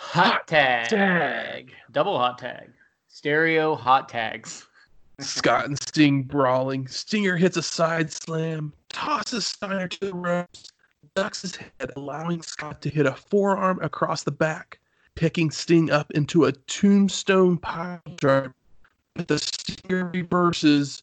Hot 0.00 0.46
tag. 0.46 0.88
tag. 0.88 1.72
Double 1.90 2.16
hot 2.16 2.38
tag. 2.38 2.70
Stereo 3.08 3.74
hot 3.74 4.08
tags. 4.08 4.64
Scott 5.18 5.66
and 5.66 5.76
Sting 5.82 6.22
brawling. 6.22 6.86
Stinger 6.86 7.36
hits 7.36 7.56
a 7.56 7.62
side 7.62 8.12
slam, 8.12 8.72
tosses 8.88 9.44
Steiner 9.44 9.88
to 9.88 10.00
the 10.00 10.14
ropes, 10.14 10.70
ducks 11.16 11.42
his 11.42 11.56
head, 11.56 11.90
allowing 11.96 12.42
Scott 12.42 12.80
to 12.82 12.88
hit 12.88 13.06
a 13.06 13.12
forearm 13.12 13.80
across 13.82 14.22
the 14.22 14.30
back, 14.30 14.78
picking 15.16 15.50
Sting 15.50 15.90
up 15.90 16.12
into 16.12 16.44
a 16.44 16.52
tombstone 16.52 17.58
pile 17.58 18.00
driver. 18.16 18.54
But 19.14 19.26
the 19.26 19.38
Stinger 19.40 20.12
reverses 20.14 21.02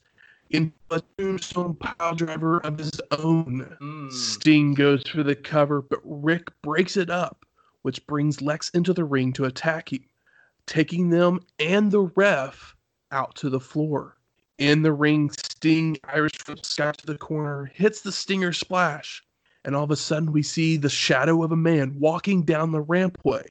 into 0.52 0.74
a 0.89 1.02
tombstone 1.18 1.76
pile 1.76 2.16
driver 2.16 2.60
of 2.60 2.78
his 2.78 3.02
own. 3.12 3.78
Mm. 3.82 4.12
Sting 4.12 4.74
goes 4.74 5.04
for 5.05 5.22
the 5.22 5.36
cover, 5.36 5.82
but 5.82 6.00
Rick 6.05 6.50
breaks 6.62 6.96
it 6.96 7.09
up, 7.09 7.45
which 7.86 8.03
brings 8.07 8.41
Lex 8.41 8.71
into 8.71 8.93
the 8.93 9.03
ring 9.05 9.32
to 9.32 9.45
attack 9.45 9.93
him, 9.93 10.03
taking 10.66 11.12
them 11.12 11.39
and 11.59 11.91
the 11.91 12.01
ref 12.16 12.75
out 13.12 13.36
to 13.36 13.47
the 13.47 13.59
floor. 13.59 14.17
In 14.57 14.82
the 14.82 14.91
ring, 14.91 15.29
Sting 15.29 15.95
Irish 16.12 16.32
flips 16.39 16.70
Scott 16.70 16.97
to 16.97 17.05
the 17.05 17.16
corner, 17.20 17.66
hits 17.75 18.01
the 18.01 18.12
Stinger 18.12 18.53
splash, 18.53 19.24
and 19.66 19.75
all 19.75 19.83
of 19.83 19.91
a 19.91 19.95
sudden 19.95 20.32
we 20.32 20.41
see 20.41 20.78
the 20.78 20.89
shadow 20.89 21.43
of 21.43 21.51
a 21.51 21.55
man 21.55 21.95
walking 21.99 22.41
down 22.41 22.71
the 22.71 22.83
rampway 22.83 23.45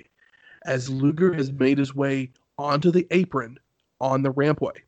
as 0.66 0.90
Luger 0.90 1.32
has 1.32 1.52
made 1.52 1.78
his 1.78 1.94
way 1.94 2.32
onto 2.59 2.90
the 2.90 3.06
apron 3.12 3.56
on 4.01 4.23
the 4.24 4.32
rampway. 4.32 4.78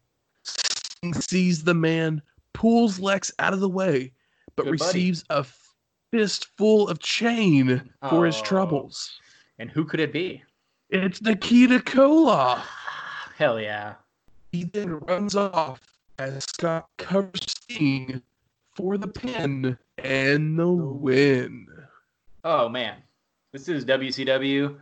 Sting 0.42 1.14
sees 1.14 1.62
the 1.62 1.72
man, 1.74 2.20
pulls 2.52 2.98
Lex 2.98 3.30
out 3.38 3.52
of 3.52 3.60
the 3.60 3.68
way, 3.68 4.10
but 4.56 4.64
Good 4.64 4.78
buddy. 4.80 4.88
receives 4.88 5.24
a 5.30 5.46
fistful 6.10 6.88
of 6.88 6.98
chain 6.98 7.88
for 8.10 8.26
his 8.26 8.38
Oh. 8.40 8.42
troubles. 8.42 9.20
And 9.58 9.70
who 9.70 9.84
could 9.84 10.00
it 10.00 10.12
be? 10.12 10.42
It's 10.90 11.22
Nikita 11.22 11.78
Koloff. 11.80 12.62
Hell 13.36 13.60
yeah. 13.60 13.94
He 14.52 14.64
then 14.64 14.98
runs 15.00 15.34
off 15.34 15.80
as 16.18 16.44
Scott 16.44 16.88
covers 16.98 17.42
Sting 17.46 18.22
for 18.74 18.98
the 18.98 19.08
pin 19.08 19.76
and 19.98 20.58
the 20.58 20.68
win. 20.68 21.66
Oh 22.44 22.68
man. 22.68 22.96
This 23.52 23.68
is 23.68 23.84
WCW 23.84 24.76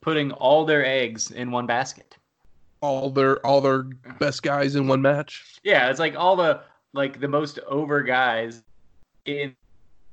putting 0.00 0.30
all 0.32 0.64
their 0.64 0.84
eggs 0.84 1.30
in 1.30 1.50
one 1.50 1.66
basket. 1.66 2.16
All 2.80 3.10
their 3.10 3.44
all 3.44 3.60
their 3.60 3.84
best 4.20 4.42
guys 4.42 4.76
in 4.76 4.86
one 4.86 5.02
match. 5.02 5.58
Yeah, 5.64 5.88
it's 5.90 5.98
like 5.98 6.14
all 6.14 6.36
the 6.36 6.60
like 6.92 7.18
the 7.18 7.28
most 7.28 7.58
over 7.66 8.02
guys 8.02 8.62
in 9.24 9.56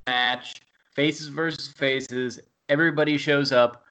match, 0.08 0.62
faces 0.96 1.28
versus 1.28 1.68
faces. 1.68 2.40
Everybody 2.70 3.18
shows 3.18 3.52
up. 3.52 3.84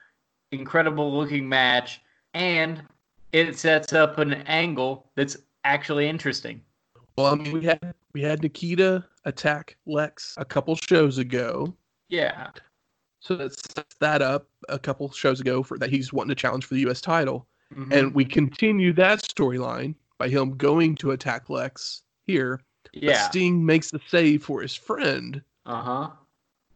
Incredible 0.53 1.17
looking 1.17 1.49
match, 1.49 2.01
and 2.35 2.83
it 3.33 3.57
sets 3.57 3.93
up 3.93 4.19
an 4.19 4.33
angle 4.47 5.07
that's 5.15 5.37
actually 5.65 6.09
interesting. 6.09 6.61
Well, 7.17 7.27
I 7.27 7.35
mean, 7.37 7.53
we 7.53 7.65
had 7.65 7.95
we 8.13 8.23
had 8.23 8.43
Nikita 8.43 9.05
attack 9.25 9.77
Lex 9.87 10.35
a 10.39 10.45
couple 10.45 10.75
shows 10.75 11.19
ago, 11.19 11.73
Yeah. 12.09 12.51
so 13.21 13.37
that 13.37 13.53
sets 13.55 13.95
that 14.01 14.23
up 14.23 14.49
a 14.69 14.79
couple 14.79 15.09
shows 15.13 15.41
ago 15.41 15.63
for 15.63 15.79
that 15.79 15.91
he's 15.91 16.13
wanting 16.13 16.31
to 16.31 16.35
challenge 16.35 16.65
for 16.65 16.75
the 16.75 16.81
U.S. 16.81 17.01
title. 17.01 17.47
Mhm. 17.73 17.93
And 17.93 18.15
we 18.15 18.25
continue 18.25 18.93
that 18.95 19.21
storyline 19.21 19.95
by 20.19 20.29
him 20.29 20.57
going 20.57 20.97
to 20.97 21.13
attack 21.13 21.49
Lex 21.49 22.03
here. 22.27 22.61
Yeah. 22.93 23.29
Sting 23.29 23.65
makes 23.65 23.93
the 23.93 24.01
save 24.09 24.43
for 24.43 24.61
his 24.63 24.75
friend. 24.75 25.41
Uh 25.67 25.83
huh. 25.83 26.11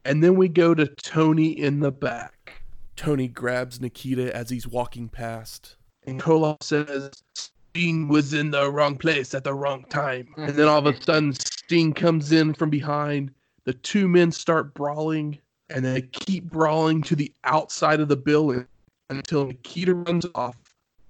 And 0.04 0.22
then 0.22 0.36
we 0.36 0.48
go 0.48 0.74
to 0.74 0.86
Tony 0.86 1.48
in 1.58 1.80
the 1.80 1.90
back. 1.90 2.62
Tony 2.96 3.28
grabs 3.28 3.80
Nikita 3.80 4.34
as 4.34 4.50
he's 4.50 4.66
walking 4.66 5.08
past. 5.08 5.76
And 6.06 6.20
Koloff 6.20 6.62
says, 6.62 7.10
Sting 7.34 8.08
was 8.08 8.34
in 8.34 8.50
the 8.50 8.70
wrong 8.70 8.96
place 8.96 9.34
at 9.34 9.44
the 9.44 9.54
wrong 9.54 9.84
time. 9.88 10.32
And 10.36 10.54
then 10.54 10.68
all 10.68 10.78
of 10.78 10.86
a 10.86 11.02
sudden, 11.02 11.32
Sting 11.32 11.92
comes 11.92 12.32
in 12.32 12.54
from 12.54 12.70
behind. 12.70 13.32
The 13.64 13.72
two 13.72 14.06
men 14.06 14.30
start 14.30 14.74
brawling, 14.74 15.38
and 15.70 15.84
they 15.84 16.02
keep 16.02 16.44
brawling 16.44 17.02
to 17.02 17.16
the 17.16 17.32
outside 17.44 18.00
of 18.00 18.08
the 18.08 18.16
building 18.16 18.66
until 19.10 19.46
Nikita 19.46 19.94
runs 19.94 20.26
off. 20.34 20.56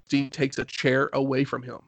Sting 0.07 0.31
takes 0.31 0.59
a 0.59 0.65
chair 0.65 1.11
away 1.13 1.45
from 1.45 1.63
him. 1.63 1.81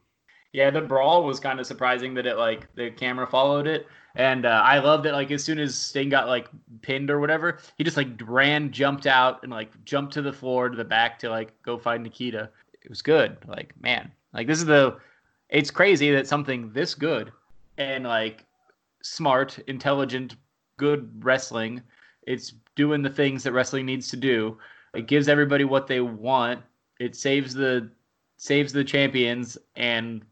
Yeah, 0.52 0.70
the 0.70 0.80
brawl 0.80 1.24
was 1.24 1.38
kind 1.38 1.60
of 1.60 1.66
surprising 1.66 2.14
that 2.14 2.26
it 2.26 2.36
like 2.36 2.66
the 2.74 2.90
camera 2.90 3.26
followed 3.26 3.66
it, 3.66 3.86
and 4.16 4.46
uh, 4.46 4.62
I 4.64 4.78
love 4.78 5.02
that 5.02 5.12
like 5.12 5.30
as 5.30 5.44
soon 5.44 5.58
as 5.58 5.74
Sting 5.74 6.08
got 6.08 6.26
like 6.26 6.48
pinned 6.80 7.10
or 7.10 7.20
whatever, 7.20 7.58
he 7.76 7.84
just 7.84 7.98
like 7.98 8.08
ran, 8.24 8.72
jumped 8.72 9.06
out, 9.06 9.42
and 9.42 9.52
like 9.52 9.72
jumped 9.84 10.14
to 10.14 10.22
the 10.22 10.32
floor 10.32 10.70
to 10.70 10.76
the 10.76 10.84
back 10.84 11.18
to 11.20 11.30
like 11.30 11.60
go 11.62 11.76
find 11.76 12.02
Nikita. 12.02 12.48
It 12.82 12.88
was 12.88 13.02
good. 13.02 13.36
Like 13.46 13.74
man, 13.82 14.10
like 14.32 14.46
this 14.46 14.58
is 14.58 14.64
the. 14.64 14.96
It's 15.50 15.70
crazy 15.70 16.10
that 16.10 16.26
something 16.26 16.72
this 16.72 16.94
good 16.94 17.30
and 17.78 18.04
like 18.04 18.44
smart, 19.02 19.58
intelligent, 19.68 20.36
good 20.78 21.10
wrestling. 21.22 21.82
It's 22.22 22.54
doing 22.74 23.02
the 23.02 23.10
things 23.10 23.42
that 23.44 23.52
wrestling 23.52 23.86
needs 23.86 24.08
to 24.08 24.16
do. 24.16 24.58
It 24.94 25.06
gives 25.06 25.28
everybody 25.28 25.64
what 25.64 25.86
they 25.86 26.00
want. 26.00 26.62
It 26.98 27.14
saves 27.14 27.52
the 27.52 27.90
saves 28.38 28.72
the 28.72 28.82
champions 28.82 29.58
and 29.76 30.24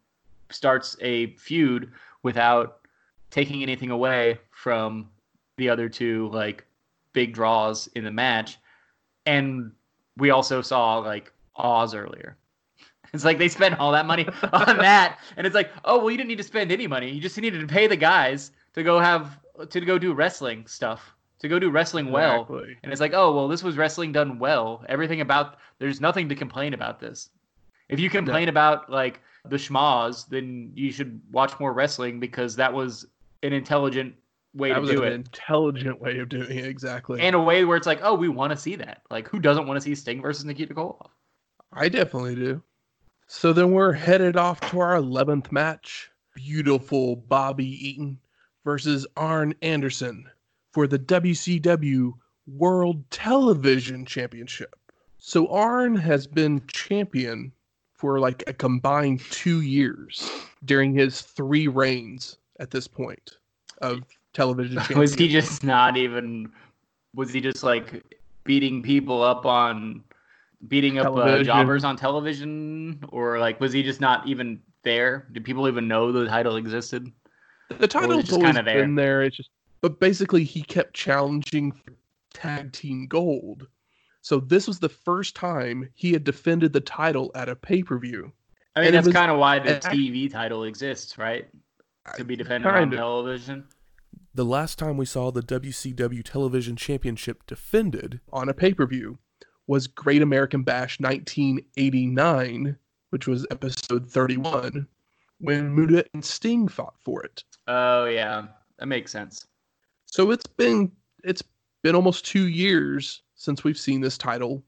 starts 0.50 0.96
a 1.00 1.34
feud 1.36 1.92
without 2.22 2.80
taking 3.34 3.64
anything 3.64 3.90
away 3.90 4.38
from 4.52 5.08
the 5.56 5.68
other 5.68 5.88
two 5.88 6.30
like 6.32 6.64
big 7.12 7.34
draws 7.34 7.88
in 7.88 8.04
the 8.04 8.10
match. 8.12 8.58
And 9.26 9.72
we 10.16 10.30
also 10.30 10.62
saw 10.62 10.98
like 10.98 11.32
Oz 11.56 11.94
earlier. 11.94 12.36
It's 13.12 13.24
like 13.24 13.38
they 13.38 13.48
spent 13.48 13.78
all 13.78 13.92
that 13.92 14.06
money 14.06 14.26
on 14.52 14.78
that, 14.78 15.20
and 15.36 15.46
it's 15.46 15.54
like, 15.54 15.70
oh 15.84 15.98
well, 15.98 16.10
you 16.10 16.16
didn't 16.16 16.30
need 16.30 16.38
to 16.38 16.42
spend 16.42 16.72
any 16.72 16.88
money. 16.88 17.12
You 17.12 17.20
just 17.20 17.38
needed 17.38 17.60
to 17.60 17.66
pay 17.72 17.86
the 17.86 17.94
guys 17.94 18.50
to 18.72 18.82
go 18.82 18.98
have 18.98 19.38
to 19.70 19.80
go 19.80 19.98
do 19.98 20.12
wrestling 20.12 20.66
stuff, 20.66 21.14
to 21.38 21.46
go 21.46 21.60
do 21.60 21.70
wrestling 21.70 22.10
well. 22.10 22.40
Exactly. 22.40 22.76
And 22.82 22.90
it's 22.90 23.00
like, 23.00 23.12
oh 23.14 23.32
well, 23.32 23.46
this 23.46 23.62
was 23.62 23.76
wrestling 23.76 24.10
done 24.10 24.40
well. 24.40 24.84
Everything 24.88 25.20
about 25.20 25.58
there's 25.78 26.00
nothing 26.00 26.28
to 26.28 26.34
complain 26.34 26.74
about 26.74 26.98
this. 26.98 27.30
If 27.88 28.00
you 28.00 28.10
complain 28.10 28.48
about 28.48 28.90
like 28.90 29.20
the 29.44 29.58
schmaz, 29.58 30.26
then 30.28 30.72
you 30.74 30.90
should 30.90 31.20
watch 31.30 31.60
more 31.60 31.72
wrestling 31.72 32.18
because 32.18 32.56
that 32.56 32.72
was 32.72 33.06
an 33.44 33.52
intelligent 33.52 34.14
way 34.54 34.72
that 34.72 34.80
to 34.80 34.86
do 34.86 35.02
an 35.02 35.12
it. 35.12 35.14
intelligent 35.14 36.00
way 36.00 36.18
of 36.18 36.28
doing 36.28 36.58
it. 36.58 36.64
Exactly. 36.64 37.20
And 37.20 37.36
a 37.36 37.40
way 37.40 37.64
where 37.64 37.76
it's 37.76 37.86
like, 37.86 38.00
oh, 38.02 38.14
we 38.14 38.28
want 38.28 38.52
to 38.52 38.56
see 38.56 38.76
that. 38.76 39.02
Like, 39.10 39.28
who 39.28 39.38
doesn't 39.38 39.66
want 39.66 39.76
to 39.76 39.80
see 39.80 39.94
Sting 39.94 40.22
versus 40.22 40.44
Nikita 40.44 40.74
Koloff? 40.74 41.10
I 41.72 41.88
definitely 41.88 42.36
do. 42.36 42.62
So 43.26 43.52
then 43.52 43.72
we're 43.72 43.92
headed 43.92 44.36
off 44.36 44.60
to 44.70 44.80
our 44.80 44.96
11th 44.96 45.52
match. 45.52 46.10
Beautiful 46.34 47.16
Bobby 47.16 47.88
Eaton 47.88 48.18
versus 48.64 49.06
Arn 49.16 49.54
Anderson 49.62 50.28
for 50.72 50.86
the 50.86 50.98
WCW 50.98 52.12
World 52.46 53.08
Television 53.10 54.04
Championship. 54.04 54.74
So 55.18 55.46
Arn 55.48 55.94
has 55.96 56.26
been 56.26 56.66
champion 56.66 57.52
for 57.92 58.18
like 58.18 58.42
a 58.46 58.52
combined 58.52 59.20
two 59.30 59.60
years 59.60 60.28
during 60.64 60.92
his 60.92 61.22
three 61.22 61.68
reigns 61.68 62.38
at 62.64 62.70
this 62.70 62.88
point 62.88 63.36
of 63.82 64.02
television. 64.32 64.82
Was 64.98 65.14
he 65.14 65.28
just 65.28 65.62
not 65.62 65.96
even? 65.96 66.50
Was 67.14 67.32
he 67.32 67.40
just 67.40 67.62
like 67.62 68.02
beating 68.42 68.82
people 68.82 69.22
up 69.22 69.46
on, 69.46 70.02
beating 70.66 70.98
up 70.98 71.16
uh, 71.16 71.42
jobbers 71.44 71.84
on 71.84 71.96
television, 71.96 73.04
or 73.10 73.38
like 73.38 73.60
was 73.60 73.72
he 73.72 73.84
just 73.84 74.00
not 74.00 74.26
even 74.26 74.60
there? 74.82 75.28
Did 75.30 75.44
people 75.44 75.68
even 75.68 75.86
know 75.86 76.10
the 76.10 76.26
title 76.26 76.56
existed? 76.56 77.12
The 77.78 77.86
title's 77.86 78.24
just 78.24 78.32
always 78.32 78.56
kinda 78.56 78.62
there? 78.64 78.82
been 78.82 78.94
there. 78.96 79.22
It's 79.22 79.36
just, 79.36 79.50
but 79.80 80.00
basically, 80.00 80.42
he 80.42 80.62
kept 80.62 80.94
challenging 80.94 81.70
for 81.70 81.92
tag 82.32 82.72
team 82.72 83.06
gold. 83.06 83.68
So 84.22 84.40
this 84.40 84.66
was 84.66 84.80
the 84.80 84.88
first 84.88 85.36
time 85.36 85.90
he 85.94 86.12
had 86.12 86.24
defended 86.24 86.72
the 86.72 86.80
title 86.80 87.30
at 87.34 87.50
a 87.50 87.54
pay 87.54 87.82
per 87.82 87.98
view. 87.98 88.32
I 88.74 88.80
mean, 88.80 88.94
And 88.94 88.96
that's 88.96 89.14
kind 89.14 89.30
of 89.30 89.38
why 89.38 89.60
the 89.60 89.74
TV 89.74 90.32
title 90.32 90.64
exists, 90.64 91.16
right? 91.16 91.46
To 92.16 92.24
be 92.24 92.36
defended 92.36 92.70
on 92.70 92.92
of. 92.92 92.98
television. 92.98 93.66
The 94.34 94.44
last 94.44 94.78
time 94.78 94.96
we 94.96 95.06
saw 95.06 95.30
the 95.30 95.42
WCW 95.42 96.22
Television 96.22 96.76
Championship 96.76 97.46
defended, 97.46 98.20
on 98.32 98.48
a 98.48 98.54
pay 98.54 98.74
per 98.74 98.86
view 98.86 99.18
was 99.66 99.86
Great 99.86 100.22
American 100.22 100.62
Bash 100.62 101.00
1989, 101.00 102.76
which 103.10 103.26
was 103.26 103.46
episode 103.50 104.10
31, 104.10 104.86
when 105.38 105.74
Muta 105.74 106.04
and 106.12 106.24
Sting 106.24 106.68
fought 106.68 106.94
for 107.00 107.22
it. 107.22 107.42
Oh 107.66 108.04
yeah, 108.04 108.46
that 108.78 108.86
makes 108.86 109.10
sense. 109.10 109.46
So 110.04 110.30
it's 110.30 110.46
been 110.46 110.92
it's 111.24 111.42
been 111.82 111.94
almost 111.94 112.26
two 112.26 112.48
years 112.48 113.22
since 113.34 113.64
we've 113.64 113.78
seen 113.78 114.00
this 114.00 114.18
title 114.18 114.62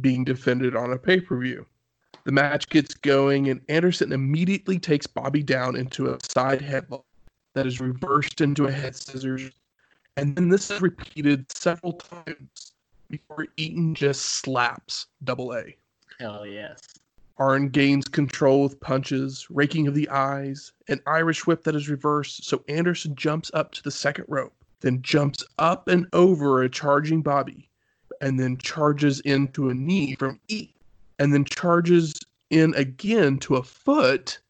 being 0.00 0.24
defended 0.24 0.74
on 0.74 0.92
a 0.92 0.98
pay 0.98 1.20
per 1.20 1.38
view. 1.38 1.66
The 2.24 2.32
match 2.32 2.68
gets 2.68 2.94
going, 2.94 3.48
and 3.48 3.60
Anderson 3.68 4.12
immediately 4.12 4.78
takes 4.78 5.06
Bobby 5.06 5.42
down 5.42 5.74
into 5.74 6.12
a 6.12 6.18
side 6.22 6.60
headlock 6.60 7.04
that 7.54 7.66
is 7.66 7.80
reversed 7.80 8.40
into 8.40 8.66
a 8.66 8.72
head 8.72 8.94
scissors, 8.94 9.50
and 10.16 10.36
then 10.36 10.48
this 10.48 10.70
is 10.70 10.80
repeated 10.80 11.50
several 11.50 11.94
times 11.94 12.74
before 13.10 13.48
Eaton 13.56 13.94
just 13.94 14.22
slaps 14.24 15.08
Double 15.24 15.52
A. 15.54 15.76
Hell 16.20 16.46
yes. 16.46 16.80
Arn 17.38 17.70
gains 17.70 18.06
control 18.06 18.62
with 18.62 18.78
punches, 18.78 19.46
raking 19.50 19.88
of 19.88 19.94
the 19.94 20.08
eyes, 20.08 20.72
an 20.88 21.00
Irish 21.06 21.46
whip 21.46 21.64
that 21.64 21.74
is 21.74 21.88
reversed, 21.88 22.44
so 22.44 22.62
Anderson 22.68 23.16
jumps 23.16 23.50
up 23.52 23.72
to 23.72 23.82
the 23.82 23.90
second 23.90 24.26
rope, 24.28 24.54
then 24.80 25.02
jumps 25.02 25.42
up 25.58 25.88
and 25.88 26.06
over 26.12 26.62
a 26.62 26.68
charging 26.68 27.20
Bobby, 27.20 27.68
and 28.20 28.38
then 28.38 28.58
charges 28.58 29.18
into 29.20 29.70
a 29.70 29.74
knee 29.74 30.14
from 30.14 30.38
Eaton, 30.46 30.74
and 31.22 31.32
then 31.32 31.44
charges 31.44 32.18
in 32.50 32.74
again 32.74 33.38
to 33.38 33.54
a 33.54 33.62
foot, 33.62 34.40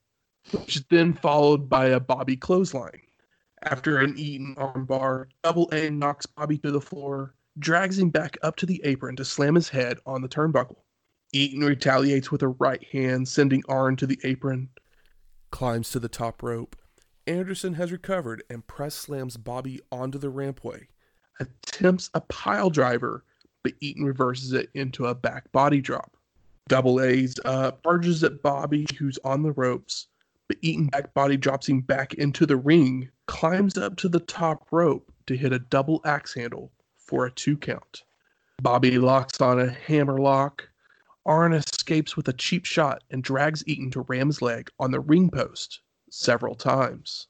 which 0.53 0.77
is 0.77 0.85
then 0.89 1.13
followed 1.13 1.69
by 1.69 1.85
a 1.85 2.01
Bobby 2.01 2.35
clothesline. 2.35 3.03
After 3.65 3.99
an 3.99 4.15
Eaton 4.17 4.55
armbar, 4.57 5.27
Double 5.45 5.69
A 5.75 5.91
knocks 5.91 6.25
Bobby 6.25 6.57
to 6.59 6.71
the 6.71 6.81
floor, 6.81 7.35
drags 7.59 7.99
him 7.99 8.09
back 8.09 8.39
up 8.43 8.57
to 8.57 8.65
the 8.65 8.81
apron 8.85 9.17
to 9.17 9.25
slam 9.25 9.55
his 9.55 9.69
head 9.69 9.99
on 10.07 10.23
the 10.23 10.29
turnbuckle. 10.31 10.79
Eaton 11.35 11.63
retaliates 11.63 12.33
with 12.33 12.41
a 12.41 12.49
right 12.49 12.83
hand, 12.85 13.29
sending 13.29 13.63
Arn 13.69 13.95
to 13.97 14.07
the 14.07 14.19
apron. 14.25 14.71
climbs 15.51 15.91
to 15.91 16.01
the 16.01 16.09
top 16.09 16.43
rope. 16.43 16.75
Anderson 17.27 17.75
has 17.75 17.93
recovered 17.93 18.43
and 18.49 18.67
press 18.67 18.95
slams 18.95 19.37
Bobby 19.37 19.79
onto 19.93 20.19
the 20.19 20.33
rampway. 20.33 20.87
attempts 21.39 22.09
a 22.15 22.23
pile 22.23 22.71
driver, 22.71 23.25
but 23.63 23.75
Eaton 23.81 24.07
reverses 24.07 24.55
it 24.55 24.71
into 24.73 25.05
a 25.05 25.15
back 25.15 25.53
body 25.53 25.83
drop. 25.83 26.17
Double 26.69 27.01
A's 27.01 27.35
uh, 27.45 27.49
up, 27.49 27.83
charges 27.83 28.23
at 28.25 28.43
Bobby, 28.43 28.87
who's 28.99 29.19
on 29.25 29.43
the 29.43 29.53
ropes, 29.53 30.07
but 30.49 30.59
Eaton 30.63 30.87
back 30.87 31.13
body 31.13 31.37
drops 31.37 31.69
him 31.69 31.81
back 31.81 32.15
into 32.15 32.47
the 32.47 32.57
ring, 32.57 33.11
climbs 33.27 33.77
up 33.77 33.97
to 33.97 34.09
the 34.09 34.21
top 34.21 34.67
rope 34.71 35.13
to 35.27 35.37
hit 35.37 35.53
a 35.53 35.59
double 35.59 36.01
axe 36.05 36.35
handle 36.35 36.73
for 36.97 37.27
a 37.27 37.31
two 37.31 37.57
count. 37.57 38.05
Bobby 38.63 38.99
locks 38.99 39.41
on 39.41 39.59
a 39.61 39.71
hammer 39.71 40.19
lock. 40.19 40.69
Arn 41.27 41.53
escapes 41.53 42.17
with 42.17 42.29
a 42.29 42.33
cheap 42.33 42.65
shot 42.65 43.03
and 43.11 43.23
drags 43.23 43.65
Eaton 43.67 43.91
to 43.93 44.03
Ram's 44.03 44.43
leg 44.43 44.71
on 44.79 44.91
the 44.91 45.01
ring 45.01 45.31
post 45.31 45.81
several 46.11 46.55
times. 46.55 47.29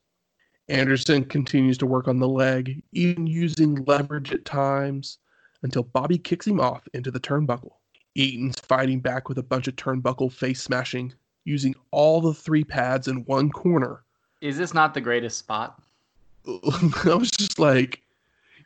Anderson 0.69 1.25
continues 1.25 1.79
to 1.79 1.87
work 1.87 2.09
on 2.09 2.19
the 2.19 2.29
leg, 2.29 2.83
even 2.93 3.27
using 3.27 3.85
leverage 3.85 4.33
at 4.33 4.45
times, 4.45 5.19
until 5.63 5.83
Bobby 5.83 6.19
kicks 6.19 6.47
him 6.47 6.61
off 6.61 6.87
into 6.95 7.11
the 7.11 7.21
turnbuckle. 7.21 7.73
Eaton's 8.15 8.59
fighting 8.61 9.01
back 9.01 9.29
with 9.29 9.39
a 9.39 9.43
bunch 9.43 9.69
of 9.69 9.77
turnbuckle 9.77 10.33
face 10.33 10.63
smashing, 10.63 11.13
using 11.45 11.75
all 11.91 12.21
the 12.21 12.35
three 12.35 12.65
pads 12.65 13.09
in 13.09 13.25
one 13.25 13.51
corner. 13.51 14.03
Is 14.41 14.59
this 14.59 14.75
not 14.75 14.95
the 14.95 15.01
greatest 15.01 15.39
spot? 15.39 15.81
I 16.47 17.15
was 17.15 17.31
just 17.31 17.59
like, 17.59 18.03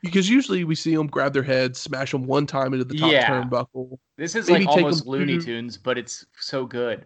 because 0.02 0.28
usually 0.28 0.64
we 0.64 0.74
see 0.74 0.96
them 0.96 1.06
grab 1.06 1.32
their 1.32 1.42
head, 1.42 1.76
smash 1.76 2.12
them 2.12 2.26
one 2.26 2.46
time 2.46 2.72
into 2.72 2.84
the 2.84 2.94
top 2.94 3.12
Yeah. 3.12 3.28
turnbuckle. 3.28 3.98
This 4.16 4.34
is 4.34 4.48
like 4.48 4.66
almost 4.66 5.06
Looney 5.06 5.38
Tunes, 5.38 5.76
but 5.76 5.98
it's 5.98 6.24
so 6.38 6.64
good. 6.64 7.04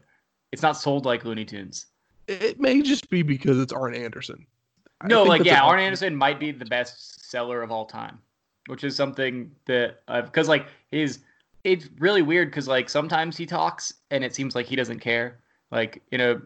It's 0.53 0.63
not 0.63 0.77
sold 0.77 1.05
like 1.05 1.25
Looney 1.25 1.45
Tunes. 1.45 1.87
It 2.29 2.61
may 2.61 2.81
just 2.83 3.11
be 3.11 3.23
because 3.23 3.59
it's 3.59 3.73
Arn 3.73 3.95
Anderson. 3.95 4.47
No, 5.05 5.25
like 5.25 5.45
yeah, 5.45 5.63
an 5.63 5.71
Arn. 5.71 5.81
Anderson 5.81 6.15
might 6.15 6.39
be 6.39 6.53
the 6.53 6.65
best 6.65 7.29
seller 7.29 7.63
of 7.63 7.73
all 7.73 7.87
time, 7.87 8.19
which 8.67 8.85
is 8.85 8.95
something 8.95 9.51
that 9.67 10.03
uh, 10.07 10.23
because 10.23 10.47
like 10.47 10.67
his 10.91 11.21
it's 11.65 11.89
really 11.99 12.23
weird 12.23 12.51
because 12.51 12.69
like 12.69 12.89
sometimes 12.89 13.37
he 13.37 13.47
talks 13.47 13.93
and 14.11 14.25
it 14.25 14.35
seems 14.35 14.55
like 14.55 14.67
he 14.67 14.77
doesn't 14.77 15.01
care, 15.01 15.41
like 15.71 16.03
in 16.11 16.21
a 16.21 16.41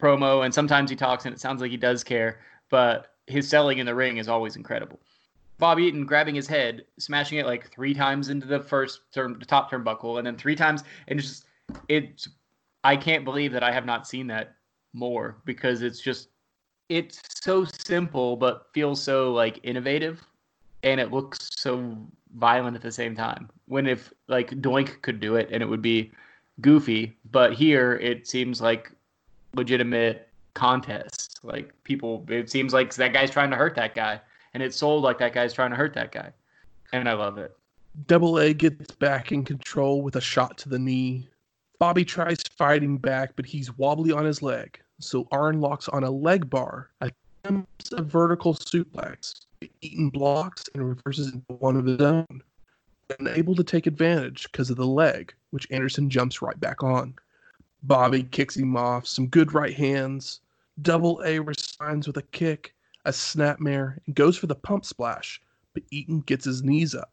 promo, 0.00 0.44
and 0.44 0.52
sometimes 0.54 0.90
he 0.90 0.96
talks 0.96 1.24
and 1.26 1.34
it 1.34 1.40
sounds 1.40 1.60
like 1.60 1.70
he 1.70 1.76
does 1.76 2.04
care. 2.04 2.40
but 2.70 3.08
his 3.26 3.48
selling 3.48 3.78
in 3.78 3.86
the 3.86 3.94
ring 3.94 4.16
is 4.16 4.28
always 4.28 4.56
incredible. 4.56 4.98
Bob 5.58 5.78
Eaton 5.78 6.04
grabbing 6.04 6.34
his 6.34 6.48
head, 6.48 6.84
smashing 6.98 7.38
it 7.38 7.46
like 7.46 7.70
three 7.70 7.94
times 7.94 8.28
into 8.28 8.46
the 8.46 8.58
first 8.58 9.02
turn, 9.12 9.38
the 9.38 9.44
top 9.44 9.70
turnbuckle, 9.70 10.18
and 10.18 10.26
then 10.26 10.36
three 10.36 10.56
times, 10.56 10.82
and 11.08 11.20
just 11.20 11.44
it's. 11.88 12.28
I 12.82 12.96
can't 12.96 13.24
believe 13.24 13.52
that 13.52 13.62
I 13.62 13.70
have 13.70 13.84
not 13.84 14.08
seen 14.08 14.26
that 14.28 14.56
more 14.94 15.36
because 15.44 15.82
it's 15.82 16.00
just 16.00 16.30
it's 16.88 17.20
so 17.42 17.64
simple 17.64 18.36
but 18.36 18.66
feels 18.72 19.02
so 19.02 19.32
like 19.32 19.60
innovative, 19.62 20.22
and 20.82 21.00
it 21.00 21.12
looks 21.12 21.50
so 21.56 21.96
violent 22.36 22.76
at 22.76 22.82
the 22.82 22.92
same 22.92 23.14
time. 23.14 23.48
When 23.66 23.86
if 23.86 24.12
like 24.28 24.50
Doink 24.50 25.02
could 25.02 25.20
do 25.20 25.36
it 25.36 25.48
and 25.50 25.62
it 25.62 25.66
would 25.66 25.82
be 25.82 26.12
goofy, 26.60 27.16
but 27.30 27.52
here 27.52 27.94
it 27.96 28.26
seems 28.26 28.60
like 28.60 28.92
legitimate 29.54 30.28
contest. 30.54 31.40
Like 31.42 31.72
people, 31.84 32.24
it 32.28 32.50
seems 32.50 32.72
like 32.72 32.94
that 32.94 33.12
guy's 33.12 33.30
trying 33.30 33.50
to 33.50 33.56
hurt 33.56 33.74
that 33.76 33.94
guy 33.94 34.20
and 34.54 34.62
it's 34.62 34.76
sold 34.76 35.02
like 35.02 35.18
that 35.18 35.32
guy's 35.32 35.52
trying 35.52 35.70
to 35.70 35.76
hurt 35.76 35.94
that 35.94 36.12
guy. 36.12 36.32
And 36.92 37.08
I 37.08 37.12
love 37.14 37.38
it. 37.38 37.56
Double 38.06 38.38
A 38.38 38.52
gets 38.52 38.92
back 38.92 39.32
in 39.32 39.44
control 39.44 40.02
with 40.02 40.16
a 40.16 40.20
shot 40.20 40.58
to 40.58 40.68
the 40.68 40.78
knee. 40.78 41.28
Bobby 41.78 42.04
tries 42.04 42.42
fighting 42.56 42.98
back, 42.98 43.32
but 43.36 43.46
he's 43.46 43.76
wobbly 43.78 44.12
on 44.12 44.24
his 44.24 44.42
leg. 44.42 44.78
So 44.98 45.26
Arn 45.32 45.60
locks 45.60 45.88
on 45.88 46.04
a 46.04 46.10
leg 46.10 46.50
bar, 46.50 46.90
attempts 47.00 47.92
a 47.92 48.02
vertical 48.02 48.54
suplex. 48.54 49.46
Eaton 49.80 50.08
blocks 50.08 50.64
and 50.74 50.88
reverses 50.88 51.32
into 51.32 51.52
one 51.54 51.76
of 51.76 51.84
his 51.84 52.00
own. 52.00 52.42
Unable 53.18 53.54
to 53.54 53.64
take 53.64 53.86
advantage 53.86 54.44
because 54.50 54.70
of 54.70 54.76
the 54.76 54.86
leg, 54.86 55.34
which 55.50 55.70
Anderson 55.70 56.08
jumps 56.08 56.40
right 56.40 56.58
back 56.60 56.82
on. 56.82 57.14
Bobby 57.82 58.22
kicks 58.22 58.56
him 58.56 58.76
off, 58.76 59.06
some 59.06 59.26
good 59.26 59.52
right 59.52 59.74
hands. 59.74 60.40
Double 60.82 61.20
A 61.24 61.38
responds 61.38 62.06
with 62.06 62.16
a 62.16 62.22
kick, 62.22 62.74
a 63.04 63.10
snapmare, 63.10 63.98
and 64.06 64.14
goes 64.14 64.36
for 64.36 64.46
the 64.46 64.54
pump 64.54 64.84
splash, 64.84 65.42
but 65.74 65.82
Eaton 65.90 66.20
gets 66.20 66.44
his 66.44 66.62
knees 66.62 66.94
up. 66.94 67.10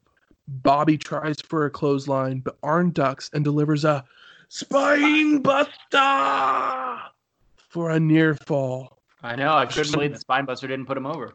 Bobby 0.47 0.97
tries 0.97 1.41
for 1.41 1.65
a 1.65 1.69
clothesline, 1.69 2.39
but 2.39 2.57
Arn 2.63 2.91
ducks 2.91 3.29
and 3.33 3.43
delivers 3.43 3.83
a 3.83 4.05
spine 4.49 5.41
buster 5.41 7.01
for 7.57 7.91
a 7.91 7.99
near 7.99 8.35
fall. 8.35 8.99
I 9.23 9.35
know. 9.35 9.53
I 9.55 9.65
couldn't 9.65 9.91
believe 9.91 10.13
the 10.13 10.19
spine 10.19 10.45
buster 10.45 10.67
didn't 10.67 10.85
put 10.85 10.97
him 10.97 11.05
over. 11.05 11.33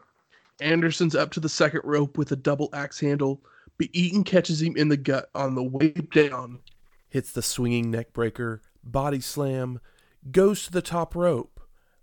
Anderson's 0.61 1.15
up 1.15 1.31
to 1.31 1.39
the 1.39 1.49
second 1.49 1.81
rope 1.83 2.17
with 2.17 2.31
a 2.31 2.35
double 2.35 2.69
axe 2.73 2.99
handle, 2.99 3.41
but 3.77 3.87
Eaton 3.93 4.23
catches 4.23 4.61
him 4.61 4.75
in 4.77 4.89
the 4.89 4.97
gut 4.97 5.29
on 5.33 5.55
the 5.55 5.63
way 5.63 5.91
down. 5.91 6.59
Hits 7.09 7.31
the 7.31 7.41
swinging 7.41 7.91
neck 7.91 8.13
breaker, 8.13 8.61
body 8.83 9.19
slam, 9.19 9.79
goes 10.31 10.65
to 10.65 10.71
the 10.71 10.81
top 10.81 11.15
rope. 11.15 11.59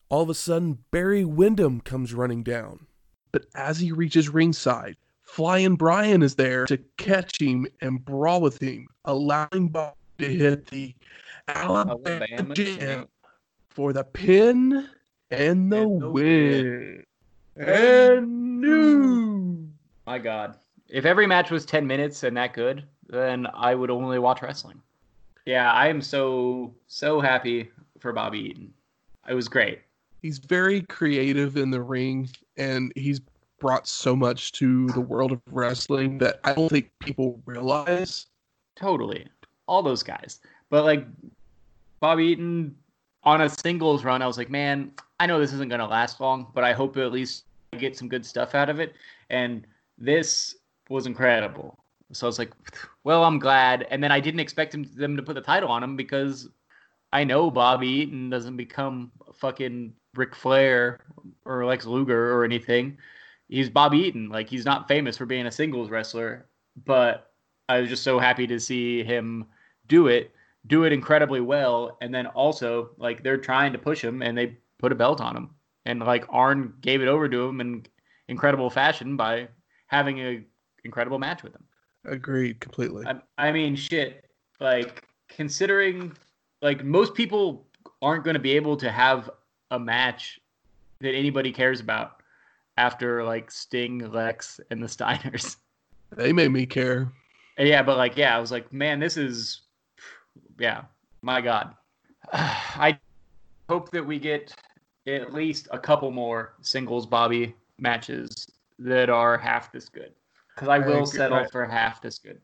All 0.09 0.23
of 0.23 0.31
a 0.31 0.35
sudden, 0.35 0.79
Barry 0.91 1.25
Windham 1.25 1.81
comes 1.81 2.13
running 2.13 2.43
down. 2.43 2.87
But 3.33 3.47
as 3.55 3.79
he 3.79 3.93
reaches 3.93 4.29
ringside, 4.29 4.97
Flying 5.23 5.77
Brian 5.77 6.23
is 6.25 6.35
there 6.35 6.67
to 6.67 6.77
catch 6.97 7.41
him 7.41 7.69
and 7.81 8.05
brawl 8.05 8.41
with 8.41 8.61
him, 8.61 8.89
allowing 9.05 9.69
Bob 9.69 9.95
to 10.19 10.27
hit 10.27 10.67
the 10.67 10.93
Alabama, 11.47 12.27
Alabama 12.33 12.55
Jam 12.55 12.79
Jam. 12.79 13.09
for 13.69 13.93
the 13.93 14.03
pin 14.03 14.89
and 15.31 15.73
the 15.73 15.83
And 15.83 16.03
the 16.03 16.11
win. 16.11 17.05
And 17.61 18.61
new. 18.61 19.69
My 20.07 20.19
God. 20.19 20.57
If 20.89 21.05
every 21.05 21.27
match 21.27 21.51
was 21.51 21.67
10 21.67 21.87
minutes 21.87 22.23
and 22.23 22.37
that 22.37 22.55
good, 22.55 22.85
then 23.09 23.47
I 23.55 23.75
would 23.75 23.91
only 23.91 24.19
watch 24.19 24.41
wrestling. 24.41 24.81
Yeah, 25.45 25.71
I 25.73 25.89
am 25.89 26.01
so, 26.01 26.75
so 26.87 27.21
happy 27.21 27.71
for 27.99 28.13
Bobby 28.13 28.39
Eaton. 28.39 28.73
It 29.29 29.35
was 29.35 29.49
great. 29.49 29.81
He's 30.23 30.39
very 30.39 30.83
creative 30.83 31.57
in 31.57 31.71
the 31.71 31.83
ring, 31.83 32.31
and 32.57 32.93
he's 32.97 33.21
brought 33.59 33.87
so 33.87 34.17
much 34.17 34.53
to 34.53 34.87
the 34.89 35.01
world 35.01 35.33
of 35.33 35.41
wrestling 35.51 36.19
that 36.19 36.41
I 36.45 36.55
don't 36.55 36.69
think 36.69 36.91
people 36.99 37.41
realize. 37.45 38.27
Totally. 38.75 39.27
All 39.67 39.83
those 39.83 40.03
guys. 40.03 40.41
But 40.71 40.85
like 40.85 41.07
Bobby 42.01 42.25
Eaton 42.25 42.75
on 43.23 43.43
a 43.43 43.49
singles 43.49 44.03
run, 44.03 44.23
I 44.23 44.27
was 44.27 44.39
like, 44.39 44.51
man, 44.51 44.93
I 45.21 45.27
know 45.27 45.39
this 45.39 45.53
isn't 45.53 45.69
going 45.69 45.81
to 45.81 45.87
last 45.87 46.21
long, 46.21 46.47
but 46.55 46.65
I 46.65 46.73
hope 46.73 46.97
at 46.97 47.13
least 47.13 47.45
I 47.45 47.50
get 47.79 47.97
some 47.97 48.09
good 48.09 48.25
stuff 48.25 48.55
out 48.55 48.69
of 48.69 48.81
it. 48.81 48.95
And 49.29 49.67
this 49.99 50.57
was 50.89 51.07
incredible. 51.07 51.79
So 52.13 52.27
I 52.27 52.29
was 52.29 52.39
like, 52.39 52.53
well, 53.05 53.25
I'm 53.25 53.39
glad. 53.39 53.87
And 53.91 54.03
then 54.03 54.11
I 54.11 54.21
didn't 54.21 54.41
expect 54.41 54.75
him, 54.75 54.85
them 54.95 55.17
to 55.17 55.23
put 55.23 55.35
the 55.35 55.41
title 55.41 55.71
on 55.71 55.83
him 55.83 55.97
because 55.97 56.49
I 57.13 57.25
know 57.25 57.51
Bobby 57.51 57.89
Eaton 57.89 58.31
doesn't 58.31 58.57
become 58.57 59.13
fucking 59.35 59.93
Ric 60.15 60.35
Flair 60.35 60.99
or 61.45 61.65
Lex 61.65 61.87
Luger 61.87 62.33
or 62.35 62.45
anything. 62.45 62.99
He's 63.49 63.71
Bobby 63.71 63.99
Eaton. 63.99 64.29
Like 64.29 64.49
he's 64.49 64.65
not 64.65 64.89
famous 64.89 65.17
for 65.17 65.27
being 65.27 65.47
a 65.47 65.53
singles 65.53 65.91
wrestler, 65.91 66.47
but 66.85 67.31
I 67.69 67.81
was 67.81 67.89
just 67.89 68.03
so 68.03 68.19
happy 68.19 68.47
to 68.49 68.59
see 68.59 69.05
him 69.05 69.47
do 69.87 70.09
it, 70.09 70.33
do 70.67 70.85
it 70.85 70.93
incredibly 70.93 71.41
well, 71.41 71.99
and 72.01 72.13
then 72.13 72.27
also 72.27 72.91
like 72.97 73.23
they're 73.23 73.37
trying 73.37 73.73
to 73.73 73.79
push 73.79 74.03
him 74.03 74.23
and 74.23 74.37
they 74.37 74.59
put 74.79 74.93
a 74.93 74.97
belt 74.97 75.21
on 75.21 75.37
him, 75.37 75.51
and 75.87 76.01
like 76.01 76.25
Arn 76.29 76.75
gave 76.81 77.03
it 77.03 77.09
over 77.09 77.29
to 77.29 77.49
him 77.49 77.61
in 77.61 77.87
incredible 78.29 78.71
fashion 78.71 79.17
by 79.17 79.49
having 79.87 80.19
a 80.21 80.45
incredible 80.85 81.19
match 81.19 81.43
with 81.43 81.55
him. 81.55 81.65
Agreed 82.05 82.61
completely. 82.61 83.07
I, 83.07 83.21
I 83.49 83.53
mean, 83.53 83.77
shit. 83.77 84.25
Like 84.61 85.05
considering, 85.29 86.13
like 86.63 86.85
most 86.85 87.15
people 87.15 87.67
aren't 88.03 88.25
going 88.25 88.35
to 88.35 88.41
be 88.41 88.53
able 88.53 88.77
to 88.79 88.91
have 88.91 89.31
a 89.71 89.79
match 89.79 90.41
that 91.01 91.15
anybody 91.15 91.53
cares 91.53 91.81
about 91.81 92.23
after 92.77 93.25
like 93.25 93.51
Sting, 93.51 94.11
Lex, 94.11 94.61
and 94.71 94.83
the 94.83 94.87
Steiners. 94.87 95.57
They 96.17 96.33
made 96.33 96.51
me 96.51 96.67
care. 96.67 97.13
And 97.57 97.69
yeah, 97.69 97.85
but 97.85 97.97
like, 97.97 98.17
yeah, 98.17 98.37
I 98.37 98.41
was 98.41 98.51
like, 98.51 98.73
man, 98.73 98.99
this 98.99 99.17
is, 99.17 99.61
yeah, 100.59 100.83
my 101.23 101.41
God. 101.41 101.73
I 102.33 102.99
hope 103.69 103.93
that 103.93 104.05
we 104.05 104.19
get 104.19 104.53
at 105.15 105.33
least 105.33 105.69
a 105.71 105.79
couple 105.79 106.11
more 106.11 106.55
singles 106.61 107.07
Bobby 107.07 107.55
matches 107.79 108.49
that 108.79 109.11
are 109.11 109.37
half 109.39 109.73
this 109.73 109.89
good. 109.89 110.13
Because 110.55 110.69
I 110.69 110.77
I 110.77 110.79
will 110.79 111.03
agree. 111.03 111.07
settle 111.07 111.39
I- 111.39 111.47
for 111.49 111.65
half 111.65 112.01
this 112.03 112.19
good. 112.19 112.41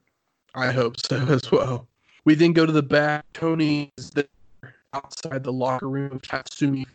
I 0.55 0.73
hope 0.73 0.99
so 0.99 1.17
as 1.29 1.51
well. 1.53 1.87
We 2.25 2.35
then 2.35 2.53
go 2.53 2.65
to 2.67 2.73
the 2.73 2.83
back. 2.83 3.25
Tony 3.35 3.93
is 3.99 4.11
there 4.11 4.25
outside 4.95 5.45
the 5.45 5.53
locker 5.53 5.89
room 5.89 6.13
of 6.13 6.23
Tatsumi 6.23 6.87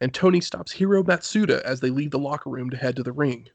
and 0.00 0.12
Tony 0.14 0.40
stops 0.40 0.72
Hiro 0.72 1.02
Matsuda 1.02 1.60
as 1.62 1.80
they 1.80 1.90
leave 1.90 2.10
the 2.10 2.18
locker 2.18 2.50
room 2.50 2.70
to 2.70 2.76
head 2.76 2.96
to 2.96 3.02
the 3.02 3.12
ring. 3.12 3.48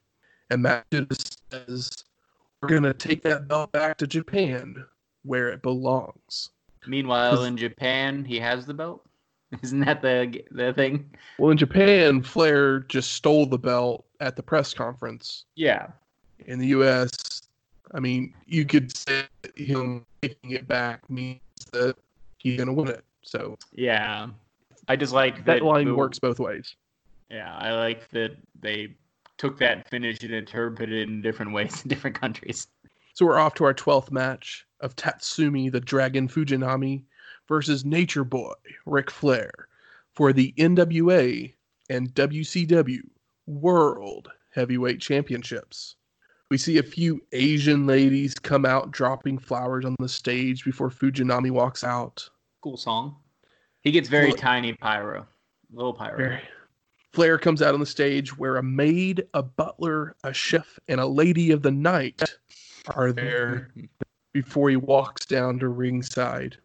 And 0.50 0.64
Matsuda 0.64 1.36
says, 1.50 1.90
We're 2.60 2.68
going 2.68 2.82
to 2.82 2.92
take 2.94 3.22
that 3.22 3.48
belt 3.48 3.72
back 3.72 3.96
to 3.98 4.06
Japan 4.06 4.84
where 5.22 5.48
it 5.48 5.62
belongs. 5.62 6.50
Meanwhile, 6.86 7.44
in 7.44 7.56
Japan, 7.56 8.24
he 8.24 8.38
has 8.40 8.66
the 8.66 8.74
belt. 8.74 9.04
Isn't 9.62 9.80
that 9.80 10.00
the 10.02 10.42
the 10.50 10.72
thing? 10.72 11.10
Well, 11.38 11.50
in 11.50 11.56
Japan, 11.58 12.22
Flair 12.22 12.80
just 12.80 13.14
stole 13.14 13.46
the 13.46 13.58
belt 13.58 14.04
at 14.20 14.36
the 14.36 14.42
press 14.42 14.72
conference. 14.74 15.44
Yeah. 15.56 15.88
In 16.46 16.58
the 16.58 16.68
U.S., 16.68 17.42
I 17.92 18.00
mean, 18.00 18.32
you 18.46 18.64
could 18.64 18.96
say 18.96 19.24
that 19.42 19.58
him 19.58 20.04
taking 20.22 20.52
it 20.52 20.66
back 20.68 21.08
means 21.10 21.40
that 21.72 21.96
he's 22.38 22.56
going 22.56 22.68
to 22.68 22.72
win 22.72 22.88
it. 22.88 23.04
So 23.22 23.58
Yeah. 23.72 24.28
I 24.88 24.96
just 24.96 25.12
like 25.12 25.44
that 25.44 25.62
line 25.62 25.86
the- 25.86 25.94
works 25.94 26.18
both 26.18 26.38
ways. 26.40 26.74
Yeah, 27.30 27.54
I 27.56 27.72
like 27.72 28.08
that 28.10 28.36
they 28.60 28.94
took 29.38 29.56
that 29.60 29.88
finish 29.88 30.20
and 30.22 30.32
interpreted 30.32 30.92
it 30.96 31.08
in 31.08 31.22
different 31.22 31.52
ways 31.52 31.82
in 31.82 31.88
different 31.88 32.18
countries. 32.18 32.66
So 33.14 33.24
we're 33.26 33.38
off 33.38 33.54
to 33.54 33.64
our 33.64 33.74
12th 33.74 34.10
match 34.10 34.66
of 34.80 34.96
Tatsumi 34.96 35.70
the 35.70 35.80
Dragon 35.80 36.26
Fujinami 36.26 37.02
versus 37.50 37.84
Nature 37.84 38.22
Boy 38.24 38.54
Ric 38.86 39.10
Flair 39.10 39.50
for 40.14 40.32
the 40.32 40.54
NWA 40.56 41.52
and 41.90 42.14
WCW 42.14 43.00
World 43.46 44.30
Heavyweight 44.54 45.00
Championships. 45.00 45.96
We 46.48 46.56
see 46.58 46.78
a 46.78 46.82
few 46.82 47.20
Asian 47.32 47.86
ladies 47.88 48.34
come 48.36 48.64
out 48.64 48.92
dropping 48.92 49.38
flowers 49.38 49.84
on 49.84 49.96
the 49.98 50.08
stage 50.08 50.64
before 50.64 50.90
Fujinami 50.90 51.50
walks 51.50 51.82
out. 51.82 52.28
Cool 52.62 52.76
song. 52.76 53.16
He 53.82 53.90
gets 53.90 54.08
very 54.08 54.28
Well- 54.28 54.36
tiny 54.36 54.72
pyro. 54.74 55.26
Little 55.72 55.94
pyro. 55.94 56.38
Flair 57.12 57.36
comes 57.38 57.62
out 57.62 57.74
on 57.74 57.80
the 57.80 57.86
stage 57.86 58.36
where 58.38 58.56
a 58.58 58.62
maid, 58.62 59.26
a 59.34 59.42
butler, 59.42 60.14
a 60.22 60.32
chef, 60.32 60.78
and 60.86 61.00
a 61.00 61.06
lady 61.06 61.50
of 61.50 61.62
the 61.62 61.70
night 61.72 62.22
are 62.94 63.10
there 63.12 63.70
before 64.32 64.70
he 64.70 64.76
walks 64.76 65.26
down 65.26 65.58
to 65.58 65.68
ringside. 65.68 66.56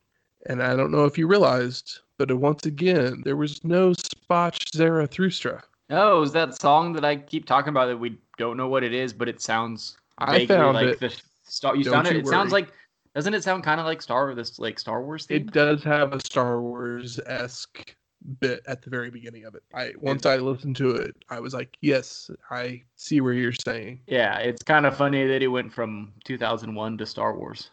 And 0.47 0.61
I 0.61 0.75
don't 0.75 0.91
know 0.91 1.05
if 1.05 1.17
you 1.17 1.27
realized, 1.27 1.99
but 2.17 2.31
once 2.31 2.65
again, 2.65 3.21
there 3.23 3.35
was 3.35 3.63
no 3.63 3.91
Sprach 3.91 4.75
Zarathustra. 4.75 5.63
Oh, 5.89 6.21
is 6.23 6.31
that 6.31 6.59
song 6.59 6.93
that 6.93 7.05
I 7.05 7.15
keep 7.15 7.45
talking 7.45 7.69
about 7.69 7.87
that 7.87 7.97
we 7.97 8.17
don't 8.37 8.57
know 8.57 8.67
what 8.67 8.83
it 8.83 8.93
is, 8.93 9.13
but 9.13 9.29
it 9.29 9.41
sounds 9.41 9.97
I 10.17 10.45
found 10.45 10.75
like 10.75 10.87
it. 10.87 10.99
the 10.99 11.15
Star 11.43 11.75
you 11.75 11.83
Don't 11.83 12.05
it, 12.07 12.13
you 12.13 12.19
it 12.19 12.27
sounds 12.27 12.51
like 12.51 12.69
doesn't 13.13 13.33
it 13.33 13.43
sound 13.43 13.63
kind 13.63 13.79
of 13.79 13.85
like 13.85 14.01
Star 14.01 14.33
this 14.35 14.59
like 14.59 14.79
Star 14.79 15.01
Wars 15.03 15.25
theme? 15.25 15.37
It 15.37 15.51
does 15.51 15.83
have 15.83 16.13
a 16.13 16.19
Star 16.19 16.61
Wars 16.61 17.19
esque 17.25 17.95
bit 18.39 18.61
at 18.67 18.81
the 18.81 18.89
very 18.89 19.11
beginning 19.11 19.45
of 19.45 19.55
it. 19.55 19.63
I 19.73 19.93
once 19.99 20.25
I 20.25 20.37
listened 20.37 20.75
to 20.77 20.91
it, 20.91 21.15
I 21.29 21.39
was 21.39 21.53
like, 21.53 21.77
yes, 21.81 22.29
I 22.49 22.83
see 22.95 23.21
where 23.21 23.33
you're 23.33 23.53
saying. 23.53 24.01
Yeah, 24.07 24.39
it's 24.39 24.63
kind 24.63 24.85
of 24.85 24.97
funny 24.97 25.25
that 25.27 25.41
he 25.41 25.47
went 25.47 25.71
from 25.71 26.13
2001 26.25 26.97
to 26.97 27.05
Star 27.05 27.37
Wars. 27.37 27.69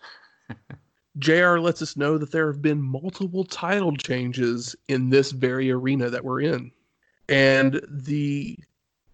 JR 1.18 1.58
lets 1.58 1.82
us 1.82 1.96
know 1.96 2.16
that 2.18 2.32
there 2.32 2.46
have 2.50 2.62
been 2.62 2.80
multiple 2.80 3.44
title 3.44 3.94
changes 3.96 4.74
in 4.88 5.10
this 5.10 5.30
very 5.32 5.70
arena 5.70 6.08
that 6.10 6.24
we're 6.24 6.40
in. 6.40 6.70
And 7.28 7.80
the 7.88 8.58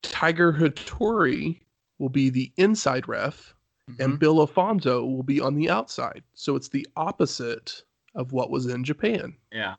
Tiger 0.02 0.52
Hattori 0.52 1.60
will 1.98 2.08
be 2.08 2.30
the 2.30 2.52
inside 2.56 3.08
ref, 3.08 3.54
and 3.98 4.14
Mhm. 4.14 4.18
Bill 4.18 4.40
Alfonso 4.40 5.04
will 5.04 5.22
be 5.24 5.40
on 5.40 5.54
the 5.56 5.68
outside. 5.70 6.22
So 6.34 6.54
it's 6.56 6.68
the 6.68 6.86
opposite 6.96 7.82
of 8.14 8.32
what 8.32 8.50
was 8.50 8.66
in 8.66 8.84
Japan. 8.84 9.36
yeah, 9.52 9.74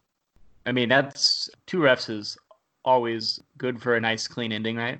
I 0.65 0.71
mean 0.71 0.89
that's 0.89 1.49
two 1.67 1.77
refs 1.79 2.09
is 2.09 2.37
always 2.85 3.41
good 3.57 3.81
for 3.81 3.95
a 3.95 4.01
nice 4.01 4.27
clean 4.27 4.51
ending, 4.51 4.75
right? 4.77 4.99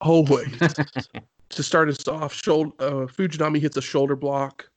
Always. 0.00 0.50
to 1.48 1.62
start 1.62 1.88
us 1.88 2.06
off, 2.08 2.34
shoulder, 2.34 2.72
uh, 2.80 3.06
Fujinami 3.06 3.60
hits 3.60 3.76
a 3.76 3.82
shoulder 3.82 4.16
block, 4.16 4.68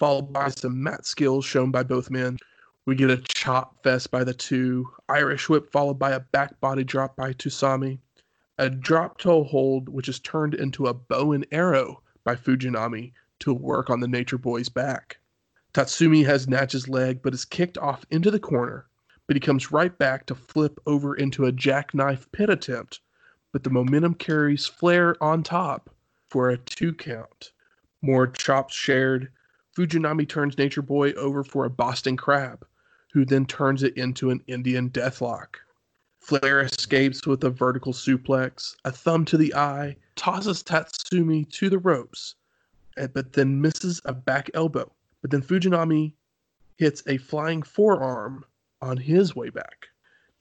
followed 0.00 0.32
by 0.32 0.48
some 0.48 0.82
mat 0.82 1.04
skills 1.04 1.44
shown 1.44 1.70
by 1.70 1.82
both 1.82 2.10
men. 2.10 2.38
We 2.86 2.94
get 2.96 3.10
a 3.10 3.18
chop 3.18 3.82
fest 3.84 4.10
by 4.10 4.24
the 4.24 4.32
two, 4.32 4.88
Irish 5.10 5.48
whip 5.50 5.70
followed 5.70 5.98
by 5.98 6.12
a 6.12 6.20
back 6.20 6.58
body 6.58 6.84
drop 6.84 7.14
by 7.14 7.34
Tatsumi, 7.34 7.98
a 8.56 8.70
drop 8.70 9.18
toe 9.18 9.44
hold 9.44 9.90
which 9.90 10.08
is 10.08 10.18
turned 10.18 10.54
into 10.54 10.86
a 10.86 10.94
bow 10.94 11.32
and 11.32 11.46
arrow 11.52 12.02
by 12.24 12.34
Fujinami 12.34 13.12
to 13.40 13.52
work 13.52 13.90
on 13.90 14.00
the 14.00 14.08
Nature 14.08 14.38
Boy's 14.38 14.70
back. 14.70 15.18
Tatsumi 15.74 16.24
has 16.24 16.48
Natch's 16.48 16.88
leg 16.88 17.20
but 17.22 17.34
is 17.34 17.44
kicked 17.44 17.76
off 17.76 18.06
into 18.10 18.30
the 18.30 18.40
corner, 18.40 18.86
but 19.26 19.36
he 19.36 19.40
comes 19.40 19.70
right 19.70 19.96
back 19.98 20.24
to 20.26 20.34
flip 20.34 20.80
over 20.86 21.14
into 21.14 21.44
a 21.44 21.52
jackknife 21.52 22.26
pit 22.32 22.48
attempt, 22.48 23.00
but 23.52 23.64
the 23.64 23.70
momentum 23.70 24.14
carries 24.14 24.66
Flair 24.66 25.14
on 25.22 25.42
top 25.42 25.90
for 26.28 26.48
a 26.48 26.56
two 26.56 26.94
count. 26.94 27.52
More 28.00 28.26
chops 28.26 28.74
shared. 28.74 29.30
Fujinami 29.80 30.28
turns 30.28 30.58
Nature 30.58 30.82
Boy 30.82 31.12
over 31.12 31.42
for 31.42 31.64
a 31.64 31.70
Boston 31.70 32.14
Crab, 32.14 32.66
who 33.14 33.24
then 33.24 33.46
turns 33.46 33.82
it 33.82 33.96
into 33.96 34.28
an 34.28 34.42
Indian 34.46 34.90
Deathlock. 34.90 35.56
Flair 36.18 36.60
escapes 36.60 37.26
with 37.26 37.42
a 37.44 37.48
vertical 37.48 37.94
suplex, 37.94 38.76
a 38.84 38.92
thumb 38.92 39.24
to 39.24 39.38
the 39.38 39.54
eye, 39.54 39.96
tosses 40.16 40.62
Tatsumi 40.62 41.50
to 41.52 41.70
the 41.70 41.78
ropes, 41.78 42.34
eh, 42.98 43.06
but 43.06 43.32
then 43.32 43.62
misses 43.62 44.02
a 44.04 44.12
back 44.12 44.50
elbow. 44.52 44.92
But 45.22 45.30
then 45.30 45.40
Fujinami 45.40 46.12
hits 46.76 47.02
a 47.06 47.16
flying 47.16 47.62
forearm 47.62 48.44
on 48.82 48.98
his 48.98 49.34
way 49.34 49.48
back. 49.48 49.86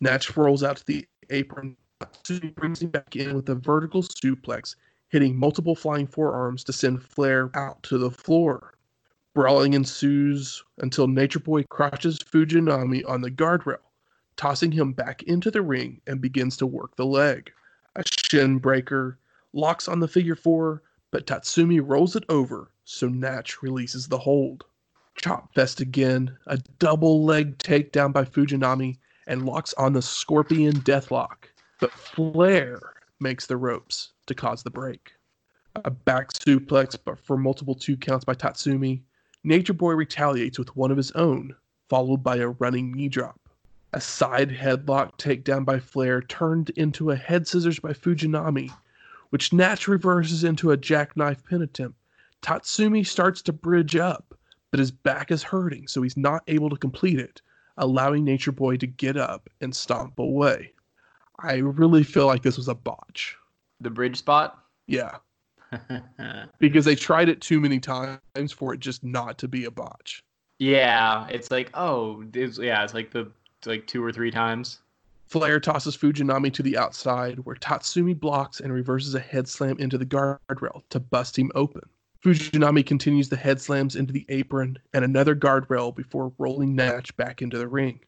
Natch 0.02 0.36
rolls 0.36 0.64
out 0.64 0.76
to 0.78 0.86
the 0.86 1.08
apron. 1.30 1.78
Tatsumi 2.02 2.54
brings 2.56 2.82
him 2.82 2.90
back 2.90 3.16
in 3.16 3.34
with 3.38 3.48
a 3.48 3.56
vertical 3.56 4.04
suplex, 4.04 4.76
hitting 5.08 5.34
multiple 5.38 5.78
flying 5.78 6.08
forearms 6.08 6.62
to 6.66 6.74
send 6.74 7.02
Flair 7.02 7.50
out 7.54 7.82
to 7.84 7.98
the 7.98 8.12
floor. 8.12 8.74
Brawling 9.36 9.74
ensues 9.74 10.64
until 10.80 11.08
Nature 11.08 11.40
Boy 11.40 11.64
crushes 11.64 12.18
Fujinami 12.20 13.08
on 13.08 13.22
the 13.22 13.30
guardrail, 13.30 13.78
tossing 14.36 14.72
him 14.72 14.92
back 14.92 15.24
into 15.24 15.52
the 15.52 15.62
ring 15.62 16.02
and 16.08 16.20
begins 16.20 16.58
to 16.58 16.66
work 16.66 16.96
the 16.96 17.06
leg. 17.06 17.52
A 17.96 18.04
shin 18.06 18.58
breaker 18.58 19.20
locks 19.54 19.88
on 19.88 20.00
the 20.00 20.08
figure 20.08 20.36
four, 20.36 20.82
but 21.12 21.28
Tatsumi 21.28 21.80
rolls 21.80 22.16
it 22.16 22.24
over, 22.28 22.72
so 22.86 23.08
Natch 23.08 23.62
releases 23.62 24.08
the 24.08 24.18
hold. 24.18 24.66
Chop 25.16 25.54
fest 25.54 25.80
again, 25.80 26.36
a 26.48 26.58
double 26.80 27.24
leg 27.24 27.58
takedown 27.60 28.12
by 28.12 28.26
Fujinami, 28.26 28.98
and 29.28 29.46
locks 29.46 29.74
on 29.74 29.94
the 29.94 30.02
Scorpion 30.02 30.82
Deathlock, 30.82 31.50
but 31.80 31.92
Flair 31.92 32.94
makes 33.20 33.46
the 33.46 33.58
ropes 33.58 34.14
to 34.26 34.34
cause 34.34 34.64
the 34.64 34.72
break. 34.72 35.14
A 35.76 35.92
back 35.92 36.34
suplex, 36.34 36.98
but 37.04 37.20
for 37.20 37.38
multiple 37.38 37.76
two 37.76 37.96
counts 37.96 38.26
by 38.26 38.34
Tatsumi. 38.34 39.04
Nature 39.44 39.74
Boy 39.74 39.94
retaliates 39.94 40.60
with 40.60 40.76
one 40.76 40.92
of 40.92 40.98
his 40.98 41.12
own, 41.12 41.56
followed 41.88 42.22
by 42.22 42.36
a 42.38 42.50
running 42.50 42.92
knee 42.92 43.08
drop. 43.08 43.40
A 43.94 44.02
side 44.02 44.50
headlock 44.50 45.18
takedown 45.18 45.64
by 45.64 45.80
Flair 45.80 46.22
turned 46.22 46.72
into 46.72 47.12
a 47.12 47.16
head 47.16 47.48
scissors 47.48 47.80
by 47.80 47.94
Fujinami, 47.94 48.70
which 49.30 49.54
Natch 49.54 49.88
reverses 49.88 50.44
into 50.44 50.72
a 50.72 50.78
jackknife 50.78 51.44
pin 51.46 51.62
attempt. 51.62 51.98
Tatsumi 52.42 53.08
starts 53.08 53.42
to 53.44 53.54
bridge 53.54 53.96
up, 53.96 54.38
but 54.72 54.80
his 54.80 54.92
back 54.92 55.32
is 55.32 55.42
hurting, 55.42 55.88
so 55.88 56.02
he's 56.02 56.18
not 56.18 56.44
able 56.48 56.70
to 56.70 56.76
complete 56.76 57.18
it, 57.18 57.42
allowing 57.78 58.26
Nature 58.26 58.52
Boy 58.52 58.76
to 58.76 58.88
get 58.88 59.16
up 59.16 59.50
and 59.62 59.74
stomp 59.74 60.20
away. 60.20 60.74
I 61.40 61.56
really 61.56 62.04
feel 62.04 62.26
like 62.26 62.44
this 62.44 62.58
was 62.58 62.68
a 62.68 62.76
botch. 62.76 63.38
The 63.80 63.90
bridge 63.90 64.18
spot. 64.18 64.66
Yeah, 64.88 65.18
because 66.60 66.86
they 66.86 66.96
tried 66.96 67.30
it 67.30 67.42
too 67.42 67.60
many 67.60 67.80
times 67.80 68.52
for 68.52 68.74
it 68.74 68.80
just 68.80 69.04
not 69.04 69.38
to 69.38 69.48
be 69.48 69.66
a 69.66 69.72
botch. 69.72 70.24
yeah, 70.60 71.28
it's 71.30 71.52
like 71.52 71.70
oh, 71.74 72.24
it's, 72.34 72.58
yeah, 72.58 72.84
it's 72.84 72.94
like 72.94 73.12
the 73.12 73.32
it's 73.60 73.68
like 73.68 73.88
two 73.88 74.04
or 74.04 74.12
three 74.12 74.32
times. 74.32 74.80
Flair 75.28 75.60
tosses 75.60 75.96
Fujinami 75.96 76.52
to 76.54 76.64
the 76.64 76.76
outside, 76.76 77.38
where 77.46 77.56
Tatsumi 77.56 78.20
blocks 78.20 78.60
and 78.60 78.74
reverses 78.74 79.14
a 79.14 79.20
head 79.20 79.48
slam 79.48 79.78
into 79.78 79.96
the 79.96 80.06
guardrail 80.06 80.82
to 80.90 81.00
bust 81.00 81.38
him 81.38 81.52
open. 81.54 81.88
Fujinami 82.24 82.86
continues 82.86 83.30
the 83.30 83.36
head 83.36 83.62
slams 83.62 83.96
into 83.96 84.12
the 84.12 84.26
apron 84.30 84.80
and 84.94 85.06
another 85.06 85.36
guardrail 85.36 85.96
before 85.96 86.34
rolling 86.40 86.76
Natch 86.76 87.16
back 87.16 87.42
into 87.44 87.60
the 87.60 87.68
ring. 87.68 88.00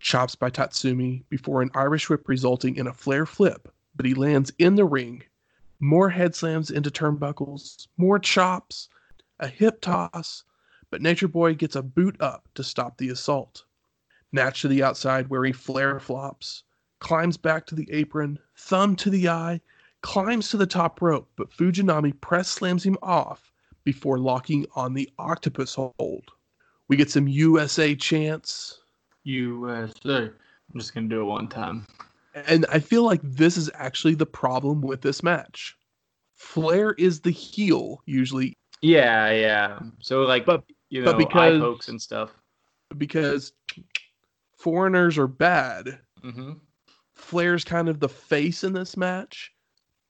Chops 0.00 0.34
by 0.34 0.50
Tatsumi 0.50 1.22
before 1.30 1.62
an 1.62 1.70
Irish 1.74 2.10
whip 2.10 2.28
resulting 2.28 2.76
in 2.76 2.88
a 2.88 2.92
Flair 2.92 3.24
flip, 3.24 3.72
but 3.94 4.04
he 4.04 4.14
lands 4.14 4.52
in 4.58 4.74
the 4.74 4.84
ring. 4.84 5.22
More 5.84 6.08
head 6.08 6.34
slams 6.34 6.70
into 6.70 6.90
turnbuckles, 6.90 7.88
more 7.98 8.18
chops, 8.18 8.88
a 9.38 9.46
hip 9.46 9.82
toss, 9.82 10.42
but 10.88 11.02
Nature 11.02 11.28
Boy 11.28 11.52
gets 11.52 11.76
a 11.76 11.82
boot 11.82 12.18
up 12.22 12.48
to 12.54 12.64
stop 12.64 12.96
the 12.96 13.10
assault. 13.10 13.64
Natch 14.32 14.62
to 14.62 14.68
the 14.68 14.82
outside 14.82 15.28
where 15.28 15.44
he 15.44 15.52
Flair 15.52 16.00
flops, 16.00 16.62
climbs 17.00 17.36
back 17.36 17.66
to 17.66 17.74
the 17.74 17.86
apron, 17.92 18.38
thumb 18.56 18.96
to 18.96 19.10
the 19.10 19.28
eye, 19.28 19.60
climbs 20.00 20.48
to 20.48 20.56
the 20.56 20.66
top 20.66 21.02
rope, 21.02 21.28
but 21.36 21.50
Fujinami 21.50 22.18
press 22.18 22.48
slams 22.48 22.82
him 22.82 22.96
off 23.02 23.52
before 23.84 24.18
locking 24.18 24.64
on 24.74 24.94
the 24.94 25.12
octopus 25.18 25.74
hold. 25.74 26.30
We 26.88 26.96
get 26.96 27.10
some 27.10 27.28
USA 27.28 27.94
chants, 27.94 28.80
USA. 29.24 30.30
I'm 30.72 30.80
just 30.80 30.94
gonna 30.94 31.08
do 31.08 31.20
it 31.20 31.24
one 31.24 31.48
time. 31.48 31.86
And 32.34 32.66
I 32.70 32.78
feel 32.80 33.04
like 33.04 33.20
this 33.22 33.56
is 33.56 33.70
actually 33.74 34.14
the 34.14 34.26
problem 34.26 34.80
with 34.80 35.00
this 35.02 35.22
match. 35.22 35.76
Flair 36.34 36.92
is 36.94 37.20
the 37.20 37.30
heel 37.30 38.02
usually 38.06 38.56
Yeah, 38.82 39.30
yeah. 39.30 39.78
So 40.00 40.22
like, 40.22 40.44
But- 40.44 40.64
you 40.90 41.04
but 41.04 41.12
know, 41.12 41.18
because- 41.18 41.56
eye 41.56 41.58
pokes 41.64 41.88
and 41.88 42.00
stuff. 42.02 42.30
because 42.98 43.52
foreigners 44.58 45.18
are 45.18 45.26
bad. 45.28 46.00
hmm 46.22 46.52
Flair's 47.14 47.64
kind 47.64 47.88
of 47.88 48.00
the 48.00 48.08
face 48.08 48.64
in 48.64 48.72
this 48.72 48.96
match, 48.96 49.52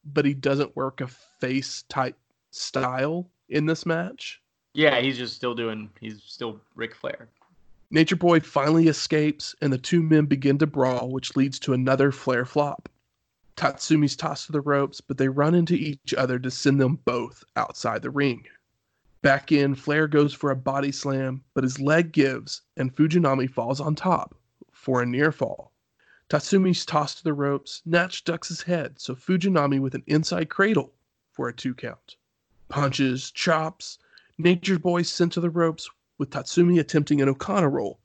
but 0.04 0.24
he 0.24 0.32
doesn't 0.32 0.74
work 0.74 1.00
a 1.02 1.06
face 1.06 1.82
type 1.90 2.16
style 2.50 3.30
in 3.50 3.66
this 3.66 3.84
match. 3.84 4.40
Yeah, 4.72 4.98
he's 5.00 5.18
just 5.18 5.36
still 5.36 5.54
doing. 5.54 5.90
He's 6.00 6.22
still 6.24 6.60
Ric 6.74 6.94
Flair. 6.94 7.28
Nature 7.94 8.16
Boy 8.16 8.40
finally 8.40 8.88
escapes, 8.88 9.54
and 9.60 9.72
the 9.72 9.78
two 9.78 10.02
men 10.02 10.26
begin 10.26 10.58
to 10.58 10.66
brawl, 10.66 11.12
which 11.12 11.36
leads 11.36 11.60
to 11.60 11.72
another 11.72 12.10
Flair 12.10 12.44
flop. 12.44 12.88
Tatsumi's 13.56 14.16
tossed 14.16 14.46
to 14.46 14.52
the 14.52 14.60
ropes, 14.60 15.00
but 15.00 15.16
they 15.16 15.28
run 15.28 15.54
into 15.54 15.74
each 15.74 16.12
other 16.12 16.40
to 16.40 16.50
send 16.50 16.80
them 16.80 16.98
both 17.04 17.44
outside 17.54 18.02
the 18.02 18.10
ring. 18.10 18.46
Back 19.22 19.52
in, 19.52 19.76
Flair 19.76 20.08
goes 20.08 20.34
for 20.34 20.50
a 20.50 20.56
body 20.56 20.90
slam, 20.90 21.44
but 21.54 21.62
his 21.62 21.78
leg 21.78 22.10
gives, 22.10 22.62
and 22.76 22.92
Fujinami 22.92 23.48
falls 23.48 23.80
on 23.80 23.94
top 23.94 24.34
for 24.72 25.00
a 25.00 25.06
near 25.06 25.30
fall. 25.30 25.70
Tatsumi's 26.28 26.84
tossed 26.84 27.18
to 27.18 27.22
the 27.22 27.32
ropes, 27.32 27.80
Natch 27.86 28.24
ducks 28.24 28.48
his 28.48 28.62
head, 28.62 28.98
so 28.98 29.14
Fujinami 29.14 29.78
with 29.78 29.94
an 29.94 30.02
inside 30.08 30.50
cradle 30.50 30.92
for 31.30 31.48
a 31.48 31.54
two 31.54 31.74
count. 31.74 32.16
Punches, 32.68 33.30
chops, 33.30 34.00
Nature 34.36 34.80
Boy 34.80 35.02
sent 35.02 35.30
to 35.34 35.40
the 35.40 35.48
ropes 35.48 35.88
with 36.18 36.30
Tatsumi 36.30 36.80
attempting 36.80 37.20
an 37.20 37.28
O'Connor 37.28 37.70
roll, 37.70 37.98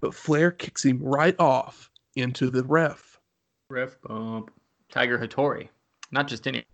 but 0.00 0.14
Flair 0.14 0.50
kicks 0.50 0.84
him 0.84 0.98
right 1.02 1.38
off 1.38 1.90
into 2.16 2.50
the 2.50 2.64
ref. 2.64 3.18
Ref 3.68 3.96
bump. 4.02 4.50
Tiger 4.90 5.18
Hattori. 5.18 5.68
Not 6.10 6.28
just 6.28 6.46
any. 6.46 6.64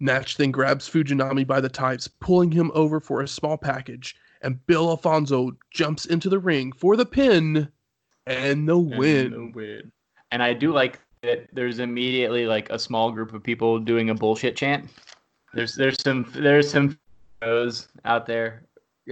Natch 0.00 0.36
then 0.36 0.52
grabs 0.52 0.88
Fujinami 0.88 1.46
by 1.46 1.60
the 1.60 1.68
tights, 1.68 2.06
pulling 2.06 2.52
him 2.52 2.70
over 2.74 3.00
for 3.00 3.20
a 3.20 3.28
small 3.28 3.56
package, 3.56 4.14
and 4.42 4.64
Bill 4.66 4.88
Alfonso 4.90 5.56
jumps 5.72 6.06
into 6.06 6.28
the 6.28 6.38
ring 6.38 6.70
for 6.72 6.96
the 6.96 7.06
pin 7.06 7.68
and 8.26 8.68
the 8.68 8.78
win. 8.78 9.32
And, 9.32 9.32
the 9.32 9.56
win. 9.56 9.92
and 10.30 10.42
I 10.42 10.52
do 10.52 10.72
like 10.72 11.00
that 11.22 11.48
there's 11.52 11.80
immediately 11.80 12.46
like 12.46 12.70
a 12.70 12.78
small 12.78 13.10
group 13.10 13.32
of 13.34 13.42
people 13.42 13.80
doing 13.80 14.10
a 14.10 14.14
bullshit 14.14 14.56
chant. 14.56 14.88
There's 15.52 15.74
there's 15.74 16.00
some 16.00 16.30
there's 16.34 16.70
some 16.70 16.96
out 18.04 18.26
there 18.26 18.62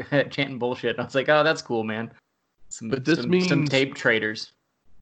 chanting 0.30 0.58
bullshit. 0.58 0.92
And 0.96 1.00
I 1.00 1.04
was 1.04 1.14
like, 1.14 1.28
oh, 1.28 1.42
that's 1.42 1.62
cool, 1.62 1.84
man. 1.84 2.10
Some, 2.68 2.88
But 2.88 3.04
this 3.04 3.20
some, 3.20 3.40
some 3.42 3.64
tape 3.66 3.94
traders. 3.94 4.52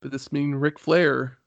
But 0.00 0.10
this 0.10 0.30
means 0.32 0.54
Ric 0.54 0.78
Flair 0.78 1.38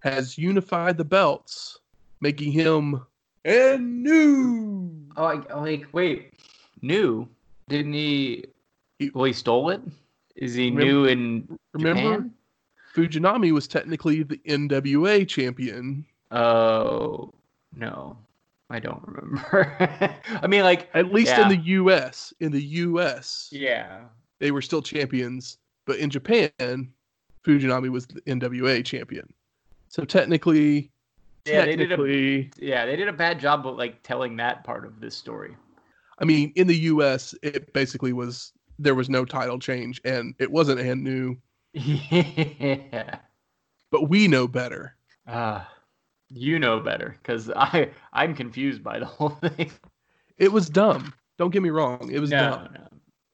has 0.00 0.36
unified 0.36 0.98
the 0.98 1.04
belts, 1.04 1.78
making 2.20 2.52
him 2.52 3.04
and 3.44 4.02
new. 4.02 4.90
Oh, 5.16 5.24
I, 5.24 5.42
oh, 5.50 5.60
like 5.60 5.86
wait, 5.92 6.34
new? 6.82 7.28
Didn't 7.68 7.94
he? 7.94 8.44
He- 8.98 9.10
well, 9.14 9.24
he 9.24 9.32
stole 9.32 9.70
it. 9.70 9.80
Is 10.36 10.54
he 10.54 10.70
Remember- 10.70 10.84
new 10.84 11.04
in 11.06 11.58
Remember, 11.72 12.02
Japan? 12.02 12.34
Fujinami 12.94 13.52
was 13.52 13.66
technically 13.66 14.22
the 14.22 14.36
NWA 14.46 15.26
champion. 15.26 16.04
Oh 16.30 17.32
no, 17.76 18.16
I 18.70 18.80
don't 18.80 19.02
remember. 19.06 19.76
I 20.42 20.46
mean, 20.46 20.62
like, 20.62 20.88
At 20.94 21.12
least 21.12 21.32
Yeah. 21.36 21.42
in 21.42 21.48
the 21.48 21.64
US. 21.64 22.32
In 22.40 22.52
the 22.52 22.62
US, 22.62 23.48
yeah, 23.52 24.04
they 24.40 24.50
were 24.50 24.62
still 24.62 24.82
champions, 24.82 25.58
but 25.86 25.98
in 25.98 26.10
Japan, 26.10 26.50
Fujinami 27.46 27.90
was 27.90 28.06
the 28.06 28.20
NWA 28.22 28.84
champion. 28.84 29.32
So 29.88 30.04
technically, 30.04 30.90
yeah, 31.46 31.64
they 31.64 31.76
did 31.76 31.92
a 31.92 32.50
yeah 32.58 32.86
they 32.86 32.96
did 32.96 33.08
a 33.08 33.12
bad 33.12 33.38
job 33.38 33.66
of 33.66 33.76
like 33.76 34.02
telling 34.02 34.36
that 34.36 34.64
part 34.64 34.86
of 34.86 35.00
this 35.00 35.14
story. 35.14 35.56
I 36.18 36.24
mean, 36.24 36.52
in 36.56 36.66
the 36.66 36.76
US, 36.92 37.34
it 37.42 37.72
basically 37.72 38.12
was 38.12 38.52
there 38.78 38.94
was 38.94 39.08
no 39.10 39.24
title 39.24 39.58
change, 39.58 40.00
and 40.04 40.34
it 40.38 40.50
wasn't 40.50 40.80
and 40.80 41.04
new, 41.04 41.36
yeah. 41.74 43.18
but 43.90 44.08
we 44.08 44.26
know 44.26 44.48
better. 44.48 44.96
Uh, 45.26 45.64
you 46.30 46.58
know 46.58 46.80
better 46.80 47.16
because 47.22 47.50
I 47.56 47.90
I'm 48.12 48.34
confused 48.34 48.82
by 48.82 48.98
the 48.98 49.06
whole 49.06 49.30
thing. 49.30 49.70
It 50.38 50.52
was 50.52 50.68
dumb. 50.68 51.12
Don't 51.38 51.50
get 51.50 51.62
me 51.62 51.70
wrong. 51.70 52.10
It 52.12 52.20
was 52.20 52.30
no, 52.30 52.50
dumb. 52.50 52.68
no. 52.74 52.88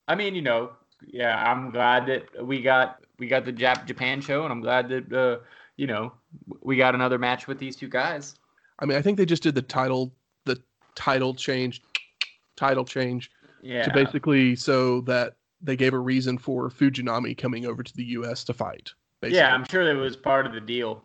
I 0.09 0.15
mean, 0.15 0.35
you 0.35 0.43
know, 0.43 0.71
yeah, 1.07 1.37
I'm 1.51 1.71
glad 1.71 2.07
that 2.07 2.47
we 2.47 2.63
got 2.63 3.03
we 3.19 3.27
got 3.27 3.45
the 3.45 3.53
Jap 3.53 3.87
Japan 3.87 4.21
show, 4.21 4.45
and 4.45 4.53
I'm 4.53 4.61
glad 4.61 4.89
that 4.89 5.13
uh, 5.13 5.45
you 5.77 5.87
know 5.87 6.13
we 6.61 6.77
got 6.77 6.95
another 6.95 7.19
match 7.19 7.47
with 7.47 7.59
these 7.59 7.77
two 7.77 7.89
guys. 7.89 8.35
I 8.79 8.87
mean, 8.87 8.97
I 8.97 9.03
think 9.03 9.19
they 9.19 9.27
just 9.27 9.43
did 9.43 9.55
the 9.55 9.63
title, 9.63 10.13
the 10.45 10.61
title 10.95 11.35
change, 11.35 11.83
title 12.57 12.85
change 12.85 13.31
Yeah, 13.63 13.85
to 13.85 13.93
basically 13.93 14.57
so 14.57 15.03
that 15.03 15.37
they 15.61 15.77
gave 15.77 15.93
a 15.93 15.99
reason 15.99 16.39
for 16.39 16.71
Fujinami 16.71 17.37
coming 17.37 17.67
over 17.67 17.83
to 17.83 17.95
the 17.95 18.05
U.S. 18.05 18.45
to 18.45 18.55
fight. 18.55 18.93
Basically. 19.21 19.39
yeah, 19.39 19.55
I'm 19.55 19.65
sure 19.65 19.85
that 19.85 20.01
was 20.01 20.17
part 20.17 20.47
of 20.47 20.53
the 20.53 20.61
deal. 20.61 21.03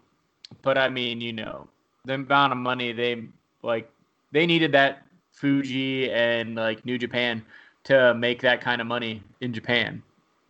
But 0.62 0.78
I 0.78 0.88
mean, 0.90 1.20
you 1.20 1.34
know, 1.34 1.68
the 2.06 2.14
amount 2.16 2.54
of 2.54 2.58
money 2.60 2.92
they 2.94 3.24
like, 3.62 3.90
they 4.32 4.46
needed 4.46 4.72
that 4.74 5.04
Fuji 5.32 6.12
and 6.12 6.56
like 6.56 6.86
New 6.86 6.98
Japan 6.98 7.44
to 7.86 8.14
make 8.16 8.42
that 8.42 8.62
kind 8.62 8.82
of 8.82 8.88
money 8.88 9.22
in 9.42 9.54
Japan. 9.54 10.02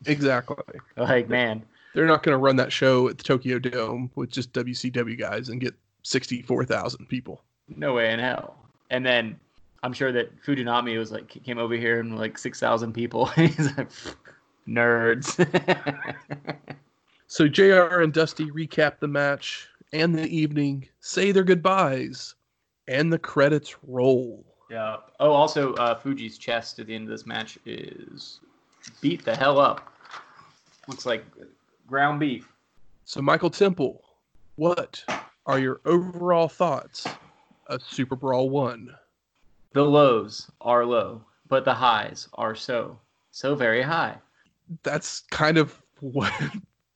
exactly. 0.05 0.57
Like, 0.97 1.27
man, 1.29 1.63
They're 1.93 2.05
not 2.07 2.23
going 2.23 2.33
to 2.33 2.37
run 2.37 2.55
that 2.57 2.71
show 2.71 3.07
at 3.09 3.17
the 3.17 3.23
Tokyo 3.23 3.59
Dome 3.59 4.09
with 4.15 4.29
just 4.29 4.53
WCW 4.53 5.17
guys 5.19 5.49
and 5.49 5.59
get 5.59 5.73
sixty-four 6.03 6.65
thousand 6.65 7.07
people. 7.09 7.41
no 7.75 7.93
way 7.93 8.11
in 8.11 8.19
hell. 8.19 8.55
And 8.91 9.05
then 9.05 9.39
I'm 9.83 9.93
sure 9.93 10.11
that 10.11 10.29
Fujinami 10.43 10.97
was 10.97 11.11
like 11.11 11.27
came 11.43 11.57
over 11.57 11.75
here 11.75 11.99
and 11.99 12.17
like 12.17 12.37
six 12.37 12.59
thousand 12.59 12.93
people. 12.93 13.25
He's 13.35 13.75
like 13.77 13.89
nerds. 14.67 15.35
So 17.27 17.47
JR 17.47 18.01
and 18.01 18.13
Dusty 18.13 18.51
recap 18.51 18.99
the 18.99 19.07
match 19.07 19.67
and 19.93 20.15
the 20.15 20.27
evening, 20.27 20.87
say 20.99 21.31
their 21.31 21.43
goodbyes, 21.43 22.35
and 22.87 23.11
the 23.11 23.19
credits 23.19 23.75
roll. 23.87 24.45
yeah. 24.69 24.97
Oh, 25.19 25.31
also 25.31 25.73
uh, 25.75 25.95
Fuji's 25.95 26.37
chest 26.37 26.79
at 26.79 26.87
the 26.87 26.95
end 26.95 27.05
of 27.05 27.09
this 27.09 27.25
match 27.25 27.57
is 27.65 28.39
beat 29.01 29.23
the 29.25 29.35
hell 29.35 29.59
up. 29.59 29.91
Looks 30.87 31.05
like 31.05 31.25
ground 31.87 32.19
beef. 32.19 32.47
So 33.05 33.21
Michael 33.21 33.49
Temple, 33.49 34.03
what 34.55 35.03
are 35.45 35.59
your 35.59 35.81
overall 35.85 36.47
thoughts 36.47 37.07
of 37.67 37.81
Super 37.81 38.15
Brawl 38.15 38.49
One? 38.49 38.93
The 39.73 39.83
lows 39.83 40.49
are 40.61 40.85
low, 40.85 41.23
but 41.47 41.65
the 41.65 41.73
highs 41.73 42.27
are 42.35 42.55
so 42.55 42.97
so 43.31 43.55
very 43.55 43.81
high. 43.81 44.17
That's 44.83 45.21
kind 45.31 45.57
of 45.57 45.81
what 45.99 46.31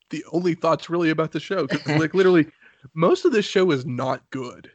the 0.10 0.24
only 0.32 0.56
thoughts 0.56 0.90
really 0.90 1.10
about 1.10 1.32
the 1.32 1.40
show. 1.40 1.68
like 1.88 2.14
literally, 2.14 2.48
most 2.94 3.26
of 3.26 3.32
this 3.32 3.46
show 3.46 3.72
is 3.72 3.86
not 3.86 4.30
good, 4.32 4.72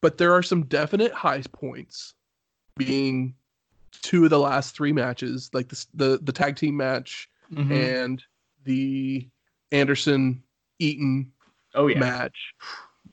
but 0.00 0.18
there 0.18 0.32
are 0.32 0.42
some 0.42 0.64
definite 0.66 1.12
high 1.12 1.42
points, 1.52 2.14
being 2.76 3.34
two 4.02 4.24
of 4.24 4.30
the 4.30 4.38
last 4.38 4.74
three 4.74 4.92
matches, 4.92 5.50
like 5.52 5.68
the 5.68 5.86
the, 5.94 6.18
the 6.22 6.32
tag 6.32 6.56
team 6.56 6.76
match 6.76 7.28
Mm-hmm. 7.52 7.72
and 7.72 8.24
the 8.64 9.28
Anderson 9.70 10.42
Eaton 10.78 11.30
oh 11.74 11.88
yeah, 11.88 11.98
match. 11.98 12.54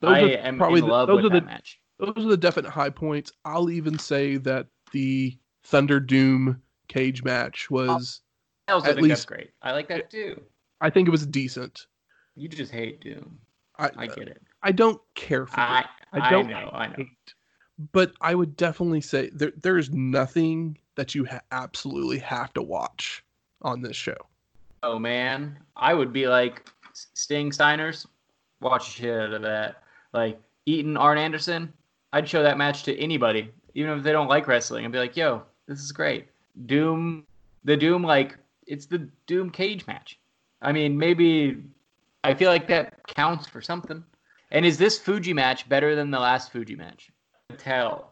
I 0.02 0.22
are 0.22 0.28
am 0.38 0.58
probably 0.58 0.80
in 0.80 0.86
the- 0.86 0.91
love 0.91 1.08
those 1.10 1.18
with 1.24 1.26
are 1.34 1.36
that 1.36 1.40
the 1.41 1.45
match. 1.45 1.80
those 1.99 2.14
are 2.26 2.30
the 2.30 2.38
definite 2.38 2.70
high 2.72 2.90
points. 2.90 3.34
I'll 3.44 3.70
even 3.70 3.99
say 3.99 4.38
that 4.38 4.68
the 4.94 5.38
Thunderdome 5.68 6.60
cage 6.88 7.24
match 7.24 7.70
was. 7.70 8.22
I 8.70 8.72
also 8.72 8.90
at 8.90 9.02
least- 9.02 9.28
great. 9.28 9.52
I 9.62 9.74
like 9.74 9.90
that 9.90 10.10
too. 10.10 10.41
I 10.80 10.90
think 10.90 11.08
it 11.10 11.12
was 11.12 11.26
decent. 11.28 11.88
You 12.36 12.48
just 12.48 12.72
hate 12.72 13.02
Doom. 13.02 13.38
I 13.82 13.90
I 13.98 14.08
get 14.08 14.28
it. 14.28 14.41
I 14.64 14.72
don't 14.72 15.02
care 15.16 15.45
for 15.45 15.60
I 15.60 15.82
it. 15.82 15.86
I, 16.14 16.30
don't 16.30 16.48
know. 16.49 16.70
I 16.74 16.88
know. 16.88 16.94
hate, 16.98 17.34
but 17.91 18.12
I 18.22 18.36
would 18.36 18.56
definitely 18.56 19.02
say 19.02 19.30
there 19.34 19.53
there 19.62 19.78
is 19.78 19.90
nothing 19.91 20.78
that 20.95 21.16
you 21.16 21.26
ha- 21.26 21.41
absolutely 21.52 22.20
have 22.20 22.53
to 22.53 22.62
watch 22.62 23.24
on 23.62 23.82
this 23.82 23.95
show. 23.95 24.18
Oh 24.84 24.99
man, 24.99 25.58
I 25.76 25.94
would 25.94 26.14
be 26.14 26.28
like 26.28 26.68
Sting 26.94 27.52
Steiners. 27.52 28.06
Watch 28.60 28.94
shit 28.94 29.20
out 29.20 29.34
of 29.34 29.41
that. 29.41 29.84
Like 30.14 30.40
Eaton 30.66 30.98
Arn 30.98 31.18
Anderson. 31.18 31.72
I'd 32.14 32.28
show 32.28 32.44
that 32.44 32.58
match 32.58 32.84
to 32.84 32.99
anybody, 32.99 33.49
even 33.74 33.98
if 33.98 34.03
they 34.03 34.12
don't 34.12 34.28
like 34.28 34.48
wrestling. 34.48 34.86
I'd 34.86 34.91
be 34.91 34.99
like, 34.99 35.16
"Yo, 35.16 35.44
this 35.68 35.80
is 35.80 35.91
great." 35.91 36.28
Doom, 36.66 37.26
the 37.64 37.78
Doom, 37.78 38.03
like 38.03 38.38
it's 38.68 38.86
the 38.86 39.08
Doom 39.28 39.49
cage 39.49 39.88
match. 39.88 40.20
I 40.62 40.72
mean, 40.72 40.98
maybe 40.98 41.64
I 42.24 42.34
feel 42.34 42.49
like 42.49 42.68
that 42.68 42.90
counts 43.15 43.47
for 43.47 43.61
something. 43.61 44.03
And 44.51 44.65
is 44.65 44.77
this 44.77 44.99
Fuji 44.99 45.33
match 45.33 45.67
better 45.69 45.95
than 45.95 46.11
the 46.11 46.19
last 46.19 46.51
Fuji 46.51 46.75
match? 46.75 47.09
Tell. 47.57 48.11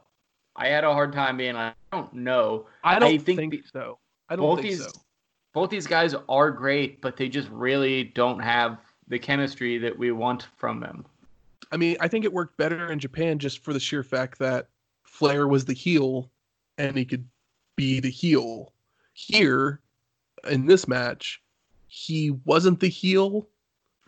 I 0.55 0.67
had 0.67 0.83
a 0.83 0.93
hard 0.93 1.13
time 1.13 1.37
being 1.37 1.55
like, 1.55 1.73
I 1.91 1.97
don't 1.97 2.13
know. 2.13 2.67
I 2.83 2.99
don't 2.99 3.19
think 3.19 3.39
think, 3.39 3.67
so. 3.71 3.97
I 4.29 4.35
don't 4.35 4.45
both 4.45 4.61
think 4.61 4.69
these 4.71 4.83
so. 4.83 4.91
both 5.53 5.69
these 5.69 5.87
guys 5.87 6.15
are 6.27 6.51
great, 6.51 7.01
but 7.01 7.17
they 7.17 7.29
just 7.29 7.49
really 7.49 8.03
don't 8.03 8.39
have 8.39 8.77
the 9.07 9.19
chemistry 9.19 9.77
that 9.79 9.97
we 9.97 10.11
want 10.11 10.47
from 10.57 10.79
them. 10.79 11.05
I 11.71 11.77
mean, 11.77 11.97
I 11.99 12.07
think 12.07 12.25
it 12.25 12.33
worked 12.33 12.57
better 12.57 12.91
in 12.91 12.99
Japan 12.99 13.39
just 13.39 13.63
for 13.63 13.73
the 13.73 13.79
sheer 13.79 14.03
fact 14.03 14.39
that 14.39 14.67
Flair 15.03 15.47
was 15.47 15.65
the 15.65 15.73
heel 15.73 16.31
and 16.77 16.97
he 16.97 17.05
could 17.05 17.25
be 17.75 17.99
the 17.99 18.09
heel. 18.09 18.73
Here, 19.13 19.81
in 20.49 20.65
this 20.65 20.87
match, 20.87 21.41
he 21.87 22.31
wasn't 22.45 22.79
the 22.79 22.87
heel 22.87 23.47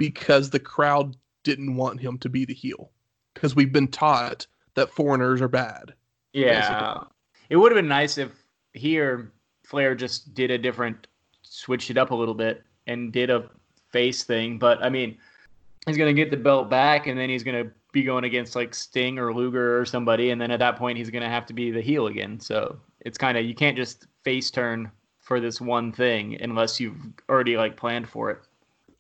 because 0.02 0.50
the 0.50 0.60
crowd 0.60 1.16
didn't 1.44 1.76
want 1.76 2.02
him 2.02 2.18
to 2.18 2.28
be 2.28 2.44
the 2.44 2.56
heel. 2.56 2.90
Because 3.36 3.56
we've 3.56 3.72
been 3.72 3.88
taught 3.88 4.48
that 4.74 4.90
foreigners 4.90 5.42
are 5.42 5.48
bad. 5.48 5.94
Yeah. 6.34 7.04
It 7.52 7.58
would 7.58 7.72
have 7.72 7.78
been 7.78 7.88
nice 7.88 8.18
if 8.18 8.32
here 8.74 9.32
Flair 9.64 9.94
just 9.94 10.34
did 10.34 10.50
a 10.50 10.58
different 10.58 11.06
switched 11.44 11.92
it 11.92 12.00
up 12.00 12.10
a 12.10 12.16
little 12.16 12.34
bit 12.34 12.64
and 12.88 13.14
did 13.14 13.30
a 13.30 13.48
face 13.92 14.24
thing, 14.24 14.58
but 14.58 14.84
I 14.84 14.90
mean, 14.90 15.20
he's 15.86 15.98
going 15.98 16.14
to 16.14 16.20
get 16.20 16.32
the 16.32 16.38
belt 16.38 16.68
back 16.68 17.06
and 17.06 17.16
then 17.20 17.30
he's 17.30 17.44
going 17.44 17.64
to 17.64 17.72
be 17.92 18.02
going 18.02 18.24
against 18.24 18.56
like 18.56 18.74
Sting 18.74 19.20
or 19.20 19.32
Luger 19.36 19.80
or 19.80 19.86
somebody 19.86 20.32
and 20.32 20.42
then 20.42 20.50
at 20.50 20.58
that 20.58 20.78
point 20.78 20.98
he's 20.98 21.12
going 21.12 21.22
to 21.22 21.30
have 21.30 21.46
to 21.46 21.54
be 21.54 21.70
the 21.70 21.82
heel 21.82 22.08
again. 22.08 22.40
So, 22.40 22.80
it's 23.02 23.20
kind 23.20 23.38
of 23.38 23.46
you 23.46 23.54
can't 23.54 23.78
just 23.78 24.08
face 24.24 24.50
turn 24.50 24.90
for 25.20 25.40
this 25.40 25.62
one 25.62 25.92
thing 25.92 26.42
unless 26.42 26.80
you've 26.80 26.98
already 27.30 27.56
like 27.56 27.78
planned 27.78 28.10
for 28.10 28.32
it. 28.32 28.40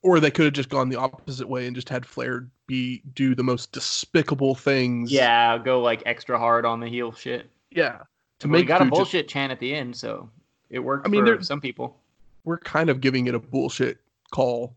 Or 0.04 0.20
they 0.20 0.32
could 0.32 0.46
have 0.46 0.54
just 0.54 0.70
gone 0.70 0.90
the 0.90 0.96
opposite 0.96 1.48
way 1.48 1.68
and 1.68 1.76
just 1.76 1.88
had 1.88 2.06
Flair 2.06 2.48
be 2.66 3.04
do 3.14 3.36
the 3.36 3.44
most 3.44 3.72
despicable 3.72 4.56
things. 4.56 5.12
Yeah, 5.12 5.58
go 5.60 5.80
like 5.82 6.02
extra 6.06 6.40
hard 6.40 6.66
on 6.66 6.80
the 6.80 6.88
heel 6.88 7.12
shit. 7.12 7.50
Yeah. 7.70 8.00
To 8.40 8.48
Well, 8.48 8.54
we 8.54 8.60
make 8.60 8.68
got 8.68 8.82
a 8.82 8.86
bullshit 8.86 9.28
chant 9.28 9.52
at 9.52 9.60
the 9.60 9.76
end, 9.76 9.96
so 9.96 10.28
it 10.72 10.80
worked 10.80 11.06
I 11.06 11.10
mean, 11.10 11.26
for 11.26 11.44
some 11.44 11.62
people. 11.62 11.98
we're 12.44 12.58
kind 12.58 12.90
of 12.90 13.00
giving 13.02 13.28
it 13.28 13.36
a 13.36 13.40
bullshit 13.40 14.00
call 14.32 14.76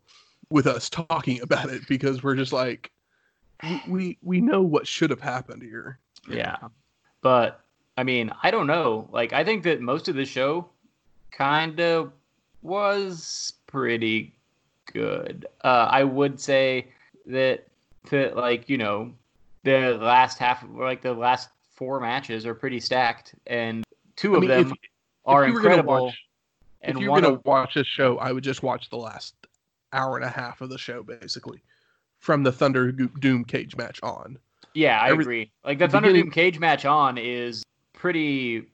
with 0.51 0.67
us 0.67 0.91
talking 0.91 1.41
about 1.41 1.71
it 1.71 1.83
because 1.89 2.23
we're 2.23 2.35
just 2.35 2.53
like 2.53 2.91
we 3.63 3.81
we, 3.89 4.19
we 4.23 4.41
know 4.43 4.61
what 4.61 4.87
should 4.87 5.09
have 5.11 5.21
happened 5.23 5.63
here. 5.63 5.99
Yeah. 6.29 6.57
But 7.23 7.65
I 7.97 8.03
mean, 8.03 8.31
I 8.43 8.51
don't 8.51 8.67
know. 8.67 9.09
Like 9.11 9.33
I 9.33 9.45
think 9.45 9.63
that 9.63 9.81
most 9.81 10.09
of 10.09 10.17
the 10.17 10.27
show 10.27 10.69
kind 11.31 11.81
of 11.81 12.13
was 12.61 13.55
pretty 13.67 14.34
good. 15.05 15.47
Uh, 15.63 15.89
I 15.91 16.05
would 16.05 16.41
say 16.41 16.87
that 17.27 17.67
that 18.11 18.37
like, 18.37 18.69
you 18.69 18.79
know, 18.79 19.13
the 19.65 19.99
last 20.01 20.39
half 20.39 20.65
or 20.77 20.85
like 20.85 21.03
the 21.03 21.13
last 21.13 21.51
four 21.75 22.01
matches 22.01 22.47
are 22.47 22.55
pretty 22.55 22.81
stacked 22.81 23.35
and 23.47 23.85
two 24.17 24.35
I 24.35 24.37
of 24.37 24.41
mean, 24.43 24.51
them 24.51 24.71
if, 24.71 24.73
are 25.27 25.45
if 25.45 25.49
you 25.49 25.55
were 25.55 25.61
gonna 25.61 25.75
incredible 25.75 26.05
watch, 26.07 26.25
and 26.83 26.97
if 26.97 27.01
you 27.03 27.09
were 27.09 27.13
one 27.13 27.23
gonna 27.23 27.35
of 27.35 27.45
watch 27.45 27.75
this 27.75 27.87
show, 27.87 28.19
I 28.19 28.33
would 28.33 28.45
just 28.45 28.63
watch 28.63 28.89
the 28.91 28.97
last 28.97 29.35
hour 29.93 30.17
and 30.17 30.25
a 30.25 30.29
half 30.29 30.61
of 30.61 30.71
the 30.71 30.79
show 30.79 31.03
basically. 31.03 31.61
from 32.19 32.43
the 32.43 32.53
Thunderdome 32.53 33.47
cage 33.47 33.77
match 33.77 34.01
on. 34.03 34.39
Yeah, 34.75 34.99
I 35.01 35.11
Every- 35.11 35.23
agree. 35.25 35.51
Like 35.65 35.79
the 35.79 35.89
Thunderdome 35.89 36.33
cage 36.33 36.59
match 36.59 36.85
on 36.85 37.17
is 37.19 37.63
pretty 37.93 38.67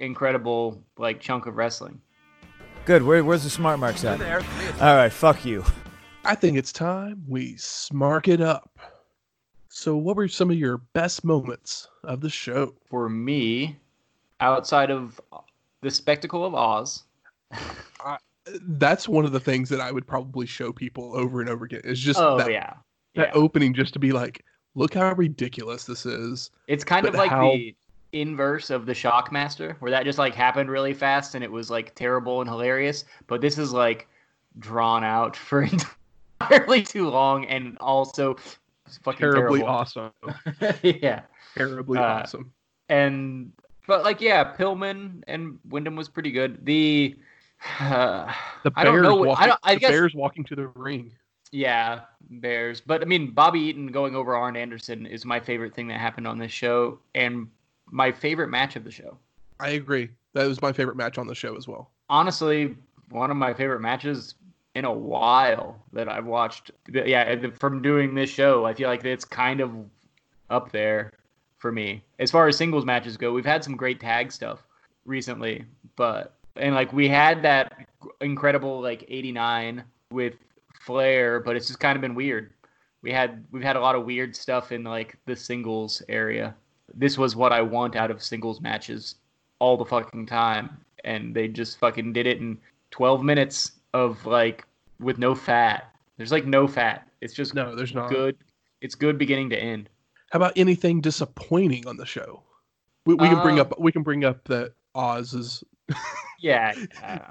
incredible, 0.00 0.82
like 0.98 1.20
chunk 1.20 1.46
of 1.46 1.56
wrestling. 1.56 2.00
Good. 2.84 3.02
Where, 3.02 3.24
where's 3.24 3.44
the 3.44 3.50
smart 3.50 3.78
marks 3.80 4.04
at? 4.04 4.20
All 4.80 4.96
right. 4.96 5.12
Fuck 5.12 5.44
you. 5.44 5.64
I 6.24 6.34
think 6.34 6.56
it's 6.58 6.72
time 6.72 7.22
we 7.26 7.54
smark 7.54 8.28
it 8.28 8.40
up. 8.40 8.70
So, 9.68 9.96
what 9.96 10.16
were 10.16 10.28
some 10.28 10.50
of 10.50 10.56
your 10.56 10.78
best 10.78 11.24
moments 11.24 11.88
of 12.04 12.20
the 12.20 12.30
show? 12.30 12.74
For 12.86 13.08
me, 13.08 13.76
outside 14.40 14.90
of 14.90 15.20
the 15.80 15.90
spectacle 15.90 16.44
of 16.44 16.54
Oz, 16.54 17.04
That's 18.62 19.08
one 19.08 19.24
of 19.24 19.32
the 19.32 19.40
things 19.40 19.68
that 19.70 19.80
I 19.80 19.90
would 19.90 20.06
probably 20.06 20.46
show 20.46 20.72
people 20.72 21.16
over 21.16 21.40
and 21.40 21.48
over 21.48 21.64
again. 21.64 21.80
Is 21.84 21.98
just 21.98 22.20
oh 22.20 22.36
that, 22.38 22.50
yeah, 22.50 22.74
that 23.14 23.28
yeah. 23.28 23.32
opening, 23.34 23.72
just 23.72 23.92
to 23.94 23.98
be 23.98 24.12
like, 24.12 24.44
look 24.74 24.94
how 24.94 25.12
ridiculous 25.14 25.84
this 25.84 26.04
is. 26.04 26.50
It's 26.68 26.84
kind 26.84 27.06
of 27.06 27.14
like 27.14 27.30
how- 27.30 27.52
the 27.52 27.74
inverse 28.20 28.70
of 28.70 28.86
the 28.86 28.92
Shockmaster, 28.92 29.76
where 29.80 29.90
that 29.90 30.04
just 30.04 30.18
like 30.18 30.34
happened 30.34 30.70
really 30.70 30.94
fast 30.94 31.34
and 31.34 31.42
it 31.44 31.50
was 31.50 31.70
like 31.70 31.94
terrible 31.94 32.40
and 32.40 32.48
hilarious. 32.48 33.04
But 33.26 33.40
this 33.40 33.58
is 33.58 33.72
like 33.72 34.08
drawn 34.58 35.02
out 35.04 35.36
for 35.36 35.62
entirely 36.40 36.82
too 36.82 37.08
long 37.08 37.44
and 37.46 37.76
also 37.80 38.36
fucking 39.02 39.18
Terribly 39.20 39.60
terrible. 39.60 39.74
awesome. 39.76 40.12
yeah, 40.82 41.22
Terribly 41.56 41.98
Uh, 41.98 42.02
awesome. 42.02 42.52
and 42.88 43.52
but 43.86 44.02
like 44.04 44.20
yeah, 44.20 44.54
Pillman 44.56 45.22
and 45.26 45.58
Windham 45.68 45.96
was 45.96 46.08
pretty 46.08 46.30
good. 46.30 46.64
The 46.64 47.16
uh, 47.80 48.32
The 48.62 48.72
I 48.76 48.84
don't 48.84 49.02
know. 49.02 49.16
walking, 49.16 49.42
I 49.44 49.46
don't. 49.48 49.60
I 49.62 49.74
guess 49.76 49.90
Bears 49.90 50.14
walking 50.14 50.44
to 50.44 50.54
the 50.56 50.68
ring. 50.68 51.12
Yeah, 51.52 52.00
Bears. 52.30 52.80
But 52.80 53.02
I 53.02 53.04
mean, 53.04 53.30
Bobby 53.30 53.60
Eaton 53.60 53.86
going 53.88 54.16
over 54.16 54.34
Arn 54.34 54.56
Anderson 54.56 55.06
is 55.06 55.24
my 55.24 55.38
favorite 55.38 55.74
thing 55.74 55.86
that 55.88 56.00
happened 56.00 56.26
on 56.26 56.38
this 56.38 56.50
show, 56.50 56.98
and 57.14 57.46
my 57.90 58.12
favorite 58.12 58.48
match 58.48 58.76
of 58.76 58.84
the 58.84 58.90
show. 58.90 59.16
I 59.60 59.70
agree. 59.70 60.10
That 60.32 60.46
was 60.46 60.60
my 60.60 60.72
favorite 60.72 60.96
match 60.96 61.18
on 61.18 61.26
the 61.26 61.34
show 61.34 61.56
as 61.56 61.68
well. 61.68 61.90
Honestly, 62.08 62.76
one 63.10 63.30
of 63.30 63.36
my 63.36 63.54
favorite 63.54 63.80
matches 63.80 64.34
in 64.74 64.84
a 64.84 64.92
while 64.92 65.80
that 65.92 66.08
I've 66.08 66.26
watched. 66.26 66.70
Yeah, 66.92 67.46
from 67.58 67.82
doing 67.82 68.14
this 68.14 68.30
show, 68.30 68.64
I 68.64 68.74
feel 68.74 68.88
like 68.88 69.04
it's 69.04 69.24
kind 69.24 69.60
of 69.60 69.72
up 70.50 70.72
there 70.72 71.12
for 71.58 71.72
me 71.72 72.02
as 72.18 72.30
far 72.30 72.46
as 72.48 72.56
singles 72.56 72.84
matches 72.84 73.16
go. 73.16 73.32
We've 73.32 73.44
had 73.44 73.64
some 73.64 73.76
great 73.76 74.00
tag 74.00 74.32
stuff 74.32 74.66
recently, 75.04 75.64
but 75.96 76.34
and 76.56 76.74
like 76.74 76.92
we 76.92 77.08
had 77.08 77.42
that 77.42 77.86
incredible 78.20 78.80
like 78.80 79.04
89 79.08 79.82
with 80.10 80.34
Flair, 80.80 81.40
but 81.40 81.56
it's 81.56 81.66
just 81.66 81.80
kind 81.80 81.96
of 81.96 82.02
been 82.02 82.14
weird. 82.14 82.50
We 83.02 83.12
had 83.12 83.44
we've 83.50 83.62
had 83.62 83.76
a 83.76 83.80
lot 83.80 83.94
of 83.94 84.04
weird 84.04 84.34
stuff 84.34 84.72
in 84.72 84.84
like 84.84 85.16
the 85.26 85.36
singles 85.36 86.02
area. 86.08 86.54
This 86.92 87.16
was 87.16 87.34
what 87.36 87.52
I 87.52 87.62
want 87.62 87.96
out 87.96 88.10
of 88.10 88.22
singles 88.22 88.60
matches 88.60 89.16
all 89.58 89.76
the 89.76 89.84
fucking 89.84 90.26
time, 90.26 90.76
and 91.04 91.34
they 91.34 91.48
just 91.48 91.78
fucking 91.78 92.12
did 92.12 92.26
it 92.26 92.38
in 92.38 92.58
12 92.90 93.22
minutes 93.22 93.72
of 93.94 94.24
like 94.26 94.64
with 95.00 95.18
no 95.18 95.34
fat. 95.34 95.90
There's 96.16 96.32
like 96.32 96.44
no 96.46 96.66
fat. 96.68 97.08
It's 97.20 97.34
just 97.34 97.54
No, 97.54 97.74
there's 97.74 97.94
not. 97.94 98.10
good. 98.10 98.36
It's 98.80 98.94
good 98.94 99.16
beginning 99.18 99.50
to 99.50 99.56
end. 99.58 99.88
How 100.30 100.36
about 100.38 100.52
anything 100.56 101.00
disappointing 101.00 101.86
on 101.86 101.96
the 101.96 102.04
show? 102.06 102.42
We, 103.06 103.14
we 103.14 103.28
can 103.28 103.40
bring 103.42 103.58
Uh, 103.58 103.62
up 103.62 103.78
we 103.80 103.92
can 103.92 104.02
bring 104.02 104.24
up 104.24 104.44
that 104.44 104.72
Oz 104.94 105.32
is 105.34 105.64
Yeah. 106.40 106.74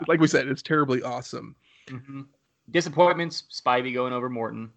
like 0.08 0.20
we 0.20 0.28
said, 0.28 0.48
it's 0.48 0.62
terribly 0.62 1.04
awesome. 1.04 1.56
Mhm. 1.88 2.26
Disappointments, 2.72 3.44
Spivey 3.52 3.94
going 3.94 4.14
over 4.14 4.30
Morton, 4.30 4.72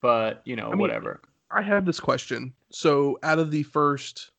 but 0.00 0.42
you 0.44 0.56
know, 0.56 0.66
I 0.66 0.70
mean- 0.70 0.78
whatever. 0.78 1.20
I 1.50 1.62
have 1.62 1.84
this 1.84 2.00
question. 2.00 2.52
So 2.70 3.18
out 3.22 3.38
of 3.38 3.50
the 3.50 3.62
first 3.62 4.30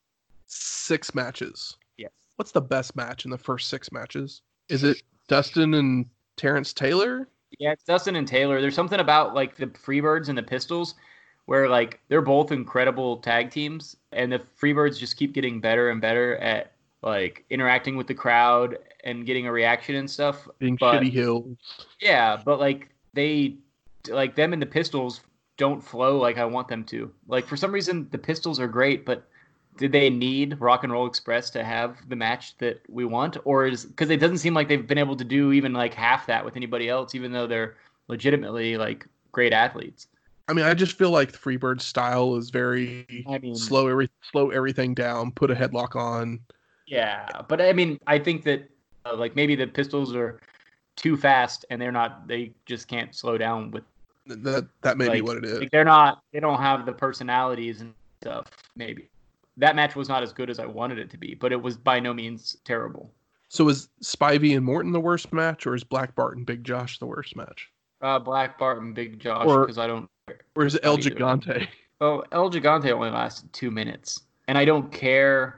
six 0.46 1.14
matches, 1.16 1.78
Yes. 1.98 2.12
what's 2.36 2.52
the 2.52 2.62
best 2.62 2.96
match 2.96 3.26
in 3.26 3.32
the 3.32 3.38
first 3.38 3.70
six 3.70 3.92
matches? 3.92 4.42
Is 4.70 4.84
it 4.84 5.02
Dustin 5.28 5.74
and 5.74 6.06
Terrence 6.36 6.74
Taylor? 6.74 7.28
Yeah, 7.60 7.72
it's 7.72 7.84
Dustin 7.84 8.16
and 8.18 8.28
Taylor. 8.28 8.60
There's 8.62 8.76
something 8.76 9.00
about 9.00 9.34
like 9.34 9.56
the 9.56 9.68
Freebirds 9.68 10.30
and 10.30 10.38
the 10.38 10.44
Pistols 10.44 10.96
where 11.46 11.70
like 11.70 12.02
they're 12.10 12.22
both 12.22 12.52
incredible 12.52 13.18
tag 13.18 13.50
teams 13.52 13.96
and 14.12 14.32
the 14.32 14.40
Freebirds 14.62 15.00
just 15.00 15.16
keep 15.16 15.34
getting 15.34 15.62
better 15.62 15.90
and 15.90 16.02
better 16.02 16.36
at 16.38 16.74
like 17.04 17.46
interacting 17.50 17.96
with 17.96 18.08
the 18.08 18.14
crowd 18.14 18.78
and 19.06 19.26
getting 19.26 19.48
a 19.48 19.52
reaction 19.52 19.96
and 19.96 20.10
stuff. 20.12 20.48
Being 20.60 20.76
But- 20.76 21.02
shitty 21.02 21.12
hills. 21.14 21.58
Yeah, 22.02 22.42
but 22.44 22.60
like 22.60 22.90
they 23.14 23.56
like 24.10 24.36
them 24.36 24.52
and 24.52 24.62
the 24.62 24.66
Pistols 24.66 25.22
don't 25.58 25.82
flow 25.82 26.18
like 26.18 26.38
I 26.38 26.46
want 26.46 26.68
them 26.68 26.84
to. 26.86 27.12
Like 27.28 27.46
for 27.46 27.58
some 27.58 27.72
reason 27.72 28.08
the 28.12 28.18
Pistols 28.18 28.60
are 28.60 28.68
great, 28.68 29.06
but 29.06 29.28
did 29.78 29.92
they 29.92 30.10
need 30.10 30.60
Rock 30.60 30.84
and 30.84 30.92
Roll 30.92 31.06
Express 31.06 31.50
to 31.52 31.64
have 31.64 31.98
the 32.10 32.16
match 32.16 32.58
that 32.58 32.82
we 32.90 33.06
want 33.06 33.38
or 33.44 33.68
is 33.68 33.88
cuz 33.96 34.10
it 34.10 34.20
doesn't 34.20 34.40
seem 34.40 34.54
like 34.54 34.68
they've 34.68 34.88
been 34.88 34.98
able 34.98 35.16
to 35.16 35.24
do 35.24 35.52
even 35.52 35.74
like 35.74 35.94
half 35.94 36.26
that 36.28 36.44
with 36.44 36.56
anybody 36.56 36.90
else 36.90 37.14
even 37.14 37.32
though 37.32 37.48
they're 37.48 37.76
legitimately 38.08 38.78
like 38.78 39.08
great 39.32 39.54
athletes. 39.54 40.08
I 40.50 40.54
mean, 40.54 40.66
I 40.66 40.74
just 40.74 40.98
feel 40.98 41.12
like 41.12 41.34
the 41.34 41.38
Freebird 41.38 41.82
style 41.82 42.36
is 42.36 42.50
very 42.50 43.26
I 43.28 43.38
mean 43.38 43.56
slow 43.56 43.88
every 43.88 44.10
slow 44.32 44.50
everything 44.50 44.94
down, 44.94 45.32
put 45.32 45.52
a 45.52 45.56
headlock 45.56 45.96
on. 45.96 46.40
Yeah, 46.88 47.28
but 47.50 47.62
I 47.62 47.74
mean, 47.74 48.00
I 48.08 48.18
think 48.18 48.44
that 48.46 48.70
uh, 49.06 49.16
like 49.16 49.36
maybe 49.36 49.56
the 49.56 49.68
Pistols 49.68 50.16
are 50.16 50.40
too 50.96 51.18
fast 51.18 51.66
and 51.70 51.82
they're 51.82 51.92
not. 51.92 52.28
They 52.28 52.54
just 52.66 52.88
can't 52.88 53.14
slow 53.14 53.38
down 53.38 53.72
with. 53.72 53.84
That 54.28 54.68
that 54.82 54.98
may 54.98 55.10
be 55.10 55.22
what 55.22 55.38
it 55.38 55.46
is. 55.46 55.60
Like 55.60 55.72
they're 55.72 55.86
not. 55.86 56.22
They 56.34 56.40
don't 56.40 56.60
have 56.60 56.86
the 56.86 56.94
personalities 56.94 57.82
and 57.82 57.94
stuff. 58.22 58.48
Maybe 58.76 59.10
that 59.58 59.76
match 59.76 59.96
was 59.96 60.08
not 60.10 60.24
as 60.24 60.34
good 60.34 60.50
as 60.50 60.60
I 60.60 60.66
wanted 60.66 61.00
it 61.00 61.10
to 61.12 61.18
be, 61.18 61.34
but 61.34 61.52
it 61.52 61.62
was 61.62 61.78
by 61.78 62.00
no 62.00 62.14
means 62.14 62.58
terrible. 62.64 63.12
So 63.50 63.68
is 63.70 63.90
Spivey 64.04 64.56
and 64.56 64.66
Morton 64.66 64.92
the 64.92 65.00
worst 65.00 65.32
match, 65.34 65.66
or 65.66 65.74
is 65.74 65.84
Black 65.84 66.14
Bart 66.16 66.38
and 66.38 66.46
Big 66.46 66.64
Josh 66.64 67.00
the 67.00 67.06
worst 67.06 67.36
match, 67.36 67.70
Uh, 68.02 68.20
Black 68.20 68.60
Bart 68.60 68.82
and 68.82 68.94
Big 68.94 69.20
Josh 69.20 69.46
because 69.46 69.78
I 69.78 69.88
don't. 69.88 70.10
or 70.56 70.66
is 70.66 70.76
it 70.76 70.82
El. 70.84 70.98
Gigante? 70.98 71.68
Oh, 72.02 72.24
El 72.32 72.52
Gigante 72.52 72.92
only 72.92 73.10
lasted 73.10 73.52
two 73.54 73.72
minutes, 73.72 74.22
and 74.48 74.58
I 74.58 74.66
don't 74.66 74.92
care 74.92 75.58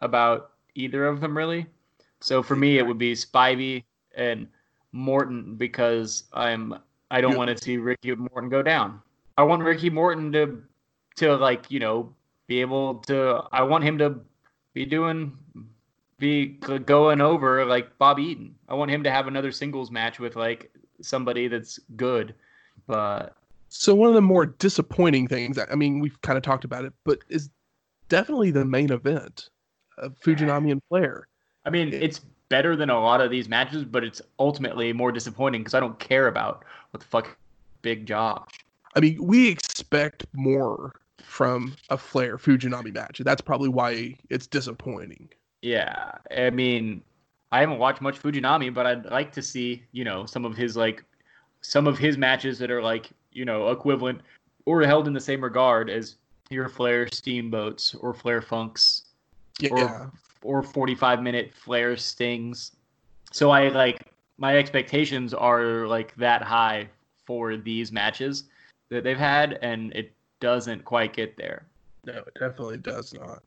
about 0.00 0.52
either 0.74 1.06
of 1.06 1.20
them 1.20 1.36
really. 1.36 1.66
So 2.20 2.42
for 2.42 2.56
me, 2.56 2.76
it 2.78 2.86
would 2.86 2.98
be 2.98 3.14
Spivey 3.14 3.84
and 4.14 4.46
Morton 4.92 5.54
because 5.54 6.24
I'm 6.34 6.74
I 7.10 7.20
don't 7.20 7.32
You- 7.32 7.38
want 7.38 7.56
to 7.56 7.62
see 7.62 7.76
Ricky 7.76 8.14
Morton 8.14 8.48
go 8.48 8.62
down. 8.62 9.00
I 9.36 9.42
want 9.42 9.62
Ricky 9.62 9.90
Morton 9.90 10.32
to 10.32 10.62
to 11.16 11.36
like 11.36 11.70
you 11.70 11.80
know 11.80 12.14
be 12.46 12.60
able 12.60 12.96
to. 13.06 13.42
I 13.52 13.62
want 13.62 13.84
him 13.84 13.98
to 13.98 14.20
be 14.74 14.84
doing 14.84 15.36
be 16.18 16.46
going 16.84 17.20
over 17.20 17.64
like 17.64 17.96
Bob 17.98 18.18
Eaton. 18.18 18.54
I 18.68 18.74
want 18.74 18.90
him 18.90 19.02
to 19.04 19.10
have 19.10 19.26
another 19.26 19.50
singles 19.52 19.90
match 19.90 20.18
with 20.20 20.36
like 20.36 20.70
somebody 21.00 21.48
that's 21.48 21.78
good, 21.96 22.34
but 22.86 23.34
So 23.68 23.94
one 23.94 24.08
of 24.08 24.14
the 24.14 24.20
more 24.20 24.44
disappointing 24.46 25.28
things, 25.28 25.58
I 25.58 25.74
mean, 25.76 25.98
we've 26.00 26.20
kind 26.20 26.36
of 26.36 26.42
talked 26.42 26.64
about 26.64 26.84
it, 26.84 26.92
but 27.04 27.20
is 27.28 27.48
definitely 28.10 28.50
the 28.50 28.64
main 28.66 28.92
event 28.92 29.48
of 29.96 30.18
Fujinami 30.20 30.72
and 30.72 30.82
Flair. 30.90 31.26
I 31.64 31.70
mean, 31.70 31.92
it's 31.94 32.20
better 32.50 32.76
than 32.76 32.90
a 32.90 33.00
lot 33.00 33.22
of 33.22 33.30
these 33.30 33.48
matches, 33.48 33.84
but 33.84 34.04
it's 34.04 34.20
ultimately 34.38 34.92
more 34.92 35.10
disappointing 35.10 35.62
because 35.62 35.72
I 35.72 35.80
don't 35.80 35.98
care 35.98 36.28
about 36.28 36.64
what 36.90 37.00
the 37.00 37.06
fuck 37.06 37.34
Big 37.80 38.04
Josh. 38.04 38.46
I 38.94 39.00
mean, 39.00 39.24
we 39.24 39.48
expect 39.48 40.26
more 40.34 40.92
from 41.22 41.74
a 41.88 41.96
Flair 41.96 42.36
Fujinami 42.36 42.92
match. 42.92 43.22
That's 43.24 43.40
probably 43.40 43.68
why 43.68 44.16
it's 44.28 44.46
disappointing. 44.46 45.30
Yeah, 45.62 46.12
I 46.36 46.50
mean, 46.50 47.02
I 47.52 47.60
haven't 47.60 47.78
watched 47.78 48.00
much 48.00 48.20
Fujinami, 48.20 48.74
but 48.74 48.86
I'd 48.86 49.06
like 49.06 49.32
to 49.32 49.42
see, 49.42 49.84
you 49.92 50.04
know, 50.04 50.26
some 50.26 50.44
of 50.44 50.56
his 50.56 50.76
like 50.76 51.04
some 51.62 51.86
of 51.86 51.98
his 51.98 52.18
matches 52.18 52.58
that 52.58 52.70
are 52.70 52.82
like, 52.82 53.10
you 53.32 53.44
know, 53.44 53.68
equivalent 53.68 54.20
or 54.66 54.82
held 54.82 55.06
in 55.06 55.12
the 55.12 55.20
same 55.20 55.42
regard 55.42 55.88
as 55.88 56.16
your 56.50 56.68
Flair 56.68 57.06
Steamboats 57.12 57.94
or 57.94 58.12
Flair 58.12 58.42
Funks 58.42 59.02
Yeah, 59.60 59.70
or 59.70 60.12
or 60.42 60.62
45 60.62 61.22
minute 61.22 61.52
Flair 61.54 61.96
Stings. 61.96 62.72
So 63.32 63.50
I 63.50 63.68
like 63.68 64.12
my 64.38 64.56
expectations 64.56 65.34
are 65.34 65.86
like 65.86 66.14
that 66.16 66.42
high 66.42 66.88
for 67.26 67.56
these 67.56 67.92
matches 67.92 68.44
that 68.88 69.04
they've 69.04 69.18
had, 69.18 69.58
and 69.62 69.92
it 69.94 70.12
doesn't 70.40 70.84
quite 70.84 71.12
get 71.12 71.36
there. 71.36 71.66
no, 72.04 72.14
it 72.14 72.34
definitely 72.38 72.78
does 72.78 73.12
not. 73.14 73.42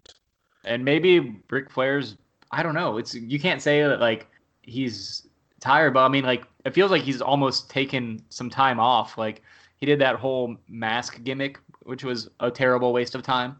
And 0.63 0.85
maybe 0.85 1.41
Ric 1.49 1.69
Flair's 1.69 2.15
I 2.51 2.61
don't 2.61 2.75
know. 2.75 2.97
It's 2.97 3.15
you 3.15 3.39
can't 3.39 3.61
say 3.61 3.81
that 3.81 3.99
like 3.99 4.27
he's 4.61 5.27
tired, 5.59 5.93
but 5.95 6.05
I 6.05 6.07
mean 6.07 6.23
like 6.23 6.45
it 6.65 6.73
feels 6.73 6.91
like 6.91 7.01
he's 7.01 7.21
almost 7.21 7.69
taken 7.69 8.21
some 8.29 8.49
time 8.49 8.79
off. 8.79 9.17
Like 9.17 9.41
he 9.77 9.85
did 9.85 9.99
that 9.99 10.15
whole 10.15 10.55
mask 10.69 11.23
gimmick, 11.23 11.59
which 11.81 12.03
was 12.03 12.29
a 12.39 12.51
terrible 12.51 12.93
waste 12.93 13.15
of 13.15 13.23
time. 13.23 13.57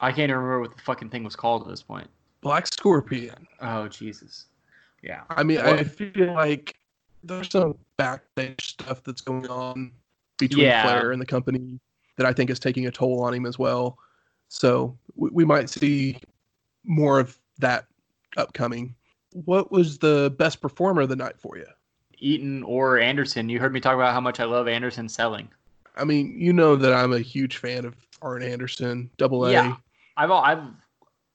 I 0.00 0.10
can't 0.10 0.30
even 0.30 0.36
remember 0.36 0.60
what 0.60 0.74
the 0.74 0.82
fucking 0.82 1.10
thing 1.10 1.22
was 1.22 1.36
called 1.36 1.62
at 1.62 1.68
this 1.68 1.82
point. 1.82 2.08
Black 2.40 2.66
Scorpion. 2.66 3.46
Oh 3.60 3.88
Jesus. 3.88 4.46
Yeah. 5.02 5.22
I 5.30 5.42
mean, 5.42 5.58
Well- 5.58 5.74
I 5.78 5.84
feel 5.84 6.32
like 6.34 6.76
there's 7.22 7.50
some 7.50 7.76
backstage 7.96 8.70
stuff 8.70 9.02
that's 9.04 9.20
going 9.20 9.46
on 9.48 9.92
between 10.38 10.64
Yeah. 10.66 10.82
Flair 10.84 11.12
and 11.12 11.20
the 11.20 11.26
company 11.26 11.78
that 12.16 12.26
I 12.26 12.32
think 12.32 12.50
is 12.50 12.58
taking 12.58 12.86
a 12.86 12.90
toll 12.90 13.22
on 13.22 13.34
him 13.34 13.46
as 13.46 13.58
well. 13.58 13.98
So 14.48 14.96
we, 15.16 15.30
we 15.32 15.44
might 15.44 15.68
see 15.70 16.18
more 16.84 17.20
of 17.20 17.38
that 17.58 17.86
upcoming. 18.36 18.94
What 19.32 19.70
was 19.70 19.98
the 19.98 20.34
best 20.38 20.60
performer 20.60 21.02
of 21.02 21.08
the 21.08 21.16
night 21.16 21.38
for 21.38 21.56
you? 21.56 21.66
Eaton 22.18 22.62
or 22.64 22.98
Anderson. 22.98 23.48
You 23.48 23.60
heard 23.60 23.72
me 23.72 23.80
talk 23.80 23.94
about 23.94 24.12
how 24.12 24.20
much 24.20 24.40
I 24.40 24.44
love 24.44 24.66
Anderson 24.68 25.08
selling. 25.08 25.48
I 25.96 26.04
mean, 26.04 26.38
you 26.38 26.52
know 26.52 26.76
that 26.76 26.92
I'm 26.92 27.12
a 27.12 27.20
huge 27.20 27.58
fan 27.58 27.84
of 27.84 27.94
Arn 28.22 28.42
Anderson, 28.42 29.10
double 29.18 29.46
A. 29.46 29.52
Yeah. 29.52 29.76
I've 30.16 30.30
I've 30.30 30.62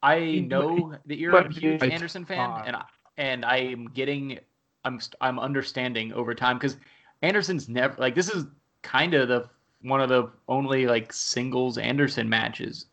I 0.05 0.45
know 0.47 0.95
that 1.05 1.17
you're 1.17 1.35
a 1.35 1.51
huge. 1.51 1.81
Anderson 1.83 2.25
fan, 2.25 2.63
and 2.65 2.75
I, 2.75 2.83
and 3.17 3.45
I 3.45 3.57
am 3.57 3.87
getting 3.93 4.39
I'm 4.85 4.99
I'm 5.19 5.39
understanding 5.39 6.13
over 6.13 6.33
time 6.35 6.57
because 6.57 6.77
Anderson's 7.21 7.67
never 7.67 7.95
like 7.97 8.15
this 8.15 8.29
is 8.29 8.45
kind 8.83 9.13
of 9.13 9.27
the 9.27 9.49
one 9.81 10.01
of 10.01 10.09
the 10.09 10.29
only 10.47 10.85
like 10.85 11.11
singles 11.11 11.77
Anderson 11.77 12.29
matches. 12.29 12.85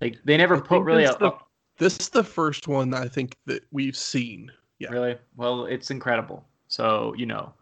Like 0.00 0.18
they 0.24 0.36
never 0.36 0.56
I 0.56 0.60
put 0.60 0.82
really 0.82 1.04
a, 1.04 1.08
this 1.08 1.16
the- 1.16 1.32
This 1.78 1.98
is 2.00 2.08
the 2.08 2.24
first 2.24 2.68
one 2.68 2.94
I 2.94 3.06
think 3.06 3.36
that 3.46 3.62
we've 3.70 3.96
seen. 3.96 4.50
Yeah. 4.78 4.90
Really? 4.90 5.16
Well, 5.36 5.66
it's 5.66 5.90
incredible. 5.90 6.44
So, 6.68 7.14
you 7.16 7.26
know, 7.26 7.52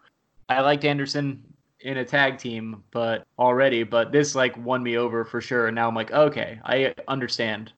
I 0.48 0.60
liked 0.60 0.84
Anderson 0.84 1.42
in 1.80 1.98
a 1.98 2.04
tag 2.04 2.38
team, 2.38 2.82
but 2.90 3.24
already, 3.38 3.82
but 3.82 4.10
this 4.10 4.34
like 4.34 4.56
won 4.56 4.82
me 4.82 4.96
over 4.96 5.24
for 5.24 5.40
sure. 5.40 5.66
And 5.66 5.74
now 5.74 5.86
I'm 5.88 5.94
like, 5.94 6.12
okay, 6.12 6.58
I 6.64 6.94
understand. 7.06 7.72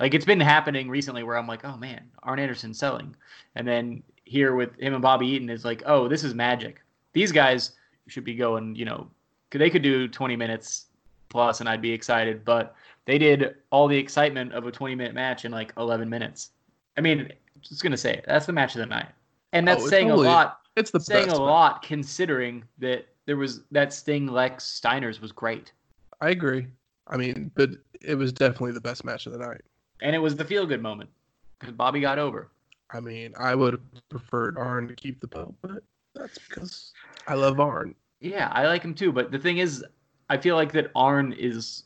Like 0.00 0.14
it's 0.14 0.24
been 0.24 0.40
happening 0.40 0.88
recently 0.88 1.22
where 1.22 1.36
I'm 1.36 1.46
like, 1.48 1.64
oh 1.64 1.76
man, 1.76 2.02
Arn 2.22 2.38
Anderson 2.38 2.72
selling. 2.72 3.14
And 3.56 3.66
then 3.66 4.02
here 4.24 4.54
with 4.54 4.78
him 4.78 4.94
and 4.94 5.02
Bobby 5.02 5.26
Eaton 5.26 5.50
is 5.50 5.64
like, 5.64 5.82
oh, 5.86 6.08
this 6.08 6.22
is 6.24 6.34
magic. 6.34 6.80
These 7.12 7.32
guys 7.32 7.72
should 8.06 8.24
be 8.24 8.34
going, 8.34 8.76
you 8.76 8.84
know, 8.84 9.08
they 9.50 9.70
could 9.70 9.82
do 9.82 10.06
20 10.08 10.36
minutes 10.36 10.86
plus 11.28 11.60
and 11.60 11.68
I'd 11.68 11.82
be 11.82 11.90
excited, 11.92 12.44
but 12.44 12.74
they 13.06 13.18
did 13.18 13.56
all 13.70 13.88
the 13.88 13.96
excitement 13.96 14.52
of 14.52 14.66
a 14.66 14.70
20 14.72 14.94
minute 14.94 15.14
match 15.14 15.44
in 15.44 15.52
like 15.52 15.72
11 15.78 16.08
minutes. 16.08 16.50
I 16.96 17.00
mean, 17.00 17.32
just 17.60 17.82
gonna 17.82 17.96
say 17.96 18.14
it, 18.14 18.24
that's 18.26 18.46
the 18.46 18.52
match 18.52 18.74
of 18.74 18.80
the 18.80 18.86
night, 18.86 19.08
and 19.52 19.66
that's 19.66 19.84
Oh, 19.84 19.88
saying 19.88 20.08
totally- 20.08 20.28
a 20.28 20.30
lot. 20.30 20.60
It's 20.76 20.90
the 20.92 21.00
saying 21.00 21.26
best. 21.26 21.38
a 21.38 21.42
lot 21.42 21.82
considering 21.82 22.62
that 22.78 23.08
there 23.26 23.36
was 23.36 23.62
that 23.72 23.92
Sting 23.92 24.26
Lex 24.28 24.64
Steiner's 24.64 25.20
was 25.20 25.32
great, 25.32 25.72
I 26.20 26.30
agree. 26.30 26.66
I 27.08 27.16
mean, 27.16 27.50
but 27.54 27.70
it 28.00 28.14
was 28.14 28.32
definitely 28.32 28.72
the 28.72 28.80
best 28.80 29.04
match 29.04 29.26
of 29.26 29.32
the 29.32 29.38
night. 29.38 29.62
And 30.02 30.14
it 30.14 30.18
was 30.18 30.36
the 30.36 30.44
feel 30.44 30.66
good 30.66 30.82
moment 30.82 31.10
because 31.58 31.74
Bobby 31.74 32.00
got 32.00 32.18
over. 32.18 32.50
I 32.90 33.00
mean, 33.00 33.34
I 33.38 33.54
would 33.54 33.74
have 33.74 34.08
preferred 34.08 34.56
Arn 34.56 34.88
to 34.88 34.94
keep 34.94 35.20
the 35.20 35.26
belt, 35.26 35.54
but 35.62 35.82
that's 36.14 36.38
because 36.38 36.92
I 37.26 37.34
love 37.34 37.60
Arn. 37.60 37.94
Yeah, 38.20 38.48
I 38.52 38.66
like 38.66 38.82
him 38.82 38.94
too, 38.94 39.12
but 39.12 39.30
the 39.30 39.38
thing 39.38 39.58
is, 39.58 39.84
I 40.30 40.36
feel 40.38 40.56
like 40.56 40.72
that 40.72 40.90
Arn 40.94 41.32
is 41.34 41.84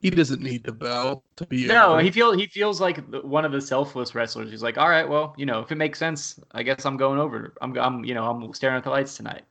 He 0.00 0.10
doesn't 0.10 0.42
need 0.42 0.64
the 0.64 0.72
belt 0.72 1.22
to 1.36 1.46
be. 1.46 1.66
no, 1.66 1.98
he 1.98 2.10
feel 2.10 2.32
he 2.32 2.46
feels 2.46 2.80
like 2.80 2.98
one 3.22 3.44
of 3.44 3.52
the 3.52 3.60
selfless 3.60 4.14
wrestlers. 4.14 4.50
He's 4.50 4.62
like, 4.62 4.78
all 4.78 4.88
right, 4.88 5.08
well, 5.08 5.34
you 5.38 5.46
know, 5.46 5.60
if 5.60 5.70
it 5.70 5.76
makes 5.76 5.98
sense, 5.98 6.40
I 6.52 6.62
guess 6.64 6.84
I'm 6.84 6.96
going 6.96 7.18
over. 7.20 7.54
I'm, 7.62 7.78
I'm, 7.78 8.04
you 8.04 8.14
know, 8.14 8.28
I'm 8.28 8.52
staring 8.52 8.76
at 8.76 8.84
the 8.84 8.90
lights 8.90 9.16
tonight. 9.16 9.42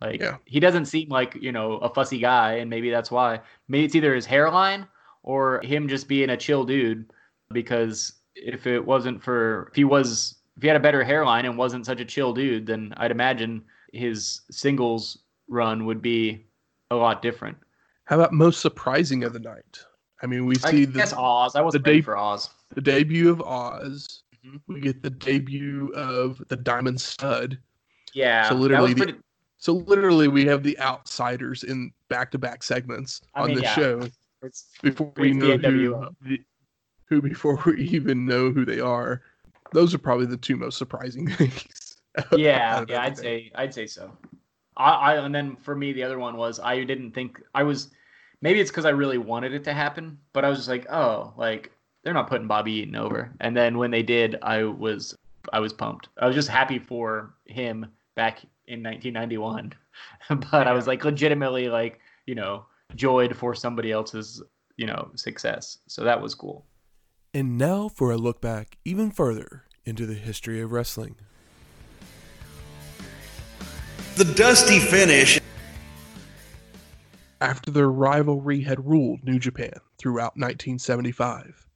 Like 0.00 0.20
Yeah. 0.20 0.36
he 0.46 0.58
doesn't 0.60 0.86
seem 0.86 1.10
like 1.10 1.36
you 1.40 1.52
know 1.52 1.74
a 1.74 1.92
fussy 1.92 2.18
guy, 2.18 2.54
and 2.54 2.70
maybe 2.70 2.88
that's 2.88 3.10
why. 3.10 3.40
Maybe 3.68 3.84
it's 3.84 3.94
either 3.94 4.14
his 4.14 4.24
hairline 4.24 4.86
or 5.22 5.60
him 5.62 5.86
just 5.88 6.08
being 6.08 6.30
a 6.30 6.36
chill 6.38 6.64
dude. 6.64 7.12
Because 7.52 8.12
if 8.36 8.66
it 8.66 8.84
wasn't 8.84 9.22
for 9.22 9.68
if 9.70 9.76
he 9.76 9.84
was 9.84 10.36
if 10.56 10.62
he 10.62 10.68
had 10.68 10.76
a 10.76 10.80
better 10.80 11.02
hairline 11.02 11.46
and 11.46 11.56
wasn't 11.58 11.86
such 11.86 12.00
a 12.00 12.04
chill 12.04 12.32
dude, 12.32 12.66
then 12.66 12.94
I'd 12.96 13.10
imagine 13.10 13.62
his 13.92 14.42
singles 14.50 15.18
run 15.48 15.84
would 15.86 16.00
be 16.00 16.44
a 16.90 16.96
lot 16.96 17.22
different. 17.22 17.56
How 18.04 18.16
about 18.16 18.32
most 18.32 18.60
surprising 18.60 19.24
of 19.24 19.32
the 19.32 19.38
night? 19.40 19.78
I 20.22 20.26
mean, 20.26 20.46
we 20.46 20.56
I 20.64 20.70
see 20.70 20.86
guess 20.86 21.10
the, 21.10 21.18
Oz. 21.18 21.56
I 21.56 21.60
wasn't 21.60 21.84
the 21.84 21.90
ready 21.90 22.00
deb- 22.00 22.04
for 22.04 22.16
Oz. 22.16 22.50
the 22.74 22.80
debut 22.80 23.30
of 23.30 23.40
Oz. 23.42 24.22
Mhm. 24.46 24.60
We 24.68 24.80
get 24.80 25.02
the 25.02 25.10
debut 25.10 25.92
of 25.94 26.42
the 26.48 26.56
Diamond 26.56 27.00
Stud. 27.00 27.58
Yeah, 28.12 28.48
So 28.48 28.54
literally 28.54 28.94
was 28.94 29.06
the- 29.06 29.16
So 29.58 29.74
literally, 29.74 30.28
we 30.28 30.44
have 30.46 30.62
the 30.62 30.78
outsiders 30.80 31.64
in 31.64 31.92
back-to-back 32.08 32.62
segments 32.62 33.20
I 33.34 33.42
on 33.42 33.46
mean, 33.48 33.56
the 33.56 33.62
yeah. 33.62 33.74
show 33.74 34.08
it's 34.42 34.66
before 34.82 35.12
we 35.16 35.30
It's 35.32 35.36
know 35.38 35.56
who, 35.58 36.06
the, 36.22 36.38
who 37.10 37.20
before 37.20 37.60
we 37.66 37.82
even 37.88 38.24
know 38.24 38.50
who 38.50 38.64
they 38.64 38.80
are. 38.80 39.20
Those 39.72 39.94
are 39.94 39.98
probably 39.98 40.26
the 40.26 40.36
two 40.36 40.56
most 40.56 40.78
surprising 40.78 41.28
things. 41.36 41.96
yeah, 42.32 42.84
yeah, 42.88 43.02
I'd 43.02 43.18
say 43.18 43.52
I'd 43.54 43.74
say 43.74 43.86
so. 43.86 44.10
I, 44.76 44.90
I 44.90 45.24
and 45.24 45.34
then 45.34 45.56
for 45.56 45.76
me 45.76 45.92
the 45.92 46.02
other 46.02 46.18
one 46.18 46.36
was 46.36 46.58
I 46.58 46.82
didn't 46.84 47.12
think 47.12 47.42
I 47.54 47.62
was 47.62 47.90
maybe 48.40 48.60
it's 48.60 48.70
because 48.70 48.86
I 48.86 48.90
really 48.90 49.18
wanted 49.18 49.52
it 49.52 49.64
to 49.64 49.74
happen, 49.74 50.18
but 50.32 50.44
I 50.44 50.48
was 50.48 50.58
just 50.58 50.68
like, 50.68 50.90
oh, 50.90 51.34
like 51.36 51.70
they're 52.02 52.14
not 52.14 52.28
putting 52.28 52.46
Bobby 52.46 52.72
Eaton 52.72 52.96
over. 52.96 53.30
And 53.40 53.56
then 53.56 53.76
when 53.76 53.90
they 53.90 54.02
did, 54.02 54.38
I 54.42 54.64
was 54.64 55.16
I 55.52 55.60
was 55.60 55.72
pumped. 55.72 56.08
I 56.18 56.26
was 56.26 56.34
just 56.34 56.48
happy 56.48 56.78
for 56.78 57.34
him 57.46 57.86
back 58.14 58.42
in 58.66 58.82
1991, 58.82 59.72
but 60.50 60.66
I 60.66 60.72
was 60.72 60.86
like 60.86 61.04
legitimately 61.04 61.68
like 61.68 62.00
you 62.26 62.34
know 62.34 62.64
joyed 62.96 63.36
for 63.36 63.54
somebody 63.54 63.92
else's 63.92 64.42
you 64.76 64.86
know 64.86 65.10
success. 65.14 65.78
So 65.86 66.02
that 66.04 66.20
was 66.20 66.34
cool. 66.34 66.64
And 67.32 67.56
now 67.56 67.88
for 67.88 68.10
a 68.10 68.16
look 68.16 68.40
back 68.40 68.76
even 68.84 69.12
further 69.12 69.64
into 69.84 70.04
the 70.04 70.14
history 70.14 70.60
of 70.60 70.72
wrestling. 70.72 71.14
The 74.16 74.24
dusty 74.34 74.80
finish 74.80 75.40
After 77.40 77.70
their 77.70 77.88
rivalry 77.88 78.62
had 78.62 78.84
ruled 78.84 79.22
New 79.22 79.38
Japan 79.38 79.74
throughout 79.96 80.36
1975, 80.36 81.68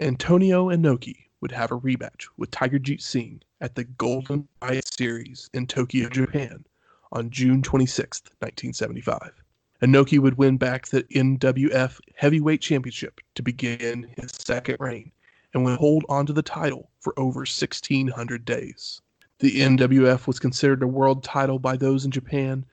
Antonio 0.00 0.68
Inoki 0.70 1.26
would 1.42 1.52
have 1.52 1.70
a 1.70 1.78
rematch 1.78 2.28
with 2.38 2.50
Tiger 2.50 2.78
Jeet 2.78 3.02
Singh 3.02 3.42
at 3.60 3.74
the 3.74 3.84
Golden 3.84 4.48
Fight 4.60 4.88
Series 4.88 5.50
in 5.52 5.66
Tokyo, 5.66 6.08
Japan 6.08 6.64
on 7.12 7.28
June 7.28 7.62
26, 7.62 8.22
1975. 8.38 9.41
Inoki 9.82 10.20
would 10.20 10.38
win 10.38 10.58
back 10.58 10.86
the 10.86 11.02
NWF 11.04 12.00
Heavyweight 12.14 12.60
Championship 12.60 13.20
to 13.34 13.42
begin 13.42 14.06
his 14.16 14.30
second 14.30 14.76
reign 14.78 15.10
and 15.52 15.64
would 15.64 15.76
hold 15.78 16.04
onto 16.08 16.32
the 16.32 16.42
title 16.42 16.88
for 17.00 17.18
over 17.18 17.40
1,600 17.40 18.44
days. 18.44 19.00
The 19.40 19.60
NWF 19.60 20.28
was 20.28 20.38
considered 20.38 20.84
a 20.84 20.86
world 20.86 21.24
title 21.24 21.58
by 21.58 21.76
those 21.76 22.04
in 22.04 22.12
Japan, 22.12 22.64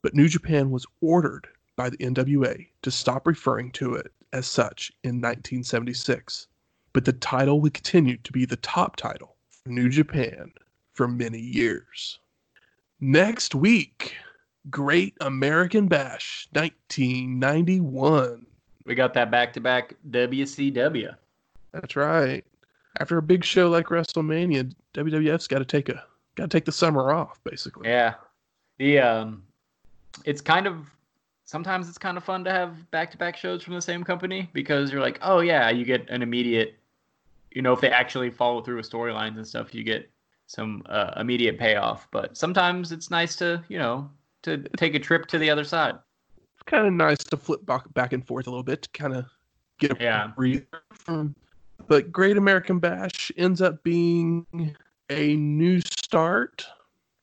but 0.00 0.14
New 0.14 0.28
Japan 0.28 0.70
was 0.70 0.86
ordered 1.02 1.46
by 1.76 1.90
the 1.90 1.98
NWA 1.98 2.66
to 2.80 2.90
stop 2.90 3.26
referring 3.26 3.70
to 3.72 3.92
it 3.92 4.10
as 4.32 4.46
such 4.46 4.90
in 5.04 5.16
1976. 5.16 6.46
But 6.94 7.04
the 7.04 7.12
title 7.12 7.60
would 7.60 7.74
continue 7.74 8.16
to 8.16 8.32
be 8.32 8.46
the 8.46 8.56
top 8.56 8.96
title 8.96 9.36
for 9.50 9.68
New 9.68 9.90
Japan 9.90 10.52
for 10.94 11.06
many 11.06 11.38
years. 11.38 12.18
Next 12.98 13.54
week, 13.54 14.14
Great 14.70 15.14
American 15.20 15.88
Bash 15.88 16.48
1991. 16.52 18.46
We 18.84 18.94
got 18.94 19.14
that 19.14 19.30
back 19.30 19.52
to 19.54 19.60
back 19.60 19.94
WCW. 20.10 21.14
That's 21.72 21.96
right. 21.96 22.44
After 22.98 23.18
a 23.18 23.22
big 23.22 23.44
show 23.44 23.68
like 23.68 23.86
WrestleMania, 23.86 24.72
WWF's 24.94 25.46
got 25.46 25.58
to 25.58 25.64
take 25.64 25.88
a 25.88 26.02
got 26.34 26.44
to 26.44 26.48
take 26.48 26.64
the 26.64 26.72
summer 26.72 27.12
off, 27.12 27.40
basically. 27.44 27.88
Yeah. 27.88 28.14
The 28.78 28.98
um 28.98 29.42
it's 30.24 30.40
kind 30.40 30.66
of 30.66 30.86
sometimes 31.44 31.88
it's 31.88 31.98
kind 31.98 32.16
of 32.16 32.24
fun 32.24 32.44
to 32.44 32.50
have 32.50 32.90
back-to-back 32.90 33.36
shows 33.36 33.62
from 33.62 33.74
the 33.74 33.82
same 33.82 34.02
company 34.02 34.48
because 34.52 34.90
you're 34.90 35.00
like, 35.00 35.18
"Oh 35.22 35.40
yeah, 35.40 35.70
you 35.70 35.84
get 35.84 36.08
an 36.08 36.22
immediate 36.22 36.78
you 37.56 37.62
know, 37.62 37.72
if 37.72 37.80
they 37.80 37.88
actually 37.88 38.28
follow 38.28 38.60
through 38.60 38.76
with 38.76 38.88
storylines 38.88 39.36
and 39.36 39.48
stuff, 39.48 39.74
you 39.74 39.82
get 39.82 40.10
some 40.46 40.82
uh, 40.90 41.12
immediate 41.16 41.58
payoff. 41.58 42.06
But 42.10 42.36
sometimes 42.36 42.92
it's 42.92 43.10
nice 43.10 43.34
to, 43.36 43.64
you 43.68 43.78
know, 43.78 44.10
to 44.46 44.58
take 44.76 44.94
a 44.94 44.98
trip 44.98 45.26
to 45.26 45.38
the 45.38 45.50
other 45.50 45.64
side. 45.64 45.94
It's 46.54 46.62
kind 46.64 46.86
of 46.86 46.92
nice 46.92 47.18
to 47.18 47.36
flip 47.36 47.66
back 47.66 47.82
back 47.94 48.12
and 48.12 48.26
forth 48.26 48.46
a 48.46 48.50
little 48.50 48.62
bit 48.62 48.82
to 48.82 48.88
kind 48.90 49.14
of 49.14 49.26
get 49.78 49.92
a 49.92 49.96
Yeah. 50.02 50.28
breather 50.34 50.64
from. 50.92 51.34
But 51.88 52.10
Great 52.10 52.36
American 52.38 52.78
Bash 52.78 53.30
ends 53.36 53.60
up 53.60 53.82
being 53.84 54.46
a 55.10 55.36
new 55.36 55.80
start, 55.80 56.64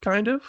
kind 0.01 0.27
of, 0.27 0.43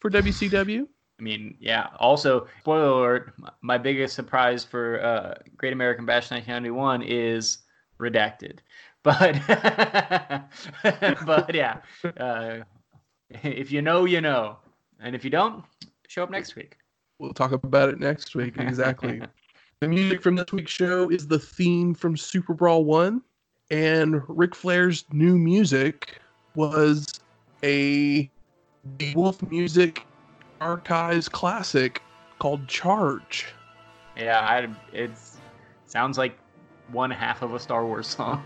for 0.00 0.10
WCW. 0.10 0.86
I 1.20 1.22
mean, 1.22 1.56
yeah. 1.60 1.88
Also, 2.00 2.48
spoiler 2.60 2.88
alert: 2.88 3.34
my 3.62 3.78
biggest 3.78 4.16
surprise 4.16 4.64
for 4.64 5.00
uh, 5.04 5.34
Great 5.56 5.72
American 5.72 6.04
Bash 6.04 6.30
1991 6.32 7.02
is 7.02 7.58
redacted. 8.00 8.58
But, 9.04 9.38
but 11.26 11.54
yeah, 11.54 11.80
uh, 12.16 12.60
if 13.42 13.70
you 13.70 13.82
know, 13.82 14.06
you 14.06 14.22
know, 14.22 14.56
and 14.98 15.14
if 15.14 15.24
you 15.24 15.30
don't, 15.30 15.62
show 16.08 16.22
up 16.22 16.30
next 16.30 16.56
week. 16.56 16.76
We'll 17.18 17.32
talk 17.32 17.52
about 17.52 17.88
it 17.88 18.00
next 18.00 18.34
week. 18.34 18.56
Exactly. 18.58 19.22
the 19.80 19.88
music 19.88 20.22
from 20.22 20.36
this 20.36 20.52
week's 20.52 20.72
show 20.72 21.10
is 21.10 21.26
the 21.26 21.38
theme 21.38 21.94
from 21.94 22.16
Super 22.16 22.54
Brawl 22.54 22.84
1, 22.84 23.22
and 23.70 24.22
Ric 24.28 24.54
Flair's 24.54 25.04
new 25.12 25.38
music 25.38 26.20
was 26.54 27.06
a 27.62 28.30
Wolf 29.14 29.42
Music 29.50 30.06
Archives 30.60 31.28
classic 31.28 32.02
called 32.38 32.66
Charge. 32.68 33.46
Yeah, 34.16 34.40
I, 34.40 34.68
it's 34.92 35.38
sounds 35.86 36.18
like 36.18 36.36
one 36.88 37.10
half 37.10 37.42
of 37.42 37.54
a 37.54 37.58
Star 37.58 37.86
Wars 37.86 38.06
song. 38.06 38.44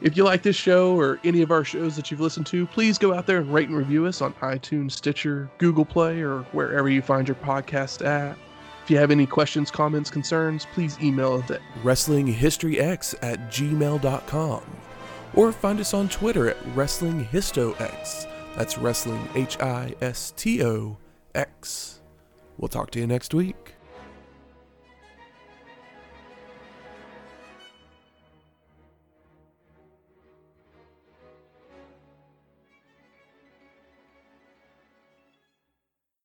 If 0.00 0.16
you 0.16 0.22
like 0.22 0.42
this 0.42 0.54
show 0.54 0.96
or 0.96 1.18
any 1.24 1.42
of 1.42 1.50
our 1.50 1.64
shows 1.64 1.96
that 1.96 2.10
you've 2.10 2.20
listened 2.20 2.46
to, 2.46 2.66
please 2.66 2.98
go 2.98 3.12
out 3.12 3.26
there 3.26 3.38
and 3.38 3.52
rate 3.52 3.68
and 3.68 3.76
review 3.76 4.06
us 4.06 4.22
on 4.22 4.32
iTunes, 4.34 4.92
Stitcher, 4.92 5.50
Google 5.58 5.84
Play, 5.84 6.20
or 6.20 6.42
wherever 6.52 6.88
you 6.88 7.02
find 7.02 7.26
your 7.26 7.34
podcast 7.34 8.06
at. 8.06 8.38
If 8.84 8.90
you 8.90 8.96
have 8.98 9.10
any 9.10 9.26
questions, 9.26 9.70
comments, 9.70 10.08
concerns, 10.08 10.66
please 10.72 10.96
email 11.02 11.34
us 11.34 11.50
at 11.50 11.60
WrestlingHistoryX 11.82 13.16
at 13.22 13.50
gmail.com. 13.50 14.62
Or 15.34 15.52
find 15.52 15.80
us 15.80 15.92
on 15.92 16.08
Twitter 16.08 16.48
at 16.48 16.62
WrestlingHistoX. 16.74 18.26
That's 18.54 18.78
Wrestling 18.78 19.28
H 19.34 19.58
I 19.60 19.94
S 20.00 20.32
T 20.36 20.64
O 20.64 20.96
X. 21.34 22.00
We'll 22.56 22.68
talk 22.68 22.90
to 22.92 23.00
you 23.00 23.06
next 23.06 23.34
week. 23.34 23.74